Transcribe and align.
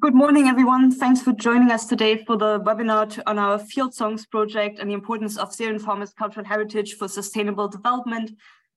Good 0.00 0.14
morning, 0.14 0.48
everyone. 0.48 0.90
Thanks 0.90 1.20
for 1.20 1.32
joining 1.32 1.70
us 1.70 1.84
today 1.84 2.24
for 2.24 2.38
the 2.38 2.58
webinar 2.60 3.22
on 3.26 3.38
our 3.38 3.58
Field 3.58 3.92
Songs 3.92 4.24
project 4.24 4.78
and 4.78 4.88
the 4.88 4.94
importance 4.94 5.36
of 5.36 5.54
Syrian 5.54 5.78
farmers' 5.78 6.14
cultural 6.14 6.46
heritage 6.46 6.94
for 6.94 7.06
sustainable 7.06 7.68
development 7.68 8.30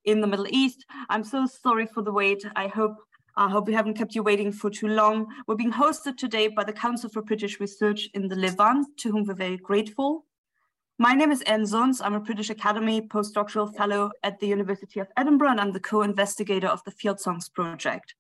in 0.04 0.20
the 0.20 0.28
Middle 0.28 0.48
East. 0.50 0.86
I'm 1.10 1.24
so 1.24 1.46
sorry 1.46 1.86
for 1.86 2.04
the 2.04 2.12
wait. 2.12 2.46
I 2.58 2.68
hope 2.68 2.98
I 3.38 3.50
hope 3.50 3.68
we 3.68 3.74
haven't 3.74 3.94
kept 3.94 4.16
you 4.16 4.24
waiting 4.24 4.52
for 4.52 4.70
too 4.70 4.90
long. 4.90 5.28
We're 5.48 5.56
being 5.56 5.72
hosted 5.72 6.18
today 6.18 6.50
by 6.50 6.66
the 6.66 6.74
Council 6.74 7.10
for 7.10 7.22
British 7.22 7.62
Research 7.62 8.10
in 8.14 8.28
the 8.28 8.36
Levant, 8.36 8.86
to 8.98 9.12
whom 9.12 9.24
we're 9.24 9.34
very 9.34 9.58
grateful. 9.58 10.26
My 11.00 11.14
name 11.14 11.32
is 11.32 11.42
Anne 11.44 11.64
Zons. 11.64 12.02
I'm 12.04 12.16
a 12.16 12.20
British 12.20 12.50
Academy 12.50 13.02
postdoctoral 13.02 13.74
fellow 13.78 14.12
at 14.24 14.40
the 14.40 14.48
University 14.48 15.00
of 15.00 15.08
Edinburgh, 15.16 15.52
and 15.52 15.62
I'm 15.62 15.72
the 15.72 15.80
co-investigator 15.80 16.68
of 16.68 16.84
the 16.84 16.92
Field 16.92 17.22
Songs 17.22 17.48
project. 17.48 18.14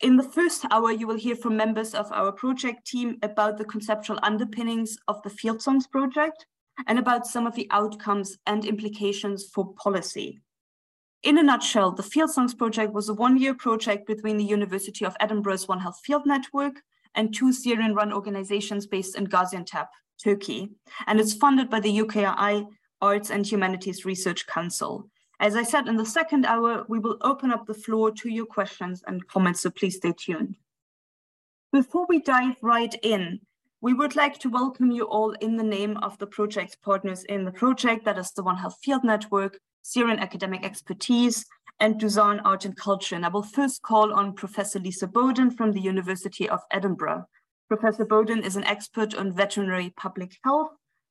In 0.00 0.16
the 0.16 0.22
first 0.22 0.64
hour, 0.70 0.92
you 0.92 1.08
will 1.08 1.16
hear 1.16 1.34
from 1.34 1.56
members 1.56 1.92
of 1.92 2.12
our 2.12 2.30
project 2.30 2.86
team 2.86 3.18
about 3.22 3.58
the 3.58 3.64
conceptual 3.64 4.20
underpinnings 4.22 4.96
of 5.08 5.20
the 5.22 5.30
Field 5.30 5.60
Songs 5.60 5.88
project 5.88 6.46
and 6.86 7.00
about 7.00 7.26
some 7.26 7.48
of 7.48 7.56
the 7.56 7.66
outcomes 7.72 8.38
and 8.46 8.64
implications 8.64 9.48
for 9.52 9.74
policy. 9.74 10.40
In 11.24 11.36
a 11.38 11.42
nutshell, 11.42 11.90
the 11.90 12.04
Field 12.04 12.30
Songs 12.30 12.54
project 12.54 12.92
was 12.92 13.08
a 13.08 13.14
one-year 13.14 13.54
project 13.54 14.06
between 14.06 14.36
the 14.36 14.44
University 14.44 15.04
of 15.04 15.16
Edinburgh's 15.18 15.66
One 15.66 15.80
Health 15.80 15.98
Field 16.04 16.26
Network 16.26 16.80
and 17.16 17.34
two 17.34 17.52
Syrian-run 17.52 18.12
organizations 18.12 18.86
based 18.86 19.16
in 19.16 19.26
Gaziantep, 19.26 19.88
Turkey, 20.22 20.68
and 21.08 21.18
it's 21.18 21.34
funded 21.34 21.70
by 21.70 21.80
the 21.80 21.98
UKRI 21.98 22.68
Arts 23.00 23.30
and 23.30 23.44
Humanities 23.44 24.04
Research 24.04 24.46
Council. 24.46 25.10
As 25.40 25.54
I 25.54 25.62
said, 25.62 25.86
in 25.86 25.96
the 25.96 26.04
second 26.04 26.46
hour, 26.46 26.84
we 26.88 26.98
will 26.98 27.16
open 27.20 27.52
up 27.52 27.64
the 27.66 27.74
floor 27.74 28.10
to 28.10 28.28
your 28.28 28.46
questions 28.46 29.04
and 29.06 29.26
comments, 29.28 29.60
so 29.60 29.70
please 29.70 29.96
stay 29.96 30.12
tuned. 30.12 30.56
Before 31.72 32.06
we 32.08 32.20
dive 32.20 32.56
right 32.60 32.94
in, 33.02 33.40
we 33.80 33.94
would 33.94 34.16
like 34.16 34.38
to 34.40 34.50
welcome 34.50 34.90
you 34.90 35.04
all 35.04 35.30
in 35.32 35.56
the 35.56 35.62
name 35.62 35.96
of 35.98 36.18
the 36.18 36.26
project 36.26 36.78
partners 36.82 37.22
in 37.24 37.44
the 37.44 37.52
project, 37.52 38.04
that 38.04 38.18
is 38.18 38.32
the 38.32 38.42
One 38.42 38.56
Health 38.56 38.78
Field 38.82 39.04
Network, 39.04 39.60
Syrian 39.82 40.18
Academic 40.18 40.64
Expertise, 40.64 41.46
and 41.78 42.00
Duzan 42.00 42.40
Art 42.44 42.64
and 42.64 42.76
Culture. 42.76 43.14
And 43.14 43.24
I 43.24 43.28
will 43.28 43.44
first 43.44 43.80
call 43.82 44.12
on 44.12 44.32
Professor 44.32 44.80
Lisa 44.80 45.06
Bowden 45.06 45.52
from 45.52 45.72
the 45.72 45.80
University 45.80 46.48
of 46.48 46.60
Edinburgh. 46.72 47.26
Professor 47.68 48.04
Bowden 48.04 48.42
is 48.42 48.56
an 48.56 48.64
expert 48.64 49.14
on 49.14 49.32
veterinary 49.32 49.90
public 49.96 50.36
health 50.42 50.70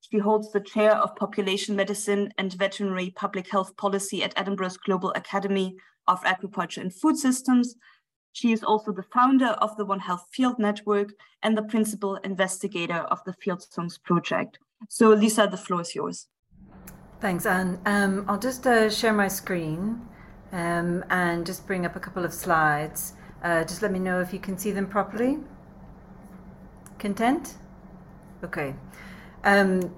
she 0.09 0.19
holds 0.19 0.51
the 0.51 0.59
chair 0.59 0.95
of 0.95 1.15
population 1.15 1.75
medicine 1.75 2.31
and 2.37 2.53
veterinary 2.53 3.09
public 3.09 3.49
health 3.49 3.75
policy 3.77 4.23
at 4.23 4.33
Edinburgh's 4.37 4.77
Global 4.77 5.11
Academy 5.15 5.75
of 6.07 6.21
Agriculture 6.23 6.81
and 6.81 6.93
Food 6.93 7.17
Systems. 7.17 7.75
She 8.31 8.51
is 8.51 8.63
also 8.63 8.91
the 8.93 9.03
founder 9.13 9.47
of 9.61 9.75
the 9.77 9.85
One 9.85 9.99
Health 9.99 10.27
Field 10.31 10.59
Network 10.59 11.09
and 11.43 11.57
the 11.57 11.63
principal 11.63 12.15
investigator 12.17 12.99
of 13.11 13.19
the 13.25 13.33
Field 13.33 13.63
Songs 13.63 13.97
project. 13.97 14.59
So, 14.89 15.09
Lisa, 15.09 15.47
the 15.49 15.57
floor 15.57 15.81
is 15.81 15.95
yours. 15.95 16.27
Thanks, 17.19 17.45
Anne. 17.45 17.79
Um, 17.85 18.25
I'll 18.27 18.39
just 18.39 18.67
uh, 18.67 18.89
share 18.89 19.13
my 19.13 19.27
screen 19.27 20.01
um, 20.51 21.03
and 21.09 21.45
just 21.45 21.65
bring 21.65 21.85
up 21.85 21.95
a 21.95 21.99
couple 21.99 22.23
of 22.23 22.33
slides. 22.33 23.13
Uh, 23.43 23.63
just 23.63 23.81
let 23.81 23.91
me 23.91 23.99
know 23.99 24.21
if 24.21 24.31
you 24.31 24.39
can 24.39 24.57
see 24.57 24.71
them 24.71 24.87
properly. 24.87 25.39
Content? 26.99 27.55
Okay. 28.43 28.75
Um, 29.47 29.89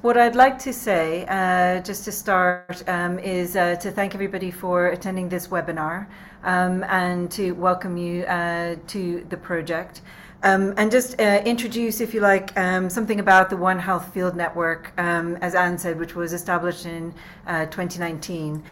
what 0.00 0.16
I'd 0.16 0.36
like 0.36 0.58
to 0.60 0.72
say, 0.72 1.26
uh, 1.28 1.82
just 1.82 2.06
to 2.06 2.12
start, 2.12 2.82
um, 2.88 3.18
is 3.18 3.56
uh, 3.56 3.76
to 3.76 3.90
thank 3.90 4.14
everybody 4.14 4.50
for 4.50 4.86
attending 4.86 5.28
this 5.28 5.48
webinar 5.48 6.06
um, 6.44 6.82
and 6.84 7.30
to 7.32 7.52
welcome 7.52 7.98
you 7.98 8.22
uh, 8.22 8.76
to 8.86 9.26
the 9.28 9.36
project. 9.36 10.00
Um, 10.42 10.72
and 10.78 10.90
just 10.90 11.20
uh, 11.20 11.42
introduce, 11.44 12.00
if 12.00 12.14
you 12.14 12.20
like, 12.20 12.58
um, 12.58 12.88
something 12.88 13.20
about 13.20 13.50
the 13.50 13.56
One 13.58 13.78
Health 13.78 14.14
Field 14.14 14.34
Network, 14.34 14.94
um, 14.96 15.36
as 15.42 15.54
Anne 15.54 15.76
said, 15.76 15.98
which 15.98 16.14
was 16.14 16.32
established 16.32 16.86
in 16.86 17.12
uh, 17.46 17.66
2019. 17.66 18.62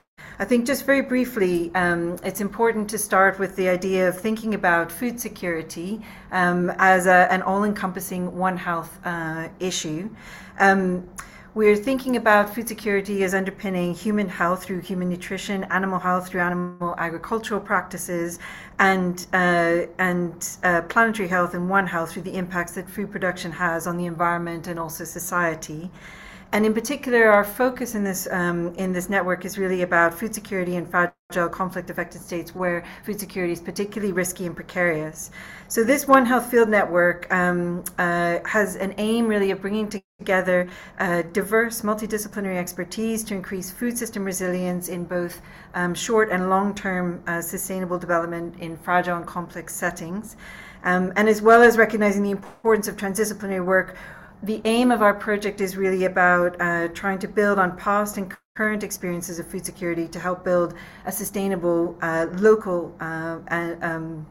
I 0.43 0.45
think 0.45 0.67
just 0.67 0.87
very 0.87 1.03
briefly, 1.03 1.71
um, 1.77 2.17
it's 2.25 2.41
important 2.41 2.91
to 2.91 2.99
start 2.99 3.39
with 3.39 3.55
the 3.55 3.69
idea 3.69 4.09
of 4.09 4.19
thinking 4.19 4.55
about 4.55 4.91
food 4.91 5.21
security 5.21 6.00
um, 6.33 6.73
as 6.78 7.06
a, 7.06 7.28
an 7.31 7.43
all 7.43 7.62
encompassing 7.62 8.37
One 8.37 8.56
Health 8.56 8.99
uh, 9.05 9.51
issue. 9.61 10.11
Um, 10.59 11.09
we're 11.55 11.77
thinking 11.77 12.17
about 12.17 12.53
food 12.53 12.67
security 12.67 13.22
as 13.22 13.34
underpinning 13.34 13.95
human 13.95 14.28
health 14.28 14.65
through 14.65 14.81
human 14.81 15.09
nutrition, 15.09 15.62
animal 15.71 16.01
health 16.01 16.27
through 16.27 16.41
animal 16.41 16.97
agricultural 16.99 17.61
practices, 17.61 18.41
and 18.81 19.28
uh, 19.33 19.87
and 20.01 20.56
uh, 20.65 20.83
planetary 20.89 21.28
health 21.28 21.55
and 21.55 21.71
One 21.71 21.87
Health 21.87 22.15
through 22.15 22.22
the 22.22 22.34
impacts 22.34 22.72
that 22.72 22.91
food 22.91 23.12
production 23.12 23.53
has 23.53 23.87
on 23.87 23.97
the 23.97 24.06
environment 24.06 24.67
and 24.67 24.81
also 24.81 25.05
society. 25.05 25.89
And 26.53 26.67
in 26.67 26.75
particular, 26.75 27.29
our 27.29 27.45
focus 27.45 27.95
in 27.95 28.05
this 28.05 28.29
um, 28.31 28.75
in 28.75 28.93
this 28.93 29.09
network 29.09 29.47
is 29.47 29.57
really 29.57 29.81
about 29.83 30.13
food 30.13 30.35
security 30.35 30.77
in 30.77 30.85
fragile 30.85 31.49
conflict-affected 31.49 32.21
states 32.21 32.55
where 32.55 32.85
food 33.07 33.19
security 33.19 33.55
is 33.55 33.61
particularly 33.61 34.13
risky 34.13 34.45
and 34.45 34.55
precarious. 34.55 35.31
So 35.69 35.83
this 35.83 36.07
One 36.07 36.27
Health 36.27 36.51
Field 36.51 36.69
Network 36.69 37.33
um, 37.33 37.83
uh, 37.99 38.41
has 38.45 38.77
an 38.77 38.95
aim 38.99 39.29
really 39.29 39.51
of 39.51 39.63
bringing 39.63 39.89
together 39.89 40.69
uh, 40.99 41.23
diverse 41.33 41.81
multidisciplinary 41.81 42.59
expertise 42.59 43.25
to 43.25 43.34
increase 43.34 43.71
food 43.71 43.97
system 43.97 44.23
resilience 44.23 44.89
in 44.89 45.05
both 45.05 45.41
um, 45.73 45.95
short 45.95 46.29
and 46.31 46.51
long-term 46.51 47.23
uh, 47.27 47.41
sustainable 47.41 47.99
development 47.99 48.61
in 48.61 48.77
fragile 48.77 49.17
and 49.17 49.27
complex 49.27 49.75
settings. 49.75 50.37
Um, 50.84 51.15
and 51.17 51.31
as 51.31 51.41
well 51.41 51.63
as 51.63 51.79
recognizing 51.79 52.25
the 52.25 52.33
importance 52.33 52.89
of 52.89 52.97
transdisciplinary 52.97 53.65
work 53.65 53.97
the 54.42 54.60
aim 54.64 54.91
of 54.91 55.03
our 55.03 55.14
project 55.14 55.60
is 55.60 55.76
really 55.76 56.04
about 56.04 56.60
uh, 56.60 56.88
trying 56.88 57.19
to 57.20 57.28
build 57.28 57.58
on 57.58 57.76
past 57.76 58.16
and 58.16 58.34
current 58.56 58.82
experiences 58.82 59.38
of 59.38 59.47
food 59.47 59.64
security 59.64 60.08
to 60.08 60.19
help 60.19 60.44
build 60.44 60.75
a 61.06 61.12
sustainable 61.12 61.97
uh, 62.03 62.26
local 62.38 62.94
uh, 63.00 63.38
um, 63.82 64.26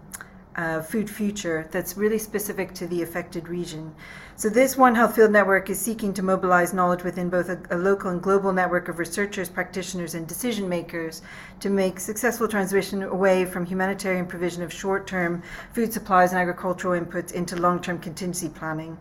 food 0.83 1.09
future 1.09 1.67
that's 1.71 1.95
really 1.95 2.17
specific 2.17 2.73
to 2.73 2.85
the 2.87 3.01
affected 3.01 3.47
region. 3.47 3.95
So, 4.35 4.49
this 4.49 4.75
One 4.75 4.95
Health 4.95 5.15
Field 5.15 5.31
Network 5.31 5.69
is 5.69 5.79
seeking 5.79 6.13
to 6.13 6.21
mobilize 6.23 6.73
knowledge 6.73 7.03
within 7.03 7.29
both 7.29 7.47
a, 7.47 7.59
a 7.71 7.77
local 7.77 8.11
and 8.11 8.21
global 8.21 8.51
network 8.51 8.89
of 8.89 8.99
researchers, 8.99 9.49
practitioners, 9.49 10.13
and 10.13 10.27
decision 10.27 10.67
makers 10.67 11.21
to 11.61 11.69
make 11.69 11.99
successful 11.99 12.49
transition 12.49 13.03
away 13.03 13.45
from 13.45 13.65
humanitarian 13.65 14.25
provision 14.25 14.61
of 14.61 14.73
short 14.73 15.07
term 15.07 15.41
food 15.73 15.93
supplies 15.93 16.31
and 16.31 16.41
agricultural 16.41 16.99
inputs 16.99 17.31
into 17.31 17.55
long 17.55 17.81
term 17.81 17.97
contingency 17.97 18.49
planning. 18.49 18.97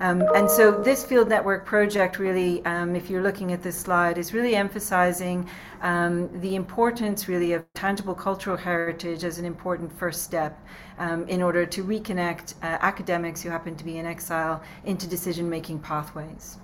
Um, 0.00 0.22
and 0.34 0.50
so 0.50 0.70
this 0.70 1.04
field 1.04 1.28
network 1.28 1.66
project 1.66 2.18
really, 2.18 2.64
um, 2.64 2.96
if 2.96 3.10
you're 3.10 3.22
looking 3.22 3.52
at 3.52 3.62
this 3.62 3.78
slide, 3.78 4.16
is 4.16 4.32
really 4.32 4.56
emphasizing 4.56 5.46
um, 5.82 6.30
the 6.40 6.56
importance 6.56 7.28
really 7.28 7.52
of 7.52 7.70
tangible 7.74 8.14
cultural 8.14 8.56
heritage 8.56 9.24
as 9.24 9.38
an 9.38 9.44
important 9.44 9.92
first 9.92 10.22
step 10.22 10.58
um, 10.98 11.28
in 11.28 11.42
order 11.42 11.66
to 11.66 11.84
reconnect 11.84 12.54
uh, 12.62 12.78
academics 12.80 13.42
who 13.42 13.50
happen 13.50 13.76
to 13.76 13.84
be 13.84 13.98
in 13.98 14.06
exile 14.06 14.62
into 14.84 15.06
decision-making 15.06 15.78
pathways. 15.78 16.56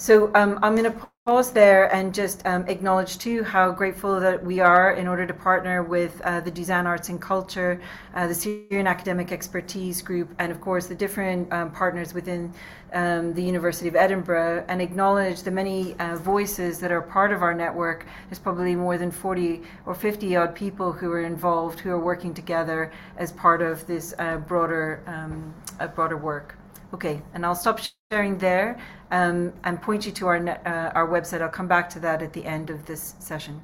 So 0.00 0.30
um, 0.36 0.60
I'm 0.62 0.76
going 0.76 0.92
to 0.92 1.08
pause 1.26 1.50
there 1.50 1.92
and 1.92 2.14
just 2.14 2.46
um, 2.46 2.64
acknowledge 2.68 3.18
too 3.18 3.42
how 3.42 3.72
grateful 3.72 4.20
that 4.20 4.42
we 4.44 4.60
are 4.60 4.92
in 4.92 5.08
order 5.08 5.26
to 5.26 5.34
partner 5.34 5.82
with 5.82 6.20
uh, 6.20 6.38
the 6.38 6.52
Duzan 6.52 6.86
Arts 6.86 7.08
and 7.08 7.20
Culture, 7.20 7.80
uh, 8.14 8.28
the 8.28 8.34
Syrian 8.34 8.86
Academic 8.86 9.32
Expertise 9.32 10.00
Group, 10.00 10.32
and 10.38 10.52
of 10.52 10.60
course 10.60 10.86
the 10.86 10.94
different 10.94 11.52
um, 11.52 11.72
partners 11.72 12.14
within 12.14 12.54
um, 12.92 13.34
the 13.34 13.42
University 13.42 13.88
of 13.88 13.96
Edinburgh, 13.96 14.64
and 14.68 14.80
acknowledge 14.80 15.42
the 15.42 15.50
many 15.50 15.94
uh, 15.98 16.14
voices 16.14 16.78
that 16.78 16.92
are 16.92 17.02
part 17.02 17.32
of 17.32 17.42
our 17.42 17.52
network. 17.52 18.06
There's 18.28 18.38
probably 18.38 18.76
more 18.76 18.98
than 18.98 19.10
40 19.10 19.62
or 19.84 19.96
50 19.96 20.36
odd 20.36 20.54
people 20.54 20.92
who 20.92 21.10
are 21.10 21.22
involved, 21.22 21.80
who 21.80 21.90
are 21.90 22.00
working 22.00 22.32
together 22.32 22.92
as 23.16 23.32
part 23.32 23.62
of 23.62 23.84
this 23.88 24.14
uh, 24.20 24.36
broader, 24.36 25.02
um, 25.08 25.52
broader 25.96 26.16
work. 26.16 26.57
Okay, 26.94 27.22
and 27.34 27.44
I'll 27.44 27.54
stop 27.54 27.80
sharing 28.10 28.38
there 28.38 28.78
um, 29.10 29.52
and 29.64 29.80
point 29.80 30.06
you 30.06 30.12
to 30.12 30.26
our, 30.26 30.48
uh, 30.48 30.92
our 30.94 31.06
website. 31.06 31.42
I'll 31.42 31.48
come 31.50 31.68
back 31.68 31.90
to 31.90 32.00
that 32.00 32.22
at 32.22 32.32
the 32.32 32.44
end 32.44 32.70
of 32.70 32.86
this 32.86 33.14
session. 33.18 33.60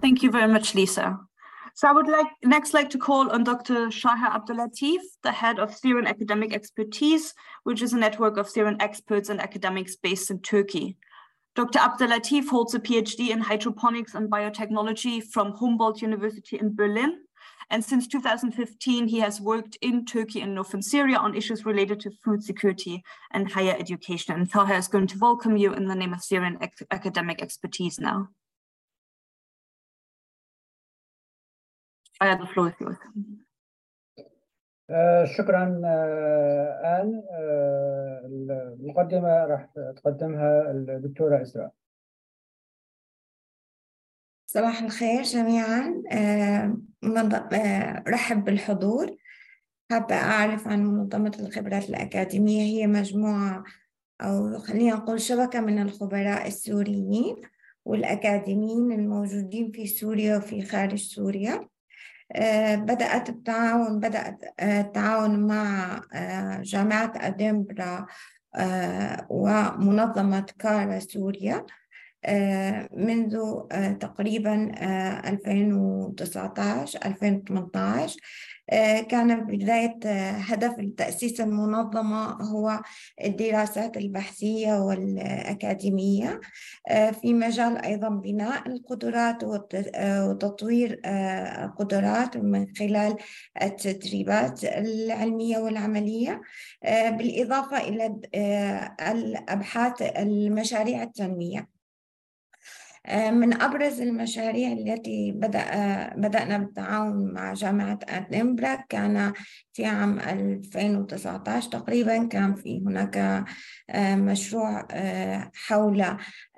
Thank 0.00 0.22
you 0.22 0.30
very 0.30 0.48
much, 0.48 0.74
Lisa. 0.74 1.20
So 1.74 1.88
I 1.88 1.92
would 1.92 2.08
like 2.08 2.26
next 2.42 2.74
like 2.74 2.90
to 2.90 2.98
call 2.98 3.30
on 3.30 3.44
Dr. 3.44 3.86
Shaher 3.88 4.32
Abdellatif, 4.32 4.98
the 5.22 5.30
head 5.30 5.58
of 5.58 5.74
Syrian 5.74 6.06
Academic 6.06 6.52
Expertise, 6.52 7.32
which 7.62 7.80
is 7.80 7.92
a 7.92 7.98
network 7.98 8.36
of 8.36 8.48
Syrian 8.48 8.76
experts 8.80 9.28
and 9.28 9.40
academics 9.40 9.94
based 9.94 10.30
in 10.30 10.40
Turkey. 10.40 10.96
Dr. 11.54 11.78
Abdellatif 11.78 12.48
holds 12.48 12.74
a 12.74 12.80
PhD 12.80 13.30
in 13.30 13.40
hydroponics 13.40 14.14
and 14.14 14.30
biotechnology 14.30 15.22
from 15.22 15.52
Humboldt 15.52 16.02
University 16.02 16.58
in 16.58 16.74
Berlin 16.74 17.18
and 17.71 17.83
since 17.83 18.07
2015, 18.07 19.07
he 19.07 19.19
has 19.19 19.41
worked 19.41 19.77
in 19.81 20.05
Turkey 20.05 20.41
and 20.41 20.53
northern 20.53 20.81
Syria 20.81 21.17
on 21.17 21.35
issues 21.35 21.65
related 21.65 21.99
to 22.01 22.11
food 22.11 22.43
security 22.43 23.03
and 23.31 23.51
higher 23.51 23.75
education. 23.77 24.35
And 24.35 24.49
Taha 24.49 24.75
is 24.75 24.87
going 24.87 25.07
to 25.07 25.17
welcome 25.17 25.57
you 25.57 25.73
in 25.73 25.87
the 25.87 25.95
name 25.95 26.13
of 26.13 26.21
Syrian 26.21 26.59
academic 26.91 27.41
expertise 27.41 27.99
now. 27.99 28.29
I 32.21 32.27
have 32.27 32.39
the 32.39 32.47
floor 32.47 32.69
is 32.69 32.75
yours. 32.79 32.97
آه 34.89 35.25
شكرا 35.25 35.81
آه 35.85 37.01
آن 37.01 37.23
آه 37.31 38.21
المقدمة 38.79 39.45
راح 39.45 39.67
تقدمها 39.95 40.71
الدكتورة 40.71 41.41
إسراء 41.41 41.71
صباح 44.47 44.81
الخير 44.81 45.21
جميعا 45.21 46.03
رحب 48.08 48.44
بالحضور 48.44 49.16
حابة 49.90 50.14
أعرف 50.14 50.68
عن 50.68 50.84
منظمة 50.84 51.32
الخبرات 51.40 51.88
الأكاديمية 51.88 52.62
هي 52.62 52.86
مجموعة 52.86 53.64
أو 54.20 54.58
خلينا 54.58 54.94
نقول 54.96 55.20
شبكة 55.20 55.60
من 55.60 55.82
الخبراء 55.82 56.46
السوريين 56.46 57.36
والأكاديميين 57.84 58.92
الموجودين 58.92 59.72
في 59.72 59.86
سوريا 59.86 60.36
وفي 60.36 60.62
خارج 60.62 60.98
سوريا. 60.98 61.68
بدأت 62.74 63.28
التعاون 63.28 64.00
بدأت 64.00 64.44
التعاون 64.62 65.46
مع 65.46 66.00
جامعة 66.62 67.12
أدنبرا 67.16 68.06
ومنظمة 69.28 70.46
كارا 70.58 70.98
سوريا. 70.98 71.66
منذ 72.96 73.38
تقريبا 74.00 74.72
2019 75.28 76.98
2018 77.04 78.20
كان 79.08 79.44
بداية 79.46 79.98
هدف 80.30 80.74
تأسيس 80.96 81.40
المنظمة 81.40 82.42
هو 82.42 82.80
الدراسات 83.24 83.96
البحثية 83.96 84.72
والأكاديمية. 84.74 86.40
في 87.22 87.34
مجال 87.34 87.84
أيضا 87.84 88.08
بناء 88.08 88.68
القدرات 88.68 89.44
وتطوير 90.04 91.00
القدرات 91.64 92.36
من 92.36 92.66
خلال 92.78 93.16
التدريبات 93.62 94.64
العلمية 94.64 95.58
والعملية. 95.58 96.40
بالإضافة 96.84 97.88
إلى 97.88 98.20
الأبحاث 99.10 100.02
المشاريع 100.02 101.02
التنمية. 101.02 101.79
من 103.08 103.62
أبرز 103.62 104.00
المشاريع 104.00 104.72
التي 104.72 105.32
بدأ 105.32 105.64
بدأنا 106.16 106.58
بالتعاون 106.58 107.32
مع 107.32 107.52
جامعة 107.52 107.98
أدنبرا 108.08 108.74
كان 108.88 109.32
في 109.72 109.84
عام 109.84 110.18
2019 110.18 111.70
تقريبا 111.70 112.24
كان 112.24 112.54
في 112.54 112.80
هناك 112.86 113.44
مشروع 113.98 114.88
حول 115.54 116.04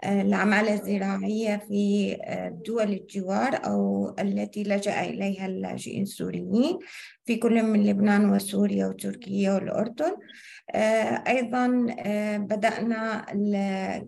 العمالة 0.05 0.75
الزراعية 0.75 1.57
في 1.57 2.17
دول 2.67 2.93
الجوار 2.93 3.67
أو 3.67 4.09
التي 4.19 4.63
لجأ 4.63 5.01
إليها 5.05 5.47
اللاجئين 5.47 6.03
السوريين. 6.03 6.79
في 7.25 7.37
كل 7.37 7.63
من 7.63 7.87
لبنان 7.87 8.31
وسوريا 8.31 8.87
وتركيا 8.87 9.53
والأردن. 9.53 10.17
أيضا 11.29 11.67
بدأنا 12.37 13.27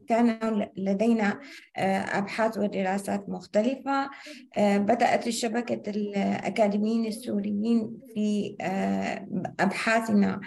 كان 0.08 0.38
لدينا 0.76 1.40
أبحاث 2.18 2.58
ودراسات 2.58 3.28
مختلفة. 3.28 4.10
بدأت 4.58 5.26
الشبكة 5.26 5.90
الأكاديميين 5.90 7.06
السوريين 7.06 7.98
في 8.14 8.56
أبحاثنا 9.60 10.40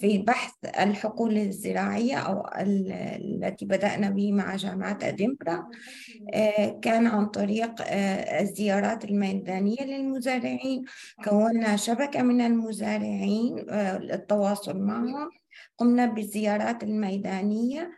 في 0.00 0.24
بحث 0.26 0.52
الحقول 0.64 1.38
الزراعية 1.38 2.16
أو 2.16 2.50
التي 2.56 3.64
بدأنا 3.64 4.10
به 4.10 4.32
مع 4.32 4.56
جامعة 4.56 4.98
أدنبرا 5.02 5.68
كان 6.82 7.06
عن 7.06 7.26
طريق 7.26 7.74
الزيارات 8.40 9.04
الميدانية 9.04 9.84
للمزارعين. 9.84 10.84
كونا 11.24 11.76
شبكة 11.76 12.22
من 12.22 12.40
المزارعين 12.40 13.56
للتواصل 14.00 14.78
معهم 14.78 15.30
قمنا 15.78 16.06
بالزيارات 16.06 16.82
الميدانية 16.82 17.90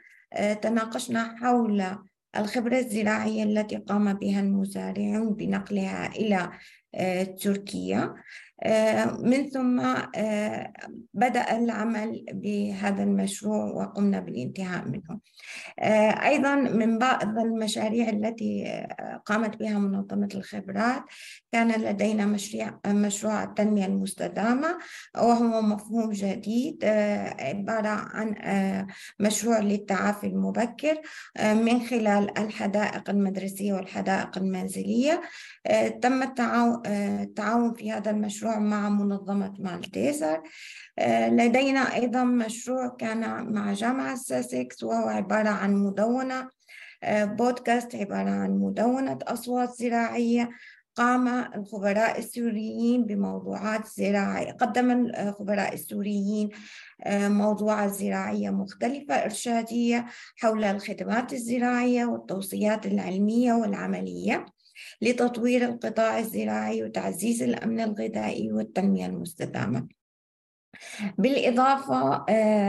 تناقشنا 0.63 1.37
حول 1.37 1.85
الخبرة 2.37 2.79
الزراعية 2.79 3.43
التي 3.43 3.77
قام 3.77 4.13
بها 4.15 4.41
المزارعون 4.41 5.35
بنقلها 5.35 6.07
إلى 6.07 6.51
تركيا. 7.43 8.15
من 9.19 9.51
ثم 9.51 9.95
بدأ 11.15 11.59
العمل 11.59 12.25
بهذا 12.33 13.03
المشروع 13.03 13.65
وقمنا 13.65 14.21
بالانتهاء 14.21 14.85
منه. 14.89 15.21
أيضا 16.27 16.55
من 16.55 16.99
بعض 16.99 17.39
المشاريع 17.39 18.09
التي 18.09 18.87
قامت 19.27 19.57
بها 19.57 19.79
منظمة 19.79 20.29
الخبرات 20.35 21.03
كان 21.53 21.69
لدينا 21.69 22.27
مشروع 22.27 22.81
مشروع 22.87 23.45
التنمية 23.45 23.87
المستدامة 23.87 24.79
وهو 25.17 25.63
مفهوم 25.63 26.11
جديد 26.11 26.85
عبارة 27.41 27.89
عن 27.89 28.35
مشروع 29.21 29.59
للتعافي 29.59 30.27
المبكر 30.27 31.01
من 31.41 31.81
خلال 31.81 32.39
الحدائق 32.39 33.11
المدرسية 33.11 33.73
والحدائق 33.73 34.39
المنزلية. 34.39 35.21
تم 36.03 36.23
التعاون 36.23 37.75
في 37.75 37.93
هذا 37.93 38.11
المشروع 38.11 38.50
مع 38.59 38.89
منظمة 38.89 39.55
مالتيزر 39.59 40.43
لدينا 41.29 41.95
أيضا 41.95 42.25
مشروع 42.25 42.89
كان 42.89 43.53
مع 43.53 43.73
جامعة 43.73 44.15
ساسكس 44.15 44.83
وهو 44.83 45.09
عبارة 45.09 45.49
عن 45.49 45.75
مدونة. 45.75 46.49
بودكاست 47.09 47.95
عبارة 47.95 48.31
عن 48.31 48.51
مدونة 48.51 49.19
أصوات 49.23 49.71
زراعية 49.71 50.51
قام 50.95 51.29
الخبراء 51.29 52.19
السوريين 52.19 53.05
بموضوعات 53.05 53.87
زراعية. 53.87 54.53
قدم 54.53 54.91
الخبراء 54.91 55.75
السوريين 55.75 56.49
موضوعات 57.09 57.91
زراعية 57.91 58.51
مختلفة 58.51 59.15
إرشادية 59.15 60.07
حول 60.37 60.65
الخدمات 60.65 61.33
الزراعية 61.33 62.05
والتوصيات 62.05 62.87
العلمية 62.87 63.53
والعملية. 63.53 64.47
لتطوير 65.03 65.65
القطاع 65.65 66.19
الزراعي 66.19 66.85
وتعزيز 66.85 67.43
الأمن 67.43 67.81
الغذائي 67.81 68.53
والتنمية 68.53 69.07
المستدامة. 69.07 69.89
بالإضافة 71.19 72.25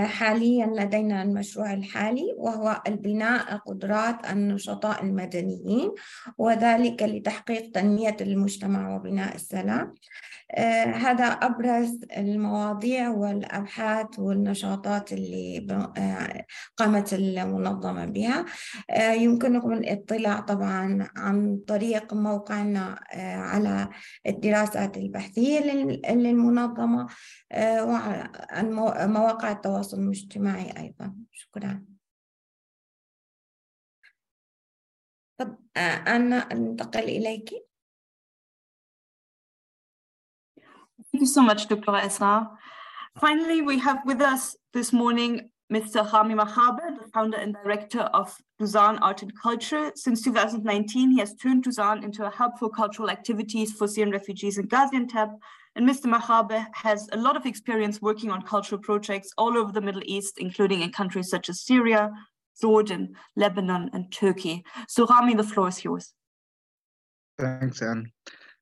حاليا 0.06 0.66
لدينا 0.66 1.24
المشروع 1.24 1.74
الحالي 1.74 2.34
وهو 2.38 2.82
البناء 2.88 3.58
قدرات 3.58 4.32
النشطاء 4.32 5.03
المدنيين 5.03 5.91
وذلك 6.38 7.03
لتحقيق 7.03 7.72
تنمية 7.72 8.17
المجتمع 8.22 8.96
وبناء 8.96 9.36
السلام. 9.36 9.94
هذا 10.58 11.25
أبرز 11.25 12.00
المواضيع 12.17 13.10
والأبحاث 13.10 14.20
والنشاطات 14.20 15.13
اللي 15.13 15.67
قامت 16.77 17.13
المنظمة 17.13 18.05
بها. 18.05 18.46
يمكنكم 19.13 19.74
الاطلاع 19.74 20.39
طبعا 20.39 21.10
عن 21.15 21.58
طريق 21.67 22.13
موقعنا 22.13 23.00
على 23.13 23.89
الدراسات 24.27 24.98
البحثية 24.98 25.60
للمنظمة 26.10 27.08
وعن 27.58 28.74
مواقع 29.13 29.51
التواصل 29.51 30.00
الاجتماعي 30.00 30.74
أيضا. 30.77 31.15
شكرا. 31.31 31.84
أنا 36.08 36.36
أنتقل 36.36 37.03
إليك. 37.03 37.71
Thank 41.12 41.22
you 41.22 41.27
so 41.27 41.41
much, 41.41 41.68
Dr. 41.68 41.91
Esra. 41.91 42.48
Finally, 43.20 43.62
we 43.62 43.77
have 43.80 44.00
with 44.06 44.22
us 44.22 44.56
this 44.72 44.94
morning 44.94 45.50
Mr. 45.70 46.10
Rami 46.10 46.36
Mahaber, 46.36 46.98
the 46.98 47.08
founder 47.13 47.38
and 47.38 47.53
director 47.53 48.01
of 48.13 48.34
Dusan 48.62 48.98
Art 49.01 49.22
and 49.22 49.32
Culture. 49.38 49.91
Since 49.96 50.22
2019, 50.24 51.12
he 51.12 51.20
has 51.20 51.36
turned 51.36 51.65
Dusan 51.65 52.03
into 52.06 52.25
a 52.25 52.30
hub 52.30 52.58
for 52.58 52.70
cultural 52.70 53.10
activities 53.10 53.74
for 53.74 53.89
Syrian 53.89 54.12
refugees 54.12 54.58
in 54.58 54.70
Gaziantep. 54.70 55.38
And 55.75 55.88
Mr. 55.88 56.06
Mahaber 56.06 56.65
has 56.74 57.10
a 57.12 57.18
lot 57.18 57.36
of 57.36 57.46
experience 57.46 58.01
working 58.01 58.32
on 58.32 58.41
cultural 58.44 58.80
projects 58.80 59.34
all 59.38 59.58
over 59.58 59.74
the 59.74 59.82
Middle 59.82 60.03
East, 60.06 60.36
including 60.38 60.82
in 60.82 60.94
countries 60.94 61.30
such 61.30 61.50
as 61.50 61.62
Syria, 61.62 62.10
Jordan, 62.62 63.15
Lebanon, 63.36 63.89
and 63.91 64.10
Turkey. 64.13 64.63
So 64.88 65.06
Rami, 65.06 65.36
the 65.36 65.44
floor 65.44 65.68
is 65.68 65.84
yours. 65.84 66.13
Thanks, 67.38 67.82
Anne. 67.82 68.12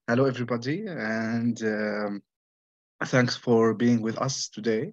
Hello, 0.08 0.26
everybody, 0.26 0.86
and 0.88 1.62
um, 1.64 2.24
thanks 3.06 3.36
for 3.36 3.74
being 3.74 4.02
with 4.02 4.18
us 4.18 4.50
today. 4.50 4.92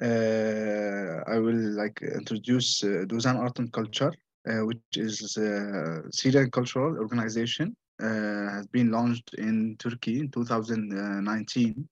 Uh, 0.00 1.22
I 1.26 1.38
will 1.38 1.74
like 1.76 2.00
introduce 2.02 2.82
uh, 2.84 3.04
Art 3.26 3.58
and 3.58 3.72
Culture, 3.72 4.12
uh, 4.48 4.64
which 4.64 4.78
is 4.94 5.36
a 5.36 6.02
Syrian 6.10 6.50
cultural 6.50 6.96
organization, 6.98 7.76
has 8.00 8.66
been 8.68 8.90
launched 8.90 9.34
in 9.34 9.76
Turkey 9.78 10.20
in 10.20 10.30
2019 10.30 11.88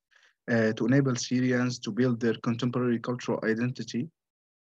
to 0.49 0.87
enable 0.87 1.17
Syrians 1.17 1.79
to 1.81 1.91
build 1.91 2.21
their 2.21 2.35
contemporary 2.43 3.01
cultural 3.01 3.41
identity 3.45 4.09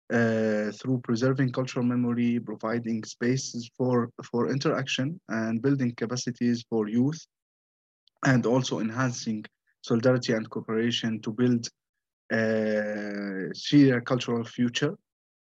through 0.09 0.99
preserving 1.03 1.51
cultural 1.51 1.85
memory, 1.85 2.39
providing 2.39 3.03
spaces 3.03 3.69
for, 3.77 4.09
for 4.31 4.49
interaction 4.49 5.19
and 5.29 5.61
building 5.61 5.93
capacities 5.95 6.65
for 6.69 6.89
youth, 6.89 7.25
and 8.25 8.45
also 8.45 8.79
enhancing 8.79 9.45
solidarity 9.87 10.33
and 10.33 10.49
cooperation 10.49 11.11
to 11.21 11.29
build 11.39 11.63
a 12.31 13.49
Syria 13.53 14.01
cultural 14.01 14.43
future 14.43 14.93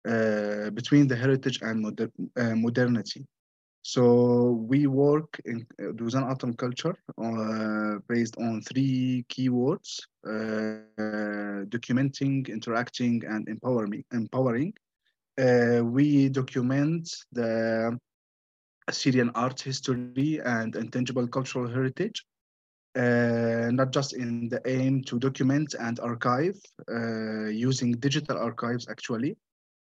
uh, 0.09 0.71
between 0.79 1.09
the 1.09 1.17
heritage 1.17 1.59
and 1.63 1.81
moder 1.81 2.11
uh, 2.37 2.55
modernity. 2.55 3.23
So 3.83 4.03
we 4.69 4.87
work 4.87 5.41
in 5.45 5.67
uh, 5.81 5.93
Duzan 5.99 6.25
and 6.43 6.59
culture 6.59 6.95
uh, 7.27 7.99
based 8.09 8.37
on 8.37 8.61
three 8.69 9.25
keywords: 9.33 9.91
uh, 10.27 11.65
documenting, 11.75 12.49
interacting, 12.49 13.23
and 13.25 13.49
empowering. 13.49 14.05
Empowering. 14.13 14.73
Uh, 15.39 15.81
we 15.85 16.29
document 16.29 17.05
the 17.33 17.97
Syrian 18.91 19.31
art 19.35 19.61
history 19.61 20.41
and 20.45 20.75
intangible 20.77 21.29
cultural 21.29 21.69
heritage, 21.69 22.25
uh, 22.97 23.71
not 23.71 23.92
just 23.92 24.14
in 24.14 24.49
the 24.49 24.61
aim 24.66 25.02
to 25.04 25.18
document 25.18 25.75
and 25.78 26.00
archive 26.00 26.59
uh, 26.90 27.47
using 27.47 27.92
digital 27.92 28.38
archives 28.38 28.88
actually, 28.88 29.37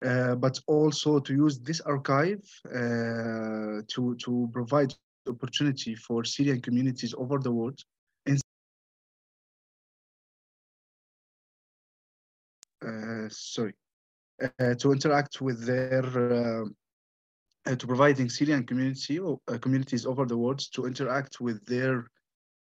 uh, 0.05 0.35
but 0.35 0.59
also 0.67 1.19
to 1.19 1.33
use 1.33 1.59
this 1.59 1.79
archive 1.81 2.43
uh, 2.67 3.81
to, 3.87 4.15
to 4.19 4.49
provide 4.51 4.93
opportunity 5.27 5.95
for 5.95 6.23
Syrian 6.23 6.61
communities 6.61 7.13
over 7.17 7.39
the 7.39 7.51
world 7.51 7.79
in, 8.25 8.37
uh, 12.85 13.29
sorry, 13.29 13.73
to 14.79 14.91
interact 14.91 15.39
with 15.39 15.65
their 15.65 16.01
to 17.63 17.87
providing 17.87 18.27
Syrian 18.27 18.65
community 18.65 19.19
or 19.19 19.39
communities 19.61 20.05
over 20.07 20.25
the 20.25 20.37
world 20.37 20.59
to 20.73 20.87
interact 20.87 21.39
with 21.39 21.63
their 21.67 22.07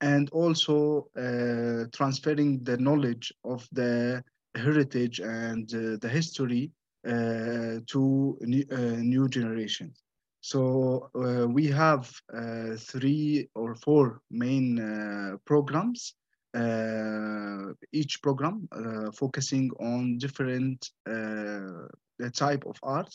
and 0.01 0.29
also 0.31 1.07
uh, 1.17 1.85
transferring 1.93 2.63
the 2.63 2.77
knowledge 2.77 3.33
of 3.43 3.67
the 3.71 4.23
heritage 4.55 5.19
and 5.19 5.73
uh, 5.73 5.97
the 6.01 6.09
history 6.09 6.71
uh, 6.71 6.76
to 7.07 8.37
new, 8.41 8.65
uh, 8.71 8.99
new 9.13 9.27
generations. 9.29 10.03
So 10.41 11.09
uh, 11.15 11.47
we 11.47 11.67
have 11.67 12.09
uh, 12.33 12.75
three 12.77 13.49
or 13.55 13.75
four 13.75 14.21
main 14.29 14.79
uh, 14.79 15.37
programs. 15.45 16.13
Uh, 16.53 17.73
each 17.91 18.21
program 18.21 18.67
uh, 18.71 19.11
focusing 19.11 19.69
on 19.79 20.17
different 20.17 20.89
uh, 21.09 21.87
type 22.33 22.65
of 22.65 22.77
art. 22.81 23.13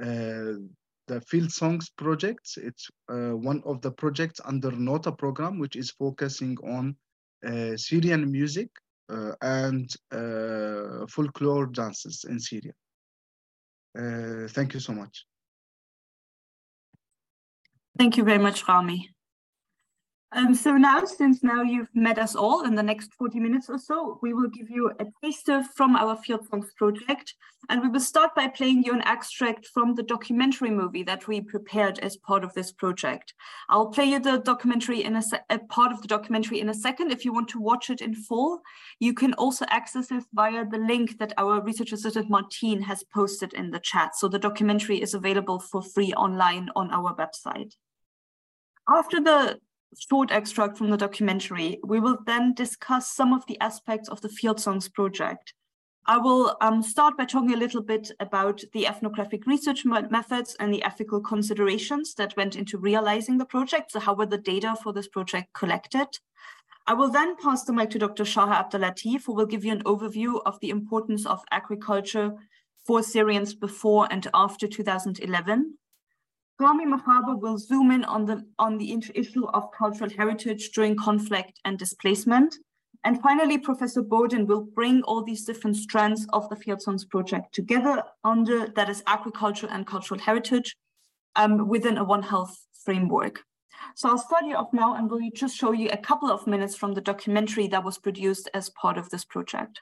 Uh, 0.00 0.60
the 1.08 1.20
Field 1.26 1.50
Songs 1.50 1.90
project, 1.90 2.52
it's 2.56 2.88
uh, 3.08 3.30
one 3.30 3.62
of 3.64 3.80
the 3.80 3.90
projects 3.90 4.40
under 4.44 4.70
NOTA 4.70 5.12
program, 5.12 5.58
which 5.58 5.76
is 5.76 5.90
focusing 5.90 6.56
on 6.62 6.94
uh, 7.44 7.76
Syrian 7.76 8.30
music 8.30 8.68
uh, 9.08 9.32
and 9.42 9.92
uh, 10.12 11.06
folklore 11.08 11.66
dances 11.66 12.24
in 12.28 12.38
Syria. 12.38 12.72
Uh, 13.98 14.48
thank 14.48 14.74
you 14.74 14.80
so 14.80 14.92
much. 14.92 15.26
Thank 17.98 18.16
you 18.16 18.24
very 18.24 18.38
much, 18.38 18.66
Rami. 18.66 19.10
Um, 20.32 20.54
so 20.54 20.76
now, 20.76 21.04
since 21.04 21.42
now 21.42 21.62
you've 21.62 21.92
met 21.92 22.16
us 22.16 22.36
all 22.36 22.62
in 22.62 22.76
the 22.76 22.84
next 22.84 23.12
40 23.14 23.40
minutes 23.40 23.68
or 23.68 23.78
so, 23.78 24.20
we 24.22 24.32
will 24.32 24.48
give 24.48 24.70
you 24.70 24.92
a 25.00 25.06
taster 25.24 25.64
from 25.74 25.96
our 25.96 26.14
Field 26.14 26.46
Songs 26.48 26.72
project. 26.76 27.34
And 27.68 27.82
we 27.82 27.88
will 27.88 28.00
start 28.00 28.34
by 28.36 28.46
playing 28.46 28.84
you 28.84 28.92
an 28.92 29.02
extract 29.02 29.66
from 29.66 29.94
the 29.94 30.04
documentary 30.04 30.70
movie 30.70 31.02
that 31.02 31.26
we 31.26 31.40
prepared 31.40 31.98
as 31.98 32.16
part 32.16 32.44
of 32.44 32.54
this 32.54 32.70
project. 32.70 33.34
I'll 33.68 33.88
play 33.88 34.04
you 34.04 34.20
the 34.20 34.38
documentary 34.38 35.02
in 35.02 35.16
a, 35.16 35.22
a 35.50 35.58
part 35.58 35.92
of 35.92 36.00
the 36.00 36.08
documentary 36.08 36.60
in 36.60 36.68
a 36.68 36.74
second. 36.74 37.10
If 37.10 37.24
you 37.24 37.32
want 37.32 37.48
to 37.48 37.60
watch 37.60 37.90
it 37.90 38.00
in 38.00 38.14
full, 38.14 38.60
you 39.00 39.14
can 39.14 39.34
also 39.34 39.66
access 39.68 40.06
this 40.08 40.24
via 40.32 40.64
the 40.64 40.78
link 40.78 41.18
that 41.18 41.34
our 41.38 41.60
research 41.60 41.92
assistant 41.92 42.30
Martine 42.30 42.82
has 42.82 43.02
posted 43.12 43.52
in 43.54 43.72
the 43.72 43.80
chat. 43.80 44.14
So 44.14 44.28
the 44.28 44.38
documentary 44.38 45.02
is 45.02 45.12
available 45.12 45.58
for 45.58 45.82
free 45.82 46.12
online 46.12 46.70
on 46.76 46.90
our 46.92 47.14
website. 47.16 47.74
After 48.88 49.20
the 49.20 49.58
short 49.98 50.30
extract 50.30 50.78
from 50.78 50.90
the 50.90 50.96
documentary, 50.96 51.78
we 51.84 52.00
will 52.00 52.18
then 52.26 52.54
discuss 52.54 53.10
some 53.10 53.32
of 53.32 53.46
the 53.46 53.58
aspects 53.60 54.08
of 54.08 54.20
the 54.20 54.28
Field 54.28 54.60
Songs 54.60 54.88
project. 54.88 55.54
I 56.06 56.16
will 56.16 56.56
um, 56.60 56.82
start 56.82 57.16
by 57.16 57.24
talking 57.24 57.52
a 57.52 57.58
little 57.58 57.82
bit 57.82 58.10
about 58.20 58.62
the 58.72 58.86
ethnographic 58.86 59.46
research 59.46 59.84
methods 59.84 60.56
and 60.58 60.72
the 60.72 60.82
ethical 60.82 61.20
considerations 61.20 62.14
that 62.14 62.36
went 62.36 62.56
into 62.56 62.78
realizing 62.78 63.38
the 63.38 63.44
project. 63.44 63.92
So 63.92 64.00
how 64.00 64.14
were 64.14 64.26
the 64.26 64.38
data 64.38 64.74
for 64.82 64.92
this 64.92 65.08
project 65.08 65.52
collected? 65.52 66.08
I 66.86 66.94
will 66.94 67.10
then 67.10 67.36
pass 67.36 67.64
the 67.64 67.72
mic 67.72 67.90
to 67.90 67.98
Dr. 67.98 68.24
Shaha 68.24 68.64
Abdelatif, 68.64 69.24
who 69.26 69.34
will 69.34 69.46
give 69.46 69.64
you 69.64 69.72
an 69.72 69.84
overview 69.84 70.40
of 70.46 70.58
the 70.60 70.70
importance 70.70 71.26
of 71.26 71.44
agriculture 71.50 72.32
for 72.86 73.02
Syrians 73.02 73.54
before 73.54 74.08
and 74.10 74.26
after 74.32 74.66
2011. 74.66 75.78
Rami 76.60 76.84
Mahaba 76.84 77.40
will 77.40 77.56
zoom 77.56 77.90
in 77.90 78.04
on 78.04 78.26
the, 78.26 78.44
on 78.58 78.76
the 78.76 78.92
issue 79.14 79.46
of 79.48 79.72
cultural 79.72 80.10
heritage 80.10 80.70
during 80.72 80.94
conflict 80.94 81.58
and 81.64 81.78
displacement. 81.78 82.54
And 83.02 83.22
finally, 83.22 83.56
Professor 83.56 84.02
Bowden 84.02 84.46
will 84.46 84.64
bring 84.64 85.02
all 85.04 85.24
these 85.24 85.46
different 85.46 85.76
strands 85.78 86.26
of 86.34 86.50
the 86.50 86.56
Field 86.56 86.82
Songs 86.82 87.06
project 87.06 87.54
together 87.54 88.02
under 88.24 88.68
that 88.76 88.90
is 88.90 89.02
agriculture 89.06 89.68
and 89.70 89.86
cultural 89.86 90.20
heritage 90.20 90.76
um, 91.34 91.66
within 91.66 91.96
a 91.96 92.04
One 92.04 92.22
Health 92.22 92.54
framework. 92.84 93.40
So 93.96 94.10
I'll 94.10 94.18
start 94.18 94.44
you 94.44 94.54
off 94.54 94.74
now 94.74 94.94
and 94.96 95.10
will 95.10 95.20
just 95.34 95.56
show 95.56 95.72
you 95.72 95.88
a 95.90 95.96
couple 95.96 96.30
of 96.30 96.46
minutes 96.46 96.76
from 96.76 96.92
the 96.92 97.00
documentary 97.00 97.68
that 97.68 97.84
was 97.84 97.96
produced 97.96 98.50
as 98.52 98.68
part 98.70 98.98
of 98.98 99.08
this 99.08 99.24
project. 99.24 99.80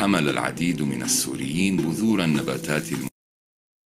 وحمل 0.00 0.28
العديد 0.28 0.82
من 0.82 1.02
السوريين 1.02 1.76
بذور 1.76 2.24
النباتات 2.24 2.84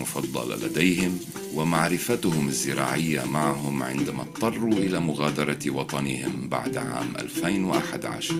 المفضلة 0.01 0.67
لديهم 0.67 1.21
ومعرفتهم 1.55 2.49
الزراعية 2.49 3.25
معهم 3.25 3.83
عندما 3.83 4.23
اضطروا 4.23 4.73
إلى 4.73 5.01
مغادرة 5.01 5.59
وطنهم 5.67 6.49
بعد 6.49 6.77
عام 6.77 7.17
2011 7.19 8.35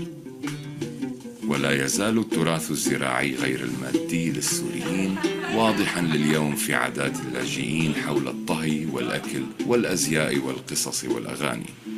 ولا 1.47 1.85
يزال 1.85 2.19
التراث 2.19 2.71
الزراعي 2.71 3.35
غير 3.35 3.61
المادي 3.65 4.31
للسوريين 4.31 5.17
واضحا 5.55 6.01
لليوم 6.01 6.57
في 6.57 6.75
عادات 6.75 7.21
اللاجئين 7.21 7.95
حول 7.95 8.29
الطهي 8.29 8.87
والأكل 8.87 9.43
والأزياء 9.67 10.39
والقصص 10.39 11.05
والأغاني. 11.05 11.94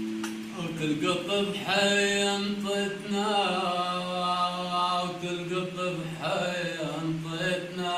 وتلقط 0.76 1.30
بحي 1.30 2.37
انطتنا 2.37 3.30
وتلقط 5.02 5.76
بحي 5.97 6.56
انطتنا. 7.00 7.97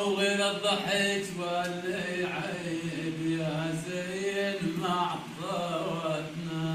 وغير 0.00 0.50
الضحك 0.50 1.24
واللي 1.38 2.04
يعيب 2.20 3.18
يا 3.40 3.56
زين 3.86 4.60
مع 4.80 5.14
ضوتنا 5.40 6.74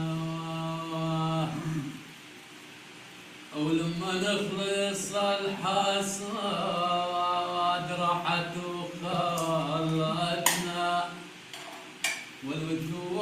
ولما 3.56 4.12
نخلص 4.14 5.16
الحصاد 5.16 6.28
راحت 8.00 8.54
وخلتنا 8.58 9.47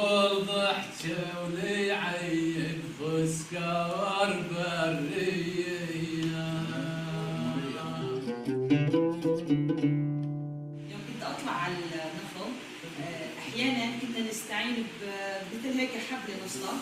وضحت 0.06 1.04
ولي 1.42 1.92
عيب 1.92 2.80
خسكار 3.00 4.42
برية 4.50 5.76
يوم 10.90 11.00
كنت 11.08 11.22
أطلع 11.22 11.52
على 11.52 11.72
النخل 11.74 12.50
آه، 13.00 13.28
أحيانا 13.38 13.84
كنا 14.00 14.28
نستعين 14.30 14.76
بمثل 15.52 15.78
هيك 15.78 15.90
حبل 16.10 16.32
نصلة. 16.46 16.72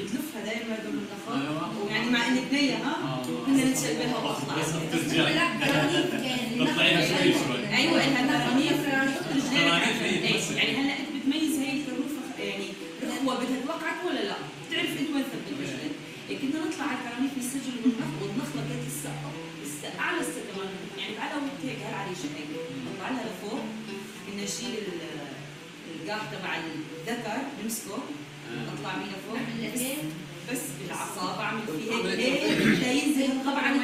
بتلفها 0.00 0.44
دائما 0.44 0.76
دور 0.84 0.92
النخل 0.92 2.12
مع 2.12 2.26
إني 2.28 2.40
بنية 2.50 2.74
ها؟ 2.76 2.96
آه. 3.04 3.22
كنا 3.46 3.64
نتشل 3.64 3.94
بها 3.96 4.16
وأطلع. 4.16 4.54
بتطلعيها 6.56 7.06
شوي 7.08 7.32
شوي. 7.32 7.76
أيوة 7.76 8.04
إلها 8.04 8.26
فرانيك 8.72 8.72
يعني 10.56 10.76
هلأ 10.76 10.92
أنت 10.98 11.08
بتميز 11.16 11.58
هي 11.58 11.83
هو 13.24 13.30
بتتوقعك 13.40 13.98
ولا 14.06 14.22
لا؟ 14.28 14.36
بتعرف 14.68 14.90
انت 15.00 15.08
وين 15.14 15.24
ثبت 15.32 15.48
رجلك 15.60 15.94
كنا 16.40 16.60
نطلع 16.64 16.84
على 16.84 16.98
الكراميك 16.98 17.30
نسجل 17.38 17.76
والنخله 18.22 18.62
كانت 18.68 18.82
لسه 18.88 19.10
لسه 19.64 19.98
أعلى 20.00 20.20
السكمان 20.20 20.70
يعني 20.98 21.12
بعدها 21.18 21.36
وقت 21.36 21.60
هيك 21.64 21.78
هل 21.78 22.08
هيك 22.08 22.48
نطلع 22.86 23.08
لها 23.10 23.24
لفوق 23.30 23.60
كنا 24.26 24.42
نشيل 24.44 24.74
القاح 26.02 26.22
تبع 26.32 26.56
الذكر 26.56 27.38
نمسكه 27.64 27.98
نطلع 28.72 28.92
بيه 28.98 29.10
لفوق 29.16 29.38
بس 30.52 30.60
بالعصا 30.82 31.36
بعمل 31.38 31.60
فيه 31.66 31.92
هيك 31.94 32.06
هيك 32.06 32.78
لينزل 32.84 33.28
طبعا 33.46 33.74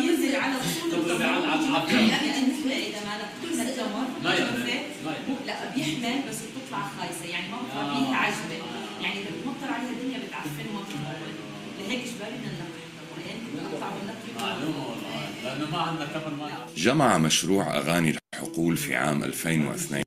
ينزل 0.00 0.36
على 0.36 0.54
طول. 0.54 1.00
التمر 2.44 2.72
إذا 2.72 3.00
ما 3.06 3.14
لا 3.18 3.62
التمر 3.62 4.06
لا 5.46 5.74
بيحمل 5.74 6.20
بس 6.28 6.36
بتطلع 6.74 6.88
خايسه 6.98 7.24
يعني 7.26 7.46
بتطلع 7.46 7.94
فيها 7.94 8.16
عجبه 8.16 8.64
يعني 9.00 9.20
بتمطر 9.22 9.72
عليها 9.72 9.90
الدنيا 9.90 10.18
بتعفن 10.26 10.50
بتطول 10.50 11.08
لهيك 11.78 12.06
يعني 13.20 13.40
عندنا 15.74 16.06
تمر 16.06 16.34
ما 16.34 16.66
جمع 16.76 17.18
مشروع 17.18 17.76
أغاني 17.76 18.16
الحقول 18.34 18.76
في 18.76 18.94
عام 18.94 19.24
2002 19.24 20.04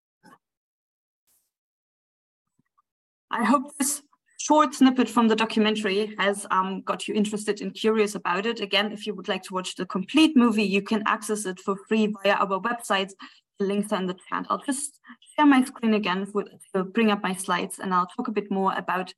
I 3.33 3.43
hope 3.43 3.67
this 3.77 4.01
short 4.47 4.73
snippet 4.73 5.09
from 5.09 5.27
the 5.27 5.35
documentary 5.35 6.15
has 6.17 6.47
um, 6.49 6.81
got 6.89 7.07
you 7.07 7.13
interested 7.13 7.61
and 7.61 7.73
curious 7.73 8.15
about 8.15 8.45
it. 8.45 8.61
Again, 8.61 8.91
if 8.97 9.05
you 9.05 9.13
would 9.15 9.27
like 9.27 9.43
to 9.47 9.53
watch 9.53 9.75
the 9.75 9.85
complete 9.85 10.33
movie, 10.43 10.63
you 10.75 10.81
can 10.81 11.03
access 11.05 11.45
it 11.51 11.59
for 11.59 11.75
free 11.87 12.05
via 12.15 12.35
our 12.43 12.59
website. 12.69 13.11
The 13.59 13.65
links 13.65 13.91
are 13.91 13.99
in 13.99 14.07
the 14.07 14.17
chat. 14.29 14.45
I'll 14.49 14.59
just 14.59 14.99
share 15.35 15.45
my 15.45 15.63
screen 15.63 15.95
again 15.95 16.31
to 16.75 16.83
bring 16.83 17.09
up 17.09 17.23
my 17.23 17.33
slides 17.33 17.79
and 17.79 17.93
I'll 17.93 18.07
talk 18.07 18.27
a 18.27 18.31
bit 18.31 18.51
more 18.51 18.73
about 18.77 19.13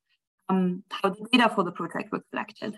um, 0.47 0.83
how 0.89 1.09
the 1.09 1.27
data 1.31 1.51
for 1.53 1.63
the 1.63 1.71
project 1.71 2.11
was 2.11 2.21
collected. 2.31 2.77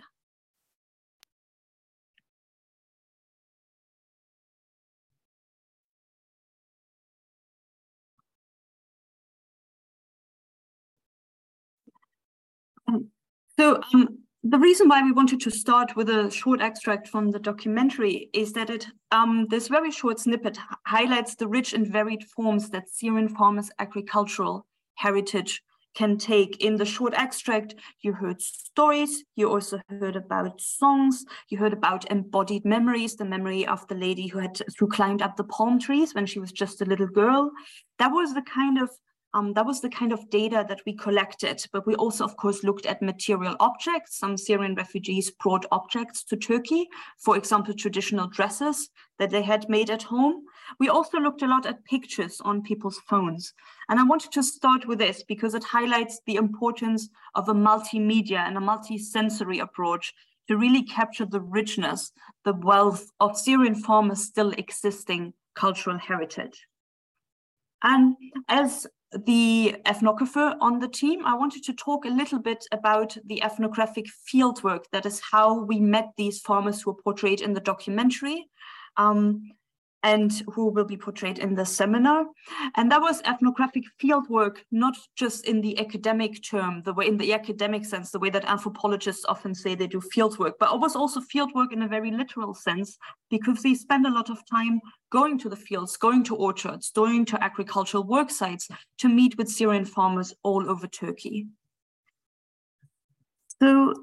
So 13.59 13.79
um, 13.93 14.19
the 14.43 14.57
reason 14.57 14.89
why 14.89 15.03
we 15.03 15.11
wanted 15.11 15.39
to 15.41 15.51
start 15.51 15.95
with 15.95 16.09
a 16.09 16.31
short 16.31 16.61
extract 16.61 17.07
from 17.07 17.29
the 17.29 17.39
documentary 17.39 18.29
is 18.33 18.53
that 18.53 18.71
it 18.71 18.87
um, 19.11 19.45
this 19.49 19.67
very 19.67 19.91
short 19.91 20.19
snippet 20.19 20.57
highlights 20.87 21.35
the 21.35 21.47
rich 21.47 21.73
and 21.73 21.85
varied 21.85 22.23
forms 22.23 22.69
that 22.69 22.89
Syrian 22.89 23.29
farmers' 23.29 23.69
agricultural 23.77 24.65
heritage 24.95 25.61
can 25.93 26.17
take. 26.17 26.59
In 26.63 26.75
the 26.75 26.85
short 26.85 27.13
extract, 27.15 27.75
you 28.01 28.13
heard 28.13 28.41
stories, 28.41 29.23
you 29.35 29.47
also 29.49 29.79
heard 29.89 30.15
about 30.15 30.59
songs, 30.59 31.23
you 31.49 31.57
heard 31.59 31.73
about 31.73 32.09
embodied 32.09 32.65
memories, 32.65 33.15
the 33.15 33.25
memory 33.25 33.67
of 33.67 33.87
the 33.89 33.95
lady 33.95 34.25
who 34.25 34.39
had 34.39 34.59
who 34.79 34.87
climbed 34.87 35.21
up 35.21 35.37
the 35.37 35.43
palm 35.43 35.77
trees 35.77 36.15
when 36.15 36.25
she 36.25 36.39
was 36.39 36.51
just 36.51 36.81
a 36.81 36.85
little 36.85 37.07
girl. 37.07 37.51
That 37.99 38.09
was 38.11 38.33
the 38.33 38.41
kind 38.41 38.81
of 38.81 38.89
um, 39.33 39.53
that 39.53 39.65
was 39.65 39.79
the 39.79 39.89
kind 39.89 40.11
of 40.11 40.29
data 40.29 40.65
that 40.67 40.81
we 40.85 40.93
collected, 40.93 41.65
but 41.71 41.87
we 41.87 41.95
also, 41.95 42.25
of 42.25 42.35
course, 42.35 42.63
looked 42.63 42.85
at 42.85 43.01
material 43.01 43.55
objects. 43.61 44.17
Some 44.17 44.35
Syrian 44.35 44.75
refugees 44.75 45.31
brought 45.31 45.65
objects 45.71 46.23
to 46.25 46.35
Turkey, 46.35 46.89
for 47.17 47.37
example, 47.37 47.73
traditional 47.73 48.27
dresses 48.27 48.89
that 49.19 49.29
they 49.29 49.41
had 49.41 49.69
made 49.69 49.89
at 49.89 50.03
home. 50.03 50.43
We 50.79 50.89
also 50.89 51.17
looked 51.17 51.43
a 51.43 51.47
lot 51.47 51.65
at 51.65 51.85
pictures 51.85 52.41
on 52.41 52.61
people's 52.61 52.99
phones. 53.07 53.53
And 53.87 53.99
I 53.99 54.03
wanted 54.03 54.33
to 54.33 54.43
start 54.43 54.85
with 54.85 54.99
this 54.99 55.23
because 55.23 55.53
it 55.53 55.63
highlights 55.63 56.19
the 56.25 56.35
importance 56.35 57.07
of 57.35 57.47
a 57.47 57.53
multimedia 57.53 58.39
and 58.39 58.57
a 58.57 58.61
multi-sensory 58.61 59.59
approach 59.59 60.13
to 60.49 60.57
really 60.57 60.83
capture 60.83 61.25
the 61.25 61.39
richness, 61.39 62.11
the 62.43 62.53
wealth 62.53 63.09
of 63.21 63.37
Syrian 63.37 63.75
farmers' 63.75 64.25
still 64.25 64.51
existing 64.51 65.33
cultural 65.55 65.97
heritage. 65.97 66.67
And 67.83 68.15
as 68.49 68.87
the 69.11 69.75
ethnographer 69.85 70.55
on 70.61 70.79
the 70.79 70.87
team, 70.87 71.25
I 71.25 71.35
wanted 71.35 71.63
to 71.65 71.73
talk 71.73 72.05
a 72.05 72.09
little 72.09 72.39
bit 72.39 72.65
about 72.71 73.17
the 73.25 73.43
ethnographic 73.43 74.05
fieldwork. 74.27 74.85
That 74.91 75.05
is 75.05 75.19
how 75.19 75.63
we 75.63 75.79
met 75.79 76.11
these 76.17 76.39
farmers 76.39 76.81
who 76.81 76.91
are 76.91 77.01
portrayed 77.03 77.41
in 77.41 77.53
the 77.53 77.59
documentary. 77.59 78.47
Um, 78.97 79.51
and 80.03 80.43
who 80.51 80.67
will 80.67 80.85
be 80.85 80.97
portrayed 80.97 81.37
in 81.39 81.53
the 81.53 81.65
seminar. 81.65 82.25
And 82.75 82.91
that 82.91 83.01
was 83.01 83.21
ethnographic 83.23 83.83
fieldwork, 84.01 84.57
not 84.71 84.97
just 85.15 85.45
in 85.45 85.61
the 85.61 85.79
academic 85.79 86.43
term, 86.43 86.81
the 86.83 86.93
way 86.93 87.07
in 87.07 87.17
the 87.17 87.33
academic 87.33 87.85
sense, 87.85 88.09
the 88.09 88.19
way 88.19 88.29
that 88.31 88.45
anthropologists 88.45 89.25
often 89.25 89.53
say 89.53 89.75
they 89.75 89.87
do 89.87 90.01
fieldwork, 90.15 90.53
but 90.59 90.73
it 90.73 90.79
was 90.79 90.95
also 90.95 91.19
fieldwork 91.19 91.71
in 91.71 91.83
a 91.83 91.87
very 91.87 92.11
literal 92.11 92.53
sense, 92.53 92.97
because 93.29 93.61
they 93.61 93.75
spend 93.75 94.07
a 94.07 94.11
lot 94.11 94.29
of 94.29 94.39
time 94.49 94.81
going 95.11 95.37
to 95.37 95.49
the 95.49 95.55
fields, 95.55 95.97
going 95.97 96.23
to 96.23 96.35
orchards, 96.35 96.91
going 96.91 97.25
to 97.25 97.43
agricultural 97.43 98.03
work 98.03 98.31
sites 98.31 98.69
to 98.97 99.07
meet 99.07 99.37
with 99.37 99.49
Syrian 99.49 99.85
farmers 99.85 100.33
all 100.43 100.69
over 100.69 100.87
Turkey. 100.87 101.47
So 103.61 103.93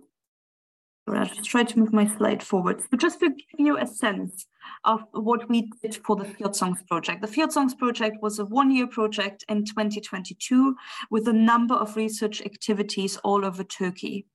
I'll 1.16 1.27
just 1.27 1.44
try 1.44 1.64
to 1.64 1.79
move 1.79 1.92
my 1.92 2.07
slide 2.16 2.42
forward. 2.42 2.81
So 2.81 2.97
just 2.97 3.21
to 3.21 3.31
give 3.31 3.59
you 3.59 3.79
a 3.79 3.87
sense 3.87 4.47
of 4.85 5.05
what 5.12 5.49
we 5.49 5.71
did 5.83 5.97
for 6.05 6.16
the 6.16 6.25
Field 6.25 6.55
Songs 6.55 6.83
project. 6.88 7.23
The 7.23 7.29
Field 7.29 7.53
Songs 7.53 7.75
project 7.75 8.23
was 8.23 8.38
a 8.38 8.44
one-year 8.44 8.87
project 8.88 9.44
in 9.49 9.64
2022 9.64 10.77
with 11.11 11.29
a 11.29 11.33
number 11.33 11.75
of 11.75 11.97
research 11.97 12.42
activities 12.42 13.16
all 13.18 13.44
over 13.44 13.64
Turkey. 13.64 14.27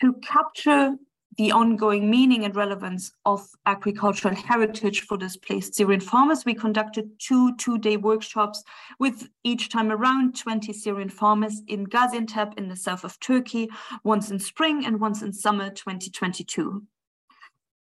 To 0.00 0.14
capture 0.22 0.94
the 1.36 1.52
ongoing 1.52 2.10
meaning 2.10 2.44
and 2.44 2.56
relevance 2.56 3.12
of 3.24 3.48
agricultural 3.66 4.34
heritage 4.34 5.02
for 5.02 5.16
displaced 5.16 5.74
Syrian 5.74 6.00
farmers, 6.00 6.44
we 6.44 6.54
conducted 6.54 7.10
two 7.18 7.54
two-day 7.56 7.96
workshops 7.96 8.64
with 8.98 9.28
each 9.44 9.68
time 9.68 9.92
around 9.92 10.36
20 10.36 10.72
Syrian 10.72 11.08
farmers 11.08 11.62
in 11.68 11.86
Gaziantep 11.86 12.58
in 12.58 12.68
the 12.68 12.76
south 12.76 13.04
of 13.04 13.20
Turkey, 13.20 13.68
once 14.02 14.30
in 14.30 14.38
spring 14.38 14.84
and 14.84 15.00
once 15.00 15.22
in 15.22 15.32
summer 15.32 15.70
2022. 15.70 16.82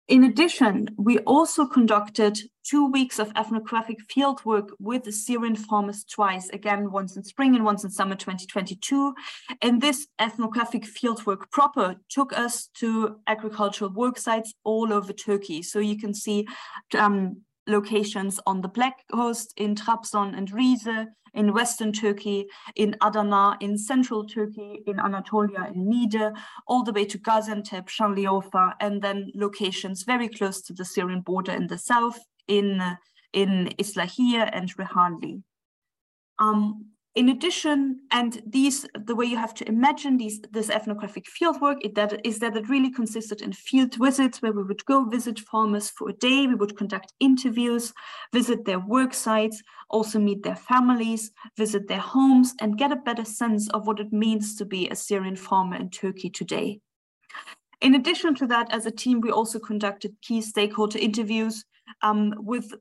In 0.07 0.25
addition, 0.25 0.89
we 0.99 1.19
also 1.21 1.67
conducted 1.67 2.39
two 2.63 2.91
weeks 2.91 3.19
of 3.19 3.33
ethnographic 3.37 3.99
fieldwork 4.07 4.69
with 4.79 5.05
the 5.05 5.13
Syrian 5.13 5.57
farmers 5.57 6.05
twice, 6.05 6.51
again, 6.51 6.91
once 6.91 7.17
in 7.17 7.25
spring 7.25 7.55
and 7.55 7.65
once 7.65 7.85
in 7.85 7.91
summer 7.91 8.15
2022. 8.15 9.15
And 9.63 9.81
this 9.81 10.07
ethnographic 10.19 10.83
fieldwork 10.83 11.51
proper 11.51 11.97
took 12.11 12.37
us 12.37 12.69
to 12.81 13.17
agricultural 13.27 13.93
work 13.93 14.19
sites 14.19 14.53
all 14.63 14.93
over 14.93 15.13
Turkey. 15.15 15.63
So 15.63 15.79
you 15.79 15.99
can 15.99 16.13
see 16.13 16.47
um, 16.99 17.39
locations 17.67 18.41
on 18.47 18.61
the 18.61 18.69
Black 18.69 19.05
Coast, 19.11 19.55
in 19.57 19.75
Trabzon 19.75 20.37
and 20.37 20.51
Rize, 20.53 21.09
in 21.35 21.53
Western 21.53 21.93
Turkey, 21.93 22.47
in 22.77 22.97
Adana, 23.01 23.57
in 23.61 23.77
Central 23.77 24.25
Turkey, 24.27 24.83
in 24.87 24.99
Anatolia, 25.01 25.73
in 25.75 25.87
Niğde, 25.91 26.35
all 26.67 26.85
the 26.85 26.93
way 26.93 27.05
to 27.05 27.19
Gaziantep, 27.19 27.89
Şanlıurfa, 27.89 28.75
and 28.81 29.03
then 29.03 29.31
locations 29.35 30.05
very 30.05 30.29
close 30.29 30.63
to 30.63 30.73
the 30.73 30.85
Syrian 30.85 31.21
border 31.21 31.53
in 31.53 31.67
the 31.67 31.79
south, 31.79 32.21
in, 32.47 32.81
in 33.33 33.71
Islahiye 33.79 34.49
and 34.53 34.75
Reyhanlı. 34.77 35.43
Um, 36.39 36.94
in 37.15 37.29
addition, 37.29 38.01
and 38.11 38.43
these, 38.45 38.87
the 39.07 39.15
way 39.15 39.25
you 39.25 39.37
have 39.37 39.55
to 39.55 39.69
imagine 39.69 40.17
these, 40.17 40.41
this 40.51 40.69
ethnographic 40.69 41.27
fieldwork 41.27 41.77
is 41.85 41.93
that, 41.95 42.21
is 42.27 42.41
that 42.41 42.57
it 42.57 42.69
really 42.69 42.91
consisted 42.91 43.41
in 43.41 43.53
field 43.53 43.95
visits 43.95 44.43
where 44.43 44.53
we 44.53 44.65
would 44.65 44.85
go 44.87 45.05
visit 45.05 45.39
farmers 45.39 45.91
for 45.91 46.09
a 46.09 46.13
day, 46.15 46.49
we 46.49 46.57
would 46.57 46.77
conduct 46.77 47.13
interviews, 47.21 47.93
visit 48.33 48.65
their 48.65 48.81
work 48.81 49.15
sites, 49.15 49.63
also 49.91 50.19
meet 50.19 50.43
their 50.43 50.57
families, 50.57 51.31
visit 51.57 51.87
their 51.87 52.01
homes, 52.01 52.53
and 52.61 52.79
get 52.79 52.91
a 52.91 52.97
better 52.97 53.25
sense 53.25 53.71
of 53.71 53.87
what 53.87 54.01
it 54.01 54.13
means 54.13 54.57
to 54.57 54.65
be 54.65 54.89
a 54.89 54.97
Syrian 54.97 55.37
farmer 55.37 55.77
in 55.77 55.91
Turkey 55.91 56.31
today. 56.31 56.81
In 57.81 57.95
addition 57.95 58.35
to 58.37 58.47
that, 58.49 58.73
as 58.73 58.87
a 58.87 58.91
team, 58.91 59.21
we 59.21 59.31
also 59.31 59.61
conducted 59.61 60.17
key 60.21 60.41
stakeholder 60.41 60.99
interviews 60.99 61.65
um, 62.03 62.35
with 62.39 62.73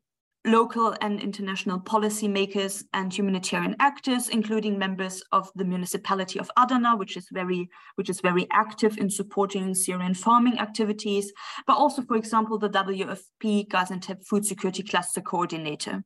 local 0.46 0.96
and 1.02 1.22
international 1.22 1.80
policymakers 1.80 2.84
and 2.94 3.14
humanitarian 3.14 3.76
actors, 3.80 4.30
including 4.30 4.78
members 4.78 5.24
of 5.32 5.50
the 5.56 5.64
municipality 5.64 6.40
of 6.40 6.52
Adana, 6.58 6.98
which 6.98 7.16
is 7.16 7.28
very, 7.32 7.70
which 7.96 8.10
is 8.10 8.20
very 8.20 8.48
active 8.52 8.98
in 8.98 9.10
supporting 9.10 9.74
Syrian 9.74 10.14
farming 10.14 10.60
activities, 10.60 11.32
but 11.66 11.78
also, 11.78 12.02
for 12.02 12.18
example, 12.18 12.58
the 12.58 12.70
WFP 12.70 13.68
Gaziantep 13.70 14.26
Food 14.26 14.46
Security 14.46 14.84
Cluster 14.84 15.22
Coordinator. 15.22 16.04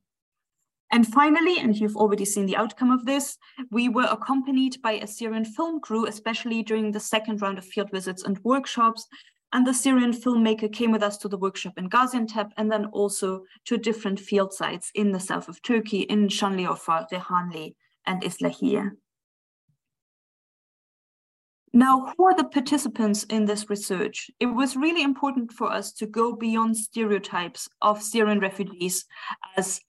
And 0.90 1.06
finally, 1.06 1.58
and 1.58 1.76
you've 1.76 1.96
already 1.96 2.24
seen 2.24 2.46
the 2.46 2.56
outcome 2.56 2.90
of 2.90 3.04
this, 3.04 3.36
we 3.70 3.90
were 3.90 4.08
accompanied 4.10 4.80
by 4.80 4.92
a 4.92 5.06
Syrian 5.06 5.44
film 5.44 5.80
crew, 5.80 6.06
especially 6.06 6.62
during 6.62 6.92
the 6.92 7.00
second 7.00 7.42
round 7.42 7.58
of 7.58 7.66
field 7.66 7.90
visits 7.90 8.22
and 8.22 8.38
workshops, 8.42 9.06
and 9.52 9.66
the 9.66 9.74
Syrian 9.74 10.12
filmmaker 10.12 10.72
came 10.72 10.92
with 10.92 11.02
us 11.02 11.16
to 11.18 11.28
the 11.28 11.38
workshop 11.38 11.74
in 11.76 11.88
Gaziantep 11.88 12.50
and 12.56 12.70
then 12.70 12.86
also 12.86 13.44
to 13.66 13.78
different 13.78 14.20
field 14.20 14.52
sites 14.52 14.90
in 14.94 15.12
the 15.12 15.20
south 15.20 15.48
of 15.48 15.62
Turkey, 15.62 16.00
in 16.00 16.28
Şanlıurfa, 16.28 17.08
Reyhanlı, 17.10 17.74
and 18.06 18.22
Islahiye. 18.22 18.90
Now, 21.72 22.12
who 22.16 22.24
are 22.24 22.34
the 22.34 22.44
participants 22.44 23.24
in 23.24 23.44
this 23.44 23.68
research? 23.68 24.30
It 24.40 24.46
was 24.46 24.74
really 24.76 25.02
important 25.02 25.52
for 25.52 25.70
us 25.70 25.92
to 25.94 26.06
go 26.06 26.34
beyond 26.34 26.76
stereotypes 26.76 27.68
of 27.82 28.02
Syrian 28.02 28.40
refugees 28.40 29.04
as 29.56 29.80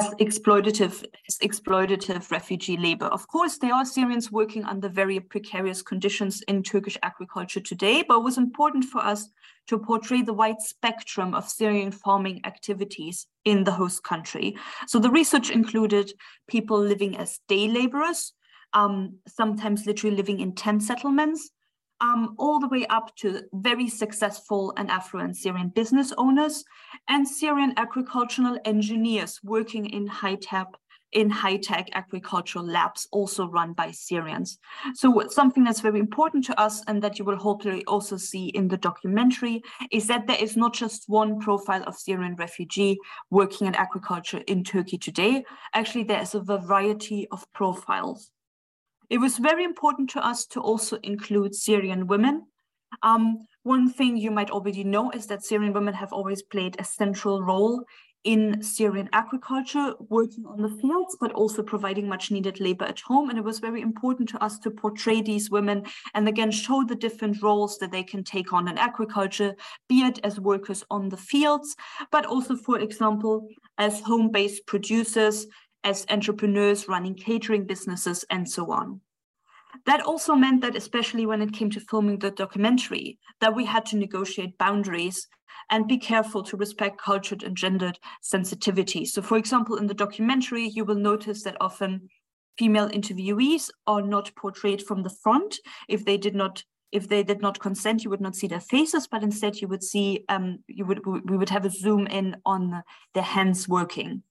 as 0.00 0.14
exploitative, 0.20 1.04
as 1.28 1.38
exploitative 1.42 2.30
refugee 2.30 2.76
labor. 2.76 3.06
Of 3.06 3.26
course, 3.26 3.58
there 3.58 3.74
are 3.74 3.84
Syrians 3.84 4.30
working 4.30 4.64
under 4.64 4.88
very 4.88 5.18
precarious 5.18 5.82
conditions 5.82 6.42
in 6.42 6.62
Turkish 6.62 6.96
agriculture 7.02 7.60
today, 7.60 8.04
but 8.06 8.18
it 8.18 8.22
was 8.22 8.38
important 8.38 8.84
for 8.84 9.00
us 9.00 9.28
to 9.66 9.78
portray 9.78 10.22
the 10.22 10.32
wide 10.32 10.60
spectrum 10.60 11.34
of 11.34 11.48
Syrian 11.48 11.90
farming 11.90 12.40
activities 12.44 13.26
in 13.44 13.64
the 13.64 13.72
host 13.72 14.02
country. 14.04 14.56
So 14.86 14.98
the 14.98 15.10
research 15.10 15.50
included 15.50 16.12
people 16.48 16.78
living 16.80 17.16
as 17.16 17.40
day 17.48 17.68
laborers, 17.68 18.32
um, 18.72 19.18
sometimes 19.26 19.86
literally 19.86 20.16
living 20.16 20.40
in 20.40 20.54
tent 20.54 20.82
settlements, 20.82 21.50
um, 22.00 22.34
all 22.38 22.58
the 22.60 22.68
way 22.68 22.86
up 22.86 23.14
to 23.16 23.42
very 23.52 23.88
successful 23.88 24.72
and 24.76 24.90
affluent 24.90 25.36
Syrian 25.36 25.68
business 25.68 26.12
owners 26.16 26.64
and 27.08 27.26
Syrian 27.26 27.74
agricultural 27.76 28.58
engineers 28.64 29.40
working 29.42 29.86
in 29.86 30.06
high-tech 30.06 30.68
in 31.12 31.30
high-tech 31.30 31.88
agricultural 31.94 32.66
labs 32.66 33.08
also 33.12 33.48
run 33.48 33.72
by 33.72 33.90
Syrians. 33.90 34.58
So 34.94 35.26
something 35.28 35.64
that's 35.64 35.80
very 35.80 36.00
important 36.00 36.44
to 36.44 36.60
us 36.60 36.84
and 36.86 37.02
that 37.02 37.18
you 37.18 37.24
will 37.24 37.38
hopefully 37.38 37.82
also 37.86 38.18
see 38.18 38.48
in 38.48 38.68
the 38.68 38.76
documentary 38.76 39.62
is 39.90 40.06
that 40.08 40.26
there 40.26 40.36
is 40.38 40.54
not 40.56 40.74
just 40.74 41.08
one 41.08 41.40
profile 41.40 41.82
of 41.84 41.96
Syrian 41.96 42.36
refugee 42.36 42.98
working 43.30 43.66
in 43.66 43.74
agriculture 43.74 44.42
in 44.46 44.64
Turkey 44.64 44.98
today. 44.98 45.44
Actually, 45.72 46.04
there 46.04 46.20
is 46.20 46.34
a 46.34 46.40
variety 46.40 47.26
of 47.30 47.50
profiles. 47.54 48.30
It 49.10 49.18
was 49.18 49.38
very 49.38 49.64
important 49.64 50.10
to 50.10 50.26
us 50.26 50.44
to 50.46 50.60
also 50.60 50.98
include 51.02 51.54
Syrian 51.54 52.06
women. 52.06 52.46
Um, 53.02 53.46
one 53.62 53.90
thing 53.90 54.16
you 54.16 54.30
might 54.30 54.50
already 54.50 54.84
know 54.84 55.10
is 55.10 55.26
that 55.26 55.44
Syrian 55.44 55.72
women 55.72 55.94
have 55.94 56.12
always 56.12 56.42
played 56.42 56.76
a 56.78 56.84
central 56.84 57.42
role 57.42 57.84
in 58.24 58.62
Syrian 58.62 59.08
agriculture, 59.12 59.94
working 60.10 60.44
on 60.44 60.60
the 60.60 60.68
fields, 60.68 61.16
but 61.20 61.32
also 61.32 61.62
providing 61.62 62.08
much 62.08 62.30
needed 62.30 62.60
labor 62.60 62.84
at 62.84 63.00
home. 63.00 63.30
And 63.30 63.38
it 63.38 63.44
was 63.44 63.60
very 63.60 63.80
important 63.80 64.28
to 64.30 64.42
us 64.42 64.58
to 64.60 64.70
portray 64.70 65.22
these 65.22 65.50
women 65.50 65.84
and 66.14 66.28
again 66.28 66.50
show 66.50 66.84
the 66.84 66.96
different 66.96 67.42
roles 67.42 67.78
that 67.78 67.92
they 67.92 68.02
can 68.02 68.24
take 68.24 68.52
on 68.52 68.68
in 68.68 68.76
agriculture, 68.76 69.54
be 69.88 70.00
it 70.00 70.18
as 70.24 70.40
workers 70.40 70.84
on 70.90 71.08
the 71.08 71.16
fields, 71.16 71.76
but 72.10 72.26
also, 72.26 72.56
for 72.56 72.78
example, 72.80 73.48
as 73.78 74.00
home 74.00 74.30
based 74.30 74.66
producers, 74.66 75.46
as 75.84 76.06
entrepreneurs 76.10 76.88
running 76.88 77.14
catering 77.14 77.64
businesses 77.64 78.24
and 78.30 78.48
so 78.48 78.72
on. 78.72 79.00
That 79.86 80.00
also 80.00 80.34
meant 80.34 80.62
that, 80.62 80.76
especially 80.76 81.26
when 81.26 81.42
it 81.42 81.52
came 81.52 81.70
to 81.70 81.80
filming 81.80 82.18
the 82.18 82.30
documentary, 82.30 83.18
that 83.40 83.54
we 83.54 83.64
had 83.64 83.84
to 83.86 83.96
negotiate 83.96 84.58
boundaries 84.58 85.28
and 85.70 85.86
be 85.86 85.98
careful 85.98 86.42
to 86.44 86.56
respect 86.56 87.00
cultured 87.00 87.42
and 87.42 87.56
gendered 87.56 87.98
sensitivity. 88.22 89.04
So, 89.04 89.22
for 89.22 89.36
example, 89.36 89.76
in 89.76 89.86
the 89.86 89.94
documentary, 89.94 90.68
you 90.68 90.84
will 90.84 90.94
notice 90.94 91.42
that 91.42 91.56
often 91.60 92.08
female 92.58 92.88
interviewees 92.88 93.70
are 93.86 94.02
not 94.02 94.34
portrayed 94.36 94.82
from 94.82 95.02
the 95.02 95.14
front. 95.22 95.58
If 95.88 96.04
they 96.04 96.16
did 96.16 96.34
not 96.34 96.64
if 96.90 97.06
they 97.06 97.22
did 97.22 97.42
not 97.42 97.60
consent, 97.60 98.02
you 98.02 98.08
would 98.08 98.20
not 98.22 98.34
see 98.34 98.46
their 98.46 98.60
faces, 98.60 99.06
but 99.06 99.22
instead 99.22 99.56
you 99.56 99.68
would 99.68 99.82
see 99.82 100.24
um, 100.30 100.60
you 100.66 100.86
would 100.86 101.04
we 101.06 101.36
would 101.36 101.50
have 101.50 101.66
a 101.66 101.70
zoom 101.70 102.06
in 102.06 102.36
on 102.46 102.82
their 103.14 103.22
hands 103.22 103.68
working. 103.68 104.22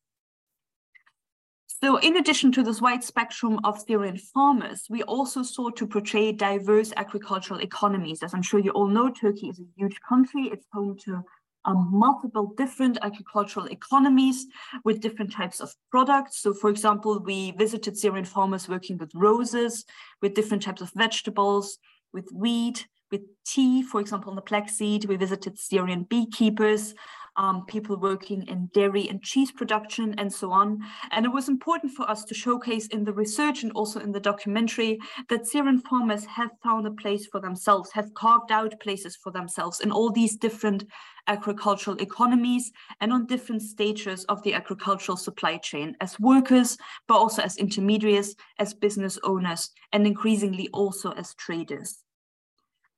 So 1.84 1.98
in 1.98 2.18
addition 2.18 2.52
to 2.54 2.64
this 2.64 2.82
wide 2.82 3.04
spectrum 3.04 3.60
of 3.64 3.80
Syrian 3.80 4.18
farmers, 4.18 4.88
we 4.90 5.04
also 5.04 5.44
sought 5.44 5.76
to 5.78 5.86
portray 5.86 6.32
diverse 6.32 6.92
agricultural 6.98 7.60
economies. 7.60 8.24
As 8.24 8.34
I'm 8.34 8.42
sure 8.42 8.60
you 8.60 8.72
all 8.72 8.88
know, 8.88 9.12
Turkey 9.12 9.50
is 9.50 9.60
a 9.60 9.66
huge 9.76 10.00
country. 10.08 10.50
It's 10.52 10.66
home 10.74 10.98
to 11.06 11.24
um, 11.66 11.90
multiple 11.92 12.54
different 12.58 12.98
agricultural 13.04 13.68
economies 13.68 14.48
with 14.86 15.02
different 15.02 15.32
types 15.32 15.60
of 15.60 15.72
products. 15.92 16.40
So 16.42 16.52
for 16.52 16.72
example, 16.72 17.20
we 17.24 17.52
visited 17.52 17.96
Syrian 17.96 18.26
farmers 18.26 18.68
working 18.68 18.98
with 18.98 19.12
roses, 19.14 19.86
with 20.20 20.34
different 20.34 20.64
types 20.64 20.82
of 20.82 20.92
vegetables, 20.96 21.78
with 22.12 22.28
wheat, 22.34 22.88
with 23.12 23.22
tea, 23.46 23.84
for 23.84 24.02
example, 24.02 24.32
on 24.32 24.36
the 24.36 24.68
Sea. 24.68 25.00
We 25.08 25.16
visited 25.16 25.60
Syrian 25.60 26.04
beekeepers, 26.04 26.96
um, 27.38 27.66
people 27.66 27.98
working 27.98 28.46
in 28.48 28.70
dairy 28.74 29.08
and 29.10 29.22
cheese 29.22 29.52
production 29.52 30.16
and 30.18 30.32
so 30.32 30.52
on. 30.52 30.80
And 31.12 31.26
it 31.26 31.32
was 31.32 31.48
important 31.48 31.94
for 31.94 32.10
us 32.10 32.24
to 32.26 32.34
showcase 32.34 32.88
in 32.88 33.04
the 33.04 33.14
research 33.14 33.64
and 33.64 33.72
also 33.74 34.00
in 34.00 34.12
the 34.12 34.20
documentary 34.20 35.00
that 35.30 35.48
Syrian 35.48 35.80
farmers 35.80 36.26
have 36.26 36.52
found 36.64 36.86
a 36.88 36.92
place 36.92 37.28
for 37.28 37.40
themselves, 37.40 37.92
have 37.92 38.14
carved 38.14 38.52
out 38.52 38.80
places 38.80 39.16
for 39.16 39.32
themselves 39.32 39.80
in 39.80 39.92
all 39.92 40.12
these 40.12 40.36
different 40.36 40.84
agricultural 41.28 41.98
economies 41.98 42.72
and 43.02 43.12
on 43.12 43.26
different 43.26 43.62
stages 43.62 44.24
of 44.26 44.42
the 44.44 44.54
agricultural 44.54 45.18
supply 45.18 45.58
chain 45.58 45.96
as 46.02 46.20
workers, 46.20 46.78
but 47.08 47.16
also 47.16 47.42
as 47.42 47.58
intermediaries, 47.58 48.36
as 48.60 48.74
business 48.74 49.20
owners, 49.24 49.72
and 49.92 50.08
increasingly 50.08 50.70
also 50.70 51.12
as 51.12 51.34
traders. 51.36 52.04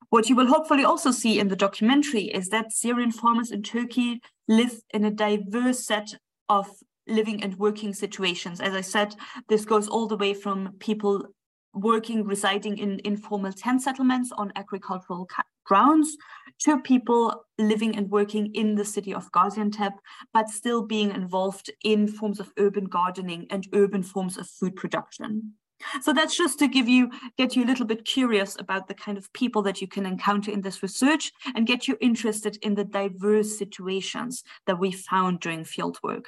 What 0.10 0.28
you 0.28 0.36
will 0.36 0.48
hopefully 0.48 0.84
also 0.84 1.12
see 1.12 1.40
in 1.40 1.50
the 1.50 1.56
documentary 1.56 2.24
is 2.24 2.50
that 2.50 2.72
Syrian 2.72 3.12
farmers 3.12 3.52
in 3.52 3.62
Turkey 3.62 4.22
live 4.48 4.82
in 4.92 5.06
a 5.06 5.12
diverse 5.12 5.86
set 5.86 6.16
of 6.48 6.68
living 7.08 7.44
and 7.44 7.56
working 7.58 7.94
situations. 7.94 8.60
As 8.60 8.74
I 8.74 8.82
said, 8.82 9.16
this 9.50 9.66
goes 9.66 9.88
all 9.88 10.08
the 10.08 10.18
way 10.18 10.34
from 10.34 10.74
people 10.80 11.28
working, 11.74 12.24
residing 12.24 12.80
in 12.80 13.00
informal 13.04 13.54
tent 13.54 13.84
settlements 13.84 14.32
on 14.32 14.52
agricultural 14.56 15.28
grounds 15.64 16.18
to 16.62 16.80
people 16.80 17.46
living 17.60 17.96
and 17.96 18.10
working 18.10 18.54
in 18.56 18.74
the 18.74 18.86
city 18.86 19.14
of 19.14 19.32
Gaziantep, 19.32 19.94
but 20.34 20.50
still 20.50 20.82
being 20.82 21.12
involved 21.12 21.70
in 21.84 22.08
forms 22.08 22.40
of 22.40 22.52
urban 22.58 22.86
gardening 22.86 23.46
and 23.52 23.68
urban 23.74 24.02
forms 24.02 24.38
of 24.38 24.48
food 24.48 24.76
production. 24.76 25.54
So 26.02 26.14
that's 26.14 26.36
just 26.36 26.60
to 26.60 26.68
give 26.68 26.88
you, 26.88 27.10
get 27.38 27.56
you 27.56 27.64
a 27.64 27.68
little 27.68 27.86
bit 27.86 28.06
curious 28.06 28.56
about 28.60 28.88
the 28.88 28.94
kind 28.94 29.18
of 29.18 29.32
people 29.34 29.62
that 29.64 29.82
you 29.82 29.88
can 29.88 30.06
encounter 30.06 30.52
in 30.52 30.62
this 30.62 30.84
research 30.84 31.32
and 31.56 31.68
get 31.68 31.88
you 31.88 31.98
interested 32.02 32.58
in 32.62 32.76
the 32.76 32.84
diverse 32.84 33.58
situations 33.58 34.44
that 34.68 34.80
we 34.80 34.92
found 34.92 35.40
during 35.40 35.64
fieldwork. 35.64 36.26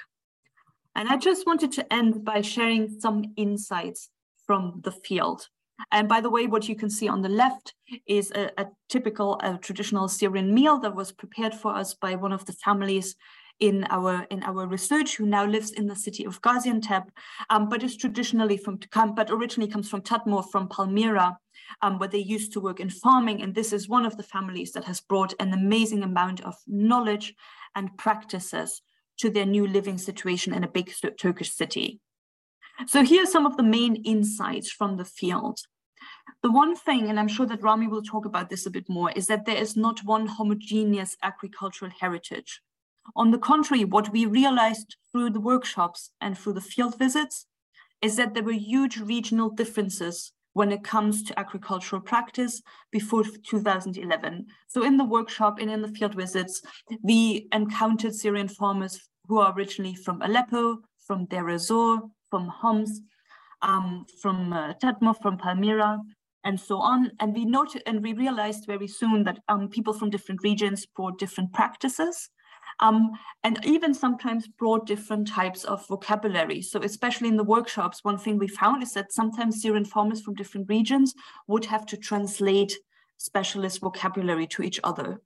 And 0.96 1.10
I 1.10 1.18
just 1.18 1.46
wanted 1.46 1.72
to 1.74 1.94
end 1.94 2.24
by 2.24 2.42
sharing 2.42 3.00
some 3.00 3.34
insights 3.38 4.10
from 4.46 4.82
the 4.84 4.92
field. 4.92 5.48
And 5.92 6.08
by 6.08 6.22
the 6.22 6.30
way, 6.30 6.48
what 6.48 6.68
you 6.70 6.76
can 6.76 6.90
see 6.90 7.08
on 7.08 7.22
the 7.22 7.30
left 7.30 7.74
is 8.08 8.32
a, 8.32 8.52
a 8.58 8.68
typical 8.90 9.40
a 9.42 9.58
traditional 9.58 10.08
Syrian 10.08 10.54
meal 10.54 10.78
that 10.80 10.96
was 10.96 11.12
prepared 11.12 11.56
for 11.56 11.76
us 11.76 11.94
by 11.94 12.16
one 12.16 12.32
of 12.32 12.46
the 12.46 12.54
families 12.54 13.16
in 13.60 13.86
our 13.90 14.26
in 14.30 14.44
our 14.44 14.68
research 14.68 15.16
who 15.16 15.26
now 15.26 15.46
lives 15.46 15.72
in 15.72 15.88
the 15.88 15.96
city 15.96 16.26
of 16.26 16.42
Gaziantep, 16.42 17.08
um, 17.50 17.70
but 17.70 17.84
is 17.84 17.96
traditionally 17.96 18.58
from 18.58 18.80
but 19.16 19.30
originally 19.30 19.72
comes 19.72 19.90
from 19.90 20.02
Tadmor 20.02 20.50
from 20.50 20.68
Palmyra, 20.68 21.38
um, 21.82 22.00
where 22.00 22.10
they 22.10 22.20
used 22.20 22.54
to 22.54 22.60
work 22.60 22.80
in 22.80 22.90
farming. 22.90 23.42
And 23.42 23.54
this 23.54 23.74
is 23.74 23.90
one 23.90 24.06
of 24.06 24.18
the 24.18 24.24
families 24.24 24.72
that 24.74 24.86
has 24.86 25.02
brought 25.02 25.34
an 25.40 25.54
amazing 25.54 26.04
amount 26.04 26.42
of 26.42 26.56
knowledge 26.68 27.36
and 27.76 27.98
practices 27.98 28.82
to 29.20 29.30
their 29.30 29.46
new 29.46 29.68
living 29.68 29.98
situation 29.98 30.54
in 30.54 30.64
a 30.64 30.68
big 30.68 30.92
Turkish 31.20 31.52
city. 31.54 32.00
So 32.88 33.04
here 33.04 33.24
are 33.24 33.28
some 33.28 33.46
of 33.46 33.58
the 33.58 33.64
main 33.64 33.96
insights 33.98 34.72
from 34.72 34.98
the 34.98 35.06
field. 35.06 35.60
The 36.42 36.52
one 36.52 36.76
thing, 36.76 37.10
and 37.10 37.20
I'm 37.20 37.28
sure 37.28 37.46
that 37.46 37.62
Rami 37.62 37.88
will 37.88 38.02
talk 38.02 38.26
about 38.26 38.50
this 38.50 38.66
a 38.66 38.72
bit 38.72 38.90
more, 38.90 39.12
is 39.12 39.28
that 39.28 39.46
there 39.46 39.58
is 39.58 39.76
not 39.76 40.04
one 40.04 40.26
homogeneous 40.26 41.16
agricultural 41.22 41.92
heritage. 42.00 42.62
On 43.16 43.32
the 43.32 43.38
contrary, 43.38 43.86
what 43.86 44.12
we 44.12 44.26
realized 44.26 44.96
through 45.12 45.32
the 45.32 45.40
workshops 45.40 46.12
and 46.22 46.38
through 46.38 46.54
the 46.54 46.62
field 46.62 46.98
visits 46.98 47.46
is 48.02 48.16
that 48.16 48.34
there 48.34 48.44
were 48.44 48.52
huge 48.52 48.98
regional 48.98 49.50
differences 49.50 50.32
when 50.54 50.72
it 50.72 50.84
comes 50.84 51.24
to 51.24 51.40
agricultural 51.40 52.02
practice 52.02 52.62
before 52.92 53.24
2011. 53.24 54.46
So 54.68 54.84
in 54.84 54.98
the 54.98 55.06
workshop 55.06 55.60
and 55.60 55.72
in 55.72 55.82
the 55.82 55.88
field 55.88 56.16
visits, 56.16 56.62
we 57.02 57.48
encountered 57.54 58.16
Syrian 58.16 58.50
farmers 58.50 59.00
who 59.28 59.40
are 59.40 59.54
originally 59.54 59.96
from 59.96 60.22
Aleppo, 60.22 60.80
from 61.06 61.26
Deir 61.26 61.50
ez-Zor, 61.50 62.02
from 62.30 62.48
Homs, 62.48 63.02
um, 63.62 64.06
from 64.22 64.52
uh, 64.52 64.74
Tadmor, 64.74 65.16
from 65.22 65.38
Palmyra, 65.38 66.00
and 66.44 66.60
so 66.60 66.78
on. 66.80 67.12
And 67.20 67.34
we 67.34 67.46
noted 67.46 67.84
and 67.86 68.02
we 68.02 68.14
realized 68.14 68.66
very 68.66 68.88
soon 68.88 69.24
that 69.24 69.40
um, 69.48 69.70
people 69.70 69.94
from 69.94 70.10
different 70.10 70.42
regions 70.44 70.86
brought 70.86 71.20
different 71.20 71.54
practices 71.54 72.30
um, 72.80 73.12
and 73.44 73.64
even 73.66 73.94
sometimes 73.94 74.48
brought 74.48 74.88
different 74.88 75.28
types 75.28 75.64
of 75.64 75.86
vocabulary. 75.88 76.62
So 76.62 76.82
especially 76.82 77.28
in 77.28 77.38
the 77.38 77.44
workshops, 77.44 78.04
one 78.04 78.18
thing 78.18 78.38
we 78.38 78.48
found 78.48 78.84
is 78.84 78.94
that 78.94 79.12
sometimes 79.12 79.62
Syrian 79.62 79.86
farmers 79.86 80.22
from 80.22 80.36
different 80.36 80.70
regions 80.70 81.14
would 81.48 81.66
have 81.66 81.86
to 81.88 81.98
translate 81.98 82.74
specialist 83.18 83.82
vocabulary 83.82 84.48
to 84.48 84.64
each 84.64 84.80
other. 84.84 85.22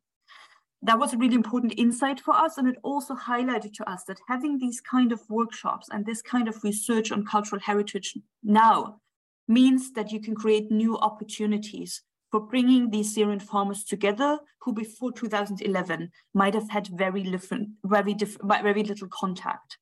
That 0.81 0.99
was 0.99 1.13
a 1.13 1.17
really 1.17 1.35
important 1.35 1.73
insight 1.77 2.19
for 2.19 2.35
us. 2.35 2.57
And 2.57 2.67
it 2.67 2.75
also 2.83 3.15
highlighted 3.15 3.73
to 3.75 3.89
us 3.89 4.03
that 4.03 4.19
having 4.27 4.57
these 4.57 4.81
kind 4.81 5.11
of 5.11 5.21
workshops 5.29 5.87
and 5.91 6.05
this 6.05 6.21
kind 6.21 6.47
of 6.47 6.63
research 6.63 7.11
on 7.11 7.25
cultural 7.25 7.61
heritage 7.61 8.17
now 8.43 8.99
means 9.47 9.93
that 9.93 10.11
you 10.11 10.19
can 10.19 10.35
create 10.35 10.71
new 10.71 10.97
opportunities 10.97 12.01
for 12.31 12.39
bringing 12.39 12.89
these 12.89 13.13
Syrian 13.13 13.39
farmers 13.39 13.83
together 13.83 14.39
who 14.61 14.73
before 14.73 15.11
2011 15.11 16.11
might 16.33 16.53
have 16.53 16.69
had 16.69 16.87
very 16.87 17.23
different, 17.23 17.69
very 17.83 18.13
different, 18.13 18.63
very 18.63 18.83
little 18.83 19.07
contact. 19.07 19.77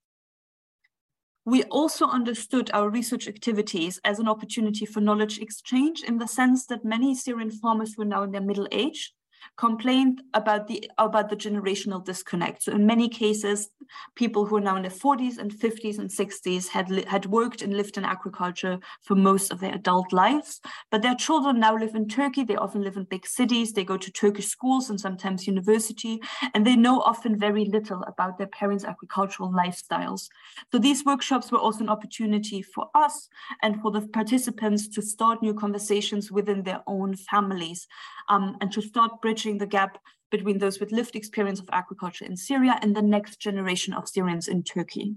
We 1.46 1.64
also 1.64 2.08
understood 2.08 2.72
our 2.74 2.90
research 2.90 3.28
activities 3.28 4.00
as 4.06 4.20
an 4.20 4.30
opportunity 4.30 4.86
for 4.86 5.02
knowledge 5.02 5.40
exchange 5.40 6.04
in 6.04 6.18
the 6.18 6.28
sense 6.28 6.66
that 6.68 6.86
many 6.86 7.16
Syrian 7.16 7.52
farmers 7.52 7.96
were 7.98 8.06
now 8.06 8.24
in 8.24 8.32
their 8.32 8.42
middle 8.42 8.68
age 8.72 9.14
complained 9.58 10.22
about 10.34 10.68
the 10.68 10.90
about 10.98 11.30
the 11.30 11.36
generational 11.36 12.04
disconnect. 12.04 12.64
So 12.64 12.72
in 12.72 12.86
many 12.86 13.10
cases, 13.10 13.70
people 14.16 14.46
who 14.46 14.58
are 14.58 14.62
now 14.62 14.76
in 14.76 14.84
their 14.84 14.92
40s 14.92 15.38
and 15.38 15.52
50s 15.52 16.00
and 16.00 16.10
60s 16.10 16.68
had 16.68 16.90
had 17.08 17.26
worked 17.26 17.62
and 17.62 17.76
lived 17.76 17.98
in 17.98 18.06
agriculture 18.06 18.80
for 19.02 19.16
most 19.16 19.52
of 19.52 19.60
their 19.60 19.74
adult 19.74 20.14
lives, 20.14 20.62
but 20.92 21.02
their 21.02 21.16
children 21.16 21.60
now 21.60 21.76
live 21.78 21.96
in 21.96 22.08
Turkey. 22.08 22.44
They 22.44 22.56
often 22.56 22.84
live 22.84 22.98
in 22.98 23.04
big 23.04 23.26
cities. 23.26 23.74
They 23.74 23.84
go 23.84 23.98
to 23.98 24.12
Turkish 24.12 24.48
schools 24.48 24.90
and 24.90 25.00
sometimes 25.00 25.48
university, 25.48 26.22
and 26.54 26.66
they 26.66 26.76
know 26.76 27.02
often 27.02 27.38
very 27.38 27.66
little 27.66 28.04
about 28.04 28.38
their 28.38 28.48
parents' 28.48 28.86
agricultural 28.86 29.52
lifestyles. 29.52 30.30
So 30.72 30.80
these 30.80 31.06
workshops 31.06 31.52
were 31.52 31.60
also 31.60 31.82
an 31.82 31.90
opportunity 31.90 32.62
for 32.62 32.90
us 32.96 33.30
and 33.62 33.82
for 33.82 33.92
the 33.92 34.02
participants 34.02 34.88
to 34.90 35.02
start 35.02 35.42
new 35.42 35.54
conversations 35.54 36.32
within 36.32 36.64
their 36.64 36.82
own 36.88 37.16
families 37.16 37.88
um, 38.30 38.58
and 38.62 38.72
to 38.72 38.82
start 38.82 39.22
bridging 39.22 39.33
the 39.34 39.68
gap 39.68 39.98
between 40.32 40.58
those 40.58 40.80
with 40.80 40.92
lived 40.92 41.16
experience 41.16 41.60
of 41.60 41.70
agriculture 41.72 42.26
in 42.26 42.36
Syria 42.36 42.80
and 42.82 42.96
the 42.96 43.02
next 43.02 43.40
generation 43.40 43.94
of 43.94 44.10
Syrians 44.10 44.48
in 44.48 44.64
Turkey. 44.64 45.16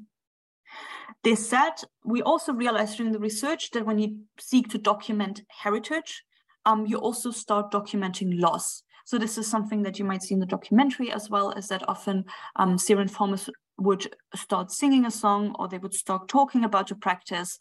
This 1.24 1.48
said, 1.48 1.72
we 2.04 2.22
also 2.22 2.52
realized 2.52 2.96
during 2.96 3.12
the 3.12 3.18
research 3.18 3.70
that 3.70 3.86
when 3.86 3.98
you 3.98 4.18
seek 4.38 4.68
to 4.68 4.78
document 4.78 5.42
heritage, 5.48 6.22
um, 6.64 6.86
you 6.86 6.98
also 6.98 7.30
start 7.30 7.70
documenting 7.70 8.40
loss. 8.40 8.82
So 9.04 9.18
this 9.18 9.38
is 9.38 9.46
something 9.46 9.82
that 9.82 9.98
you 9.98 10.04
might 10.04 10.22
see 10.22 10.34
in 10.34 10.40
the 10.40 10.46
documentary 10.46 11.12
as 11.12 11.30
well 11.30 11.52
as 11.56 11.68
that 11.68 11.88
often 11.88 12.24
um, 12.56 12.76
Syrian 12.76 13.08
farmers 13.08 13.48
would 13.78 14.14
start 14.34 14.72
singing 14.72 15.04
a 15.06 15.10
song 15.10 15.54
or 15.58 15.68
they 15.68 15.78
would 15.78 15.94
start 15.94 16.28
talking 16.28 16.64
about 16.64 16.90
a 16.90 16.94
practice 16.94 17.58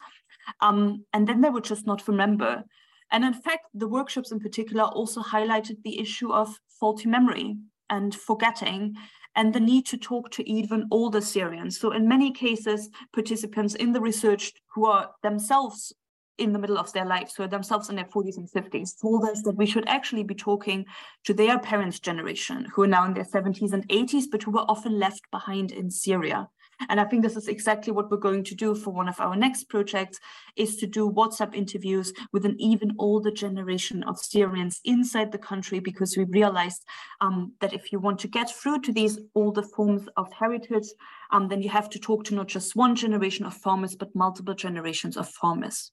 um, 0.61 1.05
and 1.13 1.27
then 1.27 1.41
they 1.41 1.49
would 1.49 1.63
just 1.63 1.85
not 1.85 2.07
remember. 2.07 2.63
And 3.11 3.23
in 3.23 3.33
fact, 3.33 3.67
the 3.73 3.87
workshops 3.87 4.31
in 4.31 4.39
particular 4.39 4.83
also 4.83 5.21
highlighted 5.21 5.81
the 5.83 5.99
issue 5.99 6.31
of 6.31 6.59
faulty 6.79 7.07
memory 7.07 7.57
and 7.89 8.13
forgetting 8.13 8.95
and 9.35 9.53
the 9.53 9.59
need 9.59 9.85
to 9.87 9.97
talk 9.97 10.31
to 10.31 10.49
even 10.49 10.87
older 10.91 11.21
Syrians. 11.21 11.79
So 11.79 11.91
in 11.91 12.07
many 12.07 12.31
cases, 12.31 12.89
participants 13.13 13.75
in 13.75 13.91
the 13.91 14.01
research 14.01 14.53
who 14.73 14.85
are 14.85 15.11
themselves 15.23 15.93
in 16.37 16.51
the 16.51 16.59
middle 16.59 16.77
of 16.77 16.91
their 16.93 17.05
lives, 17.05 17.35
who 17.35 17.43
are 17.43 17.47
themselves 17.47 17.89
in 17.89 17.95
their 17.95 18.05
40s 18.05 18.37
and 18.37 18.49
50s, 18.51 18.99
told 19.01 19.23
us 19.25 19.41
that 19.43 19.55
we 19.55 19.65
should 19.65 19.87
actually 19.87 20.23
be 20.23 20.35
talking 20.35 20.85
to 21.23 21.33
their 21.33 21.59
parents' 21.59 21.99
generation, 21.99 22.67
who 22.73 22.83
are 22.83 22.87
now 22.87 23.05
in 23.05 23.13
their 23.13 23.23
70s 23.25 23.71
and 23.71 23.87
80s, 23.87 24.25
but 24.29 24.43
who 24.43 24.51
were 24.51 24.65
often 24.67 24.99
left 24.99 25.21
behind 25.31 25.71
in 25.71 25.89
Syria. 25.89 26.49
And 26.89 26.99
I 26.99 27.05
think 27.05 27.23
this 27.23 27.37
is 27.37 27.47
exactly 27.47 27.93
what 27.93 28.11
we're 28.11 28.17
going 28.17 28.43
to 28.43 28.55
do 28.55 28.75
for 28.75 28.91
one 28.91 29.07
of 29.07 29.19
our 29.19 29.35
next 29.35 29.65
projects 29.65 30.19
is 30.55 30.75
to 30.77 30.87
do 30.87 31.09
WhatsApp 31.09 31.55
interviews 31.55 32.13
with 32.31 32.45
an 32.45 32.55
even 32.59 32.95
older 32.99 33.31
generation 33.31 34.03
of 34.03 34.19
Syrians 34.19 34.81
inside 34.83 35.31
the 35.31 35.37
country, 35.37 35.79
because 35.79 36.17
we 36.17 36.25
realized 36.25 36.83
um, 37.21 37.53
that 37.61 37.73
if 37.73 37.91
you 37.91 37.99
want 37.99 38.19
to 38.19 38.27
get 38.27 38.49
through 38.49 38.81
to 38.81 38.91
these 38.91 39.19
older 39.35 39.63
forms 39.63 40.07
of 40.17 40.31
heritage, 40.33 40.87
um, 41.31 41.47
then 41.47 41.61
you 41.61 41.69
have 41.69 41.89
to 41.89 41.99
talk 41.99 42.23
to 42.25 42.35
not 42.35 42.47
just 42.47 42.75
one 42.75 42.95
generation 42.95 43.45
of 43.45 43.53
farmers, 43.53 43.95
but 43.95 44.15
multiple 44.15 44.53
generations 44.53 45.17
of 45.17 45.27
farmers. 45.29 45.91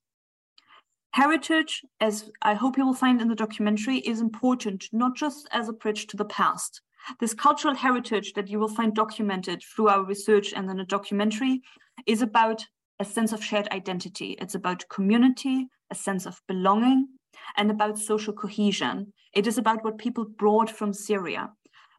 Heritage, 1.13 1.83
as 2.01 2.31
I 2.41 2.55
hope 2.55 2.79
you 2.79 2.87
will 2.87 2.95
find 2.95 3.21
in 3.21 3.29
the 3.29 3.35
documentary, 3.35 3.99
is 3.99 4.21
important 4.21 4.89
not 4.93 5.15
just 5.15 5.47
as 5.53 5.69
a 5.69 5.73
bridge 5.75 6.07
to 6.09 6.17
the 6.17 6.25
past, 6.25 6.81
this 7.21 7.35
cultural 7.35 7.75
heritage 7.75 8.33
that 8.35 8.49
you 8.49 8.59
will 8.59 8.69
find 8.69 8.95
documented 8.95 9.63
through 9.63 9.89
our 9.89 10.05
research 10.05 10.53
and 10.53 10.71
in 10.71 10.81
a 10.81 10.87
documentary 10.87 11.61
is 12.07 12.23
about 12.23 12.65
a 13.01 13.05
sense 13.05 13.33
of 13.33 13.45
shared 13.45 13.69
identity. 13.73 14.37
It's 14.41 14.55
about 14.55 14.89
community, 14.89 15.67
a 15.91 15.95
sense 15.95 16.27
of 16.27 16.41
belonging, 16.47 17.09
and 17.57 17.71
about 17.71 17.99
social 17.99 18.33
cohesion. 18.33 19.13
It 19.35 19.47
is 19.47 19.59
about 19.59 19.83
what 19.85 19.99
people 19.99 20.25
brought 20.25 20.71
from 20.71 20.93
Syria. 20.93 21.51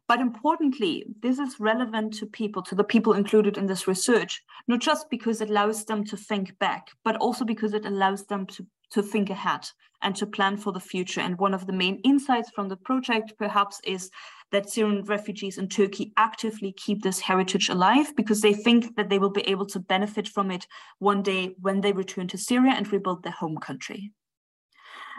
But 0.06 0.20
importantly, 0.20 1.04
this 1.22 1.38
is 1.38 1.60
relevant 1.60 2.14
to 2.14 2.26
people, 2.26 2.62
to 2.62 2.74
the 2.74 2.84
people 2.84 3.14
included 3.14 3.56
in 3.56 3.66
this 3.66 3.88
research, 3.88 4.42
not 4.68 4.80
just 4.80 5.08
because 5.08 5.40
it 5.40 5.50
allows 5.50 5.84
them 5.84 6.04
to 6.04 6.16
think 6.16 6.58
back, 6.58 6.88
but 7.04 7.16
also 7.16 7.44
because 7.44 7.72
it 7.72 7.86
allows 7.86 8.26
them 8.26 8.46
to, 8.48 8.66
to 8.90 9.02
think 9.02 9.30
ahead 9.30 9.68
and 10.02 10.14
to 10.16 10.26
plan 10.26 10.56
for 10.56 10.72
the 10.72 10.80
future. 10.80 11.20
And 11.20 11.38
one 11.38 11.54
of 11.54 11.66
the 11.66 11.72
main 11.72 12.00
insights 12.04 12.50
from 12.50 12.68
the 12.68 12.76
project 12.76 13.32
perhaps 13.38 13.80
is 13.84 14.10
that 14.52 14.68
Syrian 14.70 15.02
refugees 15.04 15.58
in 15.58 15.68
Turkey 15.68 16.12
actively 16.16 16.72
keep 16.72 17.02
this 17.02 17.20
heritage 17.20 17.68
alive 17.68 18.14
because 18.16 18.40
they 18.40 18.52
think 18.52 18.94
that 18.96 19.08
they 19.08 19.18
will 19.18 19.30
be 19.30 19.48
able 19.48 19.66
to 19.66 19.80
benefit 19.80 20.28
from 20.28 20.50
it 20.50 20.66
one 20.98 21.22
day 21.22 21.54
when 21.60 21.80
they 21.80 21.92
return 21.92 22.28
to 22.28 22.38
Syria 22.38 22.72
and 22.76 22.92
rebuild 22.92 23.22
their 23.22 23.32
home 23.32 23.56
country. 23.56 24.12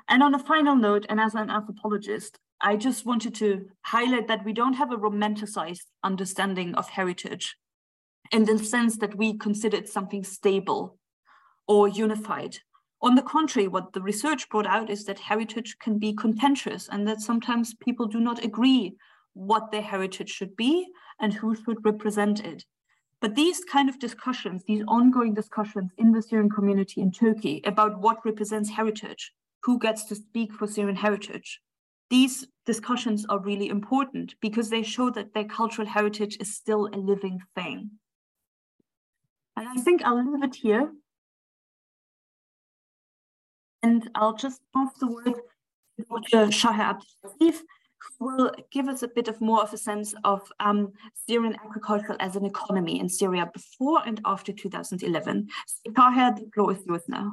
And 0.08 0.22
on 0.22 0.36
a 0.36 0.40
final 0.40 0.76
note, 0.76 1.06
and 1.10 1.20
as 1.20 1.34
an 1.34 1.50
anthropologist, 1.50 2.40
I 2.62 2.76
just 2.78 3.06
wanted 3.06 3.36
to 3.36 3.68
highlight 3.82 4.28
that 4.28 4.46
we 4.46 4.54
don't 4.54 4.74
have 4.74 4.92
a 4.92 4.98
romanticized 4.98 5.86
understanding 6.04 6.76
of 6.76 6.90
heritage 6.90 7.58
in 8.32 8.46
the 8.46 8.58
sense 8.60 8.98
that 8.98 9.16
we 9.18 9.38
consider 9.38 9.78
it 9.78 9.90
something 9.90 10.24
stable 10.24 10.98
or 11.68 11.88
unified. 11.88 12.60
On 13.06 13.14
the 13.14 13.22
contrary, 13.22 13.68
what 13.68 13.94
the 13.94 14.02
research 14.02 14.50
brought 14.50 14.66
out 14.66 14.90
is 14.90 15.06
that 15.06 15.20
heritage 15.20 15.78
can 15.78 16.00
be 16.00 16.12
contentious 16.12 16.90
and 16.92 17.08
that 17.08 17.22
sometimes 17.22 17.76
people 17.76 18.08
do 18.08 18.20
not 18.20 18.44
agree 18.44 18.96
what 19.36 19.72
their 19.72 19.84
heritage 19.84 20.32
should 20.32 20.56
be 20.56 20.88
and 21.20 21.32
who 21.32 21.54
should 21.54 21.86
represent 21.86 22.44
it. 22.44 22.66
But 23.22 23.36
these 23.36 23.64
kind 23.64 23.90
of 23.90 24.00
discussions, 24.00 24.64
these 24.64 24.84
ongoing 24.88 25.36
discussions 25.36 25.92
in 26.00 26.14
the 26.14 26.22
Syrian 26.24 26.50
community 26.50 27.00
in 27.00 27.12
Turkey 27.12 27.62
about 27.64 28.02
what 28.02 28.26
represents 28.26 28.72
heritage, 28.72 29.34
who 29.62 29.78
gets 29.78 30.06
to 30.06 30.16
speak 30.16 30.52
for 30.52 30.66
Syrian 30.66 30.96
heritage, 30.96 31.62
these 32.10 32.48
discussions 32.66 33.24
are 33.30 33.38
really 33.38 33.70
important 33.70 34.34
because 34.42 34.72
they 34.72 34.82
show 34.82 35.12
that 35.12 35.36
their 35.36 35.46
cultural 35.46 35.88
heritage 35.88 36.38
is 36.40 36.56
still 36.56 36.88
a 36.88 36.98
living 36.98 37.40
thing. 37.54 37.92
And 39.56 39.68
I 39.70 39.76
think 39.76 40.02
I'll 40.04 40.26
leave 40.26 40.44
it 40.44 40.56
here. 40.56 40.92
And 43.85 44.11
I'll 44.15 44.37
just 44.37 44.61
pass 44.75 44.93
the 44.99 45.07
word 45.07 45.35
to 45.99 46.05
Dr. 46.09 46.47
Shaher 46.49 46.95
Abdelatif, 46.95 47.61
will 48.21 48.51
give 48.71 48.89
us 48.89 49.03
a 49.03 49.09
bit 49.09 49.29
of 49.29 49.41
more 49.41 49.63
of 49.63 49.73
a 49.73 49.79
sense 49.79 50.15
of 50.25 50.41
um, 50.61 50.93
Syrian 51.27 51.57
agriculture 51.65 52.17
as 52.21 52.37
an 52.37 52.45
economy 52.45 53.01
in 53.01 53.09
Syria 53.09 53.51
before 53.53 54.03
and 54.07 54.21
after 54.25 54.53
2011. 54.53 55.49
So, 55.67 55.93
Tahir, 55.93 56.35
the 56.37 56.51
floor 56.55 56.73
is 56.73 56.87
yours 56.87 57.03
now. 57.09 57.33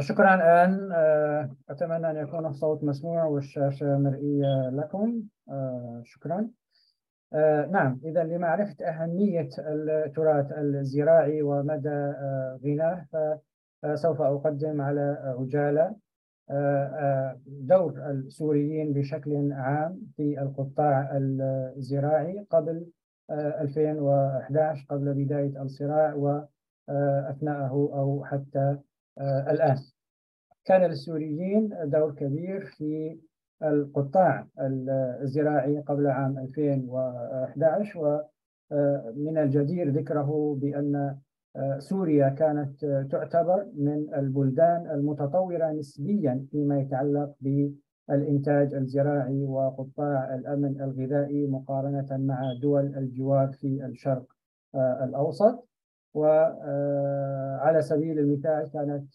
شكرا 0.00 0.64
آن 0.64 0.92
أتمنى 1.68 2.10
أن 2.10 2.16
يكون 2.16 2.46
الصوت 2.46 2.84
مسموع 2.84 3.24
والشاشة 3.24 3.98
مرئية 3.98 4.70
لكم 4.70 5.22
شكرا 6.04 6.50
آه 7.33 7.65
نعم. 7.65 7.99
إذا 8.05 8.23
لمعرفة 8.23 8.85
أهمية 8.85 9.49
التراث 9.59 10.51
الزراعي 10.51 11.41
ومدى 11.41 11.89
آه 11.89 12.59
غناه 12.63 13.05
فسوف 13.83 14.21
أقدم 14.21 14.81
على 14.81 15.35
عجالة 15.39 15.95
آه 16.49 17.39
دور 17.47 18.09
السوريين 18.09 18.93
بشكل 18.93 19.51
عام 19.51 20.01
في 20.17 20.41
القطاع 20.41 21.09
الزراعي 21.77 22.45
قبل 22.49 22.85
2011 23.31 24.85
قبل 24.89 25.13
بداية 25.13 25.61
الصراع 25.61 26.13
وأثناءه 26.13 27.71
أو 27.93 28.23
حتى 28.25 28.77
الآن. 29.19 29.77
كان 30.65 30.81
للسوريين 30.81 31.69
دور 31.83 32.11
كبير 32.15 32.65
في 32.65 33.19
القطاع 33.63 34.47
الزراعي 35.21 35.79
قبل 35.79 36.07
عام 36.07 36.37
2011 36.37 38.23
ومن 38.71 39.37
الجدير 39.37 39.89
ذكره 39.89 40.57
بأن 40.61 41.17
سوريا 41.79 42.29
كانت 42.29 42.85
تعتبر 43.11 43.65
من 43.75 44.13
البلدان 44.13 44.91
المتطورة 44.91 45.71
نسبيا 45.71 46.45
فيما 46.51 46.79
يتعلق 46.79 47.33
بالإنتاج 47.41 48.73
الزراعي 48.73 49.43
وقطاع 49.43 50.35
الأمن 50.35 50.81
الغذائي 50.81 51.47
مقارنة 51.47 52.07
مع 52.11 52.53
دول 52.61 52.95
الجوار 52.95 53.51
في 53.51 53.85
الشرق 53.85 54.25
الأوسط. 54.75 55.67
وعلى 56.13 57.81
سبيل 57.81 58.19
المثال 58.19 58.69
كانت 58.73 59.13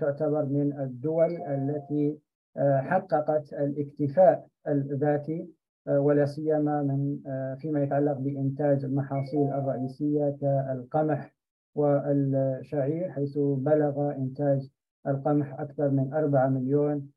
تعتبر 0.00 0.44
من 0.44 0.72
الدول 0.80 1.42
التي 1.42 2.18
حققت 2.58 3.52
الاكتفاء 3.52 4.46
الذاتي 4.68 5.48
ولا 5.88 6.24
سيما 6.24 6.82
من 6.82 7.18
فيما 7.56 7.82
يتعلق 7.82 8.18
بإنتاج 8.18 8.84
المحاصيل 8.84 9.48
الرئيسية 9.48 10.36
كالقمح 10.40 11.34
والشعير 11.74 13.10
حيث 13.10 13.38
بلغ 13.38 14.10
إنتاج 14.16 14.70
القمح 15.06 15.60
أكثر 15.60 15.90
من 15.90 16.14
4 16.14 16.48
مليون 16.48 17.08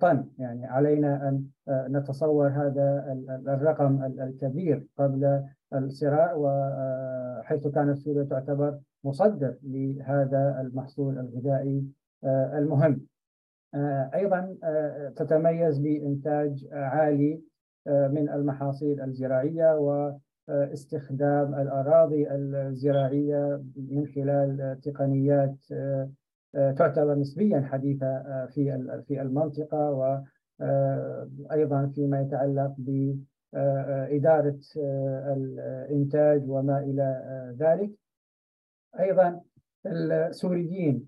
طن. 0.00 0.24
يعني 0.38 0.66
علينا 0.66 1.28
أن 1.28 1.44
نتصور 1.68 2.48
هذا 2.48 3.04
الرقم 3.48 4.04
الكبير 4.04 4.86
قبل 4.98 5.44
الصراع 5.74 6.34
وحيث 6.36 7.66
كانت 7.66 7.98
سوريا 7.98 8.24
تعتبر 8.24 8.78
مصدر 9.04 9.56
لهذا 9.62 10.60
المحصول 10.60 11.18
الغذائي 11.18 11.84
المهم. 12.24 13.00
أيضا 14.14 14.56
تتميز 15.16 15.78
بإنتاج 15.78 16.66
عالي 16.72 17.42
من 17.86 18.28
المحاصيل 18.28 19.00
الزراعية 19.00 19.78
واستخدام 20.48 21.54
الأراضي 21.54 22.30
الزراعية 22.30 23.64
من 23.76 24.06
خلال 24.06 24.78
تقنيات 24.82 25.56
تعتبر 26.52 27.14
نسبيا 27.14 27.60
حديثة 27.60 28.46
في 28.46 28.86
في 29.08 29.22
المنطقة 29.22 29.90
وأيضا 30.60 31.86
فيما 31.94 32.20
يتعلق 32.20 32.74
بإدارة 32.78 34.58
الإنتاج 35.36 36.50
وما 36.50 36.78
إلى 36.78 37.22
ذلك. 37.58 37.90
أيضا 39.00 39.40
السوريين 39.86 41.06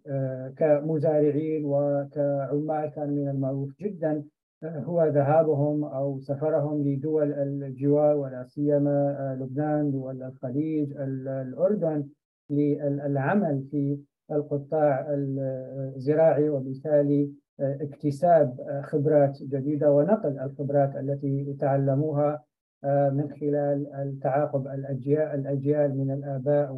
كمزارعين 0.56 1.62
وكعمال 1.64 2.86
كان 2.90 3.10
من 3.10 3.28
المعروف 3.28 3.70
جدا 3.80 4.22
هو 4.64 5.04
ذهابهم 5.06 5.84
أو 5.84 6.18
سفرهم 6.20 6.88
لدول 6.88 7.32
الجوار 7.32 8.16
ولا 8.16 8.44
سيما 8.44 9.36
لبنان 9.40 9.90
دول 9.90 10.22
الخليج 10.22 10.92
الأردن 10.98 12.04
للعمل 12.50 13.62
في 13.70 13.98
القطاع 14.32 15.06
الزراعي 15.10 16.48
وبالتالي 16.48 17.30
اكتساب 17.60 18.80
خبرات 18.84 19.42
جديدة 19.42 19.92
ونقل 19.92 20.38
الخبرات 20.38 20.96
التي 20.96 21.56
تعلموها 21.60 22.42
من 22.84 23.28
خلال 23.40 23.86
التعاقب 23.94 24.66
الأجيال 24.66 25.40
الأجيال 25.40 25.98
من 25.98 26.10
الآباء 26.10 26.72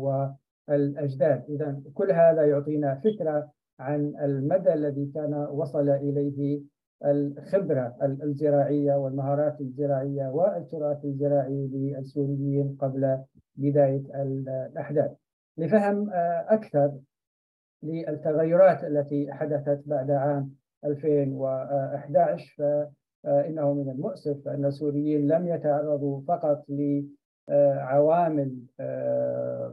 والاجداد، 0.70 1.44
إذا 1.48 1.80
كل 1.94 2.12
هذا 2.12 2.46
يعطينا 2.46 2.94
فكرة 2.94 3.50
عن 3.78 4.14
المدى 4.22 4.72
الذي 4.72 5.10
كان 5.14 5.34
وصل 5.34 5.88
إليه 5.88 6.60
الخبرة 7.04 7.96
الزراعية 8.02 8.94
والمهارات 8.94 9.60
الزراعية 9.60 10.28
والتراث 10.28 11.04
الزراعي 11.04 11.68
للسوريين 11.72 12.76
قبل 12.80 13.18
بداية 13.56 14.22
الأحداث. 14.22 15.10
لفهم 15.58 16.10
أكثر 16.48 16.92
للتغيرات 17.82 18.84
التي 18.84 19.32
حدثت 19.32 19.82
بعد 19.86 20.10
عام 20.10 20.50
2011 20.84 22.88
فإنه 23.22 23.74
من 23.74 23.90
المؤسف 23.90 24.48
أن 24.48 24.64
السوريين 24.64 25.28
لم 25.28 25.48
يتعرضوا 25.48 26.20
فقط 26.28 26.64
لعوامل 27.48 28.56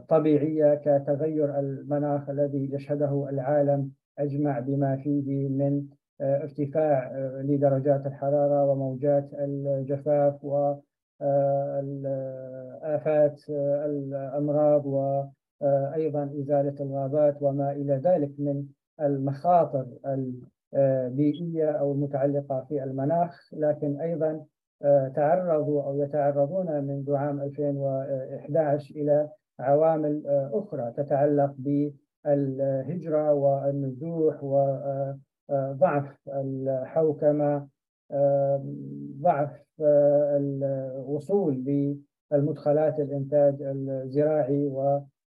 طبيعية 0.08 0.74
كتغير 0.74 1.58
المناخ 1.58 2.30
الذي 2.30 2.74
يشهده 2.74 3.28
العالم 3.30 3.90
أجمع 4.18 4.58
بما 4.60 4.96
فيه 4.96 5.48
من 5.48 5.84
ارتفاع 6.20 7.12
لدرجات 7.40 8.06
الحرارة 8.06 8.64
وموجات 8.64 9.28
الجفاف 9.34 10.44
والآفات 11.60 13.40
الأمراض 13.84 14.86
وأيضا 14.86 16.24
إزالة 16.40 16.74
الغابات 16.80 17.42
وما 17.42 17.72
إلى 17.72 17.94
ذلك 17.94 18.30
من 18.38 18.64
المخاطر 19.00 19.86
البيئية 20.76 21.70
أو 21.70 21.92
المتعلقة 21.92 22.64
في 22.68 22.84
المناخ. 22.84 23.50
لكن 23.52 24.00
أيضا 24.00 24.44
تعرضوا 25.14 25.82
أو 25.82 26.02
يتعرضون 26.02 26.84
منذ 26.84 27.14
عام 27.14 27.40
2011 27.40 28.94
إلى 28.96 29.28
عوامل 29.60 30.22
أخرى 30.52 30.92
تتعلق 30.96 31.54
بالهجرة 32.24 33.32
والنزوح 33.32 34.44
و 34.44 34.76
ضعف 35.52 36.28
الحوكمة 36.28 37.68
ضعف 39.20 39.64
الوصول 39.80 41.64
للمدخلات 42.32 43.00
الإنتاج 43.00 43.62
الزراعي 43.62 44.66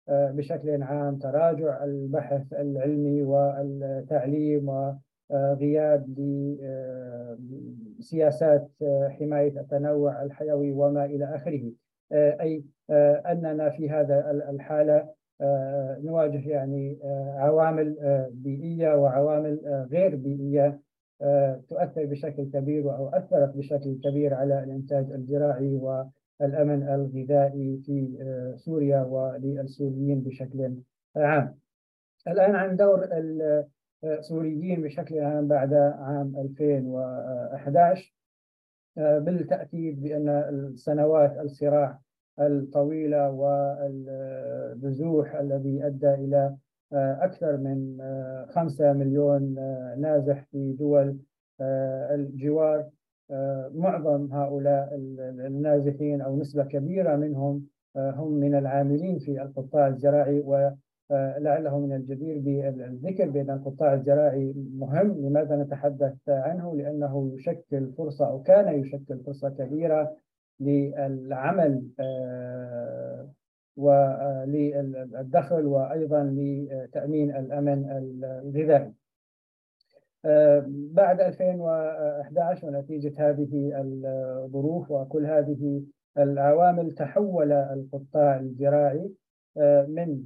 وبشكل 0.09 0.83
عام 0.83 1.17
تراجع 1.17 1.83
البحث 1.83 2.53
العلمي 2.53 3.23
والتعليم 3.23 4.93
وغياب 5.29 6.19
لسياسات 7.99 8.69
حماية 9.09 9.59
التنوع 9.59 10.23
الحيوي 10.23 10.71
وما 10.71 11.05
إلى 11.05 11.35
آخره. 11.35 11.71
أي 12.11 12.63
أننا 13.31 13.69
في 13.69 13.89
هذا 13.89 14.31
الحالة 14.49 15.09
نواجه 16.03 16.49
يعني 16.49 16.99
عوامل 17.35 17.95
بيئية 18.31 18.95
وعوامل 18.95 19.87
غير 19.91 20.15
بيئية 20.15 20.79
تؤثر 21.69 22.05
بشكل 22.05 22.43
كبير 22.53 22.95
أو 22.95 23.09
أثرت 23.09 23.57
بشكل 23.57 23.99
كبير 24.03 24.33
على 24.33 24.63
الإنتاج 24.63 25.11
الزراعي 25.11 25.75
والأمن 25.75 26.83
الغذائي 26.83 27.81
في 27.85 28.17
سوريا 28.55 29.01
وللسوريين 29.01 30.21
بشكل 30.21 30.73
عام. 31.15 31.55
الآن 32.27 32.55
عن 32.55 32.75
دور 32.75 33.07
السوريين 34.03 34.81
بشكل 34.81 35.19
عام 35.19 35.47
بعد 35.47 35.73
عام 35.73 36.35
2011 36.37 38.16
بالتأكيد 38.97 40.03
بأن 40.03 40.29
السنوات 40.29 41.37
الصراع 41.39 41.99
الطويلة 42.39 43.31
والنزوح 43.31 45.35
الذي 45.35 45.87
أدى 45.87 46.13
إلى 46.13 46.55
أكثر 46.93 47.57
من 47.57 47.97
خمسة 48.49 48.93
مليون 48.93 49.55
نازح 49.97 50.43
في 50.51 50.73
دول 50.73 51.17
الجوار. 52.11 52.85
معظم 53.75 54.33
هؤلاء 54.33 54.89
النازحين 55.47 56.21
أو 56.21 56.39
نسبة 56.39 56.63
كبيرة 56.63 57.15
منهم 57.15 57.65
هم 57.97 58.31
من 58.31 58.55
العاملين 58.55 59.19
في 59.19 59.41
القطاع 59.41 59.87
الزراعي 59.87 60.39
ولعله 61.09 61.79
من 61.79 61.95
الجدير 61.95 62.39
بالذكر 62.39 63.29
بأن 63.29 63.49
القطاع 63.49 63.93
الزراعي 63.93 64.53
مهم 64.73 65.25
لماذا 65.25 65.55
نتحدث 65.55 66.29
عنه 66.29 66.75
لأنه 66.75 67.31
يشكل 67.35 67.91
فرصة 67.97 68.27
أو 68.29 68.43
كان 68.43 68.79
يشكل 68.79 69.19
فرصة 69.25 69.49
كبيرة 69.49 70.15
للعمل 70.59 71.83
وللدخل 73.77 75.65
وأيضا 75.65 76.23
لتأمين 76.23 77.35
الأمن 77.35 78.07
الغذائي. 78.43 78.93
بعد 80.93 81.21
2011 81.21 82.67
ونتيجة 82.67 83.29
هذه 83.29 83.71
الظروف 83.75 84.91
وكل 84.91 85.25
هذه 85.25 85.83
العوامل 86.17 86.91
تحول 86.91 87.51
القطاع 87.51 88.39
الزراعي 88.39 89.11
من 89.87 90.23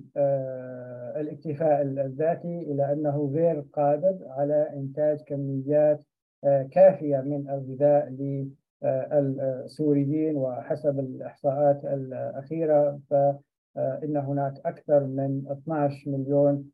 الاكتفاء 1.16 1.82
الذاتي 1.82 2.62
إلى 2.62 2.94
أنه 2.94 3.32
غير 3.36 3.66
قادر 3.74 4.18
على 4.28 4.70
إنتاج 4.74 5.22
كميات 5.22 6.04
كافية 6.72 7.18
من 7.18 7.50
الغذاء 7.50 8.16
السوريين 8.84 10.36
وحسب 10.36 11.00
الإحصاءات 11.00 11.86
الأخيرة. 11.86 13.00
فإن 13.76 14.18
هناك 14.18 14.54
أكثر 14.66 15.04
من 15.04 15.44
12 15.52 16.12
مليون 16.12 16.72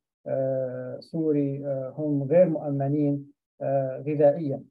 سوري 0.99 1.63
هم 1.97 2.23
غير 2.23 2.49
مؤمنين 2.49 3.31
غذائيا. 4.07 4.63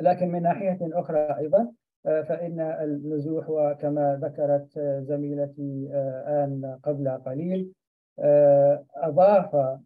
لكن 0.00 0.28
من 0.28 0.42
ناحية 0.42 0.78
أخرى 0.82 1.36
أيضا 1.38 1.72
فإن 2.08 2.60
النزوح 2.60 3.50
وكما 3.50 4.20
ذكرت 4.22 4.78
زميلتي 5.08 5.88
آن 6.26 6.78
قبل 6.82 7.08
قليل 7.08 7.72
أضاف 8.96 9.78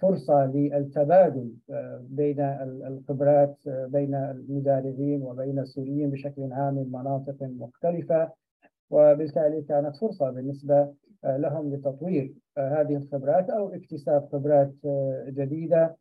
فرصة 0.00 0.46
للتبادل 0.46 1.52
بين 2.00 2.40
الخبرات 2.86 3.56
بين 3.66 4.14
المزارعين 4.14 5.22
وبين 5.22 5.58
السوريين 5.58 6.10
بشكل 6.10 6.52
عام 6.52 6.74
من 6.74 6.92
مناطق 6.92 7.36
مختلفة. 7.42 8.30
وبالتالي 8.90 9.62
كانت 9.62 9.96
فرصة 9.96 10.30
بالنسبة 10.30 10.88
لهم 11.24 11.74
لتطوير 11.74 12.34
هذه 12.58 12.96
الخبرات 12.96 13.50
أو 13.50 13.68
اكتساب 13.68 14.28
خبرات 14.32 14.72
جديدة. 15.28 15.96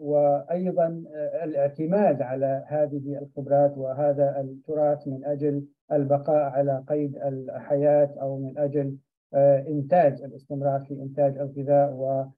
وأيضا 0.00 1.04
الاعتماد 1.44 2.22
على 2.22 2.64
هذه 2.66 3.18
الخبرات 3.18 3.78
وهذا 3.78 4.40
التراث 4.40 5.08
من 5.08 5.24
أجل 5.24 5.64
البقاء 5.92 6.42
على 6.42 6.84
قيد 6.88 7.16
الحياة 7.16 8.10
أو 8.20 8.38
من 8.38 8.58
أجل 8.58 8.96
إنتاج 9.68 10.22
الاستمرار 10.22 10.80
في 10.80 10.94
إنتاج 11.02 11.38
الغذاء 11.38 12.30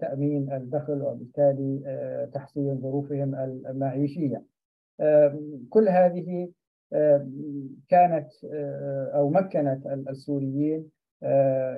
تأمين 0.00 0.52
الدخل 0.52 1.02
وبالتالي 1.02 1.80
تحسين 2.34 2.80
ظروفهم 2.80 3.34
المعيشية. 3.68 4.42
كل 5.70 5.88
هذه 5.88 6.48
كانت 7.88 8.28
أو 9.14 9.30
مكنت 9.30 9.86
السوريين 9.86 10.90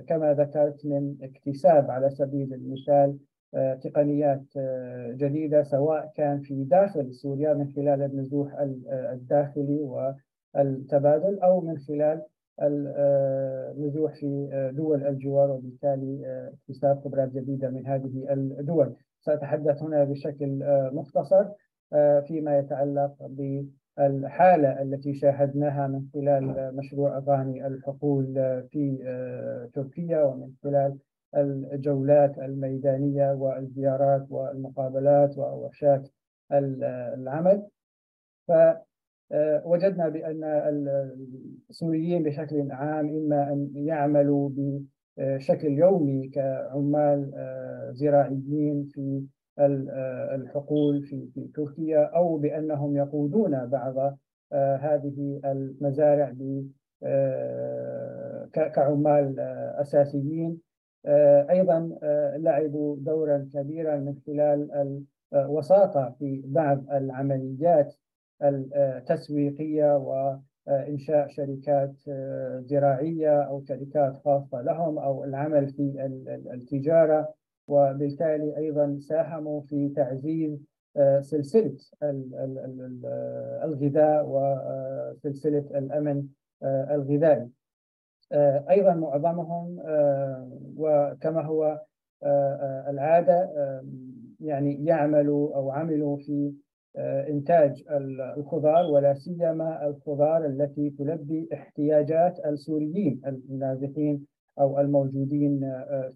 كما 0.07 0.35
ذكرت 0.39 0.87
من 0.87 1.17
اكتساب 1.23 1.91
على 1.91 2.11
سبيل 2.11 2.55
المثال 2.55 3.19
تقنيات 3.83 4.45
جديدة 5.17 5.63
سواء 5.63 6.13
كان 6.17 6.41
في 6.41 6.65
داخل 6.65 7.15
سوريا 7.15 7.55
من 7.55 7.73
خلال 7.73 8.03
النزوح 8.03 8.55
الداخلي 9.13 9.81
والتبادل 10.55 11.39
أو 11.39 11.61
من 11.61 11.79
خلال 11.79 12.23
النزوح 12.63 14.15
في 14.15 14.49
دول 14.77 15.07
الجوار. 15.07 15.51
وبالتالي 15.51 16.49
اكتساب 16.55 17.01
خبرات 17.01 17.33
جديدة 17.33 17.71
من 17.71 17.87
هذه 17.87 18.27
الدول. 18.33 18.95
سأتحدث 19.21 19.83
هنا 19.83 20.05
بشكل 20.05 20.59
مختصر 20.93 21.45
فيما 22.27 22.59
يتعلق 22.59 23.13
بالحالة 23.99 24.83
التي 24.83 25.15
شاهدناها 25.15 25.87
من 25.87 26.03
خلال 26.15 26.77
مشروع 26.77 27.19
أغاني 27.19 27.67
الحقول 27.67 28.35
في 28.71 28.99
تركيا 29.75 30.23
ومن 30.23 30.53
خلال 30.63 30.99
الجولات 31.37 32.39
الميدانية 32.39 33.33
والزيارات 33.33 34.27
والمقابلات 34.31 35.39
وورشات 35.39 36.09
العمل. 36.53 37.67
فوجدنا 38.49 40.09
بأن 40.09 40.45
السوريين 41.71 42.23
بشكل 42.23 42.73
عام 42.73 43.09
إما 43.09 43.53
أن 43.53 43.71
يعملوا 43.75 44.51
بشكل 45.17 45.69
يومي 45.69 46.29
كعمال 46.29 47.31
زراعيين 47.95 48.85
في 48.85 49.25
الحقول 50.35 51.03
في 51.03 51.49
تركيا 51.55 52.05
أو 52.05 52.37
بأنهم 52.37 52.97
يقودون 52.97 53.67
بعض 53.67 54.19
هذه 54.53 55.41
المزارع 55.45 56.35
كعمال 58.53 59.41
أساسيين. 59.81 60.70
آه، 61.07 61.47
أيضا 61.51 61.99
آه، 62.03 62.37
لعبوا 62.37 62.97
دورا 62.99 63.49
كبيرا 63.55 63.97
من 63.97 64.15
خلال 64.27 65.05
الوساطه 65.35 66.01
آه، 66.01 66.15
في 66.19 66.43
بعض 66.45 66.91
العمليات 66.91 67.95
التسويقية 68.43 69.97
وإنشاء 69.97 71.29
شركات 71.29 71.93
زراعية 72.65 73.43
أو 73.43 73.63
شركات 73.69 74.21
خاصة 74.25 74.63
لهم 74.63 74.99
أو 74.99 75.25
العمل 75.25 75.73
في 75.73 76.11
التجارة. 76.55 77.35
وبالتالي 77.69 78.57
أيضا 78.57 78.99
ساهموا 79.01 79.61
في 79.61 79.89
تعزيز 79.89 80.59
سلسلة 81.21 81.77
الغذاء 83.65 84.25
وسلسلة 84.27 85.79
الأمن 85.79 86.27
الغذائي. 86.65 87.49
أيضا 88.71 88.95
معظمهم 88.95 89.77
وكما 90.77 91.43
هو 91.43 91.81
العادة 92.89 93.51
يعني 94.41 94.85
يعملوا 94.85 95.57
أو 95.57 95.71
عملوا 95.71 96.17
في 96.17 96.53
إنتاج 97.29 97.85
الخضار 98.37 98.85
ولا 98.93 99.15
سيما 99.15 99.87
الخضار 99.87 100.47
التي 100.47 100.91
تلبي 100.91 101.49
احتياجات 101.53 102.39
السوريين 102.47 103.21
النازحين 103.51 104.27
أو 104.61 104.81
الموجودين 104.81 105.61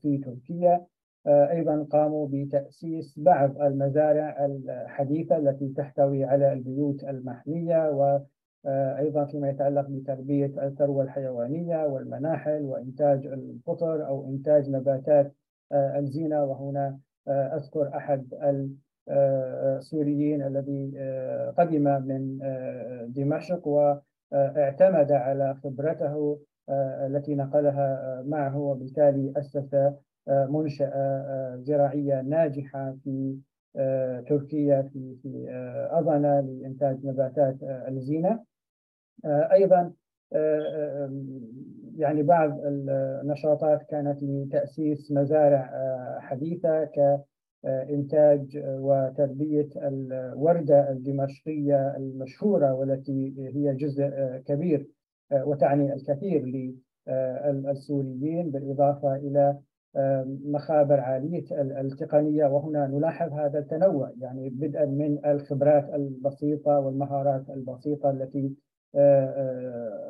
في 0.03 0.19
تركيا. 0.19 0.87
أيضا 1.27 1.87
قاموا 1.91 2.29
بتأسيس 2.33 3.19
بعض 3.19 3.61
المزارع 3.63 4.45
الحديثة 4.45 5.37
التي 5.37 5.69
تحتوي 5.69 6.25
على 6.25 6.53
البيوت 6.53 7.05
المحمية 7.05 7.91
وأيضا 8.65 9.25
فيما 9.25 9.49
يتعلق 9.49 9.87
بتربية 9.89 10.67
الثروة 10.67 11.05
الحيوانية 11.05 11.87
والمناحل 11.87 12.63
وإنتاج 12.63 13.27
الفطر 13.27 14.07
أو 14.07 14.29
إنتاج 14.29 14.71
نباتات 14.71 15.33
الزينة 15.73 16.45
وهنا 16.45 16.99
أذكر 17.29 17.97
أحد 17.97 18.35
السوريين 19.09 20.43
الذي 20.43 20.93
قدم 21.59 21.83
من 22.07 22.39
دمشق 23.09 23.69
واعتمد 23.69 25.13
على 25.13 25.55
خبرته 25.55 26.39
التي 27.07 27.35
نقلها 27.35 28.23
معه. 28.27 28.59
وبالتالي 28.59 29.33
أسس 29.37 29.77
منشأة 30.29 31.57
زراعية 31.57 32.21
ناجحة 32.21 32.97
في 33.05 33.37
تركيا 34.29 34.83
في 34.83 35.17
في 35.23 35.47
أضنا 35.91 36.41
لإنتاج 36.43 37.07
نباتات 37.07 37.57
الزينة 37.63 38.41
أيضا 39.27 39.93
يعني 41.97 42.23
بعض 42.23 42.61
النشاطات 42.65 43.83
كانت 43.83 44.23
لتأسيس 44.23 45.13
مزارع 45.13 45.71
حديثة 46.21 46.85
كإنتاج 46.85 48.63
وتربية 48.65 49.69
الوردة 49.77 50.91
الدمشقية 50.91 51.97
المشهورة 51.97 52.73
والتي 52.75 53.35
هي 53.55 53.75
جزء 53.75 54.11
كبير 54.47 54.89
وتعني 55.33 55.95
الكثير 55.95 56.71
للسوريين 57.07 58.51
بالإضافة 58.51 59.17
إلى 59.17 59.59
مخابر 60.45 61.01
عالية 61.01 61.45
التقنية. 61.81 62.47
وهنا 62.47 62.87
نلاحظ 62.87 63.33
هذا 63.33 63.59
التنوع 63.59 64.13
يعني 64.21 64.51
بدءا 64.51 64.85
من 64.85 65.27
الخبرات 65.27 65.95
البسيطة 65.95 66.79
والمهارات 66.79 67.51
البسيطة 67.51 68.11
التي 68.11 68.55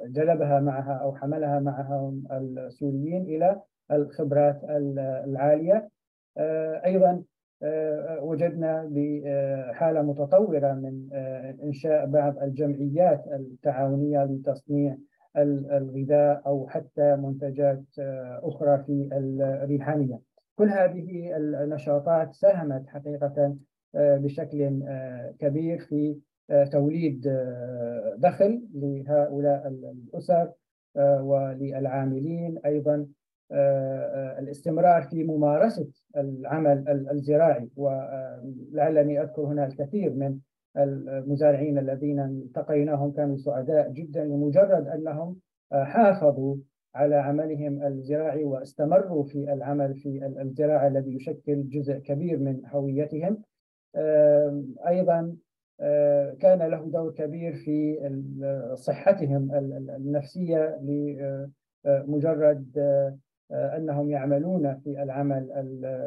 جلبها 0.07 0.61
معها 0.61 0.93
أو 0.93 1.15
حملها 1.15 1.61
معهم 1.61 2.25
السوريين 2.33 3.23
إلى 3.23 3.61
الخبرات 3.93 4.61
العالية. 5.27 5.89
أيضا 6.85 7.23
وجدنا 8.21 8.91
بحالة 8.93 10.03
متطورة 10.03 10.73
من 10.73 11.09
إنشاء 11.65 12.07
بعض 12.07 12.39
الجمعيات 12.39 13.25
التعاونية 13.27 14.25
لتصنيع 14.25 14.97
الغذاء 15.37 16.43
أو 16.47 16.69
حتى 16.69 17.17
منتجات 17.17 17.83
أخرى 18.43 18.79
في 18.79 19.09
الريحانية. 19.13 20.21
كل 20.57 20.69
هذه 20.69 21.37
النشاطات 21.37 22.35
ساهمت 22.35 22.89
حقيقة 22.89 23.57
بشكل 23.95 24.83
كبير 25.39 25.79
في 25.79 26.17
توليد 26.73 27.21
دخل 28.17 28.63
لهؤلاء 28.75 29.69
الأسر 29.69 30.53
وللعاملين 30.99 32.59
أيضا 32.67 33.07
الاستمرار 34.39 35.03
في 35.03 35.25
ممارسة 35.25 35.89
العمل 36.17 37.09
الزراعي. 37.11 37.69
ولعلني 37.77 39.23
أذكر 39.23 39.43
هنا 39.43 39.67
الكثير 39.67 40.15
من 40.15 40.39
المزارعين 40.77 41.79
الذين 41.79 42.21
التقيناهم 42.21 43.13
كانوا 43.13 43.37
سعداء 43.37 43.91
جدا 43.91 44.25
لمجرد 44.25 44.89
أنهم 44.89 45.37
حافظوا 45.73 46.57
على 46.95 47.17
عملهم 47.17 47.83
الزراعي 47.83 48.45
واستمروا 48.45 49.25
في 49.25 49.53
العمل 49.53 49.95
في 49.95 50.35
الزراعة 50.41 50.87
الذي 50.87 51.15
يشكل 51.15 51.69
جزء 51.69 51.99
كبير 51.99 52.39
من 52.39 52.61
هويتهم. 52.67 53.43
أيضا 54.89 55.37
كان 56.41 56.59
له 56.59 56.91
دور 56.91 57.13
كبير 57.13 57.53
في 57.53 57.99
صحتهم 58.75 59.55
النفسية 59.97 60.81
لمجرد 61.85 62.79
أنهم 63.53 64.11
يعملون 64.11 64.75
في 64.75 65.03
العمل 65.03 65.51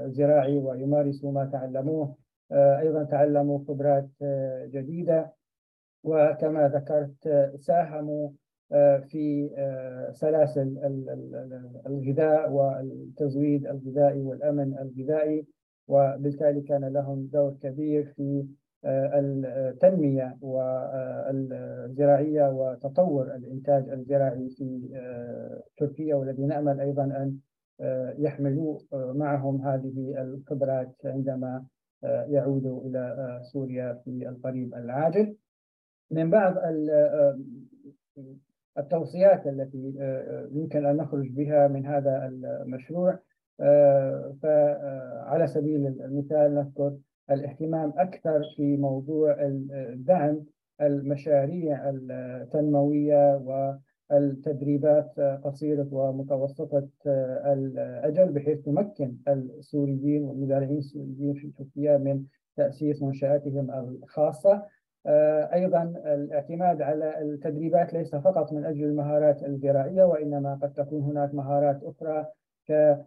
الزراعي 0.05 0.57
ويمارسوا 0.57 1.31
ما 1.31 1.45
تعلموه. 1.45 2.15
أيضا 2.51 3.03
تعلموا 3.03 3.59
خبرات 3.67 4.09
جديدة. 4.65 5.33
وكما 6.03 6.67
ذكرت 6.67 7.51
ساهموا 7.59 8.29
في 9.07 9.49
سلاسل 10.13 10.77
الغذاء 11.87 12.51
والتزويد 12.51 13.67
الغذائي 13.67 14.21
والأمن 14.21 14.77
الغذائي. 14.77 15.45
وبالتالي 15.87 16.61
كان 16.61 16.85
لهم 16.85 17.29
دور 17.33 17.57
كبير 17.61 18.05
في 18.05 18.45
التنمية 18.87 20.37
والزراعيه 21.21 22.49
وتطور 22.49 23.35
الإنتاج 23.35 23.89
الزراعي 23.89 24.49
في 24.49 24.89
تركيا 25.77 26.15
والذي 26.15 26.45
نأمل 26.45 26.79
أيضا 26.79 27.03
أن 27.03 27.37
يحملوا 28.19 28.79
معهم 28.93 29.61
هذه 29.61 30.21
الخبرات 30.21 30.95
عندما 31.05 31.63
يعودوا 32.03 32.81
إلى 32.81 33.39
سوريا 33.53 33.93
في 33.93 34.27
القريب 34.29 34.75
العاجل. 34.75 35.35
من 36.11 36.29
بعض 36.29 36.55
التوصيات 38.77 39.47
التي 39.47 39.93
يمكن 40.51 40.85
أن 40.85 40.95
نخرج 40.95 41.29
بها 41.31 41.67
من 41.67 41.85
هذا 41.85 42.27
المشروع 42.27 43.19
فعلى 44.41 45.47
سبيل 45.47 45.87
المثال 45.87 46.55
نذكر 46.55 46.97
الاهتمام 47.31 47.93
أكثر 47.97 48.43
في 48.55 48.77
موضوع 48.77 49.35
الدعم 49.39 50.43
المشاريع 50.81 51.89
التنموية 51.89 53.35
والتدريبات 54.11 55.19
قصيرة 55.19 55.87
ومتوسطة 55.91 56.87
الأجل 57.45 58.31
بحيث 58.31 58.59
تمكن 58.59 59.15
السوريين 59.27 60.23
والمزارعين 60.23 60.77
السوريين 60.77 61.33
في 61.33 61.51
تركيا 61.57 61.97
من 61.97 62.23
تأسيس 62.57 63.03
منشآتهم 63.03 63.71
الخاصة. 63.71 64.63
أيضا 65.53 65.83
الاعتماد 66.05 66.81
على 66.81 67.21
التدريبات 67.21 67.93
ليس 67.93 68.15
فقط 68.15 68.53
من 68.53 68.65
أجل 68.65 68.83
المهارات 68.83 69.43
الزراعية 69.43 70.03
وإنما 70.03 70.59
قد 70.61 70.73
تكون 70.73 71.01
هناك 71.03 71.33
مهارات 71.33 71.83
أخرى 71.83 72.25
ك 72.69 72.97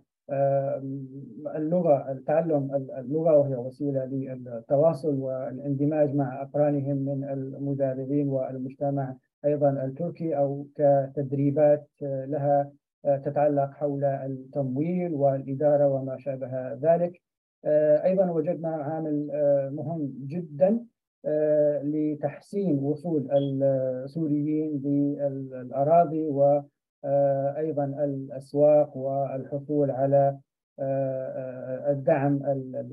اللغة 1.57 2.13
التعلم 2.13 2.89
اللغة 2.99 3.39
وهي 3.39 3.57
وسيلة 3.57 4.05
للتواصل 4.05 5.15
والاندماج 5.15 6.15
مع 6.15 6.43
أقرانهم 6.43 6.97
من 6.97 7.25
المزارعين 7.25 8.29
والمجتمع. 8.29 9.17
أيضا 9.45 9.71
التركي 9.71 10.37
أو 10.37 10.67
كتدريبات 10.75 11.89
لها 12.03 12.71
تتعلق 13.05 13.71
حول 13.71 14.05
التمويل 14.05 15.15
والإدارة 15.15 15.89
وما 15.89 16.17
شابه 16.19 16.75
ذلك. 16.75 17.21
أيضا 18.05 18.31
وجدنا 18.31 18.69
عامل 18.69 19.29
مهم 19.73 20.13
جدا 20.27 20.81
لتحسين 21.83 22.79
وصول 22.79 23.31
السوريين 23.33 24.81
للأراضي 24.85 26.29
و 26.29 26.63
أيضا 27.57 27.85
الأسواق 27.85 28.97
والحصول 28.97 29.91
على 29.91 30.39
الدعم 31.89 32.41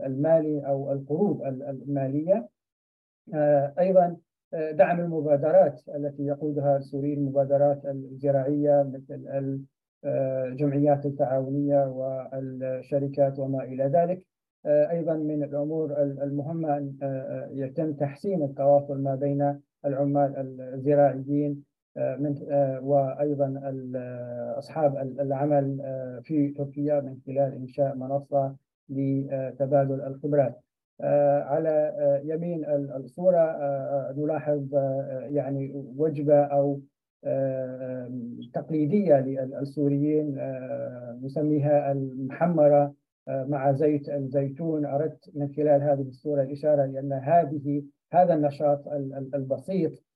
المالي 0.05 0.68
أو 0.68 0.91
القروض 0.91 1.41
المالية. 1.45 2.49
أيضا 3.80 4.18
دعم 4.53 4.99
المبادرات 4.99 5.82
التي 5.95 6.26
يقودها 6.26 6.78
السوريين 6.78 7.18
المبادرات 7.18 7.86
الزراعية 7.86 8.91
مثل 8.93 9.28
الجمعيات 10.05 11.05
التعاونية 11.05 11.88
والشركات 11.88 13.39
وما 13.39 13.64
إلى 13.64 13.84
ذلك. 13.84 14.24
أيضا 14.66 15.14
من 15.14 15.43
الأمور 15.43 16.01
المهمة 16.01 16.78
أن 16.78 16.93
يتم 17.53 17.93
تحسين 17.93 18.43
التواصل 18.43 19.01
ما 19.01 19.16
بين 19.16 19.62
العمال 19.86 20.60
الزراعيين 20.74 21.64
من 21.98 22.36
وأيضا 22.82 23.62
أصحاب 24.58 24.98
العمل 24.98 25.78
في 26.24 26.50
تركيا 26.50 27.00
من 27.02 27.18
خلال 27.26 27.54
إنشاء 27.54 27.95
منصة 27.95 28.56
لتبادل 28.89 30.02
الخبرات. 30.02 30.60
على 31.43 31.93
يمين 32.26 32.66
الصورة 32.95 33.58
نلاحظ 34.18 34.74
يعني 35.24 35.72
وجبة 35.98 36.39
أو 36.39 36.80
تقليدية 38.54 39.20
للسوريين 39.20 40.39
نسميها 41.24 41.91
المحمرة 41.91 42.93
مع 43.28 43.72
زيت 43.72 44.10
الزيتون 44.10 44.86
أردت 44.86 45.32
من 45.36 45.48
خلال 45.48 45.82
هذه 45.82 46.02
الصورة 46.02 46.41
الإشارة 46.41 46.86
لأن 46.86 47.14
هذه 47.14 47.84
هذا 48.14 48.34
النشاط 48.34 48.88
البسيط 49.36 50.07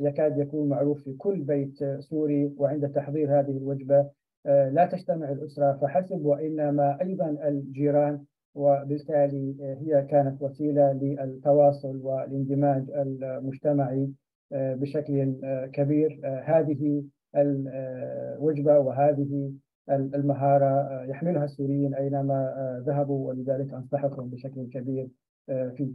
يكاد 0.00 0.38
يكون 0.38 0.68
معروف 0.68 1.04
في 1.04 1.12
كل 1.12 1.40
بيت 1.40 1.84
سوري 1.98 2.52
وعند 2.56 2.88
تحضير 2.88 3.40
هذه 3.40 3.56
الوجبة. 3.56 4.06
لا 4.46 4.88
تجتمع 4.92 5.32
الأسرة 5.32 5.78
فحسب 5.82 6.24
وإنما 6.24 6.98
أيضا 7.02 7.30
الجيران 7.48 8.20
وبالتالي 8.54 9.54
هي 9.60 10.06
كانت 10.10 10.42
وسيلة 10.42 10.92
للتواصل 10.92 11.96
والاندماج 11.96 12.90
المجتمعي 12.90 14.10
بشكل 14.52 15.36
كبير. 15.72 16.20
هذه 16.44 17.04
الوجبة 17.36 18.78
وهذه 18.78 19.52
المهارة 19.90 21.02
يحملها 21.04 21.44
السوريين 21.44 21.94
أينما 21.94 22.82
ذهبوا 22.86 23.28
ولذلك 23.28 23.74
أنصحكم 23.74 24.30
بشكل 24.30 24.68
كبير. 24.72 25.08
في 25.46 25.92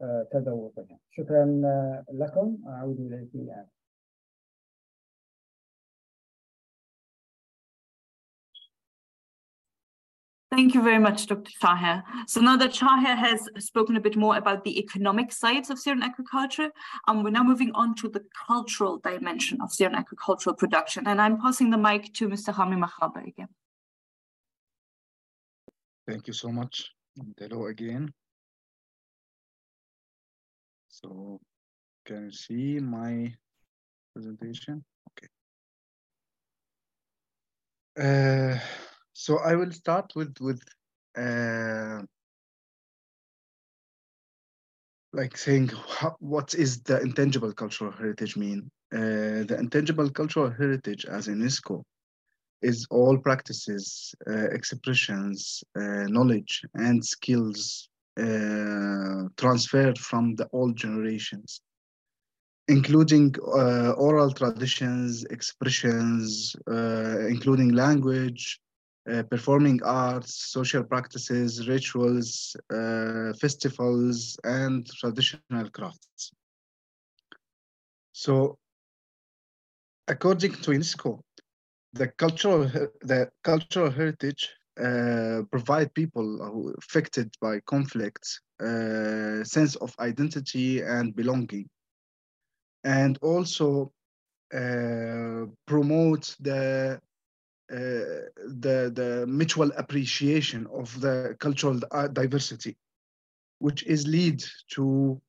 وتذوقها 0.00 0.98
شكرا 1.10 1.44
لكم 2.12 2.58
أعود 2.66 3.00
إليكم 3.00 3.38
الآن 3.38 3.66
Thank 10.52 10.74
you 10.74 10.82
very 10.82 10.98
much, 10.98 11.26
Dr. 11.26 11.52
Tahir. 11.60 12.02
So 12.26 12.40
now 12.40 12.56
that 12.56 12.74
Tahir 12.74 13.14
has 13.14 13.48
spoken 13.60 13.96
a 13.96 14.00
bit 14.00 14.16
more 14.16 14.36
about 14.36 14.64
the 14.64 14.80
economic 14.80 15.32
sides 15.32 15.70
of 15.70 15.78
Syrian 15.78 16.02
agriculture, 16.02 16.70
um, 17.06 17.22
we're 17.22 17.30
now 17.30 17.44
moving 17.44 17.70
on 17.72 17.94
to 17.96 18.08
the 18.08 18.24
cultural 18.48 18.98
dimension 18.98 19.60
of 19.60 19.72
Syrian 19.72 19.94
agricultural 19.94 20.56
production. 20.56 21.06
And 21.06 21.20
I'm 21.20 21.40
passing 21.40 21.70
the 21.70 21.78
mic 21.78 22.12
to 22.14 22.28
Mr. 22.28 22.56
Rami 22.58 22.76
Makhaba 22.76 23.28
again. 23.28 23.46
Thank 26.08 26.26
you 26.26 26.32
so 26.32 26.48
much. 26.48 26.90
And 27.16 27.32
hello 27.38 27.66
again. 27.66 28.12
So 31.04 31.40
can 32.06 32.24
you 32.24 32.32
see 32.32 32.80
my 32.80 33.34
presentation? 34.14 34.84
Okay. 35.10 35.28
Uh, 37.98 38.58
so 39.12 39.38
I 39.38 39.54
will 39.54 39.72
start 39.72 40.12
with 40.14 40.34
with 40.40 40.62
uh, 41.16 42.02
like 45.12 45.36
saying 45.36 45.68
what 46.20 46.54
is 46.54 46.82
the 46.82 47.00
intangible 47.00 47.52
cultural 47.52 47.90
heritage 47.90 48.36
mean? 48.36 48.70
Uh, 48.92 49.44
the 49.48 49.56
intangible 49.58 50.10
cultural 50.10 50.50
heritage 50.50 51.04
as 51.06 51.28
UNESCO 51.28 51.82
is 52.62 52.86
all 52.90 53.16
practices, 53.18 54.14
uh, 54.28 54.48
expressions, 54.50 55.64
uh, 55.76 56.04
knowledge, 56.08 56.62
and 56.74 57.04
skills 57.04 57.89
uh, 58.20 59.28
transferred 59.36 59.98
from 59.98 60.34
the 60.36 60.46
old 60.52 60.76
generations, 60.76 61.60
including 62.68 63.34
uh, 63.56 63.92
oral 63.92 64.32
traditions, 64.32 65.24
expressions, 65.30 66.54
uh, 66.70 67.26
including 67.28 67.72
language, 67.72 68.60
uh, 69.10 69.22
performing 69.24 69.82
arts, 69.82 70.34
social 70.52 70.84
practices, 70.84 71.68
rituals, 71.68 72.56
festivals, 73.40 74.38
and 74.44 74.86
traditional 75.00 75.70
crafts. 75.70 76.32
So, 78.12 78.58
according 80.08 80.52
to 80.62 80.70
UNESCO, 80.70 81.20
the 81.92 82.08
cultural 82.08 82.64
the 83.02 83.30
cultural 83.42 83.90
heritage 83.90 84.50
uh, 84.78 85.42
provide 85.50 85.92
people 85.94 86.38
who 86.52 86.74
affected 86.78 87.34
by 87.40 87.60
conflicts 87.66 88.40
uh, 88.60 89.42
sense 89.44 89.74
of 89.76 89.94
identity 89.98 90.80
and 90.80 91.14
belonging. 91.14 91.68
And 92.84 93.18
also 93.20 93.92
uh, 94.54 95.46
promote 95.66 96.36
the 96.40 97.00
the 97.68 98.90
the 98.94 99.24
mutual 99.28 99.70
appreciation 99.76 100.66
of 100.72 101.00
the 101.00 101.36
cultural 101.38 101.78
diversity 102.12 102.76
which 103.60 103.84
is 103.84 104.08
lead 104.08 104.42
to 104.74 105.20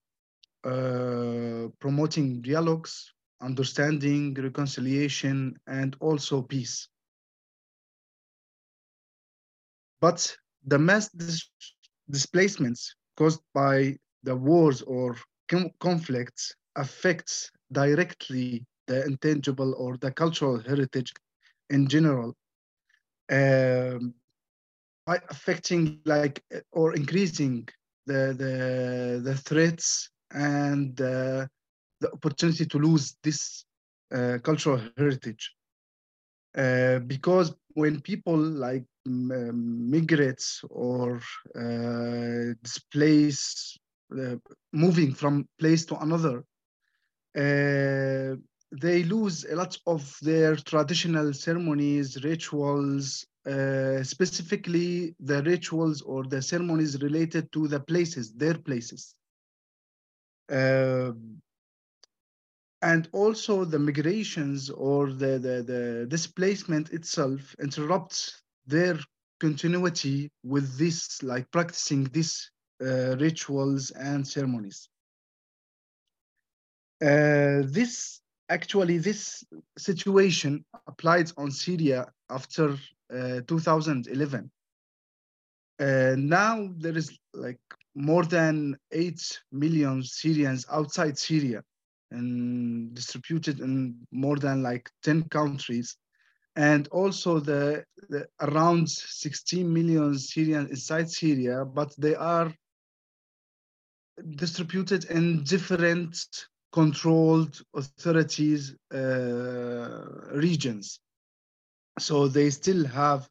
promoting 1.80 2.42
dialogues 2.42 3.14
understanding 3.42 4.34
reconciliation 4.34 5.56
and 5.68 5.96
also 6.00 6.42
peace 6.42 6.88
but 10.02 10.38
the 10.72 10.80
mass 10.80 11.10
dis 11.10 11.50
displacements 12.10 12.96
caused 13.18 13.44
by 13.54 13.98
the 14.24 14.36
wars 14.36 14.82
or 14.84 15.16
conflicts 15.80 16.56
affects 16.76 17.52
directly 17.72 18.66
the 18.88 19.06
intangible 19.06 19.74
or 19.78 19.98
the 19.98 20.12
cultural 20.12 20.60
heritage 20.60 21.14
in 21.70 21.88
general 21.88 22.36
um, 23.32 24.14
by 25.06 25.20
affecting 25.30 26.00
like 26.06 26.44
or 26.72 26.94
increasing 26.96 27.68
the 28.08 28.34
the 28.42 29.22
the 29.24 29.36
threats 29.36 30.10
and 30.32 31.00
uh, 31.02 31.46
the 32.02 32.10
opportunity 32.14 32.66
to 32.66 32.78
lose 32.80 33.16
this 33.24 33.66
uh, 34.14 34.38
cultural 34.44 34.80
heritage. 34.98 35.54
Uh, 36.58 37.00
because 37.00 37.54
when 37.74 38.02
people 38.02 38.38
like 38.38 38.86
migrates 39.06 40.64
or 40.70 41.22
uh, 41.56 42.54
uh, 44.12 44.36
moving 44.74 45.14
from 45.14 45.48
place 45.58 45.86
to 45.86 45.96
another, 46.00 46.44
uh, 47.36 48.36
they 48.72 49.04
lose 49.04 49.46
a 49.46 49.56
lot 49.56 49.78
of 49.86 50.18
their 50.22 50.56
traditional 50.56 51.34
ceremonies, 51.34 52.24
rituals, 52.24 53.26
uh, 53.46 54.04
specifically 54.04 55.16
the 55.20 55.42
rituals 55.44 56.02
or 56.02 56.24
the 56.26 56.42
ceremonies 56.42 57.02
related 57.02 57.52
to 57.52 57.68
the 57.68 57.80
places, 57.80 58.34
their 58.34 58.58
places. 58.58 59.16
Uh, 60.50 61.12
and 62.82 63.08
also 63.12 63.64
the 63.64 63.80
migrations 63.80 64.70
or 64.70 65.12
the, 65.12 65.38
the, 65.38 65.64
the 65.64 66.06
displacement 66.10 66.92
itself 66.92 67.56
interrupts 67.62 68.41
their 68.66 68.98
continuity 69.40 70.32
with 70.44 70.78
this, 70.78 71.22
like 71.24 71.50
practicing 71.52 72.04
these 72.06 72.52
uh, 72.82 73.16
rituals 73.18 73.92
and 73.92 74.28
ceremonies. 74.28 74.90
Uh, 77.02 77.66
this 77.66 78.22
actually 78.50 78.98
this 78.98 79.44
situation 79.78 80.64
applied 80.88 81.32
on 81.38 81.50
Syria 81.50 82.06
after 82.30 82.78
uh, 83.12 83.42
2011. 83.48 84.52
Uh, 85.80 86.16
now 86.18 86.70
there 86.78 86.96
is 86.96 87.18
like 87.34 87.60
more 87.96 88.24
than 88.24 88.78
8 88.92 89.42
million 89.52 90.04
Syrians 90.04 90.66
outside 90.72 91.18
Syria 91.18 91.64
and 92.12 92.94
distributed 92.94 93.62
in 93.62 93.96
more 94.12 94.38
than 94.38 94.62
like 94.62 94.90
10 95.04 95.24
countries. 95.30 95.98
And 96.56 96.88
also 96.90 97.40
the, 97.40 97.86
the 98.10 98.28
around 98.42 98.90
16 98.90 99.72
million 99.72 100.18
Syrians 100.18 100.70
inside 100.70 101.10
Syria, 101.10 101.64
but 101.66 101.96
they 101.98 102.16
are 102.16 102.54
distributed 104.36 105.06
in 105.06 105.44
different 105.44 106.18
controlled 106.72 107.62
authorities 107.74 108.76
uh, 108.94 110.06
regions. 110.34 111.00
So 112.00 112.28
they 112.28 112.50
still 112.50 112.86
have 112.86 113.30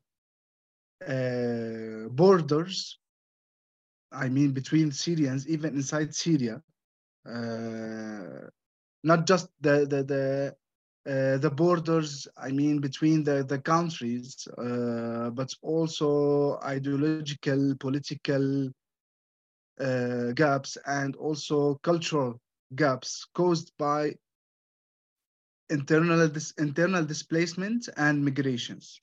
uh, 1.07 2.09
borders, 2.11 2.99
I 4.13 4.29
mean, 4.29 4.53
between 4.53 4.93
Syrians, 4.93 5.49
even 5.49 5.75
inside 5.75 6.15
Syria. 6.15 6.63
Uh, 7.27 8.49
not 9.03 9.27
just 9.27 9.49
the, 9.61 9.87
the, 9.87 10.03
the 10.05 10.57
uh, 11.07 11.39
the 11.39 11.51
borders, 11.51 12.29
I 12.37 12.51
mean, 12.51 12.81
between 12.81 13.25
the, 13.25 13.43
the 13.45 13.59
countries, 13.59 14.47
uh, 14.59 15.31
but 15.31 15.53
also 15.63 16.59
ideological, 16.63 17.75
political 17.79 18.69
uh, 19.81 20.33
gaps, 20.33 20.77
and 20.87 21.17
also 21.17 21.75
cultural 21.83 22.39
gaps 22.75 23.27
caused 23.35 23.73
by 23.79 24.15
internal 25.71 26.29
dis 26.29 26.53
internal 26.59 27.05
displacement 27.05 27.89
and 27.97 28.25
migrations. 28.25 29.01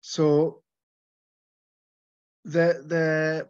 So 0.00 0.62
the 2.44 2.82
the 2.86 3.48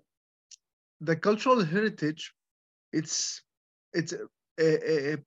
the 1.01 1.17
cultural 1.17 1.65
heritage, 1.65 2.35
it's 2.93 3.43
it's 3.93 4.13
a, 4.13 5.13
a, 5.13 5.19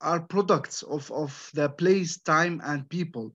are 0.00 0.20
products 0.20 0.82
of 0.82 1.10
of 1.12 1.50
the 1.54 1.68
place, 1.68 2.18
time, 2.20 2.60
and 2.64 2.88
people, 2.88 3.34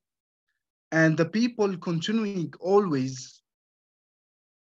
and 0.92 1.18
the 1.18 1.26
people 1.26 1.78
continuing 1.78 2.54
always 2.60 3.42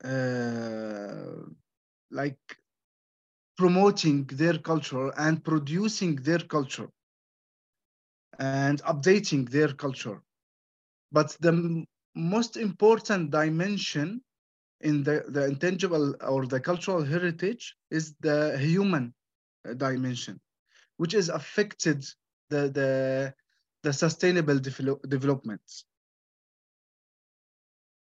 uh, 0.04 1.42
like 2.10 2.38
promoting 3.56 4.26
their 4.26 4.58
culture 4.58 5.10
and 5.18 5.44
producing 5.44 6.16
their 6.16 6.40
culture 6.40 6.88
and 8.38 8.82
updating 8.82 9.48
their 9.50 9.72
culture. 9.72 10.20
But 11.12 11.36
the 11.40 11.84
most 12.14 12.56
important 12.56 13.30
dimension 13.30 14.22
in 14.80 15.02
the, 15.04 15.24
the 15.28 15.46
intangible 15.46 16.14
or 16.20 16.46
the 16.46 16.60
cultural 16.60 17.04
heritage 17.04 17.76
is 17.90 18.14
the 18.20 18.58
human 18.58 19.14
dimension, 19.76 20.40
which 20.96 21.14
is 21.14 21.28
affected 21.28 22.04
the, 22.50 22.68
the, 22.70 23.34
the 23.82 23.92
sustainable 23.92 24.58
develop, 24.58 25.02
development. 25.08 25.62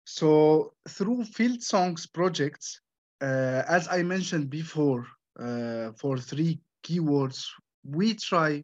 So 0.05 0.73
through 0.87 1.25
Field 1.25 1.61
Songs 1.61 2.07
projects, 2.07 2.81
uh, 3.21 3.63
as 3.67 3.87
I 3.89 4.03
mentioned 4.03 4.49
before, 4.49 5.05
uh, 5.39 5.91
for 5.97 6.17
three 6.17 6.59
keywords, 6.83 7.45
we 7.83 8.13
try 8.13 8.63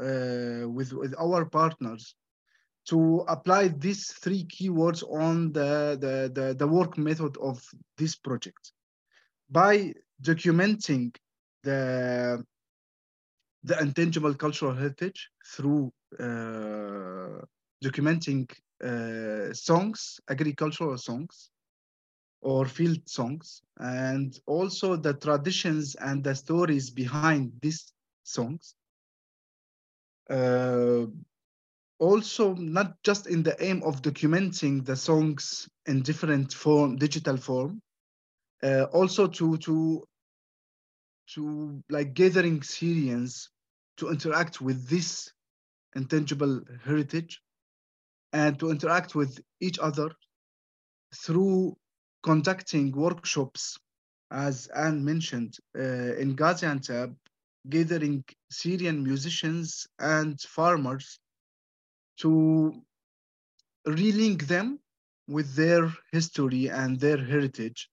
uh, 0.00 0.68
with, 0.68 0.92
with 0.92 1.14
our 1.18 1.44
partners 1.44 2.14
to 2.88 3.24
apply 3.28 3.68
these 3.68 4.12
three 4.12 4.44
keywords 4.46 5.02
on 5.02 5.52
the, 5.52 5.98
the, 6.00 6.30
the, 6.32 6.54
the, 6.54 6.66
work 6.66 6.96
method 6.96 7.36
of 7.36 7.62
this 7.98 8.16
project 8.16 8.72
by 9.50 9.92
documenting 10.22 11.14
the, 11.64 12.42
the 13.64 13.78
intangible 13.80 14.34
cultural 14.34 14.74
heritage 14.74 15.30
through 15.46 15.92
uh, 16.18 17.42
documenting 17.84 18.48
uh, 18.84 19.52
songs, 19.54 20.20
agricultural 20.28 20.98
songs, 20.98 21.50
or 22.40 22.66
field 22.66 23.08
songs, 23.08 23.62
and 23.78 24.38
also 24.46 24.96
the 24.96 25.14
traditions 25.14 25.94
and 25.96 26.24
the 26.24 26.34
stories 26.34 26.90
behind 26.90 27.46
these 27.60 27.84
songs. 28.16 28.74
Uh, 30.28 31.06
also, 31.98 32.54
not 32.54 33.02
just 33.02 33.26
in 33.26 33.42
the 33.42 33.56
aim 33.62 33.82
of 33.84 34.02
documenting 34.02 34.84
the 34.84 34.96
songs 34.96 35.68
in 35.86 36.02
different 36.02 36.52
form, 36.52 36.96
digital 36.96 37.36
form, 37.36 37.80
uh, 38.62 38.84
also 38.92 39.26
to 39.26 39.56
to 39.58 40.04
to 41.34 41.82
like 41.90 42.14
gathering 42.14 42.62
Syrians 42.62 43.50
to 43.98 44.10
interact 44.10 44.60
with 44.60 44.88
this 44.88 45.30
intangible 45.94 46.62
heritage 46.84 47.42
and 48.32 48.58
to 48.60 48.70
interact 48.70 49.14
with 49.14 49.40
each 49.60 49.78
other 49.78 50.10
through 51.14 51.76
conducting 52.22 52.92
workshops, 52.92 53.78
as 54.30 54.66
Anne 54.68 55.04
mentioned, 55.04 55.56
uh, 55.76 56.14
in 56.22 56.36
Gaziantep, 56.36 57.14
gathering 57.68 58.24
Syrian 58.50 59.02
musicians 59.02 59.86
and 59.98 60.40
farmers 60.40 61.18
to 62.18 62.82
relink 63.86 64.42
them 64.46 64.78
with 65.26 65.54
their 65.54 65.92
history 66.12 66.68
and 66.68 66.98
their 66.98 67.18
heritage 67.18 67.90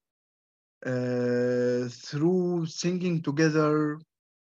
uh, 0.86 1.88
through 1.90 2.66
singing 2.66 3.22
together, 3.22 4.00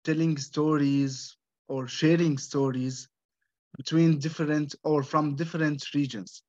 telling 0.03 0.37
stories 0.37 1.35
or 1.67 1.87
sharing 1.87 2.37
stories 2.37 3.07
between 3.75 4.19
different 4.19 4.75
or 4.83 5.03
from 5.03 5.35
different 5.35 5.93
regions. 5.93 6.43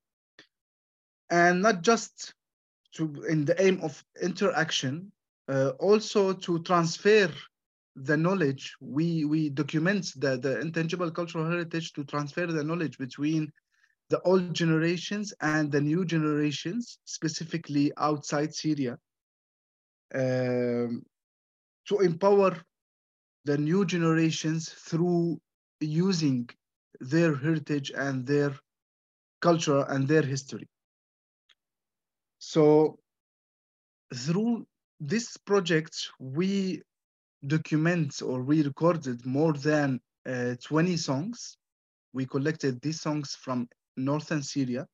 And 1.29 1.61
not 1.61 1.81
just 1.81 2.33
to 2.95 3.23
in 3.29 3.45
the 3.45 3.61
aim 3.61 3.79
of 3.83 4.03
interaction, 4.21 5.11
uh, 5.47 5.69
also 5.79 6.33
to 6.33 6.59
transfer 6.63 7.31
the 7.95 8.17
knowledge. 8.17 8.75
We 8.79 9.25
we 9.25 9.49
document 9.49 10.13
the, 10.15 10.37
the 10.37 10.59
intangible 10.59 11.11
cultural 11.11 11.49
heritage 11.49 11.93
to 11.93 12.03
transfer 12.03 12.47
the 12.47 12.63
knowledge 12.63 12.97
between 12.97 13.51
the 14.09 14.21
old 14.21 14.53
generations 14.53 15.33
and 15.41 15.71
the 15.71 15.81
new 15.81 16.05
generations, 16.05 16.99
specifically 17.05 17.91
outside 17.97 18.53
Syria, 18.53 18.97
um, 20.13 21.03
to 21.87 21.99
empower 21.99 22.57
the 23.45 23.57
new 23.57 23.85
generations 23.85 24.69
through 24.69 25.39
using 25.79 26.49
their 26.99 27.35
heritage 27.35 27.91
and 27.95 28.25
their 28.25 28.53
culture 29.41 29.85
and 29.89 30.07
their 30.07 30.21
history. 30.21 30.67
So 32.39 32.99
through 34.13 34.65
this 34.99 35.37
project, 35.37 36.09
we 36.19 36.81
document 37.47 38.21
or 38.21 38.41
we 38.41 38.63
recorded 38.63 39.25
more 39.25 39.53
than 39.53 39.99
uh, 40.25 40.55
20 40.63 40.97
songs. 40.97 41.57
We 42.13 42.25
collected 42.25 42.81
these 42.81 43.01
songs 43.01 43.35
from 43.35 43.67
northern 43.95 44.43
Syria. 44.43 44.87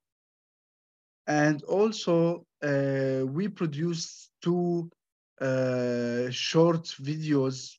And 1.27 1.63
also 1.63 2.45
uh, 2.63 3.25
we 3.25 3.47
produced 3.47 4.29
two 4.41 4.89
short 6.31 6.85
videos, 7.01 7.77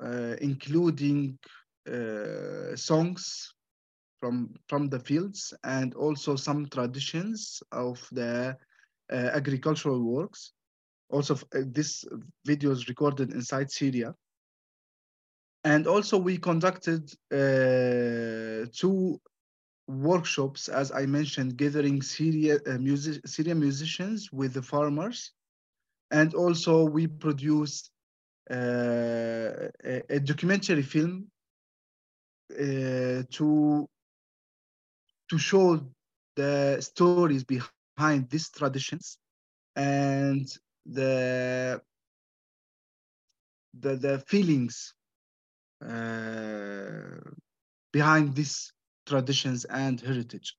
uh, 0.00 0.36
including 0.40 1.38
uh, 1.86 2.74
songs 2.74 3.54
from, 4.20 4.54
from 4.68 4.88
the 4.88 4.98
fields 4.98 5.52
and 5.64 5.94
also 5.94 6.34
some 6.34 6.66
traditions 6.66 7.62
of 7.72 8.08
the 8.10 8.56
uh, 9.12 9.14
agricultural 9.14 10.00
works. 10.02 10.52
Also, 11.10 11.34
uh, 11.34 11.60
this 11.66 12.06
video 12.46 12.70
is 12.70 12.88
recorded 12.88 13.32
inside 13.32 13.70
Syria. 13.70 14.14
And 15.64 15.86
also 15.86 16.16
we 16.16 16.38
conducted 16.38 17.12
uh, 17.30 18.66
two 18.72 19.20
workshops, 19.86 20.68
as 20.68 20.90
I 20.90 21.04
mentioned, 21.04 21.58
gathering 21.58 22.00
Syria, 22.00 22.58
uh, 22.66 22.78
music, 22.78 23.26
Syrian 23.26 23.60
musicians 23.60 24.32
with 24.32 24.54
the 24.54 24.62
farmers. 24.62 25.33
And 26.14 26.32
also 26.32 26.84
we 26.84 27.08
produce 27.08 27.90
uh, 28.48 28.54
a, 29.92 30.02
a, 30.08 30.20
documentary 30.20 30.82
film 30.82 31.26
uh, 32.52 33.22
to, 33.36 33.88
to 35.28 35.38
show 35.38 35.80
the 36.36 36.78
stories 36.80 37.42
behind 37.42 38.30
these 38.30 38.48
traditions 38.50 39.18
and 39.74 40.46
the, 40.86 41.80
the, 43.80 43.96
the 43.96 44.18
feelings 44.28 44.94
uh, 45.84 47.18
behind 47.92 48.36
these 48.36 48.72
traditions 49.04 49.64
and 49.64 50.00
heritage. 50.00 50.56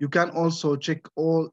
You 0.00 0.08
can 0.08 0.30
also 0.30 0.74
check 0.74 1.02
all 1.14 1.52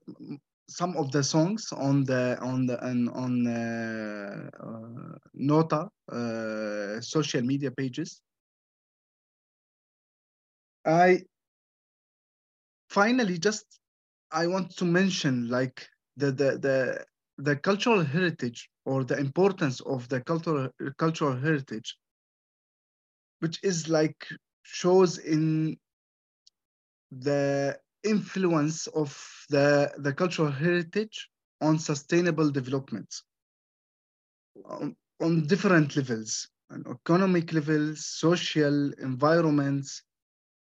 some 0.69 0.97
of 0.97 1.11
the 1.11 1.23
songs 1.23 1.71
on 1.71 2.03
the 2.03 2.37
on 2.41 2.65
the 2.65 2.83
on, 2.85 3.09
on 3.09 3.47
uh, 3.47 4.49
uh, 4.59 5.17
Nota 5.33 5.89
uh, 6.11 7.01
social 7.01 7.41
media 7.41 7.71
pages. 7.71 8.21
I 10.85 11.23
finally 12.89 13.37
just 13.37 13.79
I 14.31 14.47
want 14.47 14.75
to 14.77 14.85
mention 14.85 15.49
like 15.49 15.87
the 16.17 16.31
the 16.31 16.57
the 16.57 17.05
the 17.37 17.55
cultural 17.55 18.03
heritage 18.03 18.69
or 18.85 19.03
the 19.03 19.17
importance 19.17 19.79
of 19.81 20.07
the 20.09 20.21
cultural 20.21 20.69
cultural 20.97 21.35
heritage, 21.35 21.97
which 23.39 23.59
is 23.63 23.87
like 23.87 24.27
shows 24.63 25.17
in 25.17 25.77
the 27.11 27.79
influence 28.03 28.87
of 28.87 29.09
the, 29.49 29.91
the 29.97 30.13
cultural 30.13 30.51
heritage 30.51 31.29
on 31.61 31.79
sustainable 31.79 32.49
development 32.51 33.13
on, 34.65 34.95
on 35.21 35.45
different 35.47 35.95
levels, 35.95 36.47
on 36.71 36.83
economic 36.89 37.53
levels, 37.53 38.05
social 38.05 38.91
environments, 38.99 40.03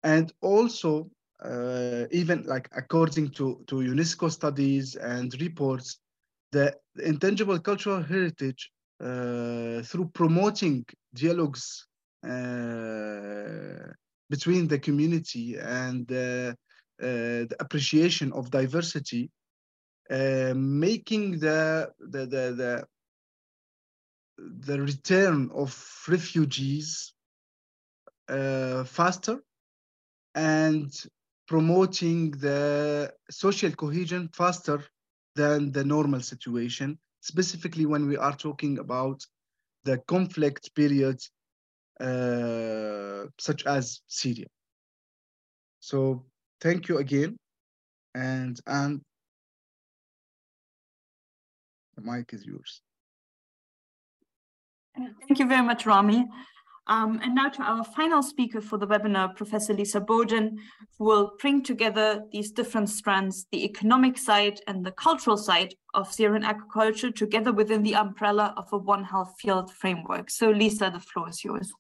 and 0.03 0.33
also 0.41 1.11
uh, 1.45 2.05
even 2.11 2.43
like 2.45 2.68
according 2.76 3.31
to, 3.31 3.62
to 3.66 3.76
UNESCO 3.76 4.31
studies 4.31 4.97
and 4.97 5.41
reports, 5.41 5.99
the 6.53 6.74
intangible 7.03 7.59
cultural 7.59 8.03
heritage 8.03 8.70
uh, 9.01 9.83
through 9.83 10.11
promoting 10.12 10.85
dialogues 11.14 11.87
uh, 12.24 13.89
between 14.28 14.68
the 14.68 14.78
community 14.78 15.57
and 15.57 16.11
uh, 16.12 16.53
the 17.01 17.57
appreciation 17.61 18.32
of 18.32 18.51
diversity, 18.51 19.30
uh, 20.11 20.53
making 20.55 21.38
the, 21.38 21.90
the, 21.98 22.26
the, 22.26 22.55
the, 22.61 22.86
the 24.66 24.80
return 24.80 25.51
of 25.55 25.70
refugees 26.09 27.12
uh, 28.28 28.84
faster 28.84 29.38
and 30.34 30.92
promoting 31.46 32.30
the 32.32 33.12
social 33.30 33.72
cohesion 33.72 34.28
faster 34.32 34.84
than 35.34 35.72
the 35.72 35.84
normal 35.84 36.20
situation, 36.20 36.98
specifically 37.20 37.86
when 37.86 38.07
we 38.07 38.16
are 38.16 38.36
talking 38.36 38.78
about 38.78 39.24
the 39.84 39.98
conflict 40.07 40.74
periods 40.74 41.30
uh, 42.01 43.26
such 43.38 43.66
as 43.66 44.01
Syria. 44.07 44.46
So 45.80 46.24
thank 46.61 46.88
you 46.88 46.98
again. 46.98 47.36
And, 48.14 48.58
and 48.66 49.00
the 51.96 52.02
mic 52.02 52.32
is 52.32 52.44
yours. 52.44 52.82
Thank 54.96 55.38
you 55.38 55.46
very 55.46 55.62
much, 55.62 55.86
Rami. 55.86 56.26
Um, 56.86 57.20
and 57.22 57.36
now 57.36 57.48
to 57.48 57.62
our 57.62 57.84
final 57.84 58.20
speaker 58.20 58.61
for 58.61 58.76
the 58.76 58.86
webinar, 58.86 59.36
Professor 59.36 59.72
Lisa 59.72 60.00
Boden, 60.00 60.58
who 60.98 61.04
will 61.04 61.32
bring 61.38 61.62
together 61.62 62.24
these 62.32 62.50
different 62.50 62.88
strands, 62.88 63.46
the 63.52 63.64
economic 63.64 64.18
side 64.18 64.61
and 64.66 64.84
the 64.84 64.90
cultural 64.90 65.36
side 65.36 65.74
of 65.94 66.12
Syrian 66.12 66.42
agriculture 66.42 67.12
together 67.12 67.52
within 67.52 67.84
the 67.84 67.94
umbrella 67.94 68.54
of 68.56 68.72
a 68.72 68.78
One 68.78 69.04
Health 69.04 69.34
field 69.38 69.72
framework. 69.72 70.30
So 70.30 70.50
Lisa, 70.50 70.90
the 70.92 70.98
floor 70.98 71.28
is 71.28 71.44
yours. 71.44 71.72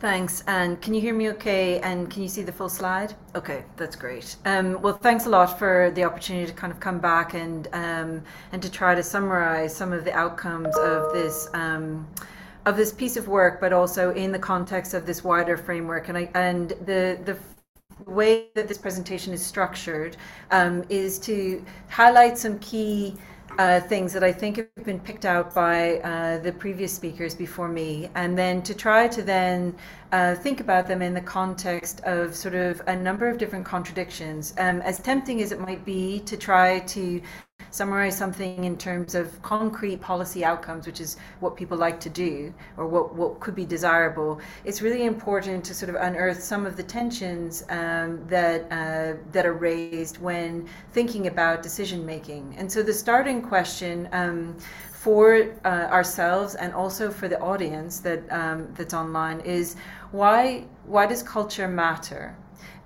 Thanks. 0.00 0.42
And 0.46 0.80
can 0.80 0.94
you 0.94 1.00
hear 1.02 1.14
me 1.14 1.28
okay? 1.30 1.78
And 1.80 2.10
can 2.10 2.22
you 2.22 2.28
see 2.28 2.42
the 2.42 2.52
full 2.52 2.70
slide? 2.70 3.14
Okay, 3.34 3.64
that's 3.76 3.96
great. 3.96 4.34
Um, 4.46 4.80
well, 4.80 4.94
thanks 4.94 5.26
a 5.26 5.28
lot 5.28 5.58
for 5.58 5.92
the 5.94 6.04
opportunity 6.04 6.46
to 6.46 6.54
kind 6.54 6.72
of 6.72 6.80
come 6.80 6.98
back 6.98 7.34
and 7.34 7.68
um, 7.74 8.22
and 8.52 8.62
to 8.62 8.70
try 8.70 8.94
to 8.94 9.02
summarize 9.02 9.76
some 9.76 9.92
of 9.92 10.06
the 10.06 10.12
outcomes 10.14 10.74
of 10.78 11.12
this 11.12 11.50
um, 11.52 12.08
of 12.64 12.78
this 12.78 12.94
piece 12.94 13.18
of 13.18 13.28
work, 13.28 13.60
but 13.60 13.74
also 13.74 14.14
in 14.14 14.32
the 14.32 14.38
context 14.38 14.94
of 14.94 15.04
this 15.04 15.22
wider 15.22 15.58
framework. 15.58 16.08
And 16.08 16.16
I 16.16 16.30
and 16.32 16.70
the 16.86 17.18
the 17.26 17.36
way 18.10 18.46
that 18.54 18.68
this 18.68 18.78
presentation 18.78 19.34
is 19.34 19.44
structured 19.44 20.16
um, 20.50 20.82
is 20.88 21.18
to 21.18 21.62
highlight 21.90 22.38
some 22.38 22.58
key 22.60 23.18
uh, 23.60 23.78
things 23.78 24.10
that 24.14 24.24
I 24.24 24.32
think 24.32 24.56
have 24.56 24.86
been 24.86 25.00
picked 25.00 25.26
out 25.26 25.54
by 25.54 25.98
uh, 25.98 26.38
the 26.38 26.50
previous 26.50 26.94
speakers 26.94 27.34
before 27.34 27.68
me, 27.68 28.08
and 28.14 28.36
then 28.36 28.62
to 28.62 28.72
try 28.72 29.06
to 29.08 29.20
then 29.20 29.74
uh, 30.12 30.34
think 30.34 30.60
about 30.60 30.88
them 30.88 31.02
in 31.02 31.12
the 31.12 31.20
context 31.20 32.00
of 32.04 32.34
sort 32.34 32.54
of 32.54 32.80
a 32.86 32.96
number 32.96 33.28
of 33.28 33.36
different 33.36 33.66
contradictions. 33.66 34.54
Um, 34.56 34.80
as 34.80 34.98
tempting 34.98 35.42
as 35.42 35.52
it 35.52 35.60
might 35.60 35.84
be 35.84 36.20
to 36.20 36.38
try 36.38 36.78
to 36.78 37.20
summarize 37.70 38.16
something 38.16 38.64
in 38.64 38.76
terms 38.76 39.14
of 39.14 39.40
concrete 39.42 40.00
policy 40.00 40.44
outcomes, 40.44 40.86
which 40.86 41.00
is 41.00 41.16
what 41.40 41.56
people 41.56 41.76
like 41.76 42.00
to 42.00 42.10
do 42.10 42.52
or 42.76 42.86
what, 42.86 43.14
what 43.14 43.40
could 43.40 43.54
be 43.54 43.64
desirable, 43.64 44.40
it's 44.64 44.82
really 44.82 45.04
important 45.04 45.64
to 45.64 45.74
sort 45.74 45.88
of 45.88 45.96
unearth 45.96 46.42
some 46.42 46.66
of 46.66 46.76
the 46.76 46.82
tensions 46.82 47.64
um, 47.68 48.20
that, 48.28 48.66
uh, 48.70 49.16
that 49.32 49.46
are 49.46 49.54
raised 49.54 50.18
when 50.18 50.68
thinking 50.92 51.26
about 51.26 51.62
decision 51.62 52.04
making. 52.04 52.54
And 52.58 52.70
so 52.70 52.82
the 52.82 52.92
starting 52.92 53.42
question 53.42 54.08
um, 54.12 54.56
for 54.92 55.54
uh, 55.64 55.68
ourselves 55.90 56.54
and 56.56 56.74
also 56.74 57.10
for 57.10 57.26
the 57.26 57.40
audience 57.40 58.00
that, 58.00 58.20
um, 58.30 58.68
that's 58.74 58.92
online 58.92 59.40
is 59.40 59.76
why, 60.12 60.64
why 60.84 61.06
does 61.06 61.22
culture 61.22 61.68
matter? 61.68 62.36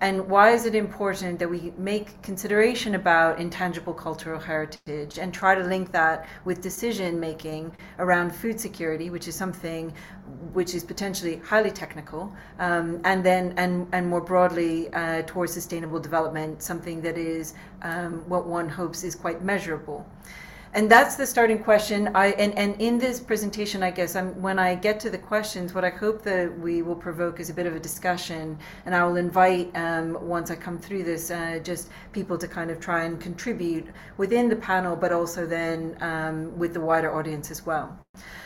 And 0.05 0.29
why 0.29 0.51
is 0.51 0.67
it 0.67 0.75
important 0.75 1.39
that 1.39 1.49
we 1.49 1.73
make 1.79 2.21
consideration 2.21 2.95
about 2.95 3.41
intangible 3.41 3.95
cultural 3.95 4.39
heritage 4.39 5.17
and 5.17 5.33
try 5.33 5.55
to 5.55 5.65
link 5.65 5.93
that 5.93 6.29
with 6.45 6.61
decision 6.61 7.19
making 7.19 7.75
around 7.99 8.35
food 8.35 8.61
security, 8.61 9.09
which 9.09 9.29
is 9.29 9.35
something 9.35 9.95
which 10.53 10.75
is 10.75 10.85
potentially 10.85 11.37
highly 11.37 11.71
technical, 11.71 12.31
um, 12.59 13.01
and 13.05 13.25
then 13.25 13.55
and 13.57 13.89
and 13.93 14.07
more 14.07 14.21
broadly 14.21 14.93
uh, 14.93 15.23
towards 15.23 15.55
sustainable 15.55 15.99
development, 15.99 16.63
something 16.63 17.01
that 17.01 17.17
is 17.17 17.55
um, 17.81 18.29
what 18.29 18.45
one 18.47 18.69
hopes 18.69 19.05
is 19.05 19.15
quite 19.15 19.43
measurable 19.43 20.07
and 20.75 20.91
that's 20.91 21.15
the 21.15 21.25
starting 21.25 21.63
question. 21.63 22.11
I 22.17 22.33
and, 22.33 22.53
and 22.59 22.81
in 22.81 22.99
this 22.99 23.21
presentation, 23.21 23.83
I 23.85 23.93
guess 23.93 24.17
I'm, 24.17 24.41
when 24.43 24.59
I 24.59 24.75
get 24.75 24.99
to 25.01 25.11
the 25.11 25.19
questions, 25.19 25.73
what 25.73 25.85
I 25.85 25.91
hope 25.91 26.23
that 26.23 26.59
we 26.59 26.83
will 26.83 26.97
provoke 26.97 27.39
is 27.39 27.49
a 27.49 27.55
bit 27.55 27.67
of 27.67 27.77
a 27.77 27.81
discussion, 27.81 28.59
and 28.85 28.95
I 28.95 29.05
will 29.05 29.17
invite 29.17 29.71
um, 29.77 30.19
once 30.21 30.51
I 30.51 30.57
come 30.57 30.79
through 30.79 31.05
this, 31.05 31.31
uh, 31.31 31.61
just 31.63 31.91
people 32.13 32.37
to 32.39 32.49
kind 32.49 32.73
of 32.73 32.81
try 32.81 33.05
and 33.05 33.21
contribute 33.21 33.87
within 34.17 34.49
the 34.49 34.57
panel, 34.57 34.97
but 34.97 35.13
also 35.13 35.47
then 35.47 35.97
um, 36.01 36.59
with 36.59 36.75
the 36.75 36.81
wider 36.81 37.15
audience 37.15 37.53
as 37.53 37.65
well. 37.65 37.97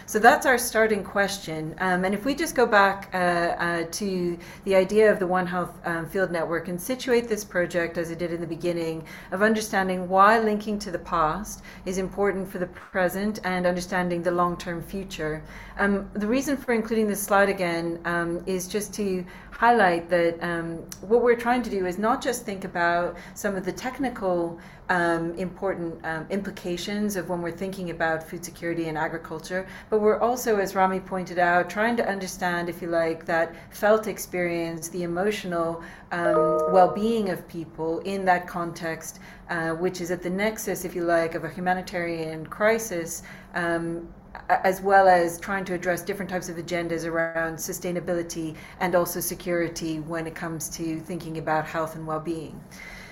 So 0.06 0.18
that's 0.18 0.46
our 0.46 0.56
starting 0.56 1.04
question. 1.04 1.74
Um, 1.80 2.06
and 2.06 2.14
if 2.14 2.24
we 2.24 2.34
just 2.34 2.54
go 2.54 2.64
back 2.64 3.10
uh, 3.12 3.16
uh, 3.16 3.84
to 3.90 4.38
the 4.64 4.74
idea 4.74 5.12
of 5.12 5.18
the 5.18 5.26
One 5.26 5.46
Health 5.46 5.78
um, 5.84 6.08
Field 6.08 6.30
Network 6.30 6.68
and 6.68 6.80
situate 6.80 7.28
this 7.28 7.44
project 7.44 7.98
as 7.98 8.10
I 8.10 8.14
did 8.14 8.32
in 8.32 8.40
the 8.40 8.46
beginning 8.46 9.04
of 9.32 9.42
understanding 9.42 10.08
why 10.08 10.38
linking 10.38 10.78
to 10.78 10.90
the 10.90 10.98
past 10.98 11.62
is 11.84 11.98
important 11.98 12.17
for 12.18 12.58
the 12.58 12.66
present 12.66 13.38
and 13.44 13.64
understanding 13.64 14.24
the 14.24 14.30
long 14.30 14.56
term 14.56 14.82
future. 14.82 15.40
Um, 15.78 16.10
the 16.14 16.26
reason 16.26 16.56
for 16.56 16.72
including 16.72 17.06
this 17.06 17.22
slide 17.22 17.48
again 17.48 18.00
um, 18.04 18.42
is 18.44 18.66
just 18.66 18.92
to 18.94 19.24
highlight 19.52 20.10
that 20.10 20.42
um, 20.42 20.78
what 21.00 21.22
we're 21.22 21.36
trying 21.36 21.62
to 21.62 21.70
do 21.70 21.86
is 21.86 21.96
not 21.96 22.20
just 22.20 22.44
think 22.44 22.64
about 22.64 23.16
some 23.34 23.54
of 23.54 23.64
the 23.64 23.70
technical 23.70 24.58
um, 24.88 25.34
important 25.34 26.04
um, 26.04 26.26
implications 26.30 27.14
of 27.14 27.28
when 27.28 27.40
we're 27.40 27.52
thinking 27.52 27.90
about 27.90 28.28
food 28.28 28.44
security 28.44 28.88
and 28.88 28.98
agriculture, 28.98 29.68
but 29.90 30.00
we're 30.00 30.18
also, 30.18 30.56
as 30.56 30.74
Rami 30.74 30.98
pointed 30.98 31.38
out, 31.38 31.68
trying 31.70 31.96
to 31.98 32.08
understand, 32.08 32.68
if 32.68 32.80
you 32.82 32.88
like, 32.88 33.26
that 33.26 33.54
felt 33.70 34.06
experience, 34.06 34.88
the 34.88 35.02
emotional 35.02 35.82
um, 36.10 36.72
well 36.72 36.92
being 36.92 37.28
of 37.28 37.46
people 37.48 38.00
in 38.00 38.24
that 38.24 38.48
context, 38.48 39.20
uh, 39.51 39.70
which 39.70 40.01
is 40.01 40.11
at 40.11 40.22
the 40.22 40.30
nexus, 40.30 40.84
if 40.84 40.94
you 40.94 41.05
like, 41.05 41.34
of 41.34 41.44
a 41.44 41.49
humanitarian 41.49 42.46
crisis. 42.46 43.22
Um, 43.55 44.09
as 44.49 44.80
well 44.80 45.09
as 45.09 45.40
trying 45.40 45.64
to 45.64 45.74
address 45.74 46.03
different 46.03 46.30
types 46.30 46.49
of 46.49 46.57
agendas 46.57 47.05
around 47.05 47.57
sustainability 47.57 48.55
and 48.80 48.94
also 48.94 49.20
security 49.20 50.01
when 50.01 50.26
it 50.26 50.34
comes 50.34 50.68
to 50.68 51.01
thinking 51.01 51.38
about 51.38 51.66
health 51.66 51.96
and 51.96 52.07
well-being. 52.07 52.59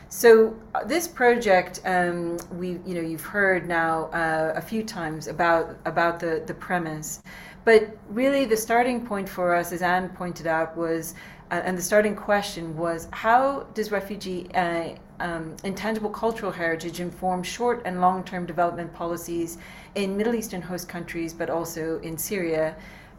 So 0.09 0.57
uh, 0.75 0.85
this 0.85 1.09
project, 1.09 1.81
um, 1.85 2.39
we 2.53 2.79
you 2.87 2.95
know 2.95 3.01
you've 3.01 3.25
heard 3.25 3.67
now 3.67 4.05
uh, 4.07 4.53
a 4.55 4.61
few 4.61 4.85
times 4.85 5.27
about 5.27 5.77
about 5.85 6.21
the 6.21 6.43
the 6.47 6.55
premise, 6.55 7.23
but 7.65 7.97
really 8.09 8.45
the 8.45 8.57
starting 8.57 9.05
point 9.05 9.29
for 9.29 9.55
us, 9.55 9.73
as 9.73 9.83
Anne 9.83 10.09
pointed 10.11 10.47
out, 10.47 10.77
was 10.77 11.15
and 11.51 11.79
the 11.79 11.83
starting 11.83 12.17
question 12.17 12.77
was 12.77 13.09
how 13.13 13.67
does 13.75 13.91
refugee 13.93 14.49
uh, 14.55 14.91
um, 15.21 15.57
intangible 15.65 16.11
cultural 16.11 16.53
heritage 16.53 17.01
inform 17.01 17.43
short 17.43 17.83
and 17.85 18.01
long 18.01 18.25
term 18.25 18.47
development 18.47 18.93
policies 18.93 19.59
in 19.95 20.17
Middle 20.17 20.35
Eastern 20.35 20.61
host 20.61 20.89
countries, 20.89 21.33
but 21.33 21.49
also 21.49 21.99
in 22.01 22.19
Syria. 22.19 22.75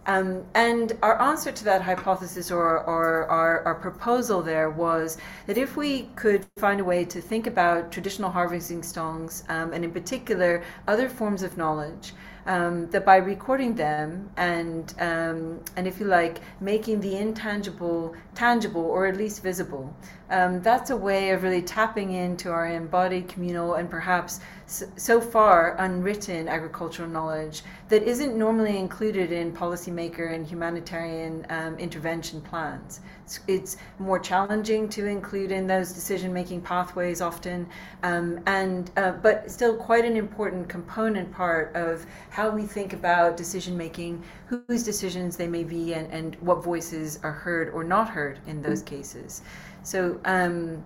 Um, 0.08 0.46
and 0.56 0.94
our 1.02 1.22
answer 1.22 1.52
to 1.52 1.64
that 1.66 1.82
hypothesis 1.82 2.50
or, 2.50 2.80
or 2.86 3.26
our, 3.26 3.62
our, 3.66 3.76
proposal 3.76 4.42
there 4.42 4.70
was 4.70 5.18
that 5.48 5.58
if 5.58 5.76
we 5.76 6.04
could 6.16 6.46
find 6.58 6.80
a 6.80 6.84
way 6.86 7.04
to 7.04 7.20
think 7.20 7.46
about 7.46 7.92
traditional 7.92 8.32
harvesting 8.32 8.84
songs, 8.84 9.44
um, 9.50 9.74
and 9.74 9.84
in 9.84 9.92
particular 9.92 10.64
other 10.88 11.10
forms 11.10 11.44
of 11.44 11.58
knowledge, 11.58 12.14
um, 12.48 12.90
that 12.92 13.06
by 13.06 13.18
recording 13.18 13.76
them 13.76 14.30
and 14.38 14.94
um, 15.00 15.60
and 15.76 15.86
if 15.86 16.00
you 16.00 16.06
like 16.06 16.40
making 16.62 17.02
the 17.02 17.18
intangible 17.18 18.16
tangible 18.36 18.86
or 18.86 19.06
at 19.06 19.18
least 19.18 19.44
visible 19.44 19.94
um, 20.30 20.62
that's 20.62 20.90
a 20.90 20.96
way 20.96 21.32
of 21.32 21.44
really 21.44 21.62
tapping 21.62 22.14
into 22.14 22.50
our 22.50 22.68
embodied 22.68 23.28
communal 23.28 23.74
and 23.76 23.90
perhaps 23.90 24.40
so 24.68 25.22
far 25.22 25.78
unwritten 25.80 26.50
agricultural 26.50 27.08
knowledge 27.08 27.64
that 27.88 28.04
isn't 28.04 28.36
normally 28.36 28.78
included 28.78 29.32
in 29.32 29.54
policymaker 29.54 30.34
and 30.34 30.46
humanitarian 30.46 31.46
um, 31.50 31.78
intervention 31.80 32.42
plans. 32.42 33.00
It's, 33.24 33.40
it's, 33.48 33.78
more 34.00 34.20
challenging 34.20 34.90
to 34.90 35.06
include 35.06 35.52
in 35.52 35.68
those 35.68 35.94
decision-making 35.94 36.62
pathways 36.62 37.22
often, 37.22 37.68
um, 38.04 38.40
and 38.46 38.92
uh, 38.98 39.12
but 39.12 39.50
still 39.50 39.76
quite 39.76 40.04
an 40.04 40.18
important 40.18 40.68
component 40.68 41.32
part 41.32 41.74
of 41.76 42.06
how 42.30 42.50
we 42.50 42.64
think 42.64 42.92
about 42.92 43.38
decision-making, 43.38 44.22
whose 44.48 44.84
decisions 44.84 45.38
they 45.38 45.48
may 45.48 45.64
be, 45.64 45.94
and, 45.94 46.12
and 46.12 46.36
what 46.42 46.64
voices 46.64 47.20
are 47.24 47.32
heard 47.32 47.70
or 47.70 47.84
not 47.84 48.10
heard 48.10 48.40
in 48.48 48.62
those 48.62 48.82
cases. 48.82 49.42
So. 49.84 50.20
Um, 50.26 50.84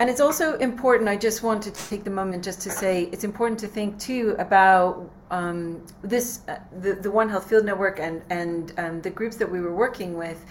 and 0.00 0.08
it's 0.08 0.20
also 0.20 0.56
important, 0.58 1.08
I 1.08 1.16
just 1.16 1.42
wanted 1.42 1.74
to 1.74 1.88
take 1.88 2.04
the 2.04 2.10
moment 2.10 2.44
just 2.44 2.60
to 2.62 2.70
say 2.70 3.04
it's 3.12 3.24
important 3.24 3.58
to 3.60 3.66
think 3.66 3.98
too 3.98 4.36
about 4.38 5.10
um, 5.30 5.84
this, 6.02 6.40
uh, 6.48 6.58
the, 6.80 6.94
the 6.94 7.10
One 7.10 7.28
Health 7.28 7.48
Field 7.48 7.64
Network 7.64 7.98
and, 7.98 8.22
and 8.30 8.72
um, 8.78 9.00
the 9.02 9.10
groups 9.10 9.36
that 9.36 9.50
we 9.50 9.60
were 9.60 9.74
working 9.74 10.16
with 10.16 10.44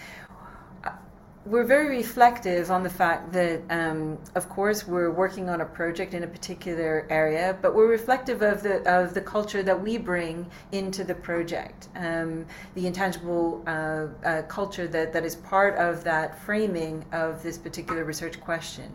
we're 1.48 1.64
very 1.64 1.96
reflective 1.96 2.70
on 2.70 2.82
the 2.82 2.90
fact 2.90 3.32
that, 3.32 3.62
um, 3.70 4.18
of 4.34 4.48
course, 4.50 4.86
we're 4.86 5.10
working 5.10 5.48
on 5.48 5.62
a 5.62 5.64
project 5.64 6.12
in 6.12 6.22
a 6.22 6.26
particular 6.26 7.06
area, 7.08 7.56
but 7.62 7.74
we're 7.74 7.88
reflective 7.88 8.42
of 8.42 8.62
the 8.62 8.82
of 8.82 9.14
the 9.14 9.20
culture 9.20 9.62
that 9.62 9.80
we 9.80 9.96
bring 9.96 10.46
into 10.72 11.04
the 11.04 11.14
project, 11.14 11.88
um, 11.96 12.44
the 12.74 12.86
intangible 12.86 13.62
uh, 13.66 14.06
uh, 14.24 14.42
culture 14.42 14.86
that, 14.88 15.12
that 15.12 15.24
is 15.24 15.36
part 15.36 15.74
of 15.76 16.04
that 16.04 16.38
framing 16.42 17.04
of 17.12 17.42
this 17.42 17.56
particular 17.56 18.04
research 18.04 18.38
question. 18.40 18.92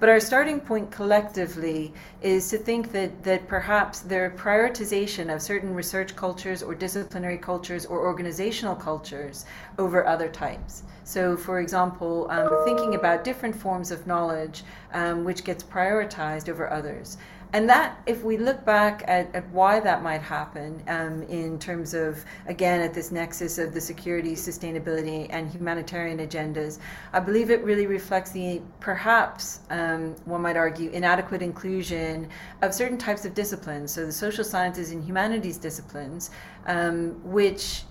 But 0.00 0.08
our 0.08 0.18
starting 0.18 0.60
point 0.60 0.90
collectively 0.90 1.92
is 2.22 2.48
to 2.48 2.56
think 2.56 2.90
that, 2.92 3.22
that 3.22 3.46
perhaps 3.46 4.00
their 4.00 4.30
prioritization 4.30 5.32
of 5.32 5.42
certain 5.42 5.74
research 5.74 6.16
cultures 6.16 6.62
or 6.62 6.74
disciplinary 6.74 7.36
cultures 7.36 7.84
or 7.84 8.00
organizational 8.00 8.74
cultures 8.74 9.44
over 9.78 10.06
other 10.06 10.30
types. 10.30 10.84
So, 11.04 11.36
for 11.36 11.60
example, 11.60 12.28
um, 12.30 12.64
thinking 12.64 12.94
about 12.94 13.24
different 13.24 13.54
forms 13.54 13.90
of 13.90 14.06
knowledge 14.06 14.62
um, 14.94 15.22
which 15.22 15.44
gets 15.44 15.62
prioritized 15.62 16.48
over 16.48 16.70
others. 16.70 17.18
And 17.52 17.68
that, 17.68 18.00
if 18.06 18.22
we 18.22 18.36
look 18.36 18.64
back 18.64 19.02
at, 19.08 19.34
at 19.34 19.48
why 19.50 19.80
that 19.80 20.02
might 20.02 20.22
happen 20.22 20.82
um, 20.86 21.22
in 21.24 21.58
terms 21.58 21.94
of, 21.94 22.24
again, 22.46 22.80
at 22.80 22.94
this 22.94 23.10
nexus 23.10 23.58
of 23.58 23.74
the 23.74 23.80
security, 23.80 24.34
sustainability, 24.34 25.26
and 25.30 25.50
humanitarian 25.50 26.18
agendas, 26.18 26.78
I 27.12 27.18
believe 27.18 27.50
it 27.50 27.62
really 27.64 27.86
reflects 27.86 28.30
the 28.30 28.62
perhaps, 28.78 29.60
um, 29.70 30.14
one 30.26 30.42
might 30.42 30.56
argue, 30.56 30.90
inadequate 30.90 31.42
inclusion 31.42 32.28
of 32.62 32.72
certain 32.72 32.98
types 32.98 33.24
of 33.24 33.34
disciplines, 33.34 33.92
so 33.92 34.06
the 34.06 34.12
social 34.12 34.44
sciences 34.44 34.92
and 34.92 35.02
humanities 35.02 35.56
disciplines, 35.56 36.30
um, 36.66 37.20
which 37.24 37.82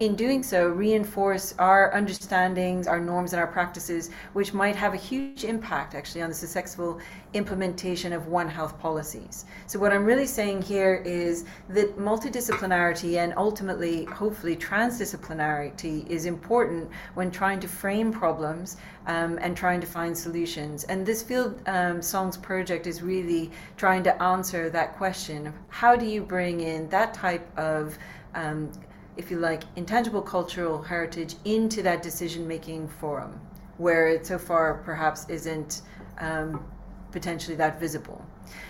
in 0.00 0.14
doing 0.14 0.42
so, 0.42 0.66
reinforce 0.66 1.54
our 1.58 1.92
understandings, 1.94 2.86
our 2.86 2.98
norms, 2.98 3.34
and 3.34 3.40
our 3.40 3.46
practices, 3.46 4.08
which 4.32 4.54
might 4.54 4.74
have 4.74 4.94
a 4.94 4.96
huge 4.96 5.44
impact 5.44 5.94
actually 5.94 6.22
on 6.22 6.30
the 6.30 6.34
successful 6.34 6.98
implementation 7.34 8.14
of 8.14 8.26
One 8.26 8.48
Health 8.48 8.78
policies. 8.78 9.44
So, 9.66 9.78
what 9.78 9.92
I'm 9.92 10.06
really 10.06 10.26
saying 10.26 10.62
here 10.62 11.02
is 11.04 11.44
that 11.68 11.98
multidisciplinarity 11.98 13.18
and 13.18 13.34
ultimately, 13.36 14.06
hopefully, 14.06 14.56
transdisciplinarity 14.56 16.06
is 16.08 16.24
important 16.24 16.88
when 17.12 17.30
trying 17.30 17.60
to 17.60 17.68
frame 17.68 18.10
problems 18.10 18.78
um, 19.06 19.38
and 19.42 19.54
trying 19.54 19.82
to 19.82 19.86
find 19.86 20.16
solutions. 20.16 20.84
And 20.84 21.04
this 21.04 21.22
Field 21.22 21.60
um, 21.66 22.00
Songs 22.00 22.38
project 22.38 22.86
is 22.86 23.02
really 23.02 23.50
trying 23.76 24.02
to 24.04 24.22
answer 24.22 24.70
that 24.70 24.96
question 24.96 25.48
of 25.48 25.54
how 25.68 25.94
do 25.94 26.06
you 26.06 26.22
bring 26.22 26.60
in 26.62 26.88
that 26.88 27.12
type 27.12 27.46
of 27.58 27.98
um, 28.34 28.70
if 29.20 29.30
you 29.30 29.38
like, 29.38 29.64
intangible 29.76 30.22
cultural 30.22 30.80
heritage 30.80 31.34
into 31.44 31.82
that 31.82 32.02
decision 32.02 32.48
making 32.48 32.88
forum, 32.88 33.38
where 33.76 34.08
it 34.08 34.26
so 34.26 34.38
far 34.38 34.80
perhaps 34.82 35.28
isn't 35.28 35.82
um, 36.18 36.64
potentially 37.12 37.54
that 37.54 37.78
visible. 37.78 38.24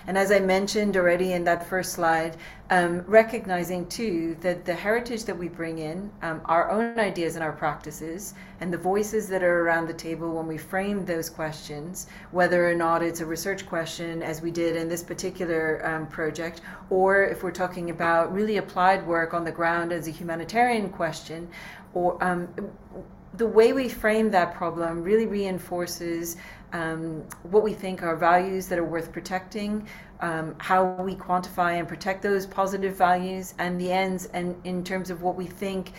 And 0.07 0.17
as 0.19 0.31
I 0.31 0.41
mentioned 0.41 0.97
already 0.97 1.33
in 1.33 1.45
that 1.45 1.67
first 1.67 1.93
slide, 1.93 2.37
um, 2.71 3.01
recognizing 3.07 3.87
too 3.87 4.37
that 4.41 4.65
the 4.65 4.75
heritage 4.75 5.25
that 5.25 5.37
we 5.37 5.49
bring 5.49 5.79
in, 5.79 6.11
um, 6.23 6.41
our 6.45 6.71
own 6.71 6.99
ideas 6.99 7.35
and 7.35 7.43
our 7.43 7.53
practices, 7.53 8.35
and 8.61 8.73
the 8.73 8.79
voices 8.79 9.29
that 9.29 9.43
are 9.43 9.61
around 9.61 9.89
the 9.89 9.95
table 9.95 10.37
when 10.37 10.47
we 10.47 10.57
frame 10.57 11.05
those 11.05 11.29
questions, 11.29 12.07
whether 12.31 12.69
or 12.69 12.75
not 12.75 13.03
it's 13.03 13.21
a 13.21 13.27
research 13.27 13.67
question, 13.67 14.23
as 14.23 14.41
we 14.41 14.51
did 14.51 14.77
in 14.77 14.89
this 14.89 15.03
particular 15.03 15.85
um, 15.85 16.07
project, 16.07 16.61
or 16.91 17.25
if 17.25 17.43
we're 17.43 17.51
talking 17.51 17.91
about 17.91 18.33
really 18.33 18.59
applied 18.59 19.07
work 19.07 19.35
on 19.35 19.45
the 19.45 19.53
ground 19.53 19.93
as 19.93 20.07
a 20.07 20.11
humanitarian 20.11 20.89
question, 20.89 21.49
or 21.95 22.23
um, 22.23 22.49
the 23.35 23.47
way 23.47 23.73
we 23.73 23.89
frame 23.89 24.31
that 24.31 24.55
problem 24.55 25.03
really 25.03 25.27
reinforces 25.27 26.37
um, 26.73 27.25
what 27.43 27.63
we 27.63 27.73
think 27.73 28.03
are 28.03 28.17
values 28.17 28.69
that 28.69 28.79
are 28.79 28.85
worth 28.85 29.13
protecting, 29.13 29.87
um, 30.21 30.55
how 30.59 30.85
we 31.03 31.15
quantify 31.15 31.79
and 31.79 31.89
protect 31.89 32.23
those 32.23 32.47
positive 32.47 32.97
values, 32.97 33.55
and 33.59 33.81
the 33.81 33.91
ends, 33.93 34.27
and 34.27 34.55
in 34.65 34.85
terms 34.85 35.11
of 35.11 35.23
what 35.23 35.37
we 35.37 35.47
think 35.47 35.93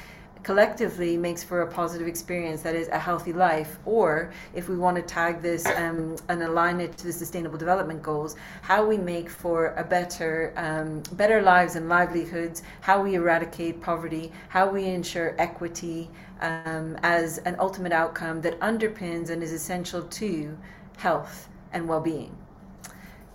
collectively 0.43 1.17
makes 1.17 1.43
for 1.43 1.61
a 1.61 1.67
positive 1.67 2.07
experience 2.07 2.61
that 2.61 2.75
is 2.75 2.87
a 2.89 2.99
healthy 2.99 3.33
life. 3.33 3.77
Or 3.85 4.31
if 4.53 4.69
we 4.69 4.77
want 4.77 4.97
to 4.97 5.03
tag 5.03 5.41
this 5.41 5.65
um, 5.65 6.15
and 6.29 6.43
align 6.43 6.79
it 6.79 6.97
to 6.97 7.07
the 7.07 7.13
sustainable 7.13 7.57
development 7.57 8.01
goals 8.01 8.35
how 8.61 8.85
we 8.85 8.97
make 8.97 9.29
for 9.29 9.73
a 9.75 9.83
better 9.83 10.53
um, 10.55 11.03
better 11.13 11.41
lives 11.41 11.75
and 11.75 11.87
livelihoods 11.87 12.63
how 12.81 13.01
we 13.01 13.15
eradicate 13.15 13.81
poverty 13.81 14.31
how 14.49 14.69
we 14.69 14.85
ensure 14.85 15.35
equity 15.37 16.09
um, 16.41 16.97
as 17.03 17.37
an 17.39 17.55
ultimate 17.59 17.91
outcome 17.91 18.41
that 18.41 18.59
underpins 18.59 19.29
and 19.29 19.43
is 19.43 19.53
essential 19.53 20.01
to 20.03 20.57
health 20.97 21.49
and 21.73 21.87
well-being. 21.87 22.35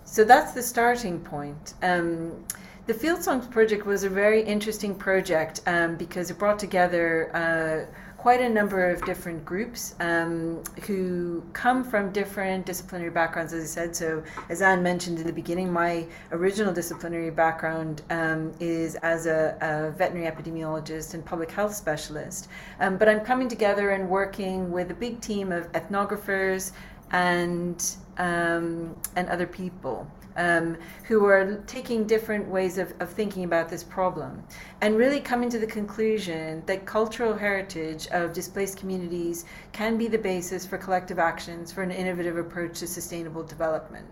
So 0.03 0.23
that's 0.23 0.53
the 0.53 0.61
starting 0.61 1.19
point. 1.19 1.73
Um, 1.81 2.45
the 2.87 2.93
Field 2.93 3.21
Songs 3.21 3.45
project 3.45 3.85
was 3.85 4.05
a 4.05 4.09
very 4.09 4.41
interesting 4.41 4.95
project 4.95 5.59
um, 5.67 5.97
because 5.97 6.31
it 6.31 6.37
brought 6.39 6.57
together 6.57 7.29
uh, 7.35 7.93
quite 8.15 8.39
a 8.39 8.47
number 8.47 8.89
of 8.89 9.03
different 9.03 9.43
groups 9.43 9.93
um, 9.99 10.63
who 10.85 11.43
come 11.51 11.83
from 11.83 12.13
different 12.13 12.65
disciplinary 12.65 13.11
backgrounds, 13.11 13.51
as 13.51 13.63
I 13.63 13.67
said. 13.67 13.95
So, 13.95 14.23
as 14.47 14.61
Anne 14.61 14.81
mentioned 14.81 15.19
in 15.19 15.27
the 15.27 15.33
beginning, 15.33 15.71
my 15.71 16.05
original 16.31 16.73
disciplinary 16.73 17.29
background 17.29 18.03
um, 18.09 18.53
is 18.61 18.95
as 18.95 19.25
a, 19.25 19.57
a, 19.59 19.91
veterinary 19.91 20.31
epidemiologist 20.31 21.13
and 21.13 21.25
public 21.25 21.51
health 21.51 21.75
specialist. 21.75 22.47
Um, 22.79 22.95
but 22.95 23.09
I'm 23.09 23.19
coming 23.19 23.49
together 23.49 23.89
and 23.89 24.09
working 24.09 24.71
with 24.71 24.91
a 24.91 24.95
big 24.95 25.19
team 25.19 25.51
of 25.51 25.69
ethnographers 25.73 26.71
and 27.11 27.95
um, 28.17 28.95
and 29.15 29.29
other 29.29 29.45
people 29.45 30.09
um, 30.37 30.77
who 31.03 31.25
are 31.25 31.63
taking 31.67 32.05
different 32.05 32.47
ways 32.47 32.77
of, 32.77 32.93
of 32.99 33.09
thinking 33.09 33.43
about 33.43 33.69
this 33.69 33.83
problem 33.83 34.43
and 34.81 34.97
really 34.97 35.19
coming 35.19 35.49
to 35.49 35.59
the 35.59 35.67
conclusion 35.67 36.63
that 36.65 36.85
cultural 36.85 37.35
heritage 37.35 38.07
of 38.11 38.33
displaced 38.33 38.77
communities 38.77 39.45
can 39.71 39.97
be 39.97 40.07
the 40.07 40.17
basis 40.17 40.65
for 40.65 40.77
collective 40.77 41.19
actions 41.19 41.71
for 41.71 41.83
an 41.83 41.91
innovative 41.91 42.37
approach 42.37 42.79
to 42.79 42.87
sustainable 42.87 43.43
development. 43.43 44.07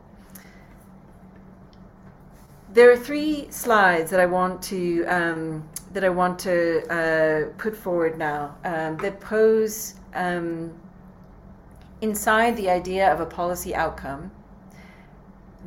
there 2.75 2.91
are 2.91 2.97
three 2.97 3.49
slides 3.49 4.11
that 4.11 4.19
I 4.19 4.25
want 4.25 4.61
to 4.63 5.05
um, 5.05 5.67
that 5.93 6.03
I 6.03 6.09
want 6.09 6.37
to 6.39 6.85
uh, 6.93 7.53
put 7.57 7.73
forward 7.73 8.17
now 8.17 8.57
um, 8.65 8.97
that 8.97 9.21
pose 9.21 9.95
um, 10.13 10.73
inside 12.01 12.57
the 12.57 12.69
idea 12.69 13.11
of 13.11 13.21
a 13.21 13.25
policy 13.25 13.73
outcome 13.73 14.29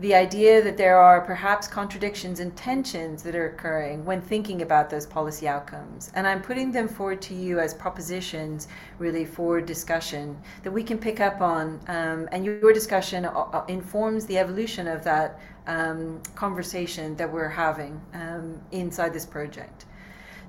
the 0.00 0.14
idea 0.14 0.62
that 0.62 0.76
there 0.76 0.96
are 0.96 1.20
perhaps 1.20 1.66
contradictions 1.66 2.38
and 2.38 2.56
tensions 2.56 3.22
that 3.24 3.34
are 3.34 3.48
occurring 3.48 4.04
when 4.04 4.20
thinking 4.20 4.62
about 4.62 4.88
those 4.88 5.04
policy 5.04 5.48
outcomes. 5.48 6.12
And 6.14 6.24
I'm 6.24 6.40
putting 6.40 6.70
them 6.70 6.86
forward 6.86 7.20
to 7.22 7.34
you 7.34 7.58
as 7.58 7.74
propositions, 7.74 8.68
really, 8.98 9.24
for 9.24 9.60
discussion 9.60 10.38
that 10.62 10.70
we 10.70 10.84
can 10.84 10.98
pick 10.98 11.18
up 11.18 11.40
on. 11.40 11.80
Um, 11.88 12.28
and 12.30 12.44
your 12.44 12.72
discussion 12.72 13.24
uh, 13.24 13.30
uh, 13.30 13.64
informs 13.66 14.24
the 14.26 14.38
evolution 14.38 14.86
of 14.86 15.02
that 15.02 15.40
um, 15.66 16.22
conversation 16.36 17.16
that 17.16 17.30
we're 17.30 17.48
having 17.48 18.00
um, 18.14 18.60
inside 18.70 19.12
this 19.12 19.26
project. 19.26 19.86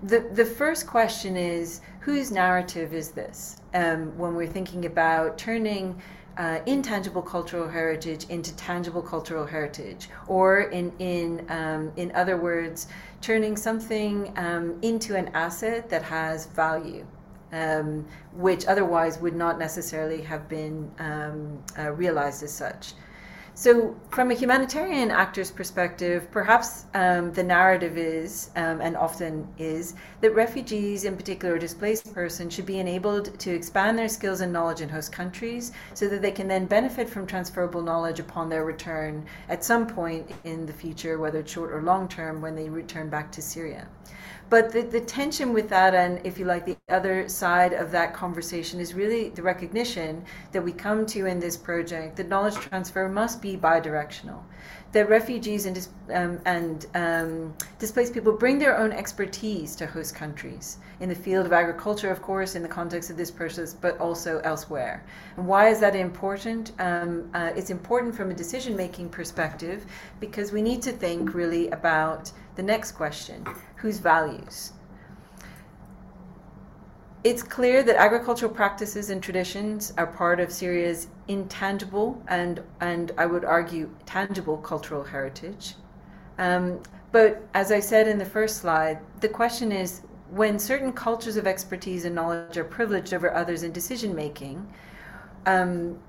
The, 0.04 0.30
the 0.32 0.46
first 0.46 0.86
question 0.86 1.36
is 1.36 1.82
whose 2.00 2.32
narrative 2.32 2.94
is 2.94 3.10
this 3.12 3.58
um, 3.74 4.18
when 4.18 4.36
we're 4.36 4.48
thinking 4.48 4.86
about 4.86 5.38
turning 5.38 6.00
uh, 6.40 6.62
intangible 6.66 7.22
cultural 7.22 7.68
heritage 7.68 8.26
into 8.30 8.56
tangible 8.56 9.02
cultural 9.02 9.46
heritage, 9.46 10.10
or 10.28 10.62
in 10.62 10.92
in 11.00 11.46
um, 11.50 11.92
in 11.98 12.12
other 12.16 12.38
words, 12.38 12.88
turning 13.22 13.58
something 13.58 14.32
um, 14.38 14.80
into 14.82 15.16
an 15.16 15.28
asset 15.34 15.90
that 15.90 16.02
has 16.02 16.46
value, 16.48 17.06
um, 17.52 18.08
which 18.34 18.66
otherwise 18.68 19.20
would 19.20 19.36
not 19.36 19.60
necessarily 19.60 20.22
have 20.22 20.48
been 20.48 20.90
um, 21.00 21.62
uh, 21.78 21.92
realized 21.92 22.42
as 22.42 22.52
such. 22.54 22.94
So, 23.60 23.94
from 24.10 24.32
a 24.32 24.34
humanitarian 24.34 25.12
actor's 25.12 25.52
perspective, 25.52 26.32
perhaps 26.32 26.86
um, 26.94 27.34
the 27.34 27.44
narrative 27.44 27.98
is, 27.98 28.52
um, 28.56 28.80
and 28.80 28.96
often 28.96 29.46
is, 29.58 29.96
that 30.22 30.34
refugees, 30.34 31.04
in 31.04 31.18
particular 31.18 31.60
displaced 31.60 32.14
persons, 32.14 32.54
should 32.54 32.66
be 32.66 32.80
enabled 32.80 33.38
to 33.38 33.54
expand 33.54 34.00
their 34.00 34.08
skills 34.08 34.40
and 34.40 34.54
knowledge 34.54 34.80
in 34.80 34.88
host 34.88 35.12
countries 35.12 35.74
so 35.94 36.08
that 36.08 36.22
they 36.22 36.32
can 36.32 36.48
then 36.48 36.68
benefit 36.68 37.10
from 37.10 37.28
transferable 37.28 37.82
knowledge 37.82 38.22
upon 38.22 38.48
their 38.48 38.64
return 38.64 39.26
at 39.50 39.62
some 39.62 39.86
point 39.86 40.32
in 40.46 40.66
the 40.66 40.72
future, 40.72 41.18
whether 41.20 41.40
it's 41.40 41.52
short 41.52 41.74
or 41.74 41.82
long 41.82 42.08
term, 42.08 42.40
when 42.40 42.56
they 42.56 42.70
return 42.70 43.10
back 43.10 43.30
to 43.30 43.42
Syria. 43.42 43.90
But 44.50 44.72
the, 44.72 44.82
the 44.82 45.02
tension 45.02 45.54
with 45.54 45.70
that, 45.70 45.94
and 45.94 46.20
if 46.26 46.40
you 46.40 46.46
like, 46.46 46.66
the 46.66 46.78
other 46.90 47.30
side 47.30 47.74
of 47.74 47.92
that 47.92 48.16
conversation 48.16 48.80
is 48.80 48.96
really 48.96 49.30
the 49.30 49.44
recognition 49.44 50.26
that 50.52 50.64
we 50.64 50.72
come 50.72 51.06
to 51.08 51.28
in 51.28 51.40
this 51.40 51.56
project 51.56 52.18
that 52.18 52.30
knowledge 52.30 52.56
transfer 52.56 53.08
must 53.08 53.44
be 53.44 53.56
bidirectional. 53.56 54.42
That 54.92 55.08
refugees 55.08 55.68
and, 55.68 55.88
um, 56.12 56.40
and 56.46 56.88
um, 56.96 57.54
displaced 57.78 58.12
people 58.12 58.34
bring 58.34 58.58
their 58.58 58.76
own 58.76 58.92
expertise 58.92 59.76
to 59.76 59.86
host 59.86 60.16
countries 60.16 60.78
in 61.00 61.10
the 61.10 61.16
field 61.16 61.46
of 61.46 61.54
agriculture, 61.54 62.10
of 62.10 62.24
course, 62.24 62.56
in 62.56 62.64
the 62.64 62.68
context 62.68 63.12
of 63.12 63.18
this 63.18 63.30
process, 63.30 63.76
but 63.76 64.00
also 64.00 64.40
elsewhere. 64.40 65.06
And 65.38 65.46
why 65.46 65.70
is 65.70 65.80
that 65.82 65.96
important? 65.96 66.72
Um, 66.80 67.30
uh, 67.36 67.52
it's 67.56 67.70
important 67.70 68.16
from 68.16 68.32
a 68.32 68.34
decision 68.34 68.76
making 68.76 69.10
perspective 69.10 69.86
because 70.20 70.52
we 70.52 70.64
need 70.64 70.82
to 70.82 70.92
think 70.92 71.36
really 71.36 71.70
about 71.70 72.32
the 72.56 72.64
next 72.64 72.94
question 72.94 73.46
whose 73.82 74.00
values? 74.00 74.74
It's 77.24 77.44
clear 77.44 77.84
that 77.84 77.98
agricultural 77.98 78.52
practices 78.52 79.10
and 79.10 79.22
traditions 79.22 79.94
are 79.98 80.08
part 80.08 80.40
of 80.40 80.52
Syria's 80.52 81.08
intangible 81.28 82.22
and, 82.30 82.62
and 82.80 83.12
I 83.18 83.26
would 83.26 83.44
argue, 83.44 83.90
tangible 84.06 84.58
cultural 84.58 85.04
heritage. 85.04 85.76
Um, 86.38 86.82
but 87.12 87.42
as 87.54 87.72
I 87.72 87.80
said 87.82 88.08
in 88.08 88.18
the 88.18 88.26
first 88.26 88.58
slide, 88.58 89.00
the 89.20 89.28
question 89.28 89.72
is 89.72 90.02
when 90.30 90.60
certain 90.60 90.94
cultures 90.94 91.36
of 91.36 91.48
expertise 91.48 92.06
and 92.06 92.16
knowledge 92.16 92.58
are 92.58 92.64
privileged 92.64 93.14
over 93.14 93.34
others 93.34 93.64
in 93.64 93.72
decision 93.72 94.16
making, 94.16 94.66
um, 95.46 96.00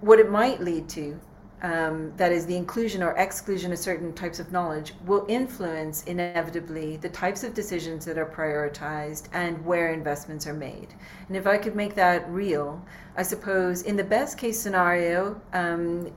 what 0.00 0.18
it 0.18 0.30
might 0.30 0.60
lead 0.60 0.88
to 0.90 1.18
um, 1.64 2.12
that 2.18 2.30
is 2.30 2.44
the 2.44 2.56
inclusion 2.56 3.02
or 3.02 3.12
exclusion 3.12 3.72
of 3.72 3.78
certain 3.78 4.12
types 4.12 4.38
of 4.38 4.52
knowledge 4.52 4.92
will 5.06 5.24
influence 5.28 6.04
inevitably 6.04 6.98
the 6.98 7.08
types 7.08 7.42
of 7.42 7.54
decisions 7.54 8.04
that 8.04 8.18
are 8.18 8.26
prioritized 8.26 9.28
and 9.32 9.64
where 9.64 9.90
investments 9.90 10.46
are 10.46 10.52
made. 10.52 10.88
And 11.26 11.36
if 11.38 11.46
I 11.46 11.56
could 11.56 11.74
make 11.74 11.94
that 11.94 12.30
real, 12.30 12.84
I 13.16 13.22
suppose 13.22 13.80
in 13.80 13.96
the 13.96 14.04
best 14.04 14.36
case 14.36 14.60
scenario, 14.60 15.40
um, 15.54 16.12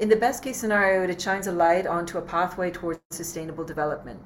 in 0.00 0.08
the 0.08 0.16
best 0.16 0.42
case 0.42 0.56
scenario, 0.56 1.08
it 1.08 1.22
shines 1.22 1.46
a 1.46 1.52
light 1.52 1.86
onto 1.86 2.18
a 2.18 2.22
pathway 2.22 2.72
towards 2.72 2.98
sustainable 3.10 3.64
development. 3.64 4.20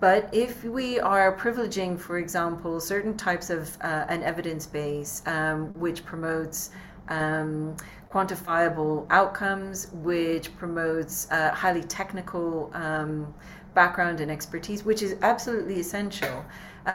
But 0.00 0.30
if 0.32 0.64
we 0.64 0.98
are 0.98 1.36
privileging, 1.36 2.00
for 2.00 2.16
example, 2.16 2.80
certain 2.80 3.18
types 3.18 3.50
of 3.50 3.76
uh, 3.82 4.06
an 4.08 4.22
evidence 4.22 4.66
base 4.66 5.22
um, 5.26 5.74
which 5.74 6.06
promotes 6.06 6.70
um, 7.08 7.76
quantifiable 8.14 9.06
outcomes, 9.10 9.88
which 9.92 10.56
promotes 10.56 11.28
uh, 11.32 11.50
highly 11.50 11.82
technical 11.82 12.70
um, 12.72 13.34
background 13.74 14.20
and 14.20 14.30
expertise, 14.30 14.84
which 14.84 15.02
is 15.02 15.16
absolutely 15.22 15.80
essential. 15.80 16.44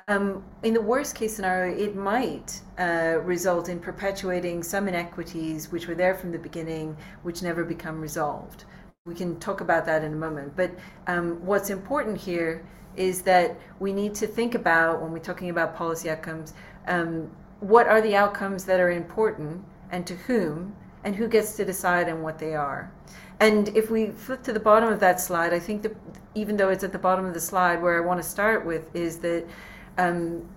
Um, 0.07 0.41
in 0.63 0.73
the 0.73 0.81
worst 0.81 1.15
case 1.15 1.35
scenario, 1.35 1.77
it 1.77 1.93
might 1.93 2.61
uh, 2.77 3.17
result 3.23 3.67
in 3.67 3.79
perpetuating 3.79 4.63
some 4.63 4.87
inequities 4.87 5.71
which 5.73 5.87
were 5.87 5.95
there 5.95 6.15
from 6.15 6.31
the 6.31 6.39
beginning, 6.39 6.95
which 7.23 7.43
never 7.43 7.65
become 7.65 7.99
resolved. 7.99 8.63
We 9.05 9.15
can 9.15 9.39
talk 9.39 9.59
about 9.59 9.85
that 9.87 10.05
in 10.05 10.13
a 10.13 10.15
moment. 10.15 10.55
But 10.55 10.71
um, 11.07 11.45
what's 11.45 11.69
important 11.69 12.17
here 12.17 12.63
is 12.95 13.23
that 13.23 13.59
we 13.79 13.91
need 13.91 14.15
to 14.15 14.27
think 14.27 14.55
about, 14.55 15.01
when 15.01 15.11
we're 15.11 15.19
talking 15.19 15.49
about 15.49 15.75
policy 15.75 16.09
outcomes, 16.09 16.53
um, 16.87 17.29
what 17.59 17.87
are 17.87 17.99
the 17.99 18.15
outcomes 18.15 18.63
that 18.65 18.79
are 18.79 18.91
important 18.91 19.61
and 19.91 20.07
to 20.07 20.15
whom, 20.15 20.75
and 21.03 21.15
who 21.15 21.27
gets 21.27 21.55
to 21.57 21.65
decide 21.65 22.09
on 22.09 22.21
what 22.21 22.39
they 22.39 22.55
are. 22.55 22.91
And 23.39 23.69
if 23.69 23.89
we 23.89 24.07
flip 24.07 24.43
to 24.43 24.53
the 24.53 24.59
bottom 24.59 24.89
of 24.89 24.99
that 24.99 25.19
slide, 25.21 25.53
I 25.53 25.59
think 25.59 25.81
that 25.83 25.95
even 26.35 26.57
though 26.57 26.69
it's 26.69 26.83
at 26.83 26.91
the 26.91 26.99
bottom 26.99 27.25
of 27.25 27.33
the 27.33 27.39
slide, 27.39 27.81
where 27.81 28.01
I 28.01 28.05
want 28.05 28.21
to 28.21 28.27
start 28.27 28.65
with 28.65 28.93
is 28.93 29.19
that 29.19 29.45
um, 29.97 30.47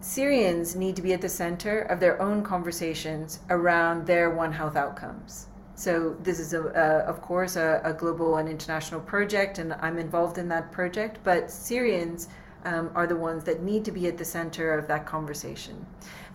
Syrians 0.00 0.74
need 0.74 0.96
to 0.96 1.02
be 1.02 1.12
at 1.12 1.20
the 1.20 1.28
center 1.28 1.80
of 1.80 2.00
their 2.00 2.20
own 2.20 2.42
conversations 2.42 3.40
around 3.50 4.06
their 4.06 4.30
One 4.30 4.52
Health 4.52 4.76
outcomes. 4.76 5.48
So 5.76 6.16
this 6.22 6.38
is, 6.38 6.54
a, 6.54 6.62
a 6.62 7.10
of 7.10 7.20
course, 7.20 7.56
a, 7.56 7.80
a, 7.84 7.92
global 7.92 8.36
and 8.36 8.48
international 8.48 9.00
project, 9.00 9.58
and 9.58 9.72
I'm 9.80 9.98
involved 9.98 10.38
in 10.38 10.48
that 10.48 10.70
project. 10.70 11.18
But 11.24 11.50
Syrians 11.50 12.28
um, 12.64 12.90
are 12.94 13.06
the 13.06 13.16
ones 13.16 13.44
that 13.44 13.62
need 13.62 13.84
to 13.86 13.92
be 13.92 14.06
at 14.06 14.16
the 14.16 14.24
center 14.24 14.78
of 14.78 14.86
that 14.88 15.04
conversation 15.04 15.84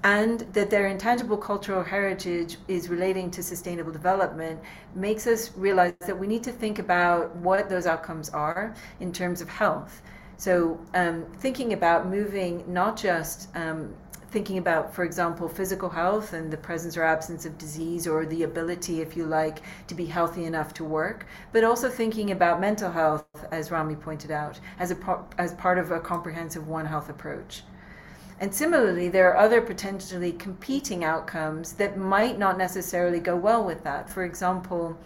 and 0.04 0.42
that 0.54 0.70
their 0.70 0.88
intangible 0.88 1.38
cultural 1.38 1.84
heritage 1.84 2.58
is 2.68 2.88
relating 2.88 3.30
to 3.32 3.44
sustainable 3.44 3.92
development 3.92 4.60
makes 4.96 5.28
us 5.28 5.52
realize 5.58 5.94
that 6.00 6.18
we 6.18 6.26
need 6.26 6.44
to 6.44 6.52
think 6.52 6.80
about 6.80 7.36
what 7.38 7.70
those 7.70 7.86
outcomes 7.86 8.30
are 8.30 8.74
in 9.00 9.12
terms 9.12 9.42
of 9.42 9.50
health. 9.50 10.02
So, 10.38 10.80
um, 10.94 11.26
thinking 11.40 11.74
about 11.74 12.08
moving 12.08 12.64
not 12.66 12.96
just 12.96 13.54
um, 13.58 13.94
thinking 14.32 14.58
about, 14.58 14.94
for 14.94 15.04
example, 15.04 15.50
physical 15.50 15.90
health 15.90 16.34
and 16.34 16.52
the 16.52 16.58
presence 16.58 16.96
or 16.96 17.04
absence 17.04 17.46
of 17.46 17.58
disease 17.58 18.08
or 18.08 18.26
the 18.26 18.44
ability, 18.44 19.02
if 19.02 19.18
you 19.18 19.26
like, 19.26 19.62
to 19.88 19.96
be 19.96 20.06
healthy 20.06 20.46
enough 20.46 20.74
to 20.76 20.84
work, 20.84 21.26
but 21.52 21.64
also 21.64 21.90
thinking 21.90 22.32
about 22.32 22.62
mental 22.62 22.92
health, 22.92 23.26
as 23.52 23.72
Rami 23.72 23.96
pointed 23.96 24.32
out, 24.32 24.60
as, 24.78 24.92
a, 24.92 25.26
as 25.38 25.54
part 25.56 25.80
of 25.80 25.92
a 25.92 26.00
comprehensive 26.00 26.68
One 26.68 26.86
Health 26.86 27.10
approach. 27.10 27.64
And 28.40 28.54
similarly, 28.54 29.10
there 29.10 29.30
are 29.30 29.38
other 29.38 29.62
potentially 29.62 30.32
competing 30.32 31.04
outcomes 31.04 31.74
that 31.74 31.98
might 31.98 32.40
not 32.40 32.58
necessarily 32.58 33.20
go 33.20 33.36
well 33.36 33.64
with 33.66 33.84
that. 33.84 34.10
For 34.10 34.24
example, 34.24 34.98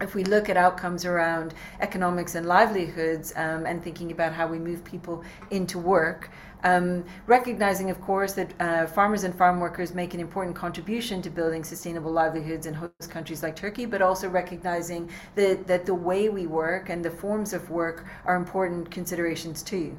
if 0.00 0.14
we 0.14 0.24
look 0.24 0.48
at 0.48 0.56
outcomes 0.56 1.04
around 1.04 1.54
economics 1.80 2.34
and 2.34 2.46
livelihoods 2.46 3.32
um, 3.36 3.66
and 3.66 3.82
thinking 3.82 4.10
about 4.12 4.32
how 4.32 4.46
we 4.46 4.58
move 4.58 4.84
people 4.84 5.22
into 5.50 5.78
work, 5.78 6.30
um, 6.64 7.04
recognizing, 7.26 7.90
of 7.90 8.00
course, 8.00 8.32
that 8.32 8.52
uh, 8.60 8.86
farmers 8.86 9.24
and 9.24 9.34
farm 9.34 9.60
workers 9.60 9.94
make 9.94 10.14
an 10.14 10.20
important 10.20 10.56
contribution 10.56 11.22
to 11.22 11.30
building 11.30 11.62
sustainable 11.62 12.10
livelihoods 12.10 12.66
in 12.66 12.74
host 12.74 13.10
countries 13.10 13.42
like 13.42 13.54
Turkey, 13.54 13.86
but 13.86 14.02
also 14.02 14.28
recognizing 14.28 15.10
that, 15.34 15.66
that 15.66 15.86
the 15.86 15.94
way 15.94 16.28
we 16.28 16.46
work 16.46 16.88
and 16.88 17.04
the 17.04 17.10
forms 17.10 17.52
of 17.52 17.70
work 17.70 18.06
are 18.24 18.36
important 18.36 18.90
considerations 18.90 19.62
too. 19.62 19.96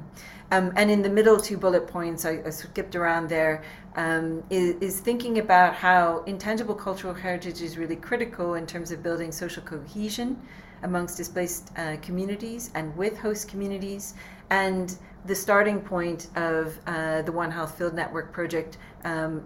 Um, 0.50 0.72
and 0.76 0.90
in 0.90 1.02
the 1.02 1.10
middle 1.10 1.38
two 1.38 1.58
bullet 1.58 1.86
points, 1.86 2.24
I, 2.24 2.40
I 2.46 2.50
skipped 2.50 2.96
around 2.96 3.28
there, 3.28 3.62
um, 3.96 4.42
is, 4.48 4.76
is, 4.80 5.00
thinking 5.00 5.38
about 5.38 5.74
how 5.74 6.22
intangible 6.24 6.74
cultural 6.74 7.12
heritage 7.12 7.60
is 7.60 7.76
really 7.76 7.96
critical 7.96 8.54
in 8.54 8.66
terms 8.66 8.90
of 8.90 9.02
building 9.02 9.30
social 9.30 9.62
cohesion 9.62 10.40
amongst 10.84 11.16
displaced 11.16 11.70
uh, 11.76 11.96
communities 12.00 12.70
and 12.74 12.96
with 12.96 13.18
host 13.18 13.48
communities. 13.48 14.14
And 14.50 14.96
the 15.26 15.34
starting 15.34 15.80
point 15.80 16.28
of 16.36 16.78
uh, 16.86 17.22
the 17.22 17.32
One 17.32 17.50
Health 17.50 17.76
Field 17.76 17.94
Network 17.94 18.32
project 18.32 18.78
um, 19.04 19.44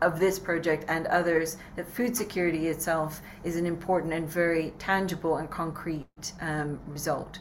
of 0.00 0.18
this 0.18 0.38
project 0.38 0.84
and 0.88 1.06
others 1.08 1.58
that 1.76 1.86
food 1.86 2.16
security 2.16 2.68
itself 2.68 3.20
is 3.44 3.56
an 3.56 3.66
important 3.66 4.14
and 4.14 4.26
very 4.26 4.72
tangible 4.78 5.36
and 5.36 5.50
concrete 5.50 6.32
um, 6.40 6.80
result. 6.86 7.40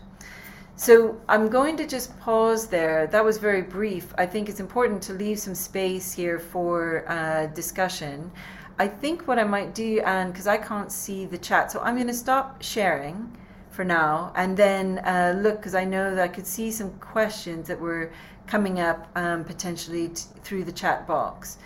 So 0.80 1.20
I'm 1.28 1.50
going 1.50 1.76
to 1.76 1.86
just 1.86 2.18
pause 2.22 2.68
there. 2.68 3.06
That 3.08 3.26
was 3.26 3.38
very 3.38 3.62
brief. 3.62 4.14
I 4.18 4.26
think 4.26 4.48
it's 4.48 4.62
important 4.62 5.04
to 5.04 5.14
leave 5.14 5.38
some 5.38 5.54
space 5.54 6.14
here 6.14 6.40
for 6.40 7.04
uh, 7.12 7.48
discussion. 7.48 8.32
I 8.80 8.88
think 8.88 9.28
what 9.28 9.38
I 9.38 9.44
might 9.44 9.76
do, 9.76 10.00
Anne, 10.00 10.32
because 10.32 10.48
I 10.48 10.56
can't 10.56 10.90
see 10.90 11.26
the 11.26 11.38
chat, 11.38 11.70
so 11.70 11.82
I'm 11.82 11.96
going 11.96 12.08
to 12.08 12.14
stop 12.14 12.62
sharing 12.62 13.30
for 13.72 13.84
now 13.84 14.32
and 14.38 14.56
then 14.56 15.00
uh, 15.00 15.38
look, 15.44 15.58
because 15.58 15.76
I 15.76 15.84
know 15.84 16.16
that 16.16 16.24
I 16.24 16.30
could 16.30 16.48
see 16.48 16.72
some 16.72 16.92
questions 17.02 17.68
that 17.68 17.78
were 17.78 18.14
coming 18.48 18.80
up 18.80 19.10
um, 19.18 19.44
potentially 19.44 20.08
t- 20.08 20.24
through 20.44 20.64
the 20.64 20.72
chat 20.72 21.06
box. 21.06 21.58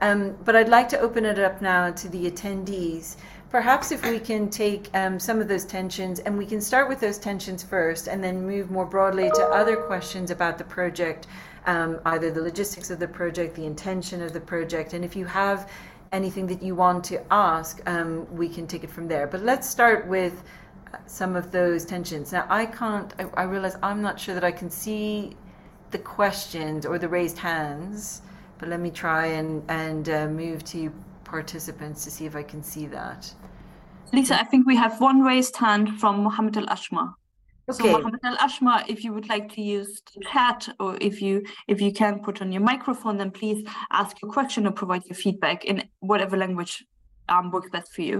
Um, 0.00 0.34
but 0.46 0.56
I'd 0.56 0.70
like 0.70 0.88
to 0.88 0.98
open 0.98 1.26
it 1.26 1.38
up 1.38 1.60
now 1.60 1.90
to 1.90 2.08
the 2.08 2.30
attendees. 2.30 3.16
Perhaps 3.52 3.92
if 3.92 4.02
we 4.08 4.18
can 4.18 4.48
take 4.48 4.88
um, 4.94 5.20
some 5.20 5.38
of 5.38 5.46
those 5.46 5.66
tensions 5.66 6.20
and 6.20 6.38
we 6.38 6.46
can 6.46 6.58
start 6.58 6.88
with 6.88 7.00
those 7.00 7.18
tensions 7.18 7.62
first 7.62 8.08
and 8.08 8.24
then 8.24 8.46
move 8.46 8.70
more 8.70 8.86
broadly 8.86 9.30
to 9.34 9.42
other 9.48 9.76
questions 9.76 10.30
about 10.30 10.56
the 10.56 10.64
project, 10.64 11.26
um, 11.66 12.00
either 12.06 12.30
the 12.30 12.40
logistics 12.40 12.88
of 12.88 12.98
the 12.98 13.06
project, 13.06 13.54
the 13.54 13.66
intention 13.66 14.22
of 14.22 14.32
the 14.32 14.40
project, 14.40 14.94
and 14.94 15.04
if 15.04 15.14
you 15.14 15.26
have 15.26 15.68
anything 16.12 16.46
that 16.46 16.62
you 16.62 16.74
want 16.74 17.04
to 17.04 17.22
ask, 17.30 17.82
um, 17.86 18.26
we 18.34 18.48
can 18.48 18.66
take 18.66 18.84
it 18.84 18.90
from 18.90 19.06
there. 19.06 19.26
But 19.26 19.42
let's 19.42 19.68
start 19.68 20.06
with 20.06 20.42
uh, 20.94 20.96
some 21.04 21.36
of 21.36 21.52
those 21.52 21.84
tensions. 21.84 22.32
Now, 22.32 22.46
I 22.48 22.64
can't, 22.64 23.12
I, 23.18 23.24
I 23.34 23.42
realize 23.42 23.76
I'm 23.82 24.00
not 24.00 24.18
sure 24.18 24.34
that 24.34 24.44
I 24.44 24.52
can 24.52 24.70
see 24.70 25.36
the 25.90 25.98
questions 25.98 26.86
or 26.86 26.98
the 26.98 27.08
raised 27.08 27.36
hands, 27.36 28.22
but 28.56 28.70
let 28.70 28.80
me 28.80 28.90
try 28.90 29.26
and, 29.26 29.62
and 29.68 30.08
uh, 30.08 30.26
move 30.26 30.64
to 30.64 30.90
participants 31.32 32.04
to 32.04 32.10
see 32.10 32.26
if 32.26 32.36
I 32.36 32.44
can 32.44 32.62
see 32.62 32.86
that. 32.98 33.20
Lisa, 34.12 34.38
I 34.38 34.44
think 34.44 34.66
we 34.66 34.76
have 34.76 35.00
one 35.00 35.22
raised 35.22 35.56
hand 35.56 35.98
from 35.98 36.22
Mohammed 36.22 36.58
Al 36.58 36.66
Ashma. 36.66 37.14
So 37.70 37.84
Okay. 37.84 37.92
Mohammed 37.92 38.20
Al 38.24 38.36
Ashma, 38.36 38.74
if 38.94 39.02
you 39.02 39.14
would 39.14 39.28
like 39.34 39.46
to 39.54 39.62
use 39.62 40.02
the 40.14 40.20
chat 40.32 40.68
or 40.78 40.98
if 41.00 41.22
you 41.22 41.34
if 41.72 41.80
you 41.80 41.90
can 42.00 42.20
put 42.26 42.42
on 42.42 42.52
your 42.52 42.64
microphone, 42.72 43.16
then 43.16 43.30
please 43.30 43.60
ask 43.90 44.20
your 44.20 44.30
question 44.30 44.66
or 44.66 44.72
provide 44.72 45.04
your 45.06 45.18
feedback 45.24 45.64
in 45.64 45.76
whatever 46.00 46.36
language 46.36 46.74
um, 47.30 47.50
works 47.50 47.70
best 47.70 47.92
for 47.94 48.02
you. 48.02 48.18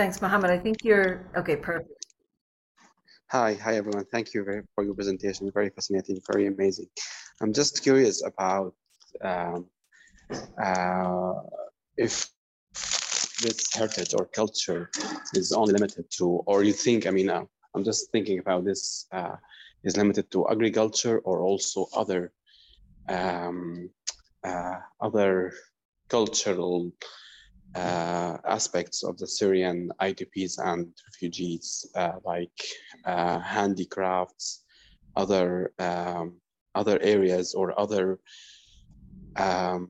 Thanks, 0.00 0.22
Mohammed. 0.22 0.50
I 0.50 0.56
think 0.56 0.82
you're 0.82 1.26
okay. 1.36 1.56
Perfect. 1.56 2.06
Hi, 3.32 3.52
hi 3.52 3.76
everyone. 3.76 4.06
Thank 4.06 4.32
you 4.32 4.42
very, 4.42 4.62
for 4.74 4.82
your 4.82 4.94
presentation. 4.94 5.50
Very 5.52 5.68
fascinating, 5.68 6.18
very 6.32 6.46
amazing. 6.46 6.86
I'm 7.42 7.52
just 7.52 7.82
curious 7.82 8.24
about 8.24 8.72
um, 9.22 9.66
uh, 10.56 11.34
if 11.98 12.30
this 13.42 13.68
heritage 13.74 14.14
or 14.18 14.24
culture 14.24 14.88
is 15.34 15.52
only 15.52 15.74
limited 15.74 16.06
to, 16.16 16.24
or 16.46 16.64
you 16.64 16.72
think, 16.72 17.06
I 17.06 17.10
mean, 17.10 17.28
uh, 17.28 17.44
I'm 17.74 17.84
just 17.84 18.10
thinking 18.10 18.38
about 18.38 18.64
this 18.64 19.06
uh, 19.12 19.36
is 19.84 19.98
limited 19.98 20.30
to 20.30 20.48
agriculture 20.48 21.18
or 21.18 21.40
also 21.40 21.88
other 21.94 22.32
um, 23.06 23.90
uh, 24.44 24.78
other 24.98 25.52
cultural 26.08 26.90
uh, 27.74 28.38
aspects 28.44 29.02
of 29.04 29.16
the 29.18 29.26
Syrian 29.26 29.92
IDPs 30.00 30.58
and 30.58 30.92
refugees, 31.08 31.86
uh, 31.94 32.16
like 32.24 32.58
uh, 33.04 33.38
handicrafts, 33.38 34.64
other 35.16 35.72
um, 35.78 36.40
other 36.74 36.98
areas 37.02 37.54
or 37.54 37.78
other 37.78 38.18
um, 39.36 39.88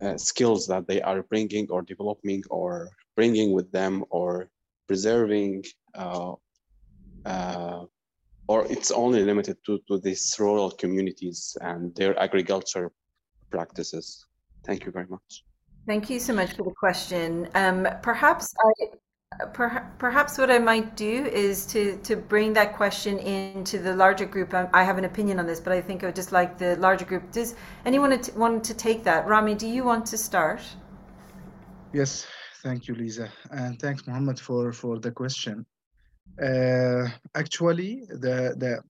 uh, 0.00 0.16
skills 0.16 0.66
that 0.66 0.86
they 0.86 1.00
are 1.00 1.22
bringing 1.22 1.68
or 1.70 1.82
developing 1.82 2.42
or 2.50 2.90
bringing 3.16 3.52
with 3.52 3.70
them 3.72 4.04
or 4.10 4.48
preserving, 4.88 5.64
uh, 5.94 6.32
uh, 7.24 7.84
or 8.48 8.66
it's 8.66 8.90
only 8.90 9.22
limited 9.24 9.56
to, 9.64 9.78
to 9.88 9.98
these 9.98 10.34
rural 10.38 10.70
communities 10.70 11.56
and 11.60 11.94
their 11.94 12.18
agriculture 12.18 12.90
practices. 13.50 14.26
Thank 14.66 14.84
you 14.86 14.92
very 14.92 15.06
much. 15.06 15.44
Thank 15.84 16.08
you 16.10 16.20
so 16.20 16.32
much 16.32 16.52
for 16.52 16.62
the 16.62 16.70
question. 16.70 17.48
Um, 17.54 17.88
perhaps 18.02 18.54
I, 18.60 19.46
per, 19.46 19.90
perhaps 19.98 20.38
what 20.38 20.48
I 20.48 20.60
might 20.60 20.94
do 20.96 21.24
is 21.26 21.66
to 21.66 21.96
to 22.04 22.14
bring 22.14 22.52
that 22.52 22.76
question 22.76 23.18
into 23.18 23.80
the 23.80 23.94
larger 23.96 24.26
group. 24.26 24.54
I, 24.54 24.68
I 24.72 24.84
have 24.84 24.96
an 24.96 25.04
opinion 25.04 25.40
on 25.40 25.46
this, 25.46 25.58
but 25.58 25.72
I 25.72 25.80
think 25.80 26.04
I 26.04 26.06
would 26.06 26.14
just 26.14 26.30
like 26.30 26.56
the 26.56 26.76
larger 26.76 27.04
group. 27.04 27.32
Does 27.32 27.56
anyone 27.84 28.16
want 28.36 28.62
to, 28.64 28.74
take 28.74 29.02
that? 29.04 29.26
Rami, 29.26 29.56
do 29.56 29.66
you 29.66 29.82
want 29.82 30.06
to 30.06 30.16
start? 30.16 30.62
Yes, 31.92 32.26
thank 32.62 32.86
you, 32.86 32.94
Lisa, 32.94 33.28
and 33.50 33.76
thanks, 33.80 34.06
Mohammed, 34.06 34.38
for 34.38 34.72
for 34.72 35.00
the 35.00 35.10
question. 35.10 35.66
Uh, 36.40 37.08
actually, 37.34 38.06
the 38.08 38.54
the 38.56 38.80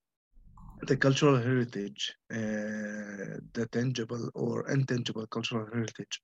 the 0.86 0.96
cultural 0.96 1.38
heritage, 1.38 2.14
uh, 2.30 3.38
the 3.54 3.66
tangible 3.72 4.28
or 4.34 4.68
intangible 4.70 5.26
cultural 5.28 5.66
heritage, 5.72 6.20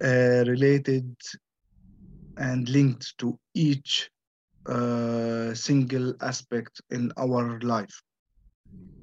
related 0.00 1.16
and 2.36 2.68
linked 2.68 3.16
to 3.18 3.38
each 3.54 4.10
uh, 4.66 5.54
single 5.54 6.14
aspect 6.20 6.80
in 6.90 7.12
our 7.16 7.58
life, 7.60 8.02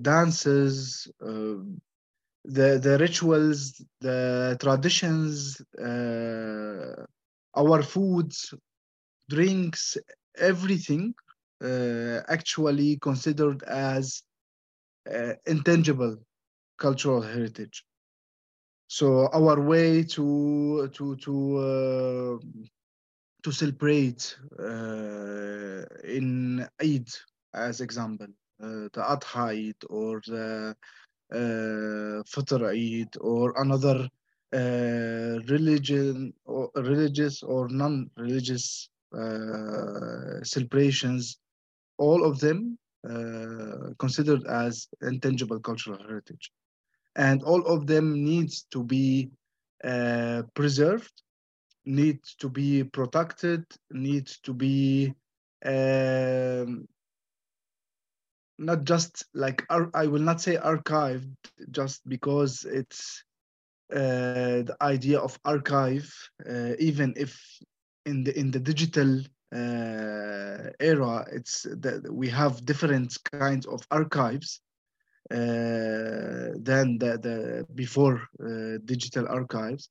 dances, 0.00 1.08
uh, 1.22 1.56
the 2.44 2.78
the 2.78 2.96
rituals, 2.98 3.84
the 4.00 4.56
traditions, 4.60 5.60
uh, 5.78 7.04
our 7.54 7.82
foods, 7.82 8.54
drinks, 9.28 9.96
everything 10.38 11.14
uh, 11.62 12.20
actually 12.28 12.96
considered 12.98 13.62
as 13.64 14.22
uh, 15.12 15.34
intangible 15.46 16.16
cultural 16.78 17.20
heritage. 17.22 17.84
So 18.88 19.28
our 19.32 19.60
way 19.60 20.02
to 20.04 20.88
to 20.94 21.16
to 21.16 21.34
uh, 21.58 22.38
to 23.42 23.52
celebrate 23.52 24.36
uh, 24.58 25.82
in 26.04 26.66
Eid, 26.82 27.08
as 27.54 27.80
example, 27.80 28.28
uh, 28.62 28.88
the 28.92 29.02
Adha 29.02 29.68
Eid 29.68 29.76
or 29.88 30.20
the 30.26 30.76
uh, 31.32 32.22
Fitr 32.24 32.68
Eid 32.70 33.16
or 33.20 33.54
another 33.60 34.08
uh, 34.52 35.38
religion 35.48 36.32
or 36.44 36.70
religious 36.74 37.42
or 37.42 37.68
non-religious 37.68 38.88
celebrations, 40.42 41.38
all 41.98 42.24
of 42.24 42.38
them 42.38 42.78
considered 43.98 44.46
as 44.46 44.88
intangible 45.02 45.58
cultural 45.60 45.98
heritage, 45.98 46.52
and 47.16 47.42
all 47.42 47.66
of 47.66 47.86
them 47.86 48.22
needs 48.24 48.66
to 48.70 48.84
be 48.84 49.30
uh, 49.82 50.42
preserved, 50.54 51.22
needs 51.86 52.34
to 52.36 52.48
be 52.48 52.84
protected, 52.84 53.64
needs 53.90 54.38
to 54.40 54.52
be 54.52 55.12
um, 55.64 56.86
not 58.60 58.84
just 58.84 59.26
like 59.34 59.64
I 59.94 60.06
will 60.06 60.22
not 60.30 60.40
say 60.42 60.56
archived 60.56 61.36
just 61.72 62.08
because 62.08 62.64
it's 62.64 63.24
uh, 63.92 64.62
the 64.68 64.76
idea 64.82 65.18
of 65.20 65.38
archive, 65.44 66.12
uh, 66.48 66.72
even 66.78 67.14
if 67.16 67.38
in 68.06 68.24
the 68.24 68.38
in 68.38 68.50
the 68.52 68.60
digital 68.60 69.20
uh, 69.54 70.70
era, 70.80 71.26
it's 71.32 71.62
that 71.80 72.08
we 72.12 72.28
have 72.28 72.66
different 72.66 73.16
kinds 73.24 73.66
of 73.66 73.80
archives 73.90 74.60
uh, 75.30 76.52
than 76.68 76.98
the, 76.98 77.18
the 77.22 77.66
before 77.74 78.20
uh, 78.44 78.78
digital 78.84 79.26
archives. 79.28 79.90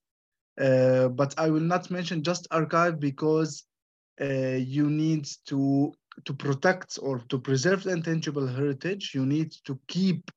Uh, 0.59 1.07
but 1.09 1.33
I 1.37 1.49
will 1.49 1.67
not 1.75 1.91
mention 1.91 2.23
just 2.23 2.47
archive 2.51 2.99
because 2.99 3.65
you 4.19 4.89
need 4.89 5.27
to 5.47 5.93
to 6.25 6.33
protect 6.33 6.99
or 7.01 7.19
to 7.29 7.39
preserve 7.39 7.83
the 7.83 7.91
intangible 7.91 8.47
heritage, 8.47 9.11
you 9.13 9.25
need 9.25 9.51
to 9.65 9.79
keep 9.87 10.31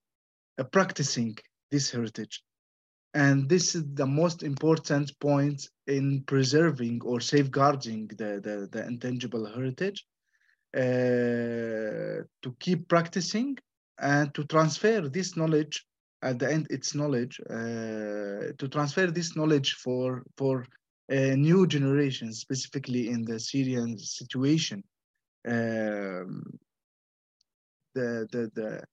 uh, 0.59 0.65
practicing 0.65 1.37
this 1.71 1.91
heritage. 1.91 2.43
And 3.15 3.49
this 3.49 3.75
is 3.75 3.85
the 3.95 4.07
most 4.07 4.43
important 4.43 5.19
point 5.21 5.69
in 5.87 6.23
preserving 6.27 7.03
or 7.05 7.21
safeguarding 7.21 8.09
the, 8.09 8.41
the, 8.43 8.69
the 8.73 8.87
intangible 8.87 9.45
heritage, 9.47 10.07
uh, 10.75 12.25
to 12.43 12.57
keep 12.59 12.89
practicing 12.89 13.59
and 13.99 14.33
to 14.35 14.45
transfer 14.45 15.07
this 15.09 15.37
knowledge 15.37 15.87
at 16.23 16.39
the 16.39 16.51
end 16.51 16.67
it's 16.71 16.95
knowledge 16.95 17.41
uh, 17.51 18.53
to 18.59 18.69
transfer 18.71 19.07
this 19.09 19.37
knowledge 19.37 19.75
for 19.75 20.23
for 20.37 20.65
uh, 21.11 21.35
new 21.49 21.67
generations 21.67 22.39
specifically 22.39 23.09
in 23.09 23.23
the 23.23 23.39
syrian 23.39 23.99
situation 23.99 24.83
um, 25.47 26.43
the, 27.95 28.27
the 28.33 28.51
the 28.55 28.85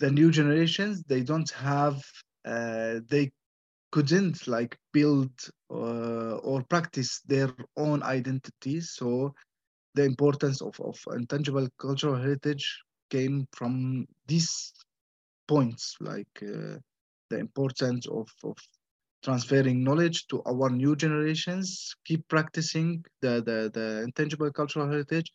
the 0.00 0.10
new 0.10 0.30
generations 0.30 1.02
they 1.04 1.22
don't 1.22 1.50
have 1.50 2.02
uh, 2.44 3.00
they 3.08 3.30
couldn't 3.92 4.48
like 4.48 4.76
build 4.92 5.30
uh, 5.70 6.36
or 6.38 6.62
practice 6.64 7.20
their 7.26 7.50
own 7.76 8.02
identities 8.02 8.94
so 8.94 9.32
the 9.94 10.04
importance 10.04 10.60
of, 10.62 10.74
of 10.80 10.98
intangible 11.14 11.68
cultural 11.78 12.16
heritage 12.16 12.82
came 13.10 13.46
from 13.52 14.06
these 14.26 14.72
points 15.46 15.96
like 16.00 16.36
uh, 16.42 16.76
the 17.30 17.38
importance 17.38 18.06
of, 18.06 18.28
of 18.42 18.56
transferring 19.22 19.84
knowledge 19.84 20.26
to 20.26 20.42
our 20.46 20.68
new 20.68 20.96
generations 20.96 21.94
keep 22.04 22.26
practicing 22.28 23.04
the, 23.20 23.42
the, 23.42 23.70
the 23.72 24.02
intangible 24.02 24.50
cultural 24.50 24.86
heritage 24.88 25.32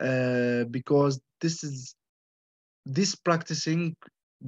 uh, 0.00 0.64
because 0.64 1.20
this 1.40 1.64
is 1.64 1.94
this 2.84 3.14
practicing 3.14 3.94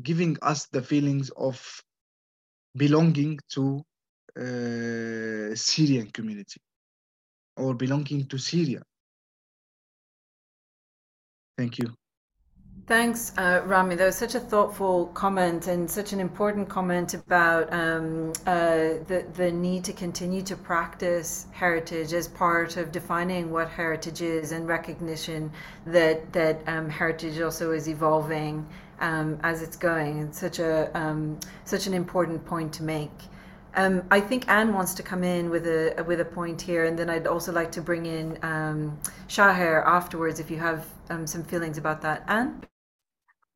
giving 0.03 0.37
us 0.43 0.67
the 0.73 0.83
feelings 0.83 1.31
of 1.37 1.57
belonging 2.77 3.39
to 3.49 3.81
uh, 4.37 5.55
syrian 5.55 6.11
community 6.11 6.61
or 7.57 7.75
belonging 7.75 8.27
to 8.27 8.37
syria. 8.37 8.83
Thank 11.57 11.79
you 11.79 11.95
Thanks, 12.87 13.33
uh, 13.39 13.63
Rami. 13.65 13.95
That 13.95 14.05
was 14.05 14.17
such 14.17 14.35
a 14.35 14.41
thoughtful 14.41 15.07
comment 15.15 15.69
and 15.69 15.91
such 15.91 16.13
an 16.13 16.21
important 16.21 16.69
comment 16.69 17.15
about 17.15 17.73
um, 17.73 18.35
uh, 18.47 19.01
the 19.09 19.25
the 19.33 19.51
need 19.51 19.85
to 19.85 19.95
continue 19.95 20.43
to 20.43 20.55
practice 20.55 21.47
heritage 21.53 22.13
as 22.13 22.29
part 22.29 22.77
of 22.77 22.93
defining 22.93 23.51
what 23.51 23.71
heritage 23.71 24.21
is 24.21 24.53
and 24.53 24.69
recognition 24.69 25.51
that 25.87 26.31
that 26.35 26.61
um, 26.67 26.91
heritage 26.91 27.41
also 27.41 27.73
is 27.73 27.89
evolving 27.89 28.67
um, 29.01 29.39
as 29.43 29.63
it's 29.63 29.79
going. 29.79 30.19
It's 30.19 30.39
such 30.39 30.59
a 30.59 30.91
um, 30.95 31.41
such 31.65 31.87
an 31.87 31.95
important 31.95 32.45
point 32.45 32.71
to 32.75 32.83
make. 32.83 33.19
Um, 33.77 34.03
I 34.11 34.21
think 34.21 34.47
Anne 34.47 34.75
wants 34.75 34.93
to 34.95 35.03
come 35.03 35.25
in 35.25 35.49
with 35.49 35.67
a 35.67 36.05
with 36.07 36.21
a 36.21 36.27
point 36.27 36.61
here, 36.61 36.85
and 36.85 36.99
then 36.99 37.09
I'd 37.09 37.27
also 37.27 37.51
like 37.51 37.73
to 37.73 37.81
bring 37.81 38.05
in 38.05 38.39
um, 38.43 38.99
Shaher 39.27 39.87
afterwards 39.87 40.39
if 40.39 40.51
you 40.51 40.59
have 40.59 40.87
some 41.25 41.45
feelings 41.45 41.79
about 41.79 42.03
that. 42.03 42.25
Anne. 42.29 42.63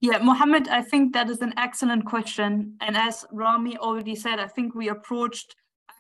Yeah, 0.01 0.19
Mohammed, 0.19 0.69
I 0.69 0.83
think 0.83 1.13
that 1.15 1.29
is 1.29 1.41
an 1.41 1.55
excellent 1.57 2.05
question. 2.05 2.75
And 2.81 2.97
as 2.97 3.27
Rami 3.33 3.77
already 3.79 4.15
said, 4.15 4.39
I 4.39 4.47
think 4.47 4.75
we 4.75 4.89
approached 4.89 5.57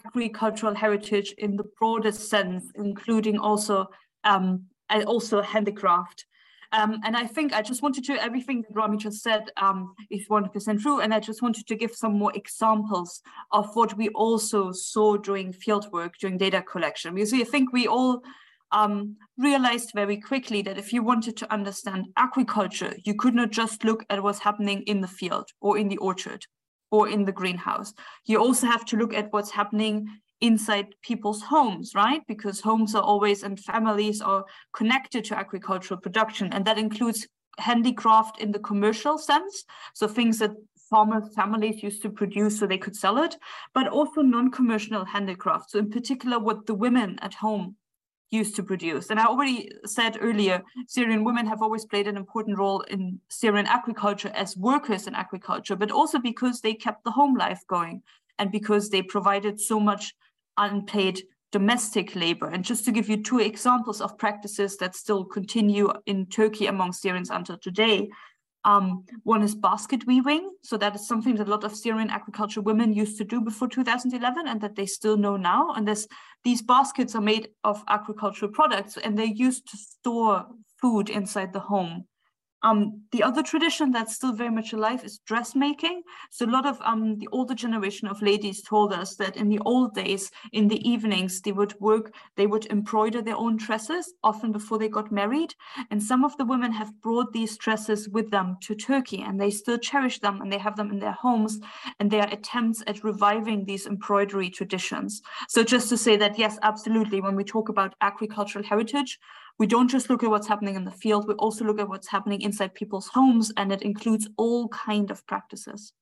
agricultural 0.06 0.74
heritage 0.74 1.34
in 1.38 1.56
the 1.56 1.64
broadest 1.78 2.30
sense, 2.30 2.70
including 2.76 3.38
also 3.38 3.86
um, 4.24 4.66
also 5.06 5.42
handicraft. 5.42 6.24
Um, 6.70 7.00
and 7.04 7.16
I 7.16 7.26
think 7.26 7.54
I 7.54 7.62
just 7.62 7.82
wanted 7.82 8.04
to, 8.04 8.22
everything 8.22 8.62
that 8.62 8.74
Rami 8.74 8.98
just 8.98 9.22
said 9.22 9.44
um, 9.56 9.94
is 10.10 10.28
100% 10.28 10.80
true. 10.80 11.00
And 11.00 11.14
I 11.14 11.20
just 11.20 11.40
wanted 11.42 11.66
to 11.66 11.74
give 11.74 11.92
some 11.94 12.18
more 12.18 12.32
examples 12.34 13.22
of 13.52 13.74
what 13.74 13.96
we 13.96 14.10
also 14.10 14.70
saw 14.72 15.16
during 15.16 15.52
fieldwork, 15.52 16.16
during 16.20 16.36
data 16.36 16.62
collection. 16.62 17.14
Because 17.14 17.32
I 17.32 17.44
think 17.44 17.72
we 17.72 17.86
all 17.86 18.22
um, 18.72 19.16
realized 19.36 19.92
very 19.94 20.18
quickly 20.20 20.62
that 20.62 20.78
if 20.78 20.92
you 20.92 21.02
wanted 21.02 21.36
to 21.38 21.52
understand 21.52 22.06
agriculture, 22.16 22.94
you 23.04 23.14
could 23.14 23.34
not 23.34 23.50
just 23.50 23.84
look 23.84 24.04
at 24.10 24.22
what's 24.22 24.38
happening 24.38 24.82
in 24.82 25.00
the 25.00 25.08
field 25.08 25.48
or 25.60 25.78
in 25.78 25.88
the 25.88 25.98
orchard 25.98 26.44
or 26.90 27.08
in 27.08 27.24
the 27.24 27.32
greenhouse. 27.32 27.92
You 28.26 28.38
also 28.38 28.66
have 28.66 28.84
to 28.86 28.96
look 28.96 29.14
at 29.14 29.32
what's 29.32 29.50
happening 29.50 30.08
inside 30.40 30.94
people's 31.02 31.42
homes, 31.42 31.92
right? 31.94 32.22
Because 32.28 32.60
homes 32.60 32.94
are 32.94 33.02
always 33.02 33.42
and 33.42 33.58
families 33.58 34.20
are 34.20 34.44
connected 34.72 35.24
to 35.26 35.38
agricultural 35.38 36.00
production, 36.00 36.52
and 36.52 36.64
that 36.64 36.78
includes 36.78 37.26
handicraft 37.58 38.40
in 38.40 38.52
the 38.52 38.60
commercial 38.60 39.18
sense. 39.18 39.64
So 39.94 40.06
things 40.06 40.38
that 40.38 40.52
farmer 40.88 41.22
families 41.34 41.82
used 41.82 42.02
to 42.02 42.10
produce 42.10 42.58
so 42.58 42.66
they 42.66 42.78
could 42.78 42.96
sell 42.96 43.18
it, 43.18 43.36
but 43.74 43.88
also 43.88 44.22
non-commercial 44.22 45.04
handicraft. 45.04 45.70
So 45.70 45.78
in 45.80 45.90
particular, 45.90 46.38
what 46.38 46.66
the 46.66 46.74
women 46.74 47.18
at 47.20 47.34
home 47.34 47.76
used 48.30 48.56
to 48.56 48.62
produce. 48.62 49.10
And 49.10 49.18
I 49.18 49.26
already 49.26 49.70
said 49.84 50.18
earlier, 50.20 50.62
Syrian 50.86 51.24
women 51.24 51.46
have 51.46 51.62
always 51.62 51.84
played 51.84 52.08
an 52.08 52.16
important 52.16 52.58
role 52.58 52.80
in 52.82 53.20
Syrian 53.28 53.66
agriculture 53.66 54.30
as 54.34 54.56
workers 54.56 55.06
in 55.06 55.14
agriculture, 55.14 55.76
but 55.76 55.90
also 55.90 56.18
because 56.18 56.60
they 56.60 56.74
kept 56.74 57.04
the 57.04 57.10
home 57.10 57.34
life 57.34 57.62
going 57.68 58.02
and 58.38 58.52
because 58.52 58.90
they 58.90 59.02
provided 59.02 59.60
so 59.60 59.80
much 59.80 60.14
unpaid 60.56 61.22
domestic 61.50 62.14
labor. 62.14 62.48
And 62.48 62.64
just 62.64 62.84
to 62.84 62.92
give 62.92 63.08
you 63.08 63.22
two 63.22 63.40
examples 63.40 64.00
of 64.00 64.18
practices 64.18 64.76
that 64.76 64.94
still 64.94 65.24
continue 65.24 65.90
in 66.06 66.26
Turkey 66.26 66.66
among 66.66 66.92
Syrians 66.92 67.30
until 67.30 67.56
today, 67.56 68.10
um, 68.64 69.04
one 69.22 69.42
is 69.42 69.54
basket 69.54 70.06
weaving. 70.06 70.50
So 70.62 70.76
that 70.78 70.94
is 70.94 71.06
something 71.06 71.36
that 71.36 71.48
a 71.48 71.50
lot 71.50 71.64
of 71.64 71.76
Syrian 71.76 72.10
agriculture 72.10 72.60
women 72.60 72.92
used 72.92 73.16
to 73.18 73.24
do 73.24 73.40
before 73.40 73.68
2011 73.68 74.48
and 74.48 74.60
that 74.60 74.74
they 74.74 74.86
still 74.86 75.16
know 75.16 75.36
now. 75.36 75.72
And 75.74 75.86
this, 75.86 76.06
these 76.44 76.62
baskets 76.62 77.14
are 77.14 77.20
made 77.20 77.48
of 77.64 77.82
agricultural 77.88 78.50
products 78.52 78.96
and 78.96 79.18
they're 79.18 79.26
used 79.26 79.70
to 79.70 79.76
store 79.76 80.46
food 80.80 81.08
inside 81.08 81.52
the 81.52 81.60
home. 81.60 82.06
Um, 82.62 83.02
the 83.12 83.22
other 83.22 83.42
tradition 83.42 83.92
that's 83.92 84.14
still 84.14 84.32
very 84.32 84.50
much 84.50 84.72
alive 84.72 85.04
is 85.04 85.18
dressmaking. 85.26 86.02
So 86.30 86.44
a 86.44 86.50
lot 86.50 86.66
of 86.66 86.80
um, 86.82 87.16
the 87.18 87.28
older 87.30 87.54
generation 87.54 88.08
of 88.08 88.20
ladies 88.20 88.62
told 88.62 88.92
us 88.92 89.14
that 89.16 89.36
in 89.36 89.48
the 89.48 89.60
old 89.60 89.94
days, 89.94 90.30
in 90.52 90.68
the 90.68 90.88
evenings, 90.88 91.40
they 91.40 91.52
would 91.52 91.78
work, 91.80 92.12
they 92.36 92.46
would 92.46 92.66
embroider 92.66 93.22
their 93.22 93.36
own 93.36 93.56
dresses, 93.56 94.14
often 94.24 94.52
before 94.52 94.78
they 94.78 94.88
got 94.88 95.12
married. 95.12 95.54
And 95.90 96.02
some 96.02 96.24
of 96.24 96.36
the 96.36 96.44
women 96.44 96.72
have 96.72 97.00
brought 97.00 97.32
these 97.32 97.56
dresses 97.56 98.08
with 98.08 98.30
them 98.30 98.56
to 98.62 98.74
Turkey 98.74 99.22
and 99.22 99.40
they 99.40 99.50
still 99.50 99.78
cherish 99.78 100.18
them 100.18 100.40
and 100.40 100.52
they 100.52 100.58
have 100.58 100.76
them 100.76 100.90
in 100.90 100.98
their 100.98 101.12
homes 101.12 101.60
and 102.00 102.10
their 102.10 102.26
attempts 102.28 102.82
at 102.86 103.04
reviving 103.04 103.64
these 103.64 103.86
embroidery 103.86 104.50
traditions. 104.50 105.22
So 105.48 105.62
just 105.62 105.88
to 105.90 105.96
say 105.96 106.16
that, 106.16 106.38
yes, 106.38 106.58
absolutely, 106.62 107.20
when 107.20 107.36
we 107.36 107.44
talk 107.44 107.68
about 107.68 107.94
agricultural 108.00 108.64
heritage, 108.64 109.18
we 109.58 109.66
don't 109.66 109.88
just 109.88 110.08
look 110.08 110.22
at 110.22 110.30
what's 110.30 110.48
happening 110.48 110.76
in 110.76 110.84
the 110.84 110.90
field, 110.90 111.26
we 111.26 111.34
also 111.34 111.64
look 111.64 111.80
at 111.80 111.88
what's 111.88 112.08
happening 112.08 112.40
inside 112.42 112.74
people's 112.74 113.08
homes, 113.08 113.52
and 113.56 113.72
it 113.72 113.82
includes 113.82 114.28
all 114.36 114.68
kind 114.68 115.10
of 115.10 115.26
practices. 115.26 115.92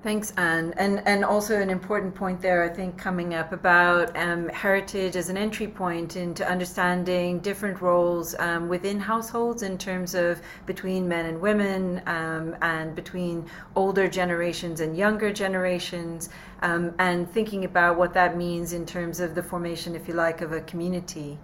Thanks, 0.00 0.32
Anne. 0.36 0.72
And, 0.76 1.02
and 1.06 1.24
also 1.24 1.60
an 1.60 1.70
important 1.70 2.14
point 2.14 2.40
there, 2.40 2.62
I 2.62 2.68
think, 2.68 2.96
coming 2.96 3.34
up 3.34 3.52
about 3.52 4.16
um, 4.16 4.48
heritage 4.50 5.16
as 5.16 5.28
an 5.28 5.36
entry 5.36 5.66
point 5.66 6.14
into 6.14 6.48
understanding 6.48 7.40
different 7.40 7.82
roles 7.82 8.36
um, 8.38 8.68
within 8.68 9.00
households 9.00 9.64
in 9.64 9.76
terms 9.76 10.14
of 10.14 10.40
between 10.66 11.08
men 11.08 11.26
and 11.26 11.40
women 11.40 12.00
um, 12.06 12.56
and 12.62 12.94
between 12.94 13.44
older 13.74 14.06
generations 14.06 14.78
and 14.80 14.96
younger 14.96 15.32
generations, 15.32 16.28
um, 16.62 16.94
and 17.00 17.28
thinking 17.28 17.64
about 17.64 17.98
what 17.98 18.14
that 18.14 18.36
means 18.36 18.74
in 18.74 18.86
terms 18.86 19.18
of 19.18 19.34
the 19.34 19.42
formation, 19.42 19.96
if 19.96 20.06
you 20.06 20.14
like, 20.14 20.42
of 20.42 20.52
a 20.52 20.60
community. 20.60 21.36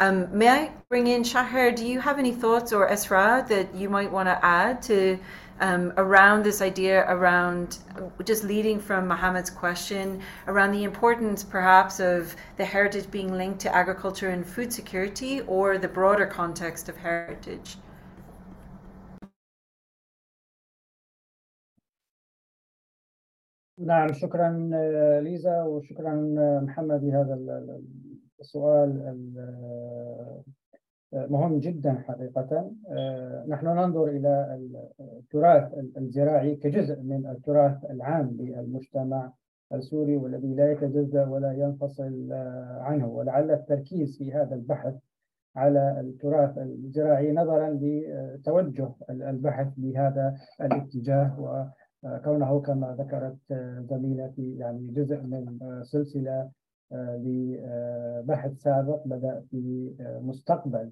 Um, 0.00 0.28
may 0.36 0.48
I 0.48 0.72
bring 0.88 1.08
in 1.08 1.22
Shaher? 1.22 1.76
Do 1.76 1.84
you 1.86 2.00
have 2.00 2.18
any 2.18 2.32
thoughts 2.32 2.72
or 2.72 2.88
Esra 2.88 3.46
that 3.48 3.74
you 3.74 3.90
might 3.90 4.10
want 4.10 4.28
to 4.28 4.42
add 4.42 4.80
to 4.84 5.18
um, 5.60 5.92
around 5.98 6.42
this 6.42 6.62
idea 6.62 7.04
around 7.08 7.78
just 8.24 8.44
leading 8.44 8.80
from 8.80 9.06
Mohammed's 9.06 9.50
question 9.50 10.22
around 10.46 10.72
the 10.72 10.84
importance 10.84 11.44
perhaps 11.44 12.00
of 12.00 12.34
the 12.56 12.64
heritage 12.64 13.10
being 13.10 13.36
linked 13.36 13.60
to 13.60 13.74
agriculture 13.74 14.30
and 14.30 14.46
food 14.46 14.72
security 14.72 15.42
or 15.42 15.76
the 15.76 15.88
broader 15.88 16.26
context 16.26 16.88
of 16.88 16.96
heritage? 16.96 17.76
نعم 23.80 24.12
شكرا 24.12 24.70
ليزا 25.22 25.62
وشكرا 25.62 26.14
محمد 26.62 27.04
لهذا 27.04 27.34
السؤال 28.39 29.15
مهم 31.13 31.59
جدا 31.59 31.93
حقيقة. 31.93 32.71
نحن 33.47 33.67
ننظر 33.67 34.07
إلى 34.07 34.59
التراث 34.99 35.73
الزراعي 35.97 36.55
كجزء 36.55 37.01
من 37.01 37.27
التراث 37.27 37.85
العام 37.85 38.37
للمجتمع 38.39 39.31
السوري 39.73 40.17
والذي 40.17 40.53
لا 40.53 40.71
يتجزأ 40.71 41.25
ولا 41.25 41.51
ينفصل 41.53 42.33
عنه. 42.79 43.07
ولعل 43.07 43.51
التركيز 43.51 44.17
في 44.17 44.33
هذا 44.33 44.55
البحث 44.55 44.95
على 45.55 45.99
التراث 45.99 46.57
الزراعي 46.57 47.31
نظرا 47.31 47.79
لتوجه 47.81 48.89
البحث 49.09 49.67
بهذا 49.77 50.35
الاتجاه 50.61 51.63
وكونه 52.03 52.61
كما 52.61 52.95
ذكرت 52.99 53.37
زميلتي 53.89 54.57
يعني 54.57 54.87
جزء 54.87 55.21
من 55.21 55.59
سلسلة 55.83 56.49
لبحث 56.91 58.57
سابق 58.57 59.07
بدأ 59.07 59.43
في 59.51 59.93
مستقبل 60.21 60.91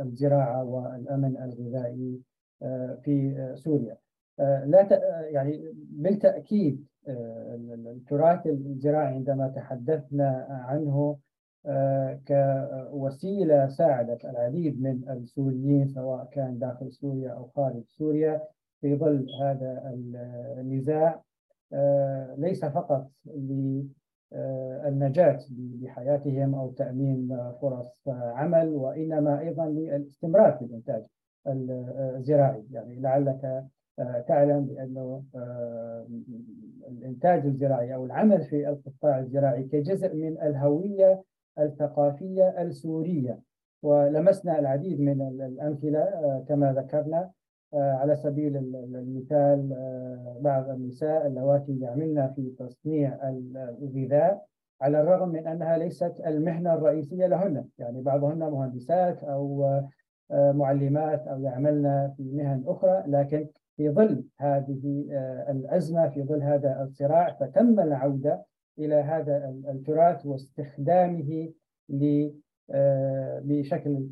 الزراعة 0.00 0.64
والأمن 0.64 1.36
الغذائي 1.36 2.20
في 3.02 3.52
سوريا. 3.54 3.96
لا 4.38 4.88
يعني 5.30 5.74
بالتأكيد 5.74 6.86
التراث 7.08 8.46
الزراعي 8.46 9.14
عندما 9.14 9.48
تحدثنا 9.48 10.46
عنه 10.50 11.18
كوسيلة 12.28 13.68
ساعدت 13.68 14.24
العديد 14.24 14.82
من 14.82 15.08
السوريين 15.10 15.88
سواء 15.88 16.28
كان 16.32 16.58
داخل 16.58 16.92
سوريا 16.92 17.30
أو 17.30 17.46
خارج 17.46 17.82
سوريا 17.88 18.42
في 18.80 18.96
ظل 18.96 19.26
هذا 19.40 19.92
النزاع. 20.58 21.22
ليس 22.38 22.64
فقط 22.64 23.10
للنجاة 24.32 25.38
بحياتهم 25.50 26.54
أو 26.54 26.70
تأمين 26.70 27.52
فرص 27.62 28.08
عمل 28.08 28.74
وإنما 28.74 29.40
أيضا 29.40 29.66
للاستمرار 29.66 30.52
في 30.52 30.64
الإنتاج 30.64 31.02
الزراعي. 31.46 32.64
يعني 32.70 33.00
لعلك 33.00 33.64
تعلم 34.28 34.64
بأنه 34.64 35.22
الإنتاج 36.88 37.46
الزراعي 37.46 37.94
أو 37.94 38.04
العمل 38.04 38.42
في 38.42 38.68
القطاع 38.68 39.18
الزراعي 39.18 39.62
كجزء 39.62 40.14
من 40.14 40.42
الهوية 40.42 41.22
الثقافية 41.58 42.62
السورية. 42.62 43.40
ولمسنا 43.82 44.58
العديد 44.58 45.00
من 45.00 45.22
الأمثلة 45.22 46.44
كما 46.48 46.72
ذكرنا 46.72 47.30
على 47.74 48.16
سبيل 48.16 48.56
المثال 48.96 49.68
بعض 50.40 50.70
النساء 50.70 51.26
اللواتي 51.26 51.78
يعملن 51.80 52.32
في 52.36 52.50
تصنيع 52.58 53.28
الغذاء 53.82 54.46
على 54.80 55.00
الرغم 55.00 55.28
من 55.28 55.46
أنها 55.46 55.78
ليست 55.78 56.22
المهنة 56.26 56.74
الرئيسية 56.74 57.26
لهن. 57.26 57.64
يعني 57.78 58.02
بعضهن 58.02 58.38
مهندسات 58.38 59.24
أو 59.24 59.80
معلمات 60.30 61.26
أو 61.28 61.40
يعملن 61.40 62.14
في 62.16 62.22
مهن 62.22 62.64
أخرى 62.66 63.04
لكن 63.06 63.46
في 63.76 63.90
ظل 63.90 64.24
هذه 64.38 65.04
الأزمة 65.50 66.08
في 66.08 66.22
ظل 66.22 66.42
هذا 66.42 66.82
الصراع 66.82 67.32
فتم 67.32 67.80
العودة 67.80 68.44
إلى 68.78 68.94
هذا 68.94 69.54
التراث 69.68 70.26
واستخدامه 70.26 71.48
بشكل 73.44 74.06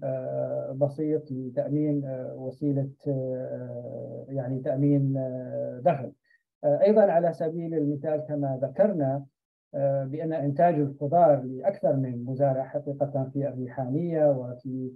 بسيط 0.74 1.32
لتأمين 1.32 2.02
وسيلة 2.36 2.90
يعني 4.28 4.60
تأمين 4.60 5.12
دخل. 5.84 6.12
أيضا 6.64 7.02
على 7.02 7.32
سبيل 7.32 7.74
المثال 7.74 8.20
كما 8.20 8.58
ذكرنا 8.62 9.24
بأن 10.04 10.32
إنتاج 10.32 10.74
الخضار 10.74 11.42
لأكثر 11.42 11.96
من 11.96 12.24
مزارع 12.24 12.62
حقيقة 12.62 13.30
في 13.32 13.48
الريحانية 13.48 14.30
وفي 14.30 14.92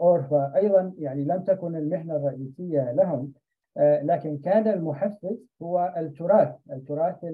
أورفا 0.00 0.52
أيضا 0.56 0.92
يعني 0.98 1.24
لم 1.24 1.42
تكن 1.42 1.76
المهنة 1.76 2.16
الرئيسية 2.16 2.92
لهم 2.92 3.32
لكن 3.78 4.38
كان 4.38 4.68
المحفز 4.68 5.46
هو 5.62 5.94
التراث 5.96 6.54
التراث 6.72 7.24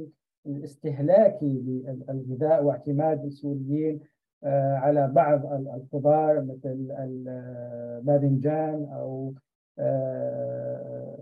الاستهلاكي 0.46 1.62
للغذاء 2.08 2.64
واعتماد 2.64 3.24
السوريين 3.24 4.00
على 4.44 5.08
بعض 5.08 5.46
الخضار 5.52 6.40
مثل 6.40 6.88
الباذنجان 6.98 8.84
أو 8.92 9.34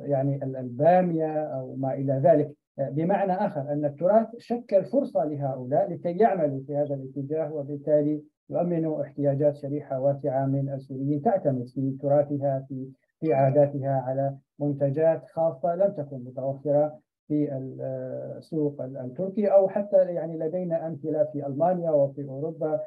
يعني 0.03 0.45
البامية 0.45 1.45
أو 1.45 1.75
ما 1.77 1.95
إلى 1.95 2.13
ذلك. 2.13 2.51
بمعنى 2.79 3.33
آخر 3.33 3.61
أن 3.61 3.85
التراث 3.85 4.27
شكل 4.39 4.85
فرصة 4.85 5.25
لهؤلاء 5.25 5.93
لكي 5.93 6.17
يعملوا 6.17 6.61
في 6.67 6.77
هذا 6.77 6.95
الاتجاه 6.95 7.55
وبالتالي 7.55 8.23
يؤمنوا 8.51 9.03
احتياجات 9.03 9.57
شريحة 9.57 10.01
واسعة 10.01 10.47
من 10.47 10.69
السوريين 10.73 11.23
تعتمد 11.23 11.67
في 11.67 11.97
تراثها 12.03 12.67
في 12.69 12.89
في 13.21 13.35
عاداتها 13.35 13.91
على 14.07 14.35
منتجات 14.59 15.25
خاصة 15.33 15.75
لم 15.75 15.93
تكن 15.93 16.25
متوفرة 16.25 16.99
في 17.29 17.53
السوق 17.53 18.83
التركي 18.83 19.47
أو 19.47 19.69
حتى 19.69 19.97
يعني 19.97 20.39
لدينا 20.39 20.87
أمثلة 20.87 21.25
في 21.33 21.47
ألمانيا 21.47 21.91
وفي 21.91 22.29
أوروبا 22.29 22.81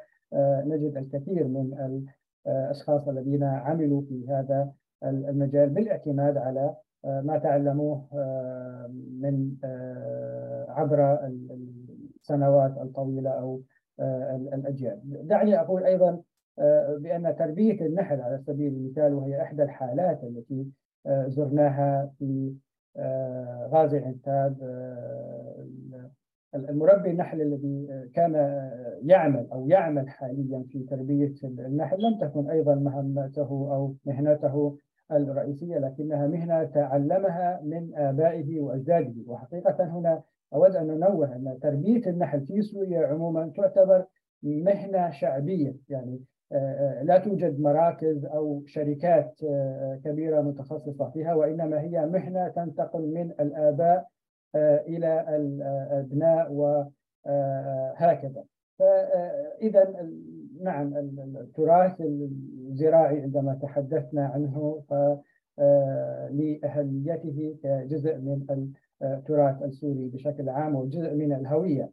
نجد 0.66 0.96
الكثير 0.96 1.48
من 1.48 2.00
الاشخاص 2.46 3.08
الذين 3.08 3.44
عملوا 3.44 4.02
في 4.02 4.28
هذا 4.28 4.72
المجال 5.04 5.68
بالاعتماد 5.68 6.36
على 6.36 6.74
ما 7.04 7.38
تعلموه 7.38 8.04
من 9.20 9.54
عبر 10.68 11.18
السنوات 12.20 12.78
الطويلة 12.78 13.30
أو 13.30 13.60
الأجيال. 14.54 15.00
دعني 15.04 15.60
أقول 15.60 15.84
أيضا 15.84 16.22
بأن 16.98 17.36
تربية 17.38 17.86
النحل 17.86 18.20
على 18.20 18.38
سبيل 18.38 18.72
المثال 18.72 19.14
وهي 19.14 19.42
إحدى 19.42 19.62
الحالات 19.62 20.24
التي 20.24 20.66
زرناها 21.06 22.10
في 22.18 22.54
غازي 23.68 23.98
عنتاب 23.98 24.56
المربي 26.54 27.10
النحل 27.10 27.40
الذي 27.40 27.88
كان 28.14 28.34
يعمل 29.02 29.46
أو 29.52 29.68
يعمل 29.68 30.08
حاليا 30.08 30.64
في 30.68 30.82
تربية 30.82 31.34
النحل 31.44 31.96
لم 32.02 32.18
تكن 32.20 32.50
أيضا 32.50 32.74
مهمته 32.74 33.48
أو 33.50 33.94
مهنته 34.06 34.76
الرئيسية 35.12 35.78
لكنها 35.78 36.26
مهنة 36.26 36.64
تعلمها 36.64 37.60
من 37.64 37.94
آبائه 37.94 38.60
وأجداده. 38.60 39.14
وحقيقة 39.26 39.84
هنا 39.84 40.22
أود 40.54 40.76
أن 40.76 40.86
ننوه 40.86 41.36
أن 41.36 41.58
تربية 41.62 42.10
النحل 42.10 42.40
في 42.40 42.62
سوريا 42.62 43.06
عموما 43.06 43.52
تعتبر 43.56 44.04
مهنة 44.42 45.10
شعبية. 45.10 45.76
يعني 45.88 46.20
لا 47.02 47.18
توجد 47.18 47.60
مراكز 47.60 48.24
أو 48.24 48.62
شركات 48.66 49.34
كبيرة 50.04 50.40
متخصصة 50.40 51.10
فيها 51.10 51.34
وإنما 51.34 51.80
هي 51.80 52.06
مهنة 52.06 52.48
تنتقل 52.48 53.06
من 53.14 53.30
الآباء 53.30 54.06
إلى 54.54 55.36
الأبناء 55.36 56.52
وهكذا 56.52 58.44
فاذا 58.78 60.08
نعم 60.62 60.96
التراث 61.36 62.00
الزراعي 62.00 63.22
عندما 63.22 63.58
تحدثنا 63.62 64.26
عنه 64.26 64.82
لأهميته 66.30 67.56
كجزء 67.62 68.18
من 68.18 68.46
التراث 69.02 69.62
السوري 69.62 70.08
بشكل 70.08 70.48
عام 70.48 70.74
وجزء 70.74 71.14
من 71.14 71.32
الهوية. 71.32 71.90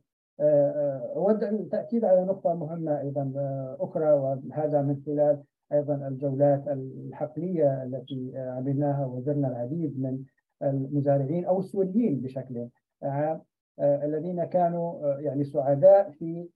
أود 1.15 1.43
التاكيد 1.43 2.05
على 2.05 2.25
نقطة 2.25 2.53
مهمة 2.53 3.01
أيضا 3.01 3.31
أخرى 3.79 4.11
وهذا 4.13 4.81
من 4.81 5.01
خلال 5.05 5.43
أيضا 5.73 6.07
الجولات 6.07 6.67
الحقلية 6.67 7.83
التي 7.83 8.37
عملناها 8.37 9.05
وزرنا 9.05 9.47
العديد 9.47 9.99
من 9.99 10.23
المزارعين 10.65 11.45
أو 11.45 11.59
السوريين 11.59 12.21
بشكل 12.21 12.67
عام 13.03 13.41
الذين 13.79 14.43
كانوا 14.43 15.13
يعني 15.19 15.43
سعداء 15.43 16.09
في 16.09 16.49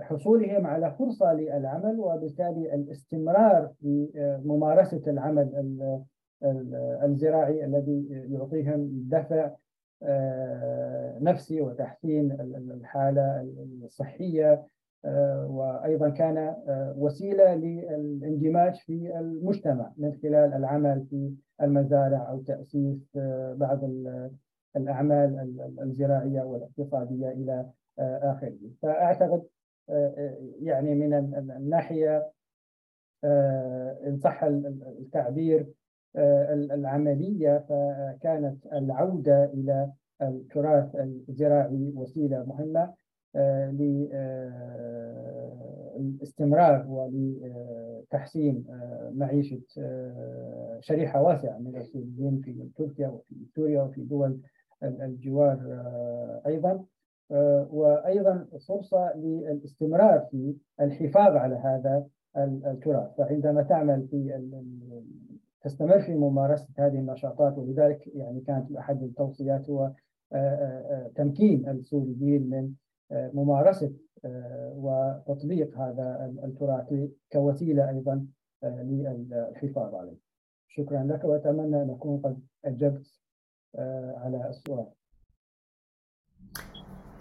حصولهم 0.00 0.66
على 0.66 0.90
فرصة 0.90 1.32
للعمل 1.32 2.00
وبالتالي 2.00 2.74
الاستمرار 2.74 3.68
في 3.80 4.08
ممارسة 4.44 5.02
العمل 5.06 5.68
الزراعي 7.04 7.64
الذي 7.64 8.06
يعطيهم 8.10 9.08
دفع 9.08 9.50
نفسي 11.20 11.60
وتحسين 11.60 12.32
الحالة 12.70 13.40
الصحية 13.84 14.66
وأيضا 15.46 16.08
كان 16.08 16.56
وسيلة 16.96 17.54
للاندماج 17.54 18.74
في 18.74 19.18
المجتمع 19.18 19.92
من 19.96 20.12
خلال 20.22 20.54
العمل 20.54 21.06
في 21.10 21.34
المزارع 21.62 22.30
أو 22.30 22.42
تأسيس 22.42 23.18
بعض 23.54 23.80
الأعمال 24.76 25.56
الزراعية 25.80 26.42
والاقتصادية 26.42 27.28
إلى 27.28 27.66
آخره. 27.98 28.58
فأعتقد 28.82 29.42
يعني 30.60 30.94
من 30.94 31.14
الناحية 31.50 32.30
إن 34.06 34.18
صح 34.22 34.44
التعبير 34.44 35.66
العملية 36.16 37.58
فكانت 37.58 38.66
العودة 38.66 39.44
إلى 39.44 39.92
التراث 40.22 40.96
الزراعي 40.96 41.92
وسيلة 41.96 42.44
مهمة. 42.44 43.01
للاستمرار 45.98 46.86
ولتحسين 46.88 48.64
معيشة 49.14 49.60
شريحة 50.80 51.22
واسعة 51.22 51.58
من 51.58 51.76
السوريين 51.76 52.40
في 52.44 52.68
تركيا 52.76 53.08
وفي 53.08 53.34
سوريا 53.54 53.82
وفي 53.82 54.02
دول 54.02 54.40
الجوار 54.82 55.58
أيضا. 56.46 56.84
وأيضا 57.70 58.46
فرصة 58.68 59.16
للاستمرار 59.16 60.20
في 60.30 60.54
الحفاظ 60.80 61.36
على 61.36 61.54
هذا 61.54 62.06
التراث. 62.36 63.16
فعندما 63.16 63.62
تعمل 63.62 64.08
في 64.08 64.50
تستمر 65.62 66.00
في 66.00 66.14
ممارسة 66.14 66.68
هذه 66.78 66.98
النشاطات 66.98 67.58
ولذلك 67.58 68.06
يعني 68.06 68.40
كانت 68.40 68.72
أحد 68.72 69.02
التوصيات 69.02 69.70
هو 69.70 69.92
تمكين 71.14 71.68
السوريين 71.68 72.50
من 72.50 72.72
ممارسة 73.12 73.92
وتطبيق 74.76 75.78
هذا 75.78 76.32
التراث 76.44 77.10
كوسيلة 77.32 77.88
أيضا 77.88 78.26
للحفاظ 78.62 79.94
عليه. 79.94 80.16
شكرا 80.68 81.04
لك 81.04 81.24
وأتمنى 81.24 81.82
أن 81.82 81.90
أكون 81.90 82.20
قد 82.20 82.40
أجبت 82.64 83.06
على 84.22 84.48
السؤال. 84.48 84.86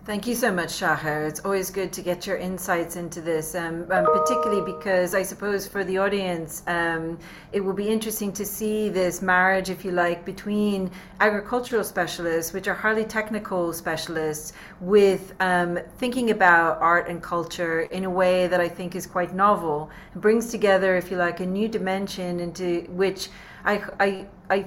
Thank 0.04 0.26
you 0.26 0.34
so 0.34 0.52
much, 0.52 0.80
Shahar. 0.80 1.28
It's 1.28 1.42
always 1.42 1.70
good 1.70 1.94
to 1.94 2.02
get 2.02 2.26
your 2.26 2.38
insights 2.38 2.96
into 2.96 3.22
this, 3.22 3.54
um, 3.54 3.86
um, 3.92 4.06
particularly 4.06 4.74
because 4.74 5.14
I 5.14 5.22
suppose 5.22 5.68
for 5.68 5.84
the 5.84 6.00
audience, 6.00 6.64
um, 6.66 7.20
it 7.52 7.60
will 7.60 7.76
be 7.76 7.88
interesting 7.88 8.34
to 8.34 8.44
see 8.44 8.90
this 8.90 9.22
marriage, 9.22 9.70
if 9.70 9.86
you 9.86 9.92
like, 9.92 10.26
between 10.26 10.90
agricultural 11.20 11.84
specialists, 11.84 12.52
which 12.52 12.68
are 12.68 12.74
highly 12.74 13.06
technical 13.06 13.74
specialists, 13.74 14.54
with 14.80 15.36
um, 15.40 15.78
thinking 16.00 16.32
about 16.32 16.82
art 16.82 17.08
and 17.08 17.22
culture 17.22 17.82
in 17.82 18.04
a 18.04 18.10
way 18.10 18.48
that 18.48 18.60
I 18.60 18.70
think 18.70 18.96
is 18.96 19.06
quite 19.06 19.36
novel. 19.36 19.92
It 20.16 20.20
brings 20.20 20.50
together, 20.50 20.98
if 20.98 21.12
you 21.12 21.18
like, 21.18 21.42
a 21.42 21.46
new 21.46 21.68
dimension 21.68 22.40
into 22.40 22.82
which 22.90 23.30
I, 23.64 23.84
I, 24.00 24.26
I 24.50 24.66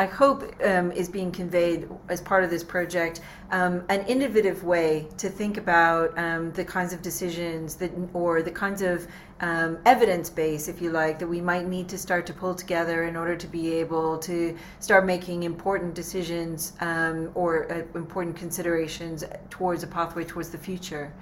I 0.00 0.06
hope 0.06 0.50
um, 0.64 0.92
is 0.92 1.10
being 1.10 1.30
conveyed 1.30 1.86
as 2.08 2.22
part 2.22 2.42
of 2.42 2.48
this 2.48 2.64
project 2.64 3.20
um, 3.50 3.84
an 3.90 4.00
innovative 4.06 4.64
way 4.64 5.06
to 5.18 5.28
think 5.28 5.58
about 5.58 6.18
um, 6.18 6.52
the 6.52 6.64
kinds 6.64 6.94
of 6.94 7.02
decisions 7.02 7.74
that, 7.74 7.90
or 8.14 8.40
the 8.40 8.50
kinds 8.50 8.80
of 8.80 9.06
um, 9.40 9.76
evidence 9.84 10.30
base, 10.30 10.68
if 10.68 10.80
you 10.80 10.88
like, 10.90 11.18
that 11.18 11.26
we 11.26 11.42
might 11.42 11.66
need 11.66 11.86
to 11.90 11.98
start 11.98 12.24
to 12.28 12.32
pull 12.32 12.54
together 12.54 13.04
in 13.04 13.14
order 13.14 13.36
to 13.36 13.46
be 13.46 13.74
able 13.74 14.16
to 14.20 14.56
start 14.78 15.04
making 15.04 15.42
important 15.42 15.92
decisions 15.92 16.72
um, 16.80 17.30
or 17.34 17.70
uh, 17.70 17.82
important 17.94 18.36
considerations 18.36 19.22
towards 19.50 19.82
a 19.82 19.86
pathway 19.86 20.24
towards 20.24 20.48
the 20.48 20.56
future. 20.56 21.12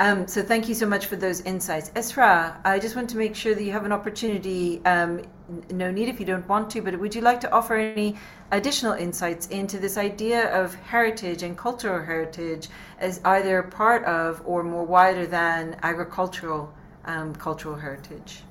Um, 0.00 0.28
so 0.28 0.42
thank 0.42 0.68
you 0.68 0.74
so 0.74 0.86
much 0.86 1.06
for 1.06 1.16
those 1.16 1.40
insights. 1.40 1.90
Esra, 1.90 2.56
I 2.64 2.78
just 2.78 2.94
want 2.94 3.10
to 3.10 3.16
make 3.16 3.34
sure 3.34 3.54
that 3.56 3.62
you 3.64 3.72
have 3.72 3.84
an 3.84 3.90
opportunity, 3.90 4.80
um, 4.84 5.22
no 5.70 5.90
need 5.90 6.08
if 6.08 6.20
you 6.20 6.26
don't 6.26 6.46
want 6.48 6.70
to, 6.70 6.82
but 6.82 6.96
would 7.00 7.16
you 7.16 7.20
like 7.20 7.40
to 7.40 7.50
offer 7.50 7.74
any 7.74 8.14
additional 8.52 8.92
insights 8.92 9.48
into 9.48 9.76
this 9.78 9.98
idea 9.98 10.54
of 10.54 10.72
heritage 10.76 11.42
and 11.42 11.58
cultural 11.58 12.04
heritage 12.04 12.68
as 13.00 13.20
either 13.24 13.60
part 13.64 14.04
of 14.04 14.40
or 14.44 14.62
more 14.62 14.84
wider 14.84 15.26
than 15.26 15.76
agricultural 15.82 16.72
um, 17.06 17.34
cultural 17.34 17.74
heritage? 17.74 18.42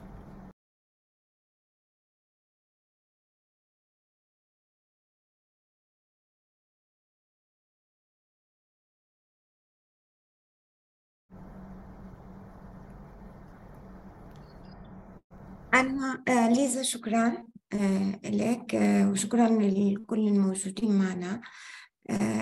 أنا 15.77 16.23
آه، 16.27 16.49
ليزا 16.49 16.81
شكرا 16.81 17.45
آه، 17.73 18.19
لك 18.23 18.75
آه، 18.75 19.09
وشكرا 19.09 19.49
لكل 19.49 20.27
الموجودين 20.27 20.97
معنا. 20.99 21.41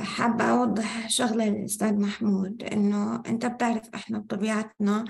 حابة 0.03 0.43
أوضح 0.43 1.09
شغلة 1.09 1.45
للأستاذ 1.45 1.93
محمود 1.93 2.63
إنه 2.63 3.15
أنت 3.15 3.45
بتعرف 3.45 3.89
إحنا 3.95 4.19
بطبيعتنا 4.19 5.05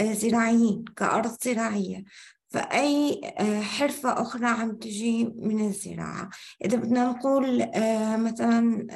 زراعيين 0.00 0.84
كأرض 0.96 1.36
زراعية. 1.44 2.04
فأي 2.50 3.20
حرفة 3.62 4.22
أخرى 4.22 4.46
عم 4.46 4.76
تجي 4.76 5.24
من 5.24 5.66
الزراعة؟ 5.66 6.30
إذا 6.64 6.76
بدنا 6.76 7.04
نقول 7.04 7.70
مثلا 8.24 8.86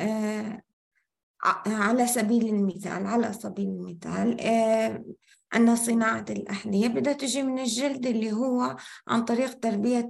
على 1.66 2.06
سبيل 2.06 2.48
المثال 2.48 3.06
على 3.06 3.32
سبيل 3.32 3.68
المثال 3.68 4.40
أن 5.54 5.76
صناعة 5.76 6.24
الأحذية 6.30 6.88
بدها 6.88 7.12
تجي 7.12 7.42
من 7.42 7.58
الجلد 7.58 8.06
اللي 8.06 8.32
هو 8.32 8.76
عن 9.08 9.24
طريق 9.24 9.58
تربية 9.60 10.08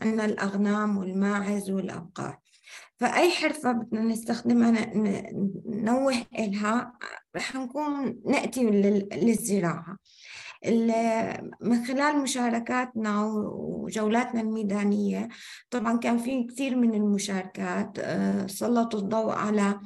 عنا 0.00 0.24
الأغنام 0.24 0.98
والماعز 0.98 1.70
والأبقار. 1.70 2.38
فأي 2.96 3.30
حرفة 3.30 3.72
بدنا 3.72 4.00
نستخدمها 4.00 4.90
نوه 5.66 6.14
إلها 6.38 6.92
رح 7.36 7.54
نكون 7.54 8.20
نأتي 8.26 8.64
للزراعة. 9.12 9.96
من 11.60 11.84
خلال 11.84 12.22
مشاركاتنا 12.22 13.24
وجولاتنا 13.24 14.40
الميدانية 14.40 15.28
طبعا 15.70 15.98
كان 15.98 16.18
في 16.18 16.44
كثير 16.44 16.76
من 16.76 16.94
المشاركات 16.94 17.98
سلطوا 18.50 19.00
الضوء 19.00 19.30
على 19.30 19.80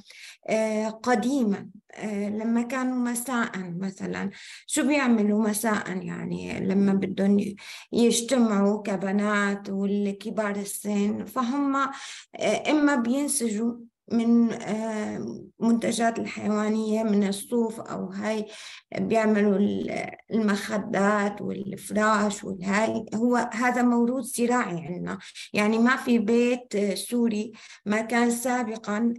قديما 1.03 1.69
لما 2.13 2.63
كانوا 2.63 3.11
مساء 3.11 3.51
مثلا. 3.79 4.31
شو 4.67 4.87
بيعملوا 4.87 5.49
مساء؟ 5.49 5.97
يعني 5.97 6.61
لما 6.61 6.93
بدهم 6.93 7.55
يجتمعوا 7.93 8.83
كبنات 8.83 9.71
والكبار 9.71 10.57
السن 10.57 11.25
فهم 11.25 11.77
إما 12.71 12.95
بينسجوا 12.95 13.75
من 14.13 14.49
منتجات 15.61 16.19
الحيوانية 16.19 17.03
من 17.03 17.29
الصوف 17.29 17.81
أو 17.81 18.07
هاي 18.07 18.47
بيعملوا 18.99 19.59
المخدات 20.31 21.43
والفراش 21.43 22.45
والهاي. 22.45 23.05
هو 23.15 23.51
هذا 23.53 23.83
موروث 23.83 24.25
زراعي 24.25 24.87
عندنا. 24.87 25.19
يعني 25.53 25.79
ما 25.79 25.97
في 25.97 26.19
بيت 26.19 26.95
سوري 26.95 27.53
ما 27.87 28.01
كان 28.01 28.31
سابقا 28.31 29.15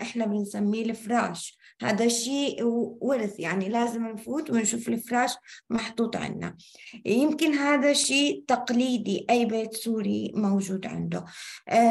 إحنا 0.00 0.26
بنسميه 0.26 0.84
الفراش. 0.84 1.60
هذا 1.82 2.08
شيء 2.08 2.64
ورث 3.00 3.40
يعني 3.40 3.68
لازم 3.68 4.06
نفوت 4.06 4.50
ونشوف 4.50 4.88
الفراش 4.88 5.34
محطوط 5.70 6.16
عندنا. 6.16 6.56
يمكن 7.04 7.52
هذا 7.52 7.92
شيء 7.92 8.44
تقليدي 8.48 9.26
أي 9.30 9.44
بيت 9.44 9.74
سوري 9.74 10.32
موجود 10.34 10.86
عنده. 10.86 11.24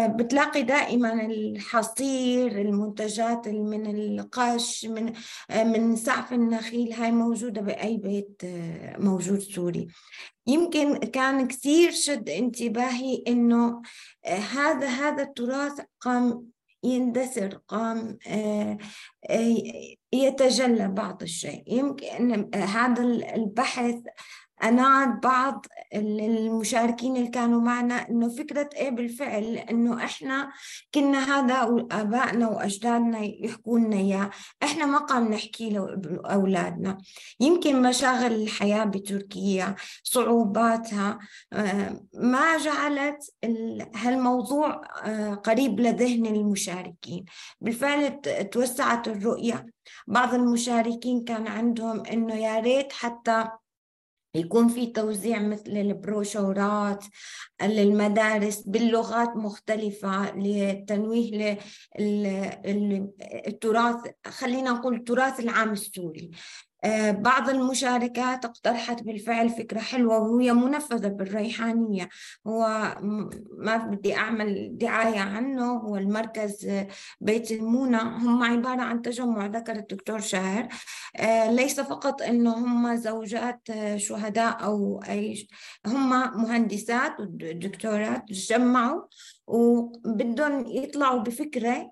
بتلاقي 0.07 0.63
دائما 0.63 1.25
الحصير 1.25 2.38
المنتجات 2.47 3.47
من 3.47 3.95
القش 3.95 4.85
من 4.85 5.13
من 5.55 5.95
سعف 5.95 6.33
النخيل 6.33 6.93
هاي 6.93 7.11
موجودة 7.11 7.61
بأي 7.61 7.97
بيت 7.97 8.41
موجود 8.99 9.39
سوري. 9.39 9.87
يمكن 10.47 10.97
كان 10.97 11.47
كثير 11.47 11.91
شد 11.91 12.29
انتباهي 12.29 13.23
إنه 13.27 13.81
هذا 14.25 14.87
هذا 14.87 15.23
التراث 15.23 15.81
قام 15.99 16.45
يندثر 16.83 17.59
قام 17.67 18.17
يتجلى 20.13 20.87
بعض 20.87 21.23
الشيء. 21.23 21.63
يمكن 21.67 22.55
هذا 22.55 23.03
البحث 23.35 23.95
أناد 24.63 25.19
بعض 25.21 25.65
المشاركين 25.95 27.17
اللي 27.17 27.27
كانوا 27.27 27.61
معنا 27.61 28.09
إنه 28.09 28.29
فكرة 28.29 28.69
إيه 28.75 28.89
بالفعل 28.89 29.43
إنه 29.57 30.03
إحنا 30.03 30.51
كنا 30.93 31.17
هذا 31.39 31.63
وآبائنا 31.63 32.49
وأجدادنا 32.49 33.19
يحكوا 33.19 33.79
لنا 33.79 33.95
إياه. 33.95 34.29
إحنا 34.63 34.85
ما 34.85 34.97
قام 34.97 35.33
نحكي 35.33 35.69
لأولادنا 35.69 36.97
يمكن 37.39 37.81
مشاغل 37.81 38.31
الحياة 38.31 38.83
بتركيا 38.83 39.75
صعوباتها 40.03 41.19
ما 42.13 42.57
جعلت 42.57 43.33
هالموضوع 43.95 44.71
قريب 45.33 45.79
لذهن 45.79 46.25
المشاركين. 46.25 47.25
بالفعل 47.61 48.21
توسعت 48.51 49.07
الرؤية. 49.07 49.65
بعض 50.07 50.33
المشاركين 50.33 51.23
كان 51.23 51.47
عندهم 51.47 52.05
إنه 52.05 52.35
يا 52.35 52.59
ريت 52.59 52.93
حتى 52.93 53.45
يكون 54.35 54.67
في 54.67 54.87
توزيع 54.87 55.39
مثل 55.39 55.71
البروشورات 55.71 57.05
للمدارس 57.61 58.61
باللغات 58.61 59.29
مختلفة 59.35 60.35
للتنويه 60.35 61.59
للتراث 62.65 63.95
خلينا 64.27 64.71
نقول 64.71 64.95
التراث 64.95 65.39
العام 65.39 65.71
السوري. 65.71 66.31
بعض 67.09 67.49
المشاركات 67.49 68.45
اقترحت 68.45 69.03
بالفعل 69.03 69.49
فكرة 69.49 69.79
حلوة 69.79 70.19
وهي 70.19 70.53
منفذة 70.53 71.07
بالريحانية. 71.07 72.09
هو 72.47 72.95
ما 73.57 73.77
بدي 73.77 74.15
أعمل 74.15 74.77
دعاية 74.77 75.19
عنه 75.19 75.71
هو 75.71 75.97
المركز 75.97 76.71
بيت 77.21 77.51
المونة. 77.51 78.01
هم 78.17 78.43
عبارة 78.43 78.81
عن 78.81 79.01
تجمع 79.01 79.45
ذكر 79.45 79.75
الدكتور 79.75 80.19
شاهر. 80.19 80.67
ليس 81.49 81.79
فقط 81.79 82.21
أنه 82.21 82.57
هم 82.57 82.95
زوجات 82.95 83.61
شهداء 83.95 84.63
أو 84.63 85.03
أي 85.09 85.47
هم 85.87 86.09
مهندسات 86.43 87.19
ودكتورات 87.19 88.23
تجمعوا 88.29 89.01
وبدهم 89.49 90.65
يطلعوا 90.67 91.19
بفكرة 91.19 91.91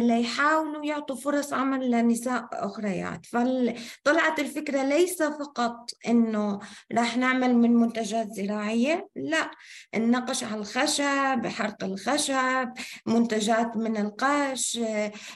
ليحاولوا 0.00 0.84
يعطوا 0.84 1.16
فرص 1.16 1.52
عمل 1.52 1.90
لنساء 1.90 2.48
أخريات. 2.52 3.26
فطلعت 3.26 4.38
الفكرة 4.38 4.82
ليس 4.82 5.22
فقط 5.22 5.90
إنه 6.08 6.58
راح 6.92 7.16
نعمل 7.16 7.56
من 7.56 7.74
منتجات 7.76 8.32
زراعية 8.32 9.08
لا 9.16 9.50
النقش 9.94 10.44
على 10.44 10.60
الخشب 10.60 11.46
حرق 11.46 11.84
الخشب 11.84 12.72
منتجات 13.06 13.76
من 13.76 13.96
القش 13.96 14.80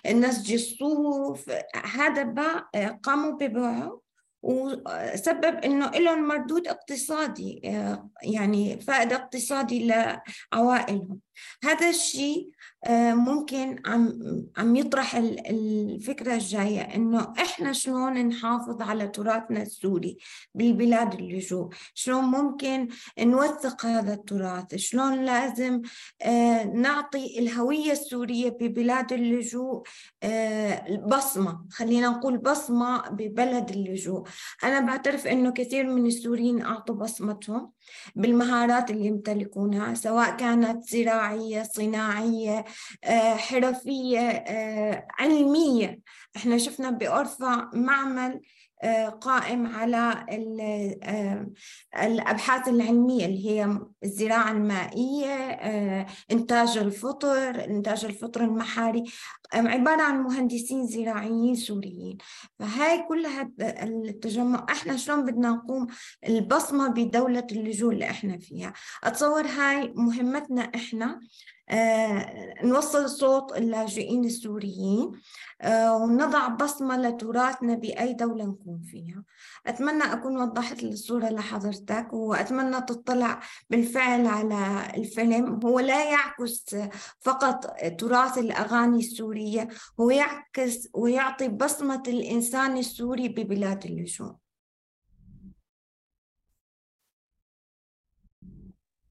نسج 0.06 0.52
الصوف. 0.52 1.51
هذا 1.94 2.35
قاموا 3.02 3.32
ببيعه. 3.32 4.03
وسبب 4.44 5.54
إنه 5.64 5.90
لهم 5.90 6.28
مردود 6.28 6.68
اقتصادي 6.68 7.60
يعني 8.22 8.80
فائدة 8.80 9.16
اقتصادي 9.16 9.86
لعوائلهم. 10.52 11.20
هذا 11.64 11.88
الشيء 11.88 12.50
ممكن 12.90 13.77
عم 13.86 14.19
عم 14.56 14.77
يطرح 14.77 15.15
الفكرة 15.16 16.35
الجاية 16.35 16.81
إنه 16.81 17.32
إحنا 17.39 17.73
شلون 17.73 18.27
نحافظ 18.28 18.82
على 18.82 19.09
تراثنا 19.09 19.62
السوري 19.62 20.19
بالبلاد 20.55 21.15
اللجوء 21.15 21.69
شلون 21.94 22.24
ممكن 22.24 22.89
نوثق 23.20 23.86
هذا 23.86 24.15
التراث؟ 24.15 24.74
شلون 24.74 25.24
لازم 25.24 25.82
نعطي 26.74 27.39
الهوية 27.39 27.93
السورية 27.93 28.48
ببلاد 28.51 29.12
اللجوء 29.12 29.82
بصمه 31.06 31.65
خلينا 31.70 32.09
نقول 32.09 32.39
بصمة 32.39 33.09
ببلد 33.11 33.70
اللجوء 33.70 34.23
أنا 34.65 34.81
بعترف 34.81 35.27
إنه 35.27 35.51
كثير 35.51 35.86
من 35.86 36.06
السوريين 36.06 36.62
أعطوا 36.62 36.94
بصمتهم 36.94 37.70
بالمهارات 38.16 38.90
اللي 38.90 39.06
يمتلكونها 39.06 39.94
سواء 39.94 40.36
كانت 40.36 40.85
زراعية 40.85 41.62
صناعية 41.62 42.65
حرفية 43.36 44.44
علمية. 45.18 46.01
إحنا 46.36 46.59
شفنا 46.59 46.90
بأورفا 46.90 47.70
معمل 47.74 48.40
قائم 49.20 49.66
على 49.66 50.26
الأبحاث 52.02 52.68
العلمية 52.68 53.26
اللي 53.26 53.46
هي 53.51 53.78
الزراعة 54.05 54.51
المائية 54.52 55.34
إنتاج 56.30 56.78
الفطر 56.78 57.64
إنتاج 57.64 58.05
الفطر 58.05 58.44
المحاري 58.44 59.05
عبارة 59.55 60.02
عن 60.02 60.22
مهندسين 60.22 60.86
زراعيين 60.86 61.55
سوريين. 61.55 62.18
فهاي 62.59 63.02
كلها 63.09 63.51
التجمع 63.60 64.66
إحنا 64.70 64.96
شلون 64.96 65.24
بدنا 65.24 65.48
نقوم 65.51 65.86
البصمة 66.28 66.88
بدولة 66.88 67.46
اللجوء 67.52 67.92
اللي 67.92 68.10
إحنا 68.10 68.38
فيها؟ 68.38 68.72
أتصور 69.05 69.46
هاي 69.46 69.92
مهمتنا 69.96 70.62
إحنا 70.62 71.20
آه 71.63 71.63
نوصل 72.64 73.10
صوت 73.10 73.56
اللاجئين 73.56 74.24
السوريين 74.24 75.12
آه 75.60 75.96
ونضع 75.96 76.48
بصمة 76.48 76.96
لتراثنا 76.96 77.74
بأي 77.74 78.12
دولة 78.12 78.44
نكون 78.44 78.82
فيها. 78.82 79.24
أتمنى 79.66 80.02
أكون 80.02 80.42
وضحت 80.42 80.82
الصورة 80.82 81.28
لحضرتك 81.28 82.12
وأتمنى 82.12 82.80
تطلع 82.80 83.40
بالفعل 83.70 84.26
على 84.26 84.92
الفيلم. 84.96 85.60
هو 85.64 85.80
لا 85.80 86.10
يعكس 86.10 86.76
فقط 87.20 87.66
تراث 87.98 88.38
الأغاني 88.38 88.98
السورية 88.98 89.68
هو 90.00 90.10
يعكس 90.10 90.88
ويعطي 90.94 91.48
بصمة 91.48 92.02
الإنسان 92.08 92.76
السوري 92.76 93.28
ببلاد 93.28 93.84
اللجوء. 93.84 94.43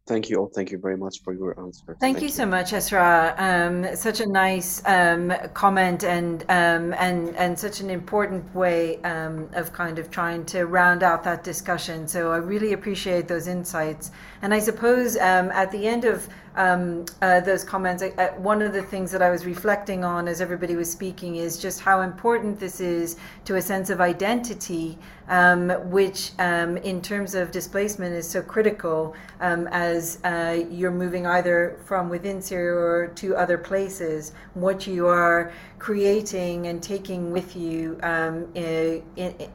Thank 0.05 0.29
you 0.29 0.37
all. 0.37 0.51
Thank 0.53 0.69
you 0.69 0.77
very 0.77 0.97
much 0.97 1.21
for 1.23 1.33
your 1.33 1.57
answer. 1.57 1.85
Thank, 1.85 1.99
Thank 1.99 2.17
you, 2.17 2.23
you, 2.23 2.29
so 2.29 2.45
much, 2.45 2.71
Esra. 2.71 3.39
Um, 3.39 3.95
such 3.95 4.19
a 4.19 4.27
nice 4.27 4.81
um, 4.85 5.33
comment 5.53 6.03
and 6.03 6.43
um, 6.49 6.93
and 6.95 7.33
and 7.37 7.57
such 7.57 7.79
an 7.79 7.89
important 7.89 8.53
way 8.53 9.01
um, 9.03 9.49
of 9.53 9.71
kind 9.71 9.99
of 9.99 10.11
trying 10.11 10.43
to 10.47 10.65
round 10.65 11.03
out 11.03 11.23
that 11.23 11.45
discussion. 11.45 12.05
So 12.05 12.33
I 12.33 12.37
really 12.37 12.73
appreciate 12.73 13.29
those 13.29 13.47
insights. 13.47 14.11
And 14.43 14.53
I 14.53 14.59
suppose 14.59 15.17
um, 15.17 15.49
at 15.51 15.71
the 15.71 15.87
end 15.87 16.05
of 16.05 16.29
um, 16.55 17.05
uh, 17.21 17.39
those 17.39 17.63
comments. 17.63 18.03
Uh, 18.03 18.29
one 18.37 18.61
of 18.61 18.73
the 18.73 18.81
things 18.81 19.11
that 19.11 19.21
I 19.21 19.29
was 19.29 19.45
reflecting 19.45 20.03
on 20.03 20.27
as 20.27 20.41
everybody 20.41 20.75
was 20.75 20.91
speaking 20.91 21.37
is 21.37 21.57
just 21.57 21.79
how 21.79 22.01
important 22.01 22.59
this 22.59 22.79
is 22.79 23.17
to 23.45 23.55
a 23.55 23.61
sense 23.61 23.89
of 23.89 24.01
identity, 24.01 24.97
um, 25.29 25.69
which 25.89 26.31
um, 26.39 26.77
in 26.77 27.01
terms 27.01 27.35
of 27.35 27.51
displacement 27.51 28.13
is 28.13 28.29
so 28.29 28.41
critical 28.41 29.15
um, 29.39 29.67
as 29.71 30.19
uh, 30.23 30.63
you're 30.69 30.91
moving 30.91 31.25
either 31.25 31.79
from 31.85 32.09
within 32.09 32.41
Syria 32.41 32.75
or 32.75 33.07
to 33.15 33.35
other 33.35 33.57
places. 33.57 34.33
What 34.53 34.85
you 34.85 35.07
are 35.07 35.51
creating 35.79 36.67
and 36.67 36.81
taking 36.81 37.31
with 37.31 37.55
you 37.55 37.99
um, 38.03 38.47
in, 38.53 39.03
in, 39.15 39.49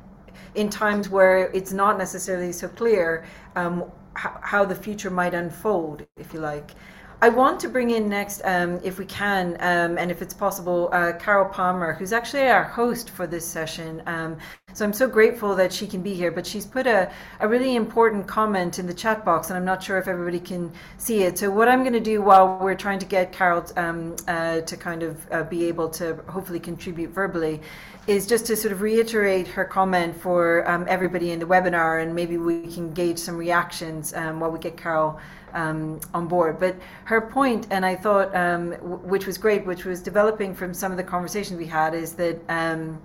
in 0.55 0.69
times 0.69 1.09
where 1.09 1.51
it's 1.53 1.73
not 1.73 1.99
necessarily 1.99 2.53
so 2.53 2.69
clear 2.69 3.25
um, 3.55 3.85
how, 4.19 4.41
how 4.43 4.65
the 4.65 4.75
future 4.75 5.11
might 5.11 5.33
unfold, 5.33 6.05
if 6.17 6.35
you 6.35 6.41
like. 6.41 6.73
I 7.21 7.29
want 7.29 7.59
to 7.61 7.69
bring 7.69 7.91
in 7.91 8.09
next, 8.09 8.43
um, 8.45 8.79
if 8.85 8.97
we 8.97 9.05
can, 9.05 9.57
um, 9.59 9.99
and 9.99 10.09
if 10.09 10.23
it's 10.23 10.35
possible, 10.35 10.89
uh, 10.93 11.13
Carol 11.19 11.49
Palmer, 11.49 11.93
who's 11.93 12.13
actually 12.13 12.49
our 12.49 12.63
host 12.63 13.11
for 13.11 13.27
this 13.27 13.45
session. 13.45 14.03
Um, 14.07 14.37
so 14.73 14.85
I'm 14.85 14.93
so 14.93 15.09
grateful 15.09 15.57
that 15.57 15.73
she 15.73 15.89
can 15.89 16.01
be 16.01 16.15
here, 16.15 16.31
but 16.31 16.47
she's 16.47 16.65
put 16.65 16.87
a, 16.87 17.11
a 17.41 17.49
really 17.49 17.75
important 17.75 18.29
comment 18.29 18.79
in 18.79 18.87
the 18.87 18.95
chat 18.95 19.25
box, 19.25 19.51
and 19.51 19.57
I'm 19.57 19.65
not 19.65 19.83
sure 19.83 19.99
if 19.99 20.07
everybody 20.07 20.39
can 20.39 20.73
see 20.97 21.25
it. 21.25 21.39
So, 21.39 21.51
what 21.51 21.69
I'm 21.69 21.81
going 21.81 21.95
to 22.05 22.09
do 22.15 22.23
while 22.23 22.57
we're 22.61 22.77
trying 22.77 23.01
to 23.01 23.07
get 23.07 23.33
Carol 23.33 23.65
um, 23.77 24.15
uh, 24.29 24.61
to 24.61 24.77
kind 24.77 25.03
of 25.03 25.27
uh, 25.33 25.43
be 25.43 25.65
able 25.67 25.89
to 25.91 26.15
hopefully 26.29 26.61
contribute 26.61 27.11
verbally 27.11 27.61
is 28.09 28.27
just 28.27 28.47
to 28.47 28.57
sort 28.57 28.73
of 28.73 28.81
reiterate 28.81 29.47
her 29.47 29.67
comment 29.67 30.19
for 30.19 30.69
um, 30.69 30.87
everybody 30.89 31.31
in 31.31 31.39
the 31.39 31.45
webinar, 31.45 32.03
and 32.03 32.15
maybe 32.15 32.39
we 32.39 32.67
can 32.67 32.91
gauge 32.95 33.19
some 33.19 33.37
reactions 33.37 34.15
um, 34.15 34.41
while 34.41 34.51
we 34.51 34.59
get 34.59 34.79
Carol 34.79 35.21
um, 35.53 36.01
on 36.15 36.27
board. 36.27 36.59
But 36.59 36.75
her 37.05 37.21
point, 37.21 37.67
and 37.71 37.85
I 37.85 37.95
thought, 37.95 38.35
um, 38.35 38.71
w- 38.71 38.97
which 38.97 39.27
was 39.27 39.37
great, 39.37 39.67
which 39.67 39.85
was 39.85 40.01
developing 40.01 40.55
from 40.55 40.73
some 40.73 40.91
of 40.91 40.97
the 40.97 41.05
conversations 41.05 41.59
we 41.59 41.67
had, 41.67 41.95
is 41.95 42.15
that 42.15 42.41
um, 42.49 42.99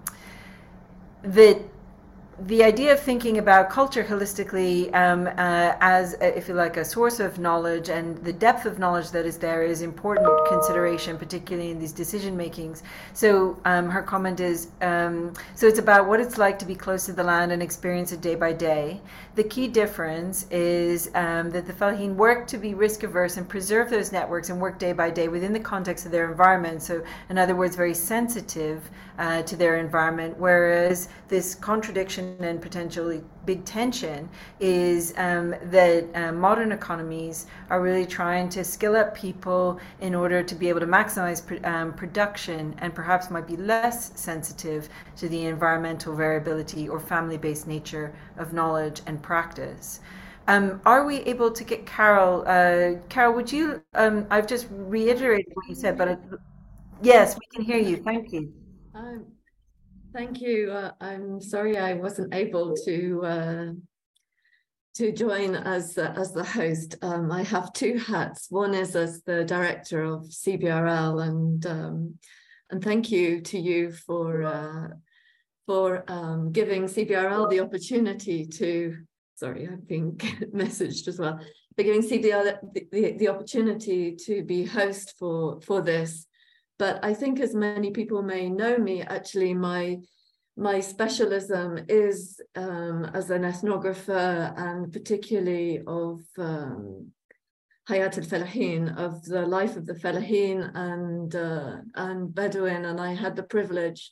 that 1.23 1.59
the 2.39 2.63
idea 2.63 2.91
of 2.91 2.99
thinking 2.99 3.37
about 3.37 3.69
culture 3.69 4.03
holistically 4.03 4.93
um, 4.95 5.27
uh, 5.27 5.75
as, 5.81 6.15
a, 6.15 6.35
if 6.35 6.47
you 6.47 6.55
like, 6.55 6.77
a 6.77 6.85
source 6.85 7.19
of 7.19 7.37
knowledge 7.37 7.89
and 7.89 8.17
the 8.23 8.33
depth 8.33 8.65
of 8.65 8.79
knowledge 8.79 9.11
that 9.11 9.25
is 9.25 9.37
there 9.37 9.61
is 9.61 9.83
important 9.83 10.27
consideration, 10.47 11.15
particularly 11.15 11.69
in 11.69 11.79
these 11.79 11.91
decision 11.91 12.35
makings. 12.35 12.81
So 13.13 13.59
um, 13.65 13.87
her 13.87 14.01
comment 14.01 14.39
is, 14.39 14.69
um, 14.81 15.33
so 15.53 15.67
it's 15.67 15.77
about 15.77 16.07
what 16.07 16.19
it's 16.19 16.39
like 16.39 16.57
to 16.59 16.65
be 16.65 16.73
close 16.73 17.05
to 17.05 17.13
the 17.13 17.23
land 17.23 17.51
and 17.51 17.61
experience 17.61 18.11
it 18.11 18.21
day 18.21 18.35
by 18.35 18.51
day. 18.51 18.99
The 19.35 19.43
key 19.43 19.67
difference 19.67 20.47
is 20.49 21.11
um, 21.13 21.51
that 21.51 21.67
the 21.67 21.73
Falahin 21.73 22.15
work 22.15 22.47
to 22.47 22.57
be 22.57 22.73
risk 22.73 23.03
averse 23.03 23.37
and 23.37 23.47
preserve 23.47 23.91
those 23.91 24.11
networks 24.11 24.49
and 24.49 24.59
work 24.59 24.79
day 24.79 24.93
by 24.93 25.11
day 25.11 25.27
within 25.27 25.53
the 25.53 25.59
context 25.59 26.05
of 26.05 26.11
their 26.11 26.29
environment. 26.31 26.81
So, 26.81 27.03
in 27.29 27.37
other 27.37 27.55
words, 27.55 27.75
very 27.75 27.93
sensitive 27.93 28.89
uh, 29.19 29.43
to 29.43 29.55
their 29.55 29.77
environment, 29.77 30.37
whereas 30.39 31.09
this 31.27 31.55
contradiction 31.55 32.22
and 32.39 32.61
potentially 32.61 33.23
big 33.45 33.65
tension 33.65 34.29
is 34.59 35.13
um, 35.17 35.55
that 35.65 36.05
uh, 36.15 36.31
modern 36.31 36.71
economies 36.71 37.47
are 37.69 37.81
really 37.81 38.05
trying 38.05 38.49
to 38.49 38.63
skill 38.63 38.95
up 38.95 39.13
people 39.15 39.79
in 40.01 40.15
order 40.15 40.41
to 40.43 40.55
be 40.55 40.69
able 40.69 40.79
to 40.79 40.87
maximize 40.87 41.45
pr- 41.45 41.65
um, 41.67 41.93
production 41.93 42.75
and 42.79 42.93
perhaps 42.95 43.29
might 43.29 43.47
be 43.47 43.57
less 43.57 44.19
sensitive 44.19 44.89
to 45.15 45.27
the 45.29 45.45
environmental 45.45 46.15
variability 46.15 46.87
or 46.89 46.99
family 46.99 47.37
based 47.37 47.67
nature 47.67 48.13
of 48.37 48.53
knowledge 48.53 49.01
and 49.07 49.21
practice. 49.21 49.99
Um, 50.47 50.81
are 50.85 51.05
we 51.05 51.17
able 51.21 51.51
to 51.51 51.63
get 51.63 51.85
Carol? 51.85 52.43
Uh, 52.45 52.99
Carol, 53.09 53.33
would 53.35 53.51
you? 53.51 53.81
Um, 53.93 54.27
I've 54.29 54.47
just 54.47 54.67
reiterated 54.71 55.51
what 55.53 55.67
you 55.69 55.75
said, 55.75 55.97
but 55.97 56.07
it, 56.09 56.19
yes, 57.01 57.35
we 57.35 57.45
can 57.55 57.65
hear 57.65 57.77
you. 57.79 57.97
Thank 57.97 58.31
you. 58.33 58.51
Um, 58.93 59.25
thank 60.13 60.39
you. 60.41 60.71
Uh, 60.71 60.91
I'm 61.01 61.41
sorry 61.41 61.77
I 61.77 61.93
wasn't 61.93 62.33
able 62.33 62.75
to 62.85 63.21
uh, 63.25 63.65
to 64.95 65.11
join 65.11 65.55
as 65.55 65.97
uh, 65.97 66.13
as 66.15 66.31
the 66.31 66.43
host. 66.43 66.95
Um, 67.01 67.31
I 67.31 67.43
have 67.43 67.73
two 67.73 67.97
hats. 67.97 68.47
One 68.49 68.73
is 68.73 68.95
as 68.95 69.23
the 69.23 69.43
director 69.43 70.03
of 70.03 70.21
CBRL, 70.25 71.27
and 71.27 71.65
um, 71.65 72.19
and 72.69 72.83
thank 72.83 73.11
you 73.11 73.41
to 73.41 73.59
you 73.59 73.91
for 73.91 74.43
uh, 74.43 74.87
for 75.65 76.03
um, 76.07 76.51
giving 76.51 76.83
CBRL 76.83 77.49
the 77.49 77.59
opportunity 77.59 78.45
to. 78.45 78.97
Sorry, 79.35 79.67
I've 79.67 79.87
been 79.87 80.11
messaged 80.53 81.07
as 81.07 81.19
well. 81.19 81.39
For 81.75 81.83
giving 81.83 82.03
CBRL 82.03 82.73
the, 82.73 82.87
the, 82.91 83.11
the 83.13 83.27
opportunity 83.29 84.15
to 84.27 84.43
be 84.43 84.63
host 84.63 85.15
for 85.17 85.59
for 85.61 85.81
this 85.81 86.27
but 86.83 86.99
I 87.01 87.13
think 87.13 87.39
as 87.39 87.55
many 87.55 87.91
people 87.91 88.21
may 88.21 88.49
know 88.49 88.75
me, 88.77 88.95
actually 89.17 89.53
my 89.53 89.83
my 90.69 90.81
specialism 90.81 91.69
is 91.87 92.17
um, 92.55 93.05
as 93.19 93.29
an 93.29 93.43
ethnographer 93.51 94.53
and 94.67 94.91
particularly 94.91 95.71
of 95.87 96.19
um, 96.37 97.07
Hayat 97.89 98.17
al-Falahin, 98.21 98.83
of 99.05 99.23
the 99.23 99.45
life 99.57 99.77
of 99.77 99.85
the 99.85 99.99
Falahin 100.03 100.59
and, 100.75 101.33
uh, 101.33 101.77
and 101.95 102.35
Bedouin. 102.35 102.83
And 102.89 102.99
I 102.99 103.13
had 103.23 103.37
the 103.37 103.49
privilege 103.55 104.11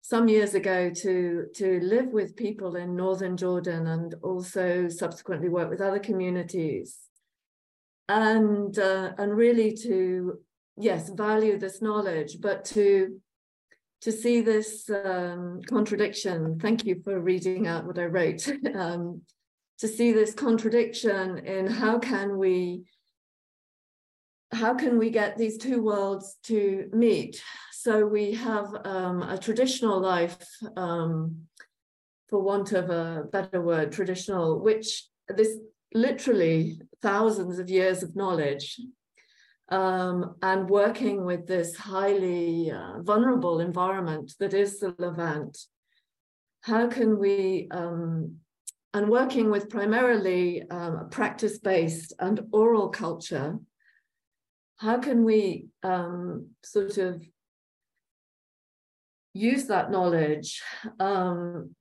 some 0.00 0.26
years 0.26 0.54
ago 0.54 0.78
to, 1.02 1.46
to 1.60 1.80
live 1.94 2.08
with 2.18 2.42
people 2.46 2.76
in 2.76 2.96
Northern 2.96 3.36
Jordan 3.36 3.86
and 3.86 4.14
also 4.22 4.88
subsequently 4.88 5.50
work 5.50 5.68
with 5.68 5.82
other 5.82 6.00
communities. 6.00 6.98
And, 8.08 8.76
uh, 8.78 9.12
and 9.18 9.36
really 9.36 9.70
to, 9.84 10.40
yes, 10.80 11.10
value 11.10 11.58
this 11.58 11.82
knowledge, 11.82 12.40
but 12.40 12.64
to 12.66 13.20
to 14.02 14.10
see 14.10 14.40
this 14.40 14.88
um, 14.88 15.60
contradiction, 15.68 16.58
thank 16.58 16.86
you 16.86 17.02
for 17.04 17.20
reading 17.20 17.66
out 17.66 17.84
what 17.84 17.98
I 17.98 18.06
wrote, 18.06 18.48
um, 18.74 19.20
to 19.78 19.86
see 19.86 20.12
this 20.12 20.32
contradiction 20.32 21.38
in 21.38 21.66
how 21.66 21.98
can 21.98 22.38
we 22.38 22.84
how 24.52 24.74
can 24.74 24.98
we 24.98 25.10
get 25.10 25.36
these 25.38 25.58
two 25.58 25.80
worlds 25.82 26.36
to 26.44 26.88
meet? 26.92 27.40
So 27.72 28.04
we 28.04 28.32
have 28.32 28.74
um, 28.84 29.22
a 29.22 29.38
traditional 29.38 30.00
life, 30.00 30.44
um, 30.76 31.46
for 32.28 32.40
want 32.40 32.72
of 32.72 32.90
a 32.90 33.24
better 33.30 33.60
word, 33.60 33.92
traditional, 33.92 34.60
which 34.60 35.06
this 35.28 35.56
literally 35.94 36.80
thousands 37.02 37.58
of 37.58 37.70
years 37.70 38.02
of 38.02 38.16
knowledge 38.16 38.80
um, 39.70 40.34
and 40.42 40.68
working 40.68 41.24
with 41.24 41.46
this 41.46 41.76
highly 41.76 42.70
uh, 42.70 43.00
vulnerable 43.02 43.60
environment 43.60 44.34
that 44.40 44.52
is 44.54 44.80
the 44.80 44.94
Levant. 44.98 45.56
How 46.62 46.88
can 46.88 47.18
we, 47.18 47.68
um, 47.70 48.36
and 48.92 49.08
working 49.08 49.50
with 49.50 49.70
primarily 49.70 50.68
um, 50.70 51.08
practice-based 51.10 52.12
and 52.18 52.40
oral 52.52 52.88
culture, 52.88 53.58
how 54.78 54.98
can 54.98 55.24
we 55.24 55.68
um, 55.82 56.48
sort 56.64 56.98
of 56.98 57.22
use 59.32 59.66
that 59.66 59.90
knowledge 59.90 60.62
um, 60.98 61.74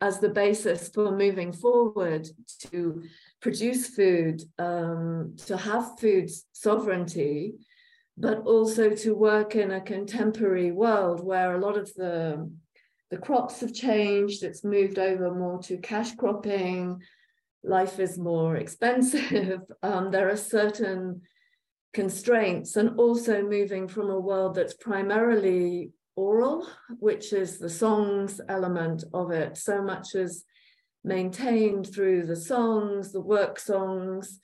as 0.00 0.20
the 0.20 0.28
basis 0.28 0.88
for 0.88 1.10
moving 1.16 1.52
forward 1.52 2.28
to 2.70 3.02
produce 3.42 3.88
food, 3.88 4.42
um, 4.58 5.34
to 5.46 5.56
have 5.56 5.98
food 5.98 6.30
sovereignty, 6.52 7.54
but 8.16 8.38
also 8.46 8.90
to 8.90 9.14
work 9.14 9.56
in 9.56 9.72
a 9.72 9.80
contemporary 9.80 10.70
world 10.70 11.22
where 11.22 11.54
a 11.54 11.60
lot 11.60 11.76
of 11.76 11.92
the, 11.94 12.48
the 13.10 13.18
crops 13.18 13.60
have 13.60 13.74
changed, 13.74 14.44
it's 14.44 14.64
moved 14.64 14.98
over 14.98 15.34
more 15.34 15.60
to 15.60 15.76
cash 15.78 16.14
cropping, 16.14 17.02
life 17.64 17.98
is 17.98 18.16
more 18.16 18.56
expensive, 18.56 19.60
um, 19.82 20.10
there 20.12 20.30
are 20.30 20.36
certain 20.36 21.22
constraints, 21.92 22.76
and 22.76 22.98
also 22.98 23.42
moving 23.42 23.88
from 23.88 24.08
a 24.08 24.20
world 24.20 24.54
that's 24.54 24.74
primarily 24.74 25.90
oral, 26.14 26.66
which 27.00 27.32
is 27.32 27.58
the 27.58 27.70
songs 27.70 28.40
element 28.48 29.02
of 29.12 29.32
it, 29.32 29.56
so 29.56 29.82
much 29.82 30.14
as 30.14 30.44
maintained 31.04 31.92
through 31.92 32.26
the 32.26 32.36
songs, 32.36 33.12
the 33.12 33.20
work 33.20 33.58
songs, 33.58 34.40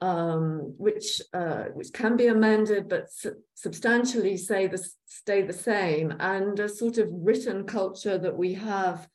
um, 0.00 0.74
which 0.78 1.22
uh, 1.32 1.64
which 1.74 1.92
can 1.92 2.16
be 2.16 2.26
amended 2.26 2.88
but 2.88 3.12
su 3.12 3.32
substantially 3.54 4.36
say 4.36 4.66
the, 4.66 4.84
stay 5.06 5.42
the 5.42 5.52
same, 5.52 6.12
and 6.18 6.58
a 6.58 6.68
sort 6.68 6.98
of 6.98 7.08
written 7.12 7.64
culture 7.64 8.18
that 8.18 8.36
we 8.36 8.54
have 8.54 9.08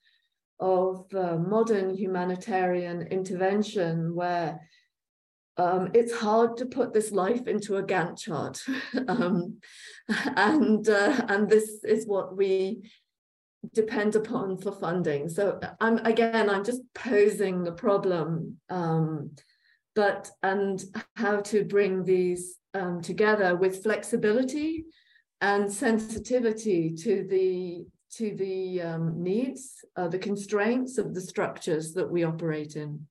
of 0.60 1.06
uh, 1.14 1.36
modern 1.38 1.94
humanitarian 1.94 3.02
intervention 3.08 4.16
where 4.16 4.60
um, 5.58 5.90
it's 5.94 6.14
hard 6.14 6.58
to 6.58 6.66
put 6.66 6.94
this 6.94 7.12
life 7.12 7.48
into 7.48 7.78
a 7.78 7.84
Gantt 7.84 8.18
chart. 8.20 8.64
um, 9.08 9.58
and, 10.36 10.88
uh, 10.88 11.26
and 11.28 11.50
this 11.50 11.84
is 11.84 12.06
what 12.06 12.38
we 12.38 12.90
depend 13.74 14.16
upon 14.16 14.58
for 14.58 14.72
funding. 14.72 15.30
So 15.30 15.60
I'm 15.80 15.98
again, 16.00 16.50
I'm 16.50 16.64
just 16.64 16.82
posing 16.94 17.64
the 17.64 17.72
problem, 17.72 18.58
um, 18.70 19.32
but 19.96 20.30
and 20.44 20.84
how 21.16 21.42
to 21.42 21.64
bring 21.66 22.04
these 22.04 22.58
um, 22.74 23.02
together 23.02 23.56
with 23.56 23.84
flexibility 23.84 24.86
and 25.42 25.72
sensitivity 25.72 26.94
to 26.96 27.26
the 27.30 27.86
to 28.10 28.36
the 28.36 28.82
um, 28.82 29.22
needs, 29.22 29.84
uh, 29.96 30.08
the 30.08 30.18
constraints 30.18 30.98
of 30.98 31.14
the 31.14 31.22
structures 31.22 31.94
that 31.94 32.10
we 32.10 32.24
operate 32.24 32.76
in. 32.76 33.06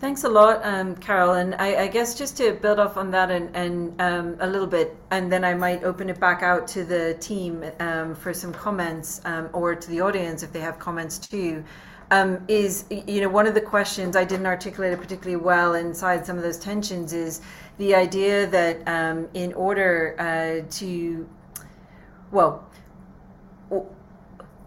Thanks 0.00 0.22
a 0.22 0.28
lot, 0.28 0.64
um, 0.64 0.94
Carol. 0.94 1.32
And 1.32 1.56
I, 1.56 1.82
I, 1.82 1.86
guess 1.88 2.14
just 2.16 2.36
to 2.36 2.52
build 2.52 2.78
off 2.78 2.96
on 2.96 3.10
that 3.10 3.32
and, 3.32 3.54
and 3.56 4.00
um, 4.00 4.36
a 4.38 4.46
little 4.46 4.68
bit, 4.68 4.96
and 5.10 5.30
then 5.30 5.44
I 5.44 5.54
might 5.54 5.82
open 5.82 6.08
it 6.08 6.20
back 6.20 6.40
out 6.44 6.68
to 6.68 6.84
the 6.84 7.14
team 7.14 7.64
um, 7.80 8.14
for 8.14 8.32
some 8.32 8.52
comments 8.52 9.20
um, 9.24 9.50
or 9.52 9.74
to 9.74 9.90
the 9.90 10.00
audience 10.00 10.44
if 10.44 10.52
they 10.52 10.60
have 10.60 10.78
comments 10.78 11.18
too. 11.18 11.64
Um, 12.12 12.44
is, 12.46 12.84
you 12.90 13.20
know, 13.20 13.28
one 13.28 13.48
of 13.48 13.54
the 13.54 13.60
questions 13.60 14.14
I 14.14 14.24
didn't 14.24 14.46
articulate 14.46 14.92
it 14.92 15.00
particularly 15.00 15.42
well 15.42 15.74
inside 15.74 16.24
some 16.24 16.36
of 16.36 16.44
those 16.44 16.58
tensions 16.58 17.12
is 17.12 17.40
the 17.78 17.96
idea 17.96 18.46
that 18.46 18.86
um, 18.86 19.28
in 19.34 19.52
order 19.54 20.14
uh, 20.20 20.70
to, 20.76 21.28
well, 22.30 22.70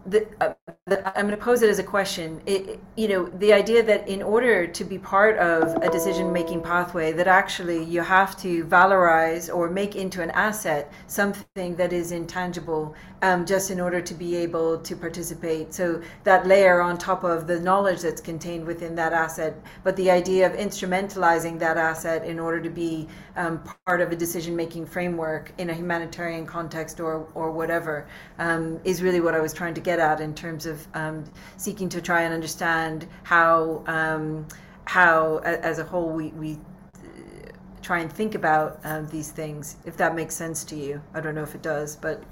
the, 0.06 0.28
uh, 0.42 0.54
I'm 0.92 1.26
going 1.28 1.38
to 1.38 1.44
pose 1.44 1.62
it 1.62 1.70
as 1.70 1.80
a 1.80 1.84
question. 1.84 2.42
It, 2.46 2.80
you 2.96 3.08
know, 3.08 3.26
the 3.26 3.54
idea 3.54 3.84
that 3.84 4.08
in 4.08 4.22
order 4.22 4.68
to 4.68 4.84
be 4.84 4.98
part 4.98 5.38
of 5.38 5.76
a 5.82 5.90
decision-making 5.90 6.62
pathway, 6.62 7.12
that 7.14 7.28
actually 7.28 7.84
you 7.84 8.02
have 8.02 8.38
to 8.42 8.66
valorize 8.66 9.54
or 9.54 9.70
make 9.70 9.96
into 9.96 10.22
an 10.22 10.32
asset 10.32 10.92
something 11.08 11.76
that 11.76 11.94
is 11.94 12.12
intangible, 12.12 12.96
um, 13.22 13.46
just 13.46 13.72
in 13.72 13.80
order 13.80 14.02
to 14.02 14.14
be 14.14 14.36
able 14.36 14.78
to 14.80 14.96
participate. 14.96 15.74
So 15.74 16.02
that 16.24 16.48
layer 16.48 16.82
on 16.82 16.98
top 16.98 17.24
of 17.24 17.48
the 17.48 17.60
knowledge 17.60 18.02
that's 18.02 18.22
contained 18.22 18.66
within 18.66 18.96
that 18.96 19.14
asset, 19.14 19.56
but 19.84 19.96
the 19.96 20.12
idea 20.12 20.46
of 20.46 20.54
instrumentalizing 20.54 21.60
that 21.60 21.78
asset 21.78 22.26
in 22.26 22.40
order 22.40 22.60
to 22.60 22.70
be 22.70 23.08
um, 23.36 23.64
part 23.86 24.02
of 24.02 24.12
a 24.12 24.16
decision-making 24.16 24.86
framework 24.86 25.54
in 25.58 25.70
a 25.70 25.74
humanitarian 25.74 26.46
context 26.46 27.00
or 27.00 27.28
or 27.34 27.52
whatever 27.52 28.08
um, 28.40 28.80
is 28.84 29.02
really 29.02 29.22
what 29.22 29.34
I 29.34 29.40
was 29.40 29.54
trying 29.54 29.74
to 29.74 29.82
get 29.82 30.00
at 30.00 30.20
in 30.20 30.34
terms 30.34 30.66
of 30.66 30.81
um, 30.94 31.24
seeking 31.58 31.90
to 31.90 32.02
try 32.02 32.22
and 32.24 32.34
understand 32.34 33.08
how 33.24 33.84
um, 33.88 34.48
how 34.86 35.38
as 35.38 35.80
a 35.80 35.84
whole 35.84 36.10
we 36.10 36.30
we 36.30 36.54
uh, 36.96 37.52
try 37.82 38.00
and 38.00 38.12
think 38.12 38.36
about 38.36 38.80
um, 38.84 39.08
these 39.10 39.32
things. 39.32 39.78
If 39.86 39.98
that 39.98 40.16
makes 40.16 40.36
sense 40.36 40.64
to 40.66 40.76
you, 40.76 41.02
I 41.14 41.22
don't 41.22 41.36
know 41.36 41.44
if 41.44 41.56
it 41.56 41.62
does, 41.62 41.96
but 41.96 42.24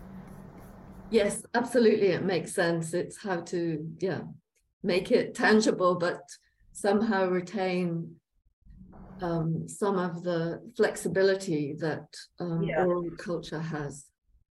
yes, 1.10 1.44
absolutely, 1.54 2.08
it 2.08 2.24
makes 2.24 2.54
sense. 2.54 2.94
It's 2.94 3.22
how 3.22 3.42
to 3.42 3.88
yeah 4.00 4.22
make 4.84 5.12
it 5.12 5.36
tangible, 5.36 5.96
but 5.96 6.22
somehow 6.72 7.28
retain 7.28 8.16
um, 9.22 9.68
some 9.68 9.98
of 9.98 10.24
the 10.24 10.62
flexibility 10.78 11.76
that 11.80 12.08
um, 12.40 12.64
yeah. 12.64 12.84
oral 12.84 13.10
culture 13.18 13.60
has. 13.60 14.06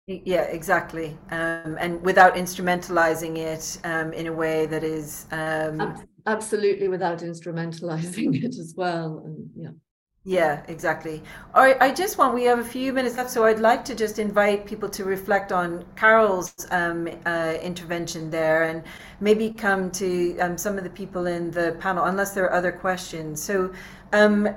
Yeah, 0.08 0.44
exactly. 0.44 1.18
Um, 1.30 1.76
and 1.78 2.00
without 2.02 2.34
instrumentalizing 2.34 3.36
it 3.36 3.78
um, 3.84 4.14
in 4.14 4.26
a 4.26 4.32
way 4.32 4.64
that 4.64 4.82
is. 4.82 5.26
Um, 5.30 6.02
absolutely, 6.26 6.88
without 6.88 7.18
instrumentalizing 7.18 8.34
it 8.42 8.58
as 8.58 8.72
well. 8.74 9.22
And, 9.24 9.50
yeah. 9.54 9.70
Yeah, 10.24 10.62
exactly. 10.68 11.22
All 11.54 11.62
right, 11.62 11.76
I 11.80 11.92
just 11.92 12.18
want, 12.18 12.34
we 12.34 12.44
have 12.44 12.58
a 12.58 12.64
few 12.64 12.92
minutes 12.92 13.16
left, 13.16 13.30
so 13.30 13.44
I'd 13.44 13.60
like 13.60 13.84
to 13.86 13.94
just 13.94 14.18
invite 14.18 14.66
people 14.66 14.88
to 14.90 15.04
reflect 15.04 15.52
on 15.52 15.84
Carol's 15.96 16.54
um, 16.70 17.08
uh, 17.24 17.54
intervention 17.62 18.30
there 18.30 18.64
and 18.64 18.82
maybe 19.20 19.50
come 19.50 19.90
to 19.92 20.38
um, 20.38 20.58
some 20.58 20.76
of 20.76 20.84
the 20.84 20.90
people 20.90 21.26
in 21.26 21.50
the 21.50 21.76
panel, 21.80 22.04
unless 22.04 22.32
there 22.32 22.44
are 22.44 22.52
other 22.52 22.72
questions. 22.72 23.42
So 23.42 23.72
um, 24.12 24.48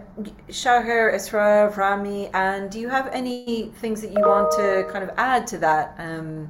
Shaher, 0.49 1.14
Isra, 1.14 1.76
Rami, 1.76 2.30
and 2.34 2.69
do 2.72 2.80
you 2.80 2.90
have 2.90 3.07
any 3.11 3.72
things 3.82 4.02
that 4.02 4.11
you 4.11 4.22
want 4.22 4.52
to 4.52 4.88
kind 4.91 5.03
of 5.03 5.11
add 5.18 5.48
to 5.48 5.57
that 5.60 5.95
um, 5.99 6.49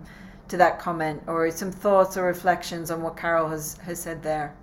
to 0.49 0.57
that 0.57 0.79
comment, 0.79 1.21
or 1.27 1.49
some 1.51 1.71
thoughts 1.71 2.17
or 2.17 2.23
reflections 2.25 2.91
on 2.91 3.01
what 3.01 3.17
Carol 3.17 3.49
has 3.49 3.77
has 3.77 3.99
said 3.99 4.21
there? 4.21 4.55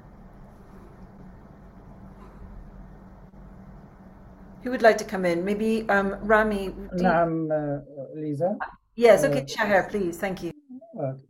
Who 4.62 4.70
would 4.70 4.82
like 4.82 4.98
to 4.98 5.04
come 5.04 5.24
in? 5.24 5.44
Maybe 5.44 5.88
um, 5.88 6.16
Rami. 6.22 6.74
نعم 6.92 7.48
ليزا. 8.14 8.56
Uh, 8.60 8.66
yes, 8.96 9.24
okay, 9.24 9.44
Shaher, 9.44 9.88
please. 9.88 10.18
Thank 10.18 10.42
you. 10.42 10.52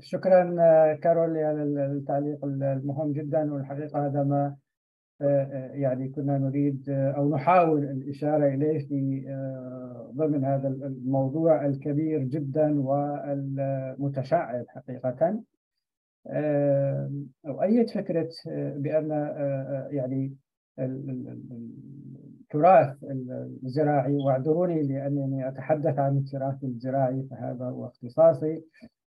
شكرا 0.01 0.55
كارول 1.03 1.37
على 1.37 1.63
التعليق 1.63 2.45
المهم 2.45 3.13
جدا 3.13 3.53
والحقيقه 3.53 4.07
هذا 4.07 4.23
ما 4.23 4.55
يعني 5.20 6.09
كنا 6.09 6.39
نريد 6.39 6.90
أو 6.90 7.35
نحاول 7.35 7.85
الإشارة 7.85 8.49
إليه 8.55 8.78
في 8.78 9.24
ضمن 10.16 10.45
هذا 10.45 10.69
الموضوع 10.69 11.66
الكبير 11.66 12.23
جدا 12.23 12.81
والمتشعب 12.81 14.65
حقيقة. 14.69 15.40
أؤيد 17.47 17.90
فكرة 17.90 18.28
بأن 18.77 19.11
يعني 19.90 20.35
التراث 22.40 22.97
الزراعي 23.65 24.16
واعذروني 24.16 24.82
لأنني 24.82 25.49
أتحدث 25.49 25.99
عن 25.99 26.16
التراث 26.16 26.65
الزراعي 26.65 27.27
فهذا 27.31 27.65
هو 27.65 27.86
اختصاصي. 27.86 28.62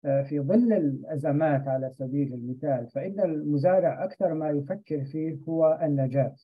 في 0.02 0.40
ظل 0.40 0.74
الأزمات 0.74 1.68
على 1.68 1.90
سبيل 1.90 2.34
المثال 2.34 2.88
فإن 2.88 3.20
المزارع 3.20 4.04
أكثر 4.04 4.34
ما 4.34 4.50
يفكر 4.50 5.04
فيه 5.04 5.38
هو 5.50 5.80
النجاة. 5.84 6.36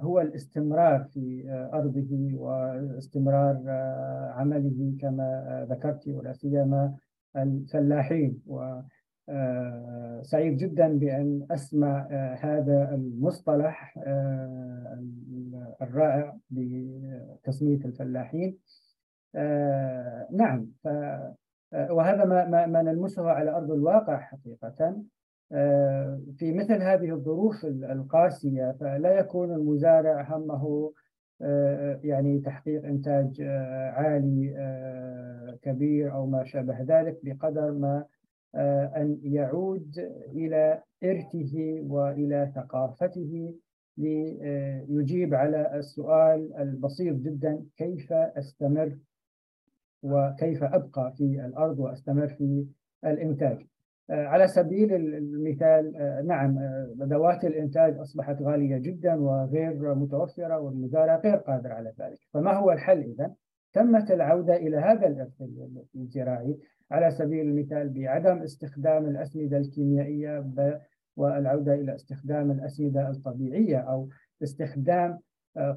هو 0.00 0.20
الاستمرار 0.20 1.04
في 1.04 1.44
أرضه 1.72 2.30
واستمرار 2.34 3.62
عمله 4.34 4.96
كما 5.00 5.66
ذكرت 5.70 6.08
ولا 6.08 6.32
سيما 6.32 6.94
الفلاحين. 7.36 8.42
و 8.46 8.80
سعيد 10.22 10.56
جدا 10.56 10.98
بأن 10.98 11.46
أسمع 11.50 12.06
هذا 12.40 12.94
المصطلح 12.94 13.98
الرائع 15.82 16.36
بتسمية 16.50 17.84
الفلاحين. 17.84 18.58
نعم 20.32 20.66
وهذا 21.72 22.24
ما, 22.24 22.48
ما, 22.48 22.66
ما 22.66 22.82
نلمسه 22.82 23.30
على 23.30 23.50
أرض 23.50 23.70
الواقع 23.70 24.20
حقيقة. 24.20 25.02
في 26.36 26.52
مثل 26.52 26.82
هذه 26.82 27.10
الظروف 27.10 27.64
القاسية 27.64 28.76
فلا 28.80 29.18
يكون 29.18 29.52
المزارع 29.52 30.36
همه 30.36 30.92
يعني 32.04 32.38
تحقيق 32.38 32.84
إنتاج 32.84 33.42
عالي 33.92 34.54
كبير 35.62 36.12
أو 36.12 36.26
ما 36.26 36.44
شابه 36.44 36.82
ذلك 36.82 37.18
بقدر 37.22 37.72
ما 37.72 38.04
أن 38.96 39.18
يعود 39.22 39.98
إلى 40.32 40.82
إرثه 41.04 41.80
وإلى 41.82 42.52
ثقافته 42.54 43.54
ليجيب 43.98 45.34
على 45.34 45.76
السؤال 45.78 46.54
البسيط 46.58 47.16
جدا 47.16 47.64
كيف 47.76 48.12
أستمر 48.12 48.98
وكيف 50.02 50.64
أبقى 50.64 51.12
في 51.16 51.44
الأرض 51.46 51.78
وأستمر 51.78 52.28
في 52.28 52.66
الإنتاج 53.04 53.66
على 54.10 54.48
سبيل 54.48 54.94
المثال 54.94 55.92
نعم 56.26 56.58
أدوات 57.02 57.44
الإنتاج 57.44 57.98
أصبحت 57.98 58.42
غالية 58.42 58.78
جدا 58.78 59.14
وغير 59.14 59.94
متوفرة 59.94 60.58
والمزارع 60.58 61.16
غير 61.16 61.36
قادر 61.36 61.72
على 61.72 61.92
ذلك 62.00 62.18
فما 62.32 62.52
هو 62.52 62.72
الحل 62.72 63.00
إذا؟ 63.00 63.34
تمت 63.72 64.10
العودة 64.10 64.56
إلى 64.56 64.76
هذا 64.76 65.06
الإرث 65.06 65.42
الزراعي 65.96 66.58
على 66.90 67.10
سبيل 67.10 67.46
المثال 67.48 67.88
بعدم 67.88 68.42
استخدام 68.42 69.06
الأسمدة 69.06 69.58
الكيميائية 69.58 70.44
والعودة 71.16 71.74
إلى 71.74 71.94
استخدام 71.94 72.50
الأسمدة 72.50 73.10
الطبيعية 73.10 73.78
أو 73.78 74.08
استخدام 74.42 75.18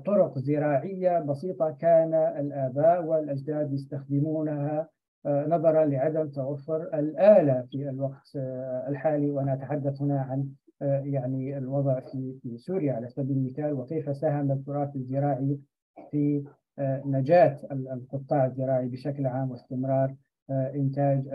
طرق 0.06 0.40
زراعية 0.40 1.20
بسيطة 1.20 1.72
كان 1.72 2.14
الآباء 2.14 3.06
والأجداد 3.06 3.74
يستخدمونها 3.74 4.90
نظرا 5.26 5.86
لعدم 5.86 6.30
توفر 6.30 6.82
الآلة 6.84 7.62
في 7.72 7.90
الوقت 7.90 8.36
الحالي. 8.88 9.30
وأنا 9.30 9.53
أتحدث 9.53 10.02
هنا 10.02 10.22
عن 10.22 10.48
يعني 11.06 11.58
الوضع 11.58 11.99
في 11.99 12.40
في 12.41 12.58
سوريا 12.58 12.94
على 12.94 13.08
سبيل 13.10 13.38
المثال 13.38 13.74
وكيف 13.74 14.16
ساهم 14.18 14.52
التراث 14.52 14.95
الزراعي 14.95 15.60
في 16.12 16.44
نجاة 17.06 17.58
القطاع 17.72 18.45
الزراعي 18.45 18.88
بشكل 18.88 19.26
عام 19.26 19.52
واستمرار 19.52 20.16
إنتاج 20.52 21.28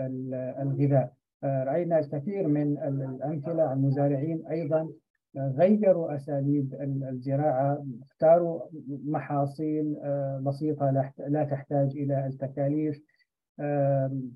الغذاء. 0.61 1.13
رأينا 1.43 1.99
الكثير 1.99 2.47
من 2.47 2.77
الأمثلة 2.77 3.63
عن 3.63 3.81
مزارعين 3.81 4.47
أيضا 4.47 4.89
غيروا 5.37 6.15
أساليب 6.15 6.73
الزراعة 7.09 7.85
اختاروا 8.01 8.61
محاصيل 9.05 9.95
بسيطة 10.41 11.13
لا 11.27 11.43
تحتاج 11.43 11.97
إلى 11.97 12.27
التكاليف 12.27 13.01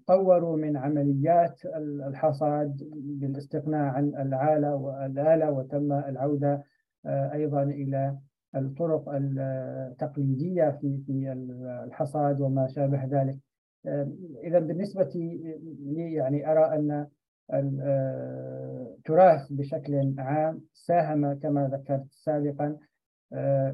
طوروا 0.07 0.57
من 0.57 0.77
عمليات 0.77 1.61
الحصاد 2.07 2.89
بالاستغناء 2.93 3.85
عن 3.85 4.07
العالة 4.07 4.75
والآلة 4.75 5.51
وتم 5.51 5.91
العودة 5.93 6.63
أيضا 7.05 7.63
إلى 7.63 8.17
الطرق 8.55 9.09
التقليدية 9.09 10.77
في 10.81 10.97
في 11.05 11.31
الحصاد 11.85 12.41
وما 12.41 12.67
شابه 12.67 13.05
ذلك. 13.05 13.37
إذا 14.43 14.59
بالنسبة 14.59 15.09
لي 15.85 16.13
يعني 16.13 16.51
أرى 16.51 16.75
أن 16.75 17.07
التراث 19.01 19.51
بشكل 19.51 20.13
عام 20.17 20.61
ساهم 20.73 21.33
كما 21.33 21.67
ذكرت 21.67 22.05
سابقا 22.11 22.77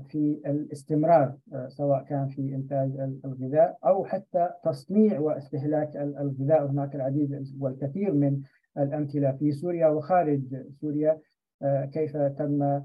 في 0.09 0.41
الاستمرار 0.45 1.35
سواء 1.67 2.03
كان 2.03 2.27
في 2.27 2.55
إنتاج 2.55 2.91
الغذاء 3.25 3.77
أو 3.85 4.05
حتى 4.05 4.49
تصنيع 4.63 5.19
واستهلاك 5.19 5.97
الغذاء. 5.97 6.65
هناك 6.71 6.95
العديد 6.95 7.43
والكثير 7.59 8.13
من 8.13 8.41
الأمثلة 8.77 9.31
في 9.31 9.51
سوريا 9.51 9.87
وخارج 9.87 10.41
سوريا 10.81 11.19
كيف 11.63 12.17
تم 12.17 12.81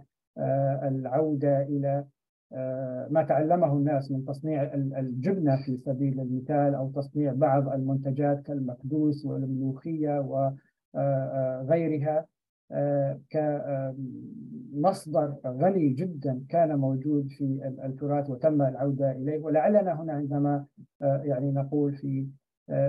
العودة 0.82 1.62
إلى 1.62 2.04
ما 3.10 3.26
تعلمه 3.28 3.72
الناس 3.72 4.10
من 4.10 4.24
تصنيع 4.24 4.74
الجبنة 4.74 5.56
في 5.56 5.76
سبيل 5.76 6.20
المثال 6.20 6.74
أو 6.74 6.90
تصنيع 6.90 7.32
بعض 7.32 7.68
المنتجات 7.68 8.42
كالمكدوس 8.42 9.26
والملوخية 9.26 10.20
وغيرها 10.94 12.26
كمصدر 14.72 15.34
غني 15.46 15.88
جدا 15.88 16.42
كان 16.48 16.78
موجود 16.78 17.28
في 17.28 17.72
التراث 17.84 18.30
وتم 18.30 18.62
العودة 18.62 19.12
إليه. 19.12 19.38
ولعلنا 19.38 20.02
هنا 20.02 20.12
عندما 20.12 20.64
يعني 21.00 21.52
نقول 21.52 21.94
في 21.94 22.26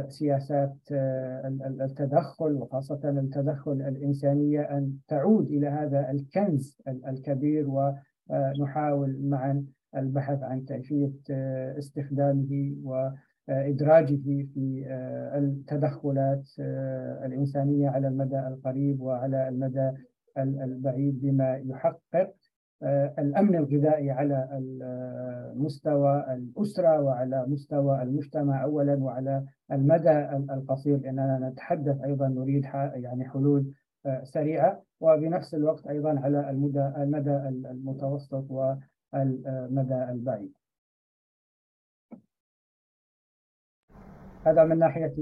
سياسات 0.07 0.75
التدخل 1.81 2.53
وخاصة 2.53 3.09
التدخل 3.09 3.71
الإنسانية 3.81 4.61
أن 4.61 4.93
تعود 5.07 5.47
إلى 5.47 5.67
هذا 5.67 6.11
الكنز 6.11 6.77
الكبير 6.87 7.65
ونحاول 8.29 9.19
معا 9.23 9.65
البحث 9.97 10.43
عن 10.43 10.61
كيفية 10.61 11.13
استخدامه 11.77 12.75
وإدراجه 13.47 14.15
في 14.53 14.85
التدخلات 15.35 16.49
الإنسانية 17.25 17.89
على 17.89 18.07
المدى 18.07 18.39
القريب 18.39 19.01
وعلى 19.01 19.47
المدى 19.47 19.91
البعيد 20.37 21.21
بما 21.21 21.57
يحقق 21.57 22.33
الأمن 23.19 23.55
الغذائي 23.55 24.11
على 24.11 24.47
مستوى 25.55 26.25
الأسرة 26.33 27.01
وعلى 27.01 27.45
مستوى 27.47 28.01
المجتمع 28.01 28.63
أولا 28.63 29.03
وعلى 29.03 29.45
المدى 29.71 30.29
القصير. 30.53 30.97
لأننا 30.97 31.49
نتحدث 31.49 32.01
أيضا 32.01 32.27
نريد 32.27 32.63
يعني 32.93 33.29
حلول 33.29 33.71
سريعة 34.23 34.83
وبنفس 35.01 35.55
الوقت 35.55 35.87
أيضا 35.87 36.19
على 36.19 36.49
المدى 36.49 37.35
المتوسط 37.71 38.51
والمدى 38.51 40.03
البعيد. 40.03 40.53
هذا 44.45 44.63
من 44.63 44.79
ناحية 44.79 45.13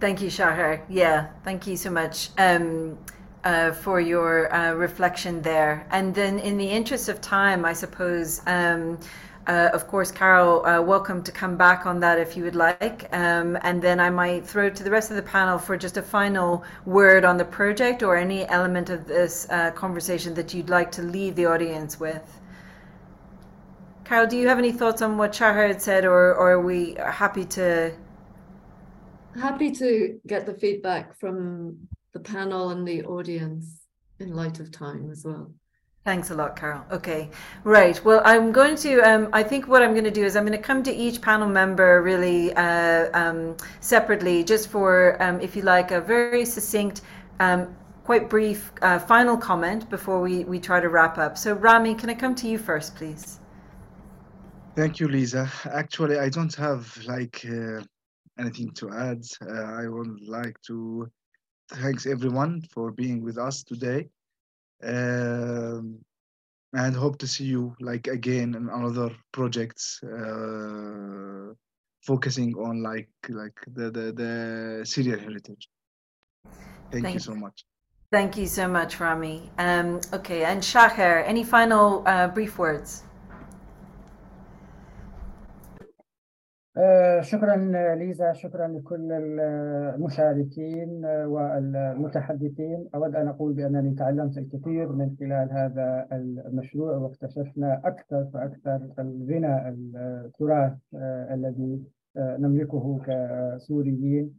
Thank 0.00 0.22
you, 0.22 0.30
Shaher. 0.30 0.80
Yeah, 0.88 1.28
thank 1.44 1.66
you 1.66 1.76
so 1.76 1.90
much 1.90 2.30
um, 2.38 2.96
uh, 3.44 3.72
for 3.72 4.00
your 4.00 4.52
uh, 4.54 4.72
reflection 4.72 5.42
there. 5.42 5.86
And 5.90 6.14
then, 6.14 6.38
in 6.38 6.56
the 6.56 6.70
interest 6.70 7.10
of 7.10 7.20
time, 7.20 7.66
I 7.66 7.74
suppose, 7.74 8.40
um, 8.46 8.98
uh, 9.46 9.68
of 9.74 9.86
course, 9.88 10.10
Carol, 10.10 10.64
uh, 10.64 10.80
welcome 10.80 11.22
to 11.22 11.32
come 11.32 11.56
back 11.58 11.84
on 11.84 12.00
that 12.00 12.18
if 12.18 12.34
you 12.34 12.44
would 12.44 12.54
like. 12.54 13.08
Um, 13.12 13.58
and 13.60 13.82
then 13.82 14.00
I 14.00 14.08
might 14.08 14.46
throw 14.46 14.70
to 14.70 14.82
the 14.82 14.90
rest 14.90 15.10
of 15.10 15.16
the 15.16 15.22
panel 15.22 15.58
for 15.58 15.76
just 15.76 15.98
a 15.98 16.02
final 16.02 16.64
word 16.86 17.26
on 17.26 17.36
the 17.36 17.44
project 17.44 18.02
or 18.02 18.16
any 18.16 18.48
element 18.48 18.88
of 18.88 19.06
this 19.06 19.46
uh, 19.50 19.70
conversation 19.72 20.32
that 20.34 20.54
you'd 20.54 20.70
like 20.70 20.90
to 20.92 21.02
leave 21.02 21.36
the 21.36 21.44
audience 21.44 22.00
with. 22.00 22.39
Carol, 24.10 24.26
do 24.26 24.36
you 24.36 24.48
have 24.48 24.58
any 24.58 24.72
thoughts 24.72 25.02
on 25.02 25.16
what 25.16 25.30
Shaher 25.30 25.68
had 25.68 25.80
said, 25.80 26.04
or, 26.04 26.34
or 26.34 26.50
are 26.50 26.60
we 26.60 26.96
happy 26.98 27.44
to 27.44 27.92
Happy 29.40 29.70
to 29.70 30.18
get 30.26 30.46
the 30.46 30.54
feedback 30.54 31.16
from 31.20 31.76
the 32.12 32.18
panel 32.18 32.70
and 32.70 32.84
the 32.88 33.04
audience 33.04 33.86
in 34.18 34.34
light 34.34 34.58
of 34.58 34.72
time 34.72 35.12
as 35.12 35.24
well. 35.24 35.52
Thanks 36.04 36.30
a 36.30 36.34
lot, 36.34 36.56
Carol. 36.56 36.84
Okay, 36.90 37.30
right. 37.62 38.04
Well, 38.04 38.20
I'm 38.24 38.50
going 38.50 38.74
to. 38.78 39.00
Um, 39.02 39.28
I 39.32 39.44
think 39.44 39.68
what 39.68 39.80
I'm 39.80 39.92
going 39.92 40.02
to 40.02 40.10
do 40.10 40.24
is 40.24 40.34
I'm 40.34 40.44
going 40.44 40.58
to 40.58 40.66
come 40.70 40.82
to 40.82 40.92
each 40.92 41.22
panel 41.22 41.48
member 41.48 42.02
really 42.02 42.52
uh, 42.54 43.10
um, 43.16 43.56
separately, 43.78 44.42
just 44.42 44.70
for, 44.70 45.22
um, 45.22 45.40
if 45.40 45.54
you 45.54 45.62
like, 45.62 45.92
a 45.92 46.00
very 46.00 46.44
succinct, 46.44 47.02
quite 48.02 48.28
brief 48.28 48.72
uh, 48.82 48.98
final 48.98 49.36
comment 49.36 49.88
before 49.88 50.20
we 50.20 50.42
we 50.42 50.58
try 50.58 50.80
to 50.80 50.88
wrap 50.88 51.16
up. 51.16 51.38
So, 51.38 51.52
Rami, 51.52 51.94
can 51.94 52.10
I 52.10 52.14
come 52.14 52.34
to 52.34 52.48
you 52.48 52.58
first, 52.58 52.96
please? 52.96 53.39
Thank 54.76 55.00
you, 55.00 55.08
Lisa. 55.08 55.50
Actually, 55.72 56.18
I 56.18 56.28
don't 56.28 56.54
have 56.54 56.96
like. 57.06 57.44
Uh 57.44 57.82
anything 58.40 58.70
to 58.72 58.90
add. 58.90 59.22
Uh, 59.46 59.82
I 59.82 59.86
would 59.86 60.20
like 60.26 60.60
to 60.62 61.08
thanks 61.68 62.06
everyone 62.06 62.62
for 62.72 62.90
being 62.90 63.22
with 63.22 63.38
us 63.38 63.62
today. 63.62 64.08
um, 64.82 65.98
and 66.72 66.94
hope 66.94 67.18
to 67.18 67.26
see 67.26 67.44
you 67.44 67.74
like 67.80 68.06
again 68.06 68.54
in 68.54 68.68
another 68.68 69.10
projects 69.32 70.00
uh, 70.04 71.52
focusing 72.06 72.54
on 72.54 72.82
like 72.82 73.10
like 73.28 73.58
the 73.74 73.90
the, 73.90 74.12
the 74.12 74.82
Syrian 74.84 75.18
heritage. 75.18 75.68
Thank, 76.44 77.04
Thank 77.04 77.14
you 77.14 77.20
so 77.20 77.34
much. 77.34 77.64
Thank 78.12 78.36
you 78.36 78.46
so 78.46 78.68
much, 78.68 79.00
Rami. 79.00 79.50
Um, 79.58 80.00
okay, 80.12 80.44
and 80.44 80.62
Shaher, 80.62 81.24
any 81.26 81.44
final 81.44 82.04
uh, 82.06 82.28
brief 82.28 82.56
words? 82.58 83.02
شكرا 87.20 87.56
ليزا 87.94 88.32
شكرا 88.32 88.68
لكل 88.68 89.12
المشاركين 89.12 91.04
والمتحدثين. 91.04 92.88
أود 92.94 93.14
أن 93.16 93.28
أقول 93.28 93.52
بأنني 93.52 93.94
تعلمت 93.94 94.38
الكثير 94.38 94.92
من 94.92 95.16
خلال 95.20 95.52
هذا 95.52 96.06
المشروع 96.12 96.96
واكتشفنا 96.96 97.82
أكثر 97.84 98.24
فأكثر 98.24 98.88
الغنى 98.98 99.68
التراث 99.68 100.72
آه، 100.94 101.34
الذي 101.34 101.82
آه، 102.16 102.36
نملكه 102.36 103.00
كسوريين. 103.06 104.38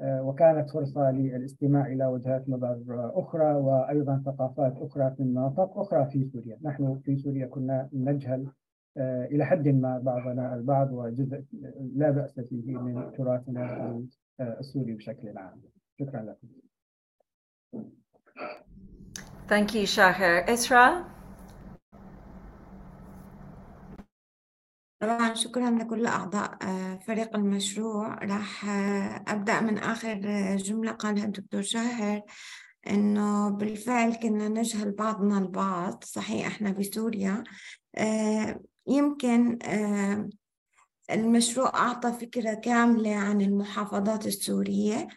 وكانت 0.00 0.70
فرصة 0.70 1.10
للاستماع 1.10 1.86
إلى 1.86 2.06
وجهات 2.06 2.48
نظر 2.48 2.78
أخرى 3.14 3.54
وأيضا 3.54 4.22
ثقافات 4.26 4.76
أخرى 4.76 5.14
في 5.16 5.22
مناطق 5.22 5.78
أخرى 5.78 6.06
في 6.10 6.24
سوريا. 6.24 6.58
نحن 6.62 7.00
في 7.04 7.16
سوريا 7.16 7.46
كنا 7.46 7.88
نجهل 7.92 8.46
إلى 8.96 9.44
حد 9.46 9.68
ما 9.68 9.98
بعضنا 9.98 10.54
البعض 10.54 10.92
وجزء 10.92 11.44
لا 11.96 12.10
بأس 12.10 12.40
فيه 12.40 12.78
من 12.78 13.12
تراثنا 13.18 14.02
السوري 14.40 14.92
بشكل 14.94 15.38
عام 15.38 15.62
شكرا 16.00 16.20
لكم 16.22 16.48
Thank 19.48 19.74
you, 19.74 19.86
Shaher. 19.86 20.46
Isra? 20.48 21.04
طبعا 25.00 25.34
شكرا 25.34 25.70
لكل 25.70 26.06
أعضاء 26.06 26.58
فريق 27.06 27.36
المشروع 27.36 28.14
راح 28.14 28.64
أبدأ 29.28 29.60
من 29.60 29.78
آخر 29.78 30.14
جملة 30.56 30.92
قالها 30.92 31.24
الدكتور 31.24 31.62
شاهر 31.62 32.22
إنه 32.90 33.48
بالفعل 33.50 34.14
كنا 34.14 34.48
نجهل 34.48 34.92
بعضنا 34.92 35.38
البعض 35.38 36.04
صحيح 36.04 36.46
إحنا 36.46 36.70
بسوريا 36.70 37.44
يمكن 38.86 39.58
المشروع 41.10 41.68
أعطى 41.74 42.12
فكرة 42.12 42.54
كاملة 42.54 43.14
عن 43.14 43.40
المحافظات 43.40 44.26
السورية 44.26 45.08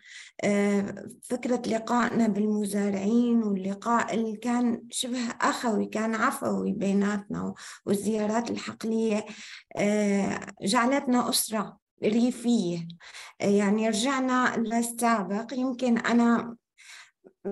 فكرة 1.23 1.61
لقائنا 1.67 2.27
بالمزارعين 2.27 3.43
واللقاء 3.43 4.13
اللي 4.13 4.37
كان 4.37 4.83
شبه 4.89 5.29
أخوي 5.41 5.85
كان 5.85 6.15
عفوي 6.15 6.71
بيناتنا 6.71 7.53
والزيارات 7.85 8.51
الحقلية 8.51 9.25
جعلتنا 10.61 11.29
أسرة 11.29 11.77
ريفية. 12.03 12.87
يعني 13.39 13.89
رجعنا 13.89 14.57
للسابق 14.57 15.53
يمكن 15.53 15.97
أنا 15.97 16.55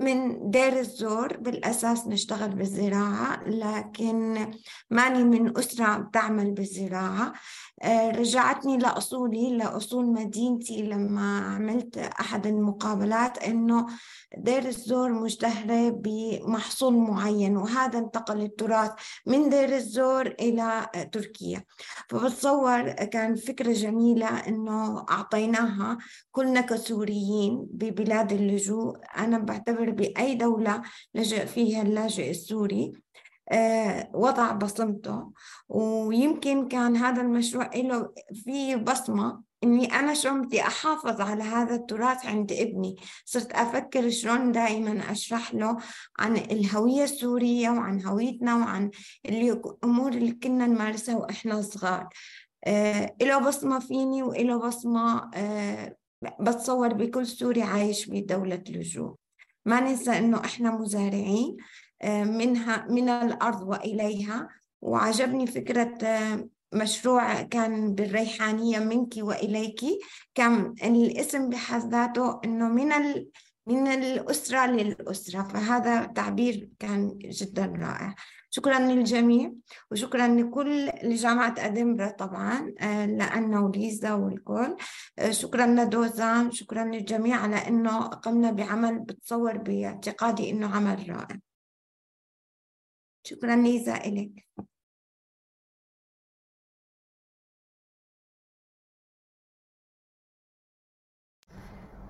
من 0.02 0.50
دير 0.50 0.78
الزور 0.78 1.36
بالأساس 1.36 2.06
نشتغل 2.06 2.48
بالزراعة 2.48 3.42
لكن 3.46 4.46
ماني 4.90 5.24
من 5.24 5.58
أسرة 5.58 6.10
تعمل 6.12 6.50
بالزراعة. 6.50 7.32
رجعتني 7.84 8.78
لأصولي 8.78 9.56
لأصول 9.56 10.06
مدينتي 10.06 10.82
لما 10.82 11.38
عملت 11.40 11.98
أحد 11.98 12.46
المقابلات 12.46 13.38
إنه 13.38 13.86
دير 14.38 14.66
الزور 14.66 15.12
مشتهرة 15.12 15.88
بمحصول 15.90 16.94
معين 16.94 17.56
وهذا 17.56 17.98
انتقل 17.98 18.40
التراث 18.42 18.90
من 19.26 19.48
دير 19.48 19.76
الزور 19.76 20.26
إلى 20.26 20.86
تركيا. 21.12 21.64
فبتصور 22.08 22.90
كان 22.90 23.34
فكرة 23.34 23.72
جميلة 23.72 24.26
إنه 24.26 25.06
أعطيناها 25.10 25.98
كلنا 26.30 26.60
كسوريين 26.60 27.66
ببلاد 27.70 28.32
اللجوء. 28.32 28.96
أنا 29.18 29.38
بعتبر 29.38 29.90
بأي 29.90 30.34
دولة 30.34 30.82
لجأ 31.14 31.44
فيها 31.44 31.82
اللاجئ 31.82 32.30
السوري. 32.30 32.92
وضع 34.14 34.52
بصمته. 34.52 35.30
ويمكن 35.68 36.68
كان 36.68 36.96
هذا 36.96 37.22
المشروع 37.22 37.70
له 37.74 38.12
فيه 38.44 38.76
بصمة 38.76 39.42
إني 39.64 39.94
أنا 39.94 40.14
شلون 40.14 40.42
بدي 40.42 40.60
أحافظ 40.60 41.20
على 41.20 41.42
هذا 41.42 41.74
التراث 41.74 42.26
عند 42.26 42.52
ابني. 42.52 42.96
صرت 43.24 43.52
أفكر 43.52 44.10
شلون 44.10 44.52
دائما 44.52 45.10
أشرح 45.10 45.54
له 45.54 45.76
عن 46.18 46.36
الهوية 46.36 47.04
السورية 47.04 47.70
وعن 47.70 48.06
هويتنا 48.06 48.56
وعن 48.56 48.90
الأمور 49.26 50.12
اللي 50.12 50.32
كنا 50.32 50.66
نمارسها 50.66 51.16
وإحنا 51.16 51.62
صغار. 51.62 52.08
آه 52.64 53.16
له 53.22 53.38
بصمة 53.38 53.78
فيني 53.78 54.22
وإله 54.22 54.58
بصمة 54.58 55.30
آه 55.34 55.96
بتصور 56.40 56.94
بكل 56.94 57.26
سوري 57.26 57.62
عايش 57.62 58.06
بدولة 58.06 58.62
لجوء. 58.68 59.14
ما 59.66 59.80
ننسى 59.80 60.18
إنه 60.18 60.44
إحنا 60.44 60.70
مزارعين. 60.70 61.56
منها 62.04 62.86
من 62.90 63.08
الأرض 63.08 63.62
وإليها. 63.62 64.48
وعجبني 64.82 65.46
فكرة 65.46 65.98
مشروع 66.74 67.42
كان 67.42 67.94
بالريحانية 67.94 68.78
منك 68.78 69.14
وإليك. 69.18 69.80
كان 70.34 70.74
الاسم 70.84 71.48
بحد 71.48 71.90
ذاته 71.90 72.40
إنه 72.44 72.68
من 72.68 72.92
ال 72.92 73.28
من 73.66 73.86
الأسرة 73.86 74.66
للأسرة. 74.66 75.42
فهذا 75.42 76.06
تعبير 76.06 76.68
كان 76.78 77.18
جدا 77.18 77.64
رائع. 77.66 78.14
شكرا 78.50 78.78
للجميع 78.78 79.52
وشكرا 79.90 80.28
لكل 80.28 80.90
لجامعة 81.02 81.54
أدنبرا 81.58 82.10
طبعا 82.10 82.60
لأنا 83.06 83.60
وليزا 83.60 84.12
والكل. 84.12 84.76
شكرا 85.30 85.66
لدوزان 85.66 86.50
شكرا 86.50 86.84
للجميع 86.84 87.36
على 87.36 87.56
أنه 87.56 88.00
قمنا 88.00 88.50
بعمل 88.50 88.98
بتصور 88.98 89.56
باعتقادي 89.56 90.50
أنه 90.50 90.76
عمل 90.76 91.10
رائع. 91.10 91.38
شكرا 93.26 93.56
ليزا 93.56 93.96
إليك. 93.96 94.46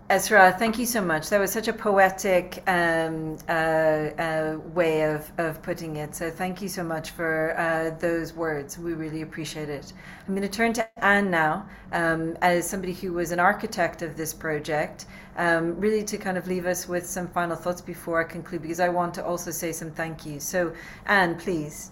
Isra, 0.08 0.56
thank 0.56 0.78
you 0.78 0.86
so 0.86 1.02
much. 1.02 1.30
That 1.30 1.40
was 1.40 1.50
such 1.50 1.66
a 1.66 1.72
poetic 1.72 2.62
um, 2.68 3.38
uh, 3.48 3.52
uh, 3.52 4.58
way 4.72 5.02
of, 5.02 5.32
of 5.38 5.60
putting 5.62 5.96
it. 5.96 6.14
So 6.14 6.30
thank 6.30 6.62
you 6.62 6.68
so 6.68 6.84
much 6.84 7.10
for 7.10 7.58
uh, 7.58 7.90
those 7.98 8.32
words. 8.32 8.78
We 8.78 8.94
really 8.94 9.22
appreciate 9.22 9.68
it. 9.68 9.92
I'm 10.28 10.36
going 10.36 10.48
to 10.48 10.56
turn 10.56 10.72
to 10.74 11.04
Anne 11.04 11.28
now, 11.28 11.68
um, 11.90 12.38
as 12.40 12.70
somebody 12.70 12.92
who 12.92 13.14
was 13.14 13.32
an 13.32 13.40
architect 13.40 14.02
of 14.02 14.16
this 14.16 14.32
project, 14.32 15.06
um, 15.38 15.74
really 15.80 16.04
to 16.04 16.16
kind 16.16 16.38
of 16.38 16.46
leave 16.46 16.66
us 16.66 16.86
with 16.86 17.04
some 17.04 17.26
final 17.26 17.56
thoughts 17.56 17.80
before 17.80 18.20
I 18.20 18.24
conclude, 18.24 18.62
because 18.62 18.78
I 18.78 18.88
want 18.88 19.12
to 19.14 19.24
also 19.24 19.50
say 19.50 19.72
some 19.72 19.90
thank 19.90 20.24
yous. 20.24 20.44
So, 20.44 20.72
Anne, 21.06 21.36
please. 21.36 21.90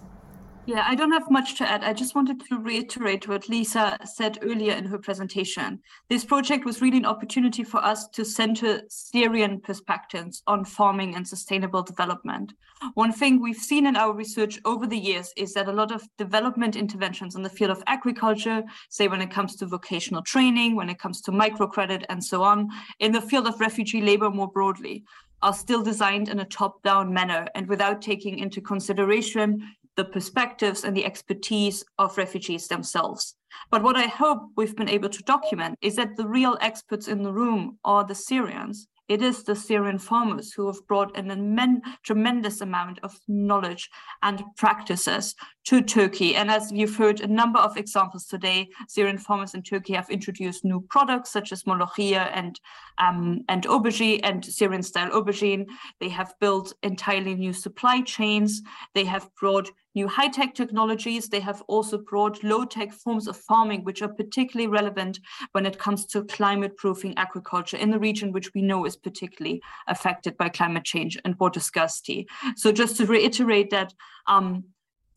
Yeah, 0.67 0.83
I 0.87 0.95
don't 0.95 1.11
have 1.11 1.29
much 1.29 1.59
to 1.59 1.69
add. 1.69 1.83
I 1.83 1.93
just 1.93 2.15
wanted 2.15 2.43
to 2.47 2.57
reiterate 2.57 3.27
what 3.27 3.47
Lisa 3.47 3.99
said 4.03 4.39
earlier 4.41 4.73
in 4.73 4.85
her 4.85 4.97
presentation. 4.97 5.79
This 6.09 6.25
project 6.25 6.65
was 6.65 6.81
really 6.81 6.97
an 6.97 7.05
opportunity 7.05 7.63
for 7.63 7.77
us 7.77 8.07
to 8.09 8.25
center 8.25 8.81
Syrian 8.89 9.59
perspectives 9.59 10.41
on 10.47 10.65
farming 10.65 11.13
and 11.13 11.27
sustainable 11.27 11.83
development. 11.83 12.53
One 12.95 13.11
thing 13.11 13.39
we've 13.39 13.55
seen 13.55 13.85
in 13.85 13.95
our 13.95 14.11
research 14.11 14.59
over 14.65 14.87
the 14.87 14.97
years 14.97 15.31
is 15.37 15.53
that 15.53 15.67
a 15.67 15.71
lot 15.71 15.91
of 15.91 16.01
development 16.17 16.75
interventions 16.75 17.35
in 17.35 17.43
the 17.43 17.49
field 17.49 17.69
of 17.69 17.83
agriculture, 17.85 18.63
say 18.89 19.07
when 19.07 19.21
it 19.21 19.29
comes 19.29 19.55
to 19.57 19.67
vocational 19.67 20.23
training, 20.23 20.75
when 20.75 20.89
it 20.89 20.97
comes 20.97 21.21
to 21.21 21.31
microcredit 21.31 22.05
and 22.09 22.23
so 22.23 22.41
on, 22.41 22.69
in 22.97 23.11
the 23.11 23.21
field 23.21 23.45
of 23.45 23.59
refugee 23.59 24.01
labor 24.01 24.31
more 24.31 24.49
broadly, 24.49 25.03
are 25.43 25.53
still 25.53 25.83
designed 25.83 26.27
in 26.27 26.39
a 26.39 26.45
top-down 26.45 27.13
manner 27.13 27.45
and 27.53 27.67
without 27.67 28.01
taking 28.01 28.39
into 28.39 28.59
consideration 28.59 29.61
the 29.95 30.05
perspectives 30.05 30.83
and 30.83 30.95
the 30.95 31.05
expertise 31.05 31.83
of 31.97 32.17
refugees 32.17 32.67
themselves. 32.67 33.35
But 33.71 33.83
what 33.83 33.95
I 33.95 34.07
hope 34.07 34.49
we've 34.57 34.75
been 34.75 34.89
able 34.89 35.09
to 35.09 35.23
document 35.23 35.77
is 35.81 35.95
that 35.95 36.17
the 36.17 36.27
real 36.27 36.57
experts 36.61 37.07
in 37.07 37.23
the 37.23 37.33
room 37.33 37.77
are 37.83 38.03
the 38.03 38.15
Syrians. 38.15 38.87
It 39.07 39.21
is 39.21 39.43
the 39.43 39.55
Syrian 39.55 39.99
farmers 39.99 40.51
who 40.51 40.65
have 40.65 40.87
brought 40.87 41.15
an 41.15 41.29
immense, 41.29 41.85
tremendous 42.03 42.61
amount 42.61 42.99
of 43.03 43.15
knowledge 43.27 43.87
and 44.23 44.43
practices 44.57 45.35
to 45.65 45.81
Turkey. 45.81 46.35
And 46.35 46.49
as 46.49 46.71
you've 46.71 46.95
heard 46.95 47.21
a 47.21 47.27
number 47.27 47.59
of 47.59 47.77
examples 47.77 48.25
today, 48.25 48.67
Syrian 48.87 49.19
farmers 49.19 49.53
in 49.53 49.61
Turkey 49.61 49.93
have 49.93 50.09
introduced 50.09 50.65
new 50.65 50.81
products 50.89 51.31
such 51.31 51.51
as 51.51 51.63
molokhia 51.63 52.31
and, 52.33 52.59
um, 52.97 53.41
and 53.47 53.63
aubergine 53.67 54.21
and 54.23 54.43
Syrian 54.43 54.81
style 54.81 55.11
aubergine. 55.11 55.67
They 55.99 56.09
have 56.09 56.33
built 56.39 56.73
entirely 56.81 57.35
new 57.35 57.53
supply 57.53 58.01
chains. 58.01 58.63
They 58.95 59.05
have 59.05 59.29
brought 59.39 59.69
new 59.95 60.07
high-tech 60.07 60.53
technologies. 60.53 61.29
They 61.29 61.39
have 61.39 61.63
also 61.67 61.97
brought 61.97 62.43
low-tech 62.43 62.93
forms 62.93 63.27
of 63.27 63.37
farming, 63.37 63.83
which 63.83 64.01
are 64.01 64.09
particularly 64.09 64.67
relevant 64.67 65.19
when 65.53 65.65
it 65.65 65.79
comes 65.79 66.05
to 66.07 66.25
climate-proofing 66.25 67.17
agriculture 67.17 67.77
in 67.77 67.89
the 67.89 67.99
region, 67.99 68.31
which 68.31 68.53
we 68.53 68.61
know 68.61 68.85
is 68.85 68.97
particularly 68.97 69.61
affected 69.87 70.37
by 70.37 70.49
climate 70.49 70.83
change 70.83 71.17
and 71.23 71.39
water 71.39 71.59
scarcity. 71.59 72.27
So 72.55 72.71
just 72.71 72.97
to 72.97 73.05
reiterate 73.05 73.69
that 73.71 73.93
um, 74.27 74.65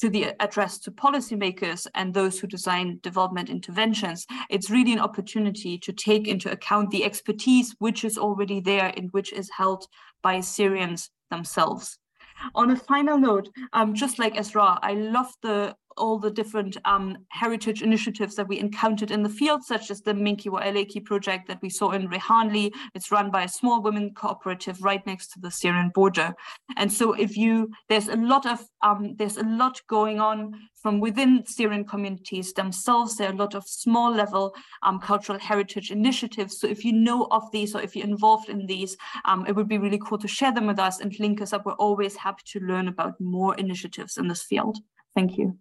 to 0.00 0.08
the 0.08 0.32
address 0.40 0.78
to 0.78 0.92
policymakers 0.92 1.86
and 1.94 2.14
those 2.14 2.38
who 2.38 2.46
design 2.46 3.00
development 3.02 3.50
interventions, 3.50 4.26
it's 4.48 4.70
really 4.70 4.92
an 4.92 5.00
opportunity 5.00 5.76
to 5.78 5.92
take 5.92 6.28
into 6.28 6.50
account 6.50 6.90
the 6.90 7.04
expertise 7.04 7.74
which 7.78 8.04
is 8.04 8.16
already 8.16 8.60
there 8.60 8.92
and 8.96 9.12
which 9.12 9.32
is 9.32 9.50
held 9.56 9.86
by 10.22 10.40
Syrians 10.40 11.10
themselves. 11.30 11.98
On 12.54 12.70
a 12.70 12.76
final 12.76 13.18
note, 13.18 13.48
um, 13.72 13.94
just 13.94 14.18
like 14.18 14.34
Isra, 14.34 14.78
I 14.82 14.94
love 14.94 15.32
the 15.42 15.76
all 15.98 16.18
the 16.18 16.30
different 16.30 16.76
um, 16.84 17.18
heritage 17.28 17.82
initiatives 17.82 18.34
that 18.36 18.48
we 18.48 18.58
encountered 18.58 19.10
in 19.10 19.22
the 19.22 19.28
field, 19.28 19.64
such 19.64 19.90
as 19.90 20.00
the 20.00 20.14
Minki 20.14 20.50
wa 20.50 20.62
Eleki 20.62 21.04
project 21.04 21.48
that 21.48 21.60
we 21.62 21.70
saw 21.70 21.90
in 21.90 22.08
Reyhanlı. 22.08 22.72
It's 22.94 23.12
run 23.12 23.30
by 23.30 23.44
a 23.44 23.48
small 23.48 23.82
women 23.82 24.14
cooperative 24.14 24.82
right 24.82 25.04
next 25.06 25.32
to 25.32 25.40
the 25.40 25.50
Syrian 25.50 25.90
border. 25.94 26.34
And 26.76 26.92
so 26.92 27.12
if 27.12 27.36
you, 27.36 27.70
there's 27.88 28.08
a 28.08 28.16
lot 28.16 28.46
of, 28.46 28.60
um, 28.82 29.14
there's 29.16 29.36
a 29.36 29.44
lot 29.44 29.80
going 29.88 30.20
on 30.20 30.54
from 30.80 31.00
within 31.00 31.44
Syrian 31.46 31.84
communities 31.84 32.52
themselves. 32.52 33.16
There 33.16 33.28
are 33.28 33.32
a 33.34 33.36
lot 33.36 33.54
of 33.54 33.66
small 33.66 34.12
level 34.12 34.54
um, 34.82 35.00
cultural 35.00 35.38
heritage 35.38 35.90
initiatives. 35.90 36.60
So 36.60 36.66
if 36.68 36.84
you 36.84 36.92
know 36.92 37.26
of 37.30 37.50
these 37.50 37.74
or 37.74 37.82
if 37.82 37.96
you're 37.96 38.06
involved 38.06 38.48
in 38.48 38.66
these, 38.66 38.96
um, 39.24 39.44
it 39.46 39.54
would 39.56 39.68
be 39.68 39.78
really 39.78 39.98
cool 39.98 40.18
to 40.18 40.28
share 40.28 40.52
them 40.52 40.66
with 40.66 40.78
us 40.78 41.00
and 41.00 41.18
link 41.18 41.42
us 41.42 41.52
up. 41.52 41.66
We're 41.66 41.72
always 41.72 42.16
happy 42.16 42.42
to 42.52 42.60
learn 42.60 42.88
about 42.88 43.20
more 43.20 43.54
initiatives 43.56 44.16
in 44.16 44.28
this 44.28 44.42
field. 44.42 44.78
Thank 45.14 45.36
you. 45.36 45.58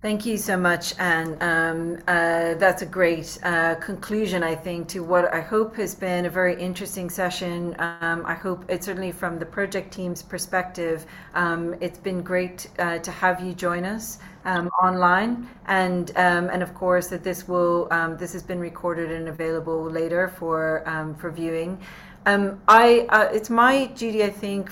Thank 0.00 0.26
you 0.26 0.36
so 0.36 0.56
much, 0.56 0.96
Anne. 1.00 1.36
Um, 1.40 1.98
uh, 2.06 2.54
that's 2.54 2.82
a 2.82 2.86
great 2.86 3.36
uh, 3.42 3.74
conclusion, 3.74 4.44
I 4.44 4.54
think, 4.54 4.86
to 4.90 5.00
what 5.02 5.34
I 5.34 5.40
hope 5.40 5.74
has 5.74 5.92
been 5.92 6.26
a 6.26 6.30
very 6.30 6.54
interesting 6.56 7.10
session. 7.10 7.74
Um, 7.80 8.24
I 8.24 8.34
hope 8.34 8.64
it's 8.68 8.86
certainly 8.86 9.10
from 9.10 9.40
the 9.40 9.46
project 9.46 9.92
team's 9.92 10.22
perspective, 10.22 11.04
um, 11.34 11.74
it's 11.80 11.98
been 11.98 12.22
great 12.22 12.70
uh, 12.78 12.98
to 12.98 13.10
have 13.10 13.40
you 13.40 13.54
join 13.54 13.84
us 13.84 14.20
um, 14.44 14.68
online, 14.80 15.48
and 15.66 16.12
um, 16.14 16.48
and 16.48 16.62
of 16.62 16.74
course 16.74 17.08
that 17.08 17.24
this 17.24 17.48
will 17.48 17.88
um, 17.90 18.16
this 18.16 18.32
has 18.34 18.44
been 18.44 18.60
recorded 18.60 19.10
and 19.10 19.28
available 19.28 19.82
later 19.82 20.28
for 20.28 20.84
for 21.18 21.32
viewing. 21.32 21.76
I 22.24 23.04
uh, 23.08 23.30
it's 23.32 23.50
my 23.50 23.86
duty, 23.86 24.22
I 24.22 24.30
think 24.30 24.70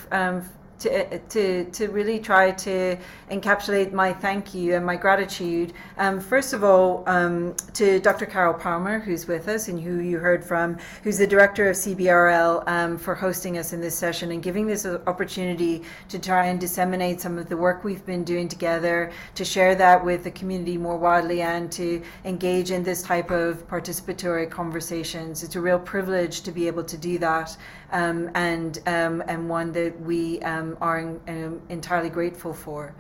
to, 0.79 1.65
to, 1.65 1.89
really 1.89 2.19
try 2.19 2.51
to 2.51 2.97
encapsulate 3.31 3.93
my 3.93 4.13
thank 4.13 4.55
you 4.55 4.75
and 4.75 4.85
my 4.85 4.97
gratitude. 4.97 5.73
Um, 5.97 6.21
first 6.21 6.53
of 6.53 6.65
all, 6.65 7.03
um, 7.07 7.55
to 7.75 8.01
Dr. 8.01 8.27
Carol 8.27 8.55
Palmer, 8.55 8.99
who's 8.99 9.27
with 9.27 9.49
us 9.49 9.69
and 9.69 9.81
who 9.81 10.01
you 10.01 10.19
heard 10.19 10.45
from, 10.45 10.77
who's 11.03 11.19
the 11.19 11.27
director 11.27 11.71
of 11.71 11.77
CBRL, 11.77 12.69
um, 12.69 12.99
for 12.99 13.15
hosting 13.15 13.59
us 13.59 13.73
in 13.73 13.81
this 13.81 13.97
session 13.97 14.33
and 14.33 14.43
giving 14.43 14.67
this 14.67 14.85
opportunity 14.85 15.83
to 16.09 16.19
try 16.19 16.47
and 16.47 16.61
disseminate 16.61 17.21
some 17.21 17.39
of 17.39 17.49
the 17.49 17.57
work 17.57 17.85
we've 17.85 18.05
been 18.05 18.25
doing 18.25 18.49
together, 18.49 19.11
to 19.35 19.45
share 19.45 19.75
that 19.75 20.05
with 20.05 20.25
the 20.25 20.31
community 20.31 20.77
more 20.77 20.99
widely, 20.99 21.43
and 21.43 21.73
to 21.73 22.03
engage 22.25 22.71
in 22.71 22.83
this 22.83 23.03
type 23.03 23.31
of 23.31 23.67
participatory 23.69 24.49
conversations. 24.51 25.43
It's 25.43 25.57
a 25.57 25.61
real 25.61 25.79
privilege 25.79 26.43
to 26.43 26.53
be 26.53 26.67
able 26.67 26.85
to 26.85 26.97
do 26.97 27.19
that 27.19 27.57
um, 27.93 28.31
and 28.35 28.79
um, 28.87 29.23
and 29.29 29.49
one 29.49 29.73
that 29.73 30.01
we 30.01 30.41
um, 30.73 30.79
are 30.81 30.99
in, 30.99 31.61
entirely 31.69 32.11
grateful 32.11 32.53
for. 32.53 32.95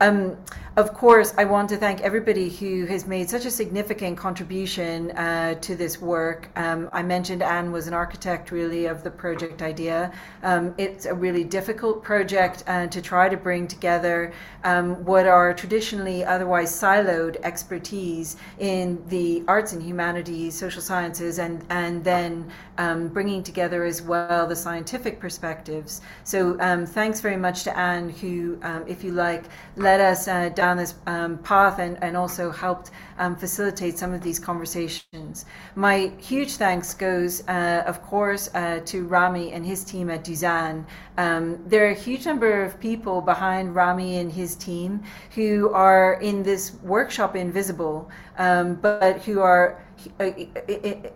Um, 0.00 0.36
of 0.74 0.94
course, 0.94 1.34
I 1.36 1.44
want 1.44 1.68
to 1.68 1.76
thank 1.76 2.00
everybody 2.00 2.48
who 2.48 2.86
has 2.86 3.06
made 3.06 3.28
such 3.28 3.44
a 3.44 3.50
significant 3.50 4.16
contribution 4.16 5.10
uh, 5.10 5.54
to 5.56 5.76
this 5.76 6.00
work. 6.00 6.48
Um, 6.56 6.88
I 6.94 7.02
mentioned 7.02 7.42
Anne 7.42 7.72
was 7.72 7.88
an 7.88 7.92
architect, 7.92 8.50
really, 8.50 8.86
of 8.86 9.04
the 9.04 9.10
project 9.10 9.60
idea. 9.60 10.10
Um, 10.42 10.74
it's 10.78 11.04
a 11.04 11.12
really 11.12 11.44
difficult 11.44 12.02
project 12.02 12.64
uh, 12.66 12.86
to 12.86 13.02
try 13.02 13.28
to 13.28 13.36
bring 13.36 13.68
together 13.68 14.32
um, 14.64 15.04
what 15.04 15.26
are 15.26 15.52
traditionally 15.52 16.24
otherwise 16.24 16.72
siloed 16.72 17.36
expertise 17.42 18.36
in 18.58 19.02
the 19.08 19.44
arts 19.48 19.74
and 19.74 19.82
humanities, 19.82 20.58
social 20.58 20.80
sciences, 20.80 21.38
and 21.38 21.62
and 21.68 22.02
then 22.02 22.50
um, 22.78 23.08
bringing 23.08 23.42
together 23.42 23.84
as 23.84 24.00
well 24.00 24.46
the 24.46 24.56
scientific 24.56 25.20
perspectives. 25.20 26.00
So, 26.24 26.58
um, 26.60 26.86
thanks 26.86 27.20
very 27.20 27.36
much 27.36 27.64
to 27.64 27.76
Anne, 27.76 28.08
who, 28.08 28.58
if 28.86 29.04
you 29.04 29.12
like, 29.12 29.44
led 29.76 29.91
led 29.92 30.00
us 30.00 30.26
uh, 30.26 30.48
down 30.48 30.78
this 30.78 30.94
um, 31.06 31.36
path 31.38 31.78
and, 31.78 32.02
and 32.02 32.16
also 32.16 32.50
helped 32.50 32.92
um, 33.18 33.36
facilitate 33.36 33.98
some 33.98 34.14
of 34.14 34.22
these 34.22 34.38
conversations. 34.38 35.44
My 35.74 36.10
huge 36.18 36.52
thanks 36.56 36.94
goes, 36.94 37.46
uh, 37.46 37.82
of 37.86 38.00
course, 38.02 38.44
uh, 38.54 38.80
to 38.86 39.04
Rami 39.04 39.52
and 39.52 39.66
his 39.66 39.84
team 39.84 40.08
at 40.08 40.24
Duzan. 40.24 40.86
Um, 41.18 41.44
there 41.66 41.84
are 41.86 41.90
a 41.90 42.02
huge 42.08 42.24
number 42.24 42.64
of 42.64 42.80
people 42.80 43.20
behind 43.20 43.74
Rami 43.74 44.16
and 44.16 44.32
his 44.32 44.56
team 44.56 45.02
who 45.34 45.70
are 45.74 46.14
in 46.22 46.42
this 46.42 46.64
workshop 46.82 47.36
invisible, 47.36 48.10
um, 48.38 48.76
but 48.76 49.20
who 49.26 49.40
are 49.40 49.84
uh, 50.20 50.30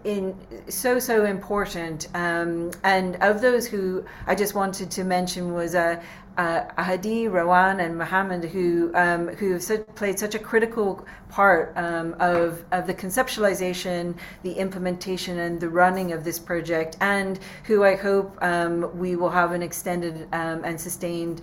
in 0.04 0.34
so 0.68 0.98
so 0.98 1.24
important. 1.24 2.08
Um, 2.14 2.70
and 2.84 3.16
of 3.22 3.40
those 3.40 3.66
who 3.66 4.04
I 4.26 4.34
just 4.34 4.54
wanted 4.54 4.90
to 4.92 5.04
mention 5.04 5.52
was 5.52 5.74
uh, 5.74 6.02
uh, 6.38 6.64
Ahadi, 6.76 7.28
Rawan, 7.30 7.84
and 7.84 7.96
Muhammad, 7.96 8.44
who 8.44 8.90
um, 8.94 9.28
who 9.28 9.52
have 9.52 9.62
such, 9.62 9.86
played 9.94 10.18
such 10.18 10.34
a 10.34 10.38
critical 10.38 11.06
part 11.28 11.72
um, 11.76 12.14
of 12.20 12.64
of 12.72 12.86
the 12.86 12.94
conceptualization, 12.94 14.14
the 14.42 14.52
implementation, 14.52 15.38
and 15.38 15.60
the 15.60 15.68
running 15.68 16.12
of 16.12 16.24
this 16.24 16.38
project, 16.38 16.96
and 17.00 17.38
who 17.64 17.84
I 17.84 17.96
hope 17.96 18.36
um, 18.42 18.96
we 18.98 19.16
will 19.16 19.30
have 19.30 19.52
an 19.52 19.62
extended 19.62 20.28
um, 20.32 20.62
and 20.64 20.80
sustained 20.80 21.40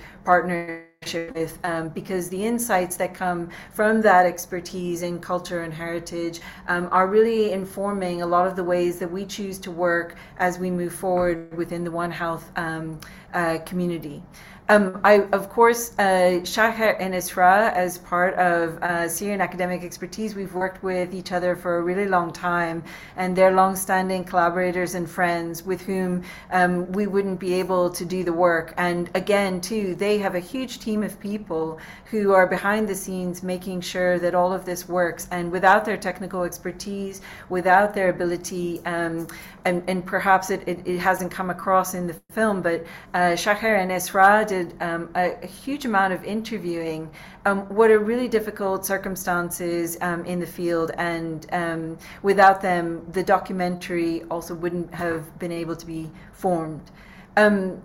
partnership 1.03 1.35
with 1.35 1.59
um, 1.63 1.89
because 1.89 2.29
the 2.29 2.43
insights 2.43 2.95
that 2.97 3.13
come 3.13 3.49
from 3.71 4.01
that 4.01 4.25
expertise 4.25 5.01
in 5.01 5.19
culture 5.19 5.63
and 5.63 5.73
heritage 5.73 6.41
um, 6.67 6.87
are 6.91 7.07
really 7.07 7.51
informing 7.51 8.21
a 8.21 8.25
lot 8.25 8.47
of 8.47 8.55
the 8.55 8.63
ways 8.63 8.99
that 8.99 9.11
we 9.11 9.25
choose 9.25 9.59
to 9.59 9.71
work 9.71 10.15
as 10.37 10.59
we 10.59 10.71
move 10.71 10.93
forward 10.93 11.55
within 11.55 11.83
the 11.83 11.91
One 11.91 12.11
Health 12.11 12.51
um, 12.55 12.99
uh, 13.33 13.57
community. 13.65 14.21
Um, 14.69 15.01
I, 15.03 15.23
of 15.33 15.49
course, 15.49 15.91
uh, 15.99 16.39
Shaher 16.43 16.95
and 16.97 17.13
Isra, 17.13 17.73
as 17.73 17.97
part 17.97 18.33
of 18.35 18.81
uh, 18.81 19.09
Syrian 19.09 19.41
academic 19.41 19.83
expertise, 19.83 20.35
we've 20.35 20.53
worked 20.53 20.81
with 20.81 21.13
each 21.13 21.33
other 21.33 21.57
for 21.57 21.79
a 21.79 21.81
really 21.81 22.07
long 22.07 22.31
time, 22.31 22.81
and 23.17 23.35
they're 23.35 23.51
long-standing 23.51 24.23
collaborators 24.23 24.95
and 24.95 25.09
friends 25.09 25.63
with 25.63 25.81
whom 25.81 26.23
um, 26.51 26.89
we 26.93 27.07
wouldn't 27.07 27.41
be 27.41 27.53
able 27.55 27.89
to 27.89 28.05
do 28.05 28.23
the 28.23 28.31
work. 28.31 28.73
And 28.77 29.09
again, 29.15 29.59
too, 29.59 29.95
they 29.95 30.17
have 30.19 30.35
a 30.35 30.39
huge 30.39 30.79
team 30.79 31.03
of 31.03 31.19
people 31.19 31.77
who 32.05 32.31
are 32.31 32.47
behind 32.47 32.87
the 32.87 32.95
scenes 32.95 33.43
making 33.43 33.81
sure 33.81 34.17
that 34.19 34.33
all 34.33 34.53
of 34.53 34.63
this 34.63 34.87
works. 34.87 35.27
And 35.31 35.51
without 35.51 35.83
their 35.83 35.97
technical 35.97 36.43
expertise, 36.43 37.21
without 37.49 37.93
their 37.93 38.09
ability, 38.09 38.81
um, 38.85 39.27
and, 39.65 39.83
and, 39.87 40.05
perhaps 40.05 40.49
it, 40.49 40.61
it, 40.67 40.85
it, 40.85 40.99
hasn't 40.99 41.31
come 41.31 41.49
across 41.49 41.93
in 41.93 42.05
the 42.05 42.13
film, 42.31 42.61
but 42.61 42.85
uh, 43.13 43.31
Shaher 43.31 43.79
and 43.79 43.89
Isra 43.89 44.45
did 44.53 44.67
um, 44.81 45.09
a, 45.15 45.35
a, 45.41 45.47
huge 45.47 45.85
amount 45.85 46.13
of 46.13 46.23
interviewing. 46.23 47.09
Um, 47.45 47.59
what 47.77 47.89
are 47.89 47.99
really 47.99 48.27
difficult 48.27 48.85
circumstances 48.85 49.97
um, 50.01 50.23
in 50.25 50.39
the 50.39 50.45
field, 50.45 50.91
and 50.97 51.45
um, 51.51 51.97
without 52.21 52.61
them, 52.61 52.85
the 53.11 53.23
documentary 53.23 54.23
also 54.29 54.53
wouldn't 54.53 54.93
have 54.93 55.21
been 55.39 55.51
able 55.51 55.75
to 55.75 55.85
be 55.85 56.09
formed. 56.33 56.85
Um, 57.35 57.81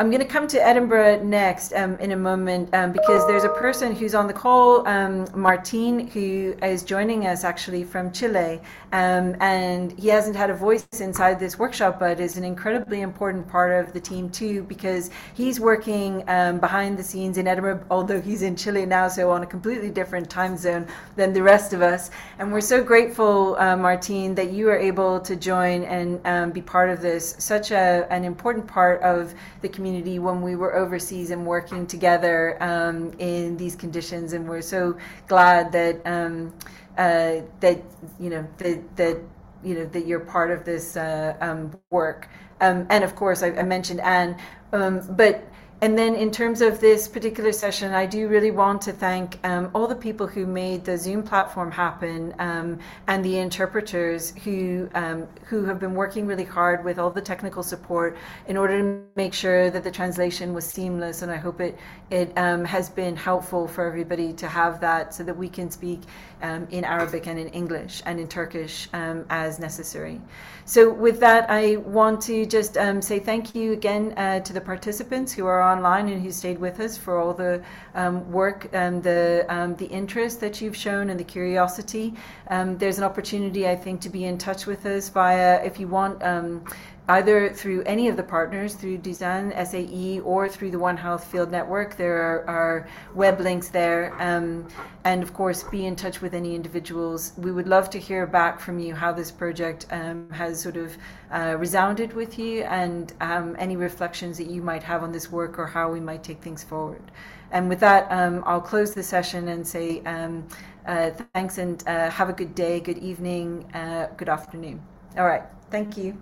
I'm 0.00 0.10
going 0.10 0.22
to 0.22 0.28
come 0.28 0.46
to 0.46 0.64
Edinburgh 0.64 1.24
next 1.24 1.72
um, 1.72 1.96
in 1.96 2.12
a 2.12 2.16
moment 2.16 2.72
um, 2.72 2.92
because 2.92 3.26
there's 3.26 3.42
a 3.42 3.48
person 3.48 3.92
who's 3.92 4.14
on 4.14 4.28
the 4.28 4.32
call, 4.32 4.86
um, 4.86 5.26
Martin, 5.34 6.06
who 6.06 6.54
is 6.62 6.84
joining 6.84 7.26
us 7.26 7.42
actually 7.42 7.82
from 7.82 8.12
Chile. 8.12 8.60
Um, 8.92 9.34
and 9.40 9.90
he 9.98 10.06
hasn't 10.06 10.36
had 10.36 10.50
a 10.50 10.54
voice 10.54 10.86
inside 11.00 11.40
this 11.40 11.58
workshop, 11.58 11.98
but 11.98 12.20
is 12.20 12.36
an 12.36 12.44
incredibly 12.44 13.00
important 13.00 13.48
part 13.48 13.72
of 13.72 13.92
the 13.92 13.98
team 13.98 14.30
too 14.30 14.62
because 14.62 15.10
he's 15.34 15.58
working 15.58 16.22
um, 16.28 16.60
behind 16.60 16.96
the 16.96 17.02
scenes 17.02 17.36
in 17.36 17.48
Edinburgh, 17.48 17.84
although 17.90 18.20
he's 18.20 18.42
in 18.42 18.54
Chile 18.54 18.86
now, 18.86 19.08
so 19.08 19.32
on 19.32 19.42
a 19.42 19.46
completely 19.46 19.90
different 19.90 20.30
time 20.30 20.56
zone 20.56 20.86
than 21.16 21.32
the 21.32 21.42
rest 21.42 21.72
of 21.72 21.82
us. 21.82 22.12
And 22.38 22.52
we're 22.52 22.60
so 22.60 22.84
grateful, 22.84 23.56
uh, 23.58 23.76
Martin, 23.76 24.36
that 24.36 24.52
you 24.52 24.68
are 24.68 24.78
able 24.78 25.18
to 25.18 25.34
join 25.34 25.82
and 25.82 26.24
um, 26.24 26.52
be 26.52 26.62
part 26.62 26.88
of 26.88 27.02
this, 27.02 27.34
such 27.40 27.72
a, 27.72 28.06
an 28.10 28.22
important 28.22 28.64
part 28.68 29.02
of 29.02 29.34
the 29.60 29.68
community 29.68 29.87
community 29.88 30.18
when 30.18 30.42
we 30.42 30.54
were 30.54 30.76
overseas 30.76 31.30
and 31.30 31.46
working 31.46 31.86
together 31.86 32.62
um, 32.62 33.12
in 33.18 33.56
these 33.56 33.74
conditions, 33.74 34.34
and 34.34 34.46
we're 34.46 34.60
so 34.60 34.96
glad 35.28 35.72
that 35.72 36.00
um, 36.04 36.52
uh, 36.98 37.36
that 37.60 37.82
you 38.20 38.28
know 38.28 38.46
that 38.58 38.96
that 38.96 39.16
you 39.64 39.74
know 39.74 39.86
that 39.86 40.06
you're 40.06 40.20
part 40.20 40.50
of 40.50 40.64
this 40.64 40.96
uh, 40.96 41.34
um, 41.40 41.72
work. 41.90 42.28
Um, 42.60 42.86
and 42.90 43.02
of 43.02 43.14
course, 43.14 43.42
I, 43.42 43.48
I 43.52 43.62
mentioned 43.62 44.00
Anne, 44.00 44.36
um, 44.72 45.00
but 45.16 45.47
and 45.80 45.96
then 45.96 46.16
in 46.16 46.32
terms 46.32 46.60
of 46.60 46.80
this 46.80 47.06
particular 47.06 47.52
session, 47.52 47.94
I 47.94 48.04
do 48.04 48.26
really 48.26 48.50
want 48.50 48.82
to 48.82 48.92
thank 48.92 49.38
um, 49.44 49.70
all 49.74 49.86
the 49.86 49.94
people 49.94 50.26
who 50.26 50.44
made 50.44 50.84
the 50.84 50.98
Zoom 50.98 51.22
platform 51.22 51.70
happen 51.70 52.34
um, 52.40 52.80
and 53.06 53.24
the 53.24 53.38
interpreters 53.38 54.34
who 54.42 54.88
um, 54.94 55.28
who 55.44 55.64
have 55.64 55.78
been 55.78 55.94
working 55.94 56.26
really 56.26 56.44
hard 56.44 56.84
with 56.84 56.98
all 56.98 57.10
the 57.10 57.20
technical 57.20 57.62
support 57.62 58.16
in 58.48 58.56
order 58.56 58.80
to 58.80 59.04
make 59.14 59.32
sure 59.32 59.70
that 59.70 59.84
the 59.84 59.90
translation 59.90 60.52
was 60.52 60.64
seamless. 60.64 61.22
And 61.22 61.30
I 61.30 61.36
hope 61.36 61.60
it 61.60 61.78
it 62.10 62.36
um, 62.36 62.64
has 62.64 62.90
been 62.90 63.14
helpful 63.14 63.68
for 63.68 63.86
everybody 63.86 64.32
to 64.32 64.48
have 64.48 64.80
that 64.80 65.14
so 65.14 65.22
that 65.22 65.36
we 65.36 65.48
can 65.48 65.70
speak 65.70 66.00
um, 66.42 66.66
in 66.70 66.84
Arabic 66.84 67.26
and 67.26 67.38
in 67.38 67.48
English 67.48 68.02
and 68.06 68.18
in 68.20 68.28
Turkish 68.28 68.88
um, 68.92 69.24
as 69.30 69.58
necessary. 69.58 70.20
So 70.64 70.92
with 70.92 71.18
that, 71.20 71.48
I 71.48 71.76
want 71.76 72.20
to 72.22 72.44
just 72.44 72.74
say 73.00 73.18
thank 73.18 73.54
you 73.54 73.72
again 73.72 74.12
uh, 74.16 74.40
to 74.40 74.52
the 74.52 74.60
participants 74.60 75.32
who 75.32 75.46
are 75.46 75.62
online 75.62 76.08
and 76.08 76.22
who 76.22 76.30
stayed 76.30 76.58
with 76.58 76.78
us 76.80 76.96
for 76.96 77.18
all 77.18 77.32
the 77.32 77.62
um, 77.94 78.30
work 78.30 78.68
and 78.72 79.02
the 79.02 79.46
um, 79.48 79.76
the 79.76 79.86
interest 79.86 80.40
that 80.40 80.60
you've 80.60 80.76
shown 80.76 81.10
and 81.10 81.18
the 81.18 81.24
curiosity. 81.24 82.14
Um, 82.48 82.76
there's 82.78 82.98
an 82.98 83.04
opportunity, 83.04 83.66
I 83.68 83.76
think, 83.76 84.00
to 84.02 84.10
be 84.10 84.24
in 84.24 84.36
touch 84.36 84.66
with 84.66 84.84
us 84.86 85.08
via 85.08 85.64
if 85.64 85.80
you 85.80 85.88
want 85.88 86.22
um, 86.22 86.64
either 87.08 87.48
through 87.50 87.82
any 87.84 88.08
of 88.08 88.16
the 88.16 88.22
partners, 88.22 88.74
through 88.74 88.98
Duzan, 88.98 89.52
SAE, 89.66 90.20
or 90.20 90.48
through 90.48 90.70
the 90.70 90.78
One 90.78 90.96
Health 90.96 91.24
Field 91.24 91.50
Network. 91.50 91.96
There 91.96 92.16
are, 92.16 92.44
are 92.46 92.88
web 93.14 93.40
links 93.40 93.68
there. 93.68 94.14
Um, 94.18 94.68
and 95.04 95.22
of 95.22 95.32
course, 95.32 95.62
be 95.64 95.86
in 95.86 95.96
touch 95.96 96.20
with 96.20 96.34
any 96.34 96.54
individuals. 96.54 97.32
We 97.38 97.50
would 97.50 97.66
love 97.66 97.88
to 97.90 97.98
hear 97.98 98.26
back 98.26 98.60
from 98.60 98.78
you 98.78 98.94
how 98.94 99.12
this 99.12 99.30
project 99.30 99.86
um, 99.90 100.28
has 100.30 100.60
sort 100.60 100.76
of 100.76 100.96
uh, 101.32 101.56
resounded 101.58 102.12
with 102.12 102.38
you 102.38 102.62
and 102.64 103.12
um, 103.20 103.56
any 103.58 103.76
reflections 103.76 104.36
that 104.38 104.48
you 104.48 104.60
might 104.60 104.82
have 104.82 105.02
on 105.02 105.10
this 105.10 105.32
work 105.32 105.58
or 105.58 105.66
how 105.66 105.90
we 105.90 106.00
might 106.00 106.22
take 106.22 106.42
things 106.42 106.62
forward. 106.62 107.10
And 107.52 107.68
with 107.70 107.80
that, 107.80 108.06
um, 108.10 108.42
I'll 108.44 108.60
close 108.60 108.92
the 108.92 109.02
session 109.02 109.48
and 109.48 109.66
say 109.66 110.02
um, 110.04 110.46
uh, 110.86 111.10
thanks 111.32 111.56
and 111.56 111.82
uh, 111.86 112.10
have 112.10 112.28
a 112.28 112.34
good 112.34 112.54
day, 112.54 112.80
good 112.80 112.98
evening, 112.98 113.64
uh, 113.74 114.08
good 114.18 114.28
afternoon. 114.28 114.82
All 115.16 115.26
right. 115.26 115.44
Thank 115.70 115.96
you. 115.96 116.16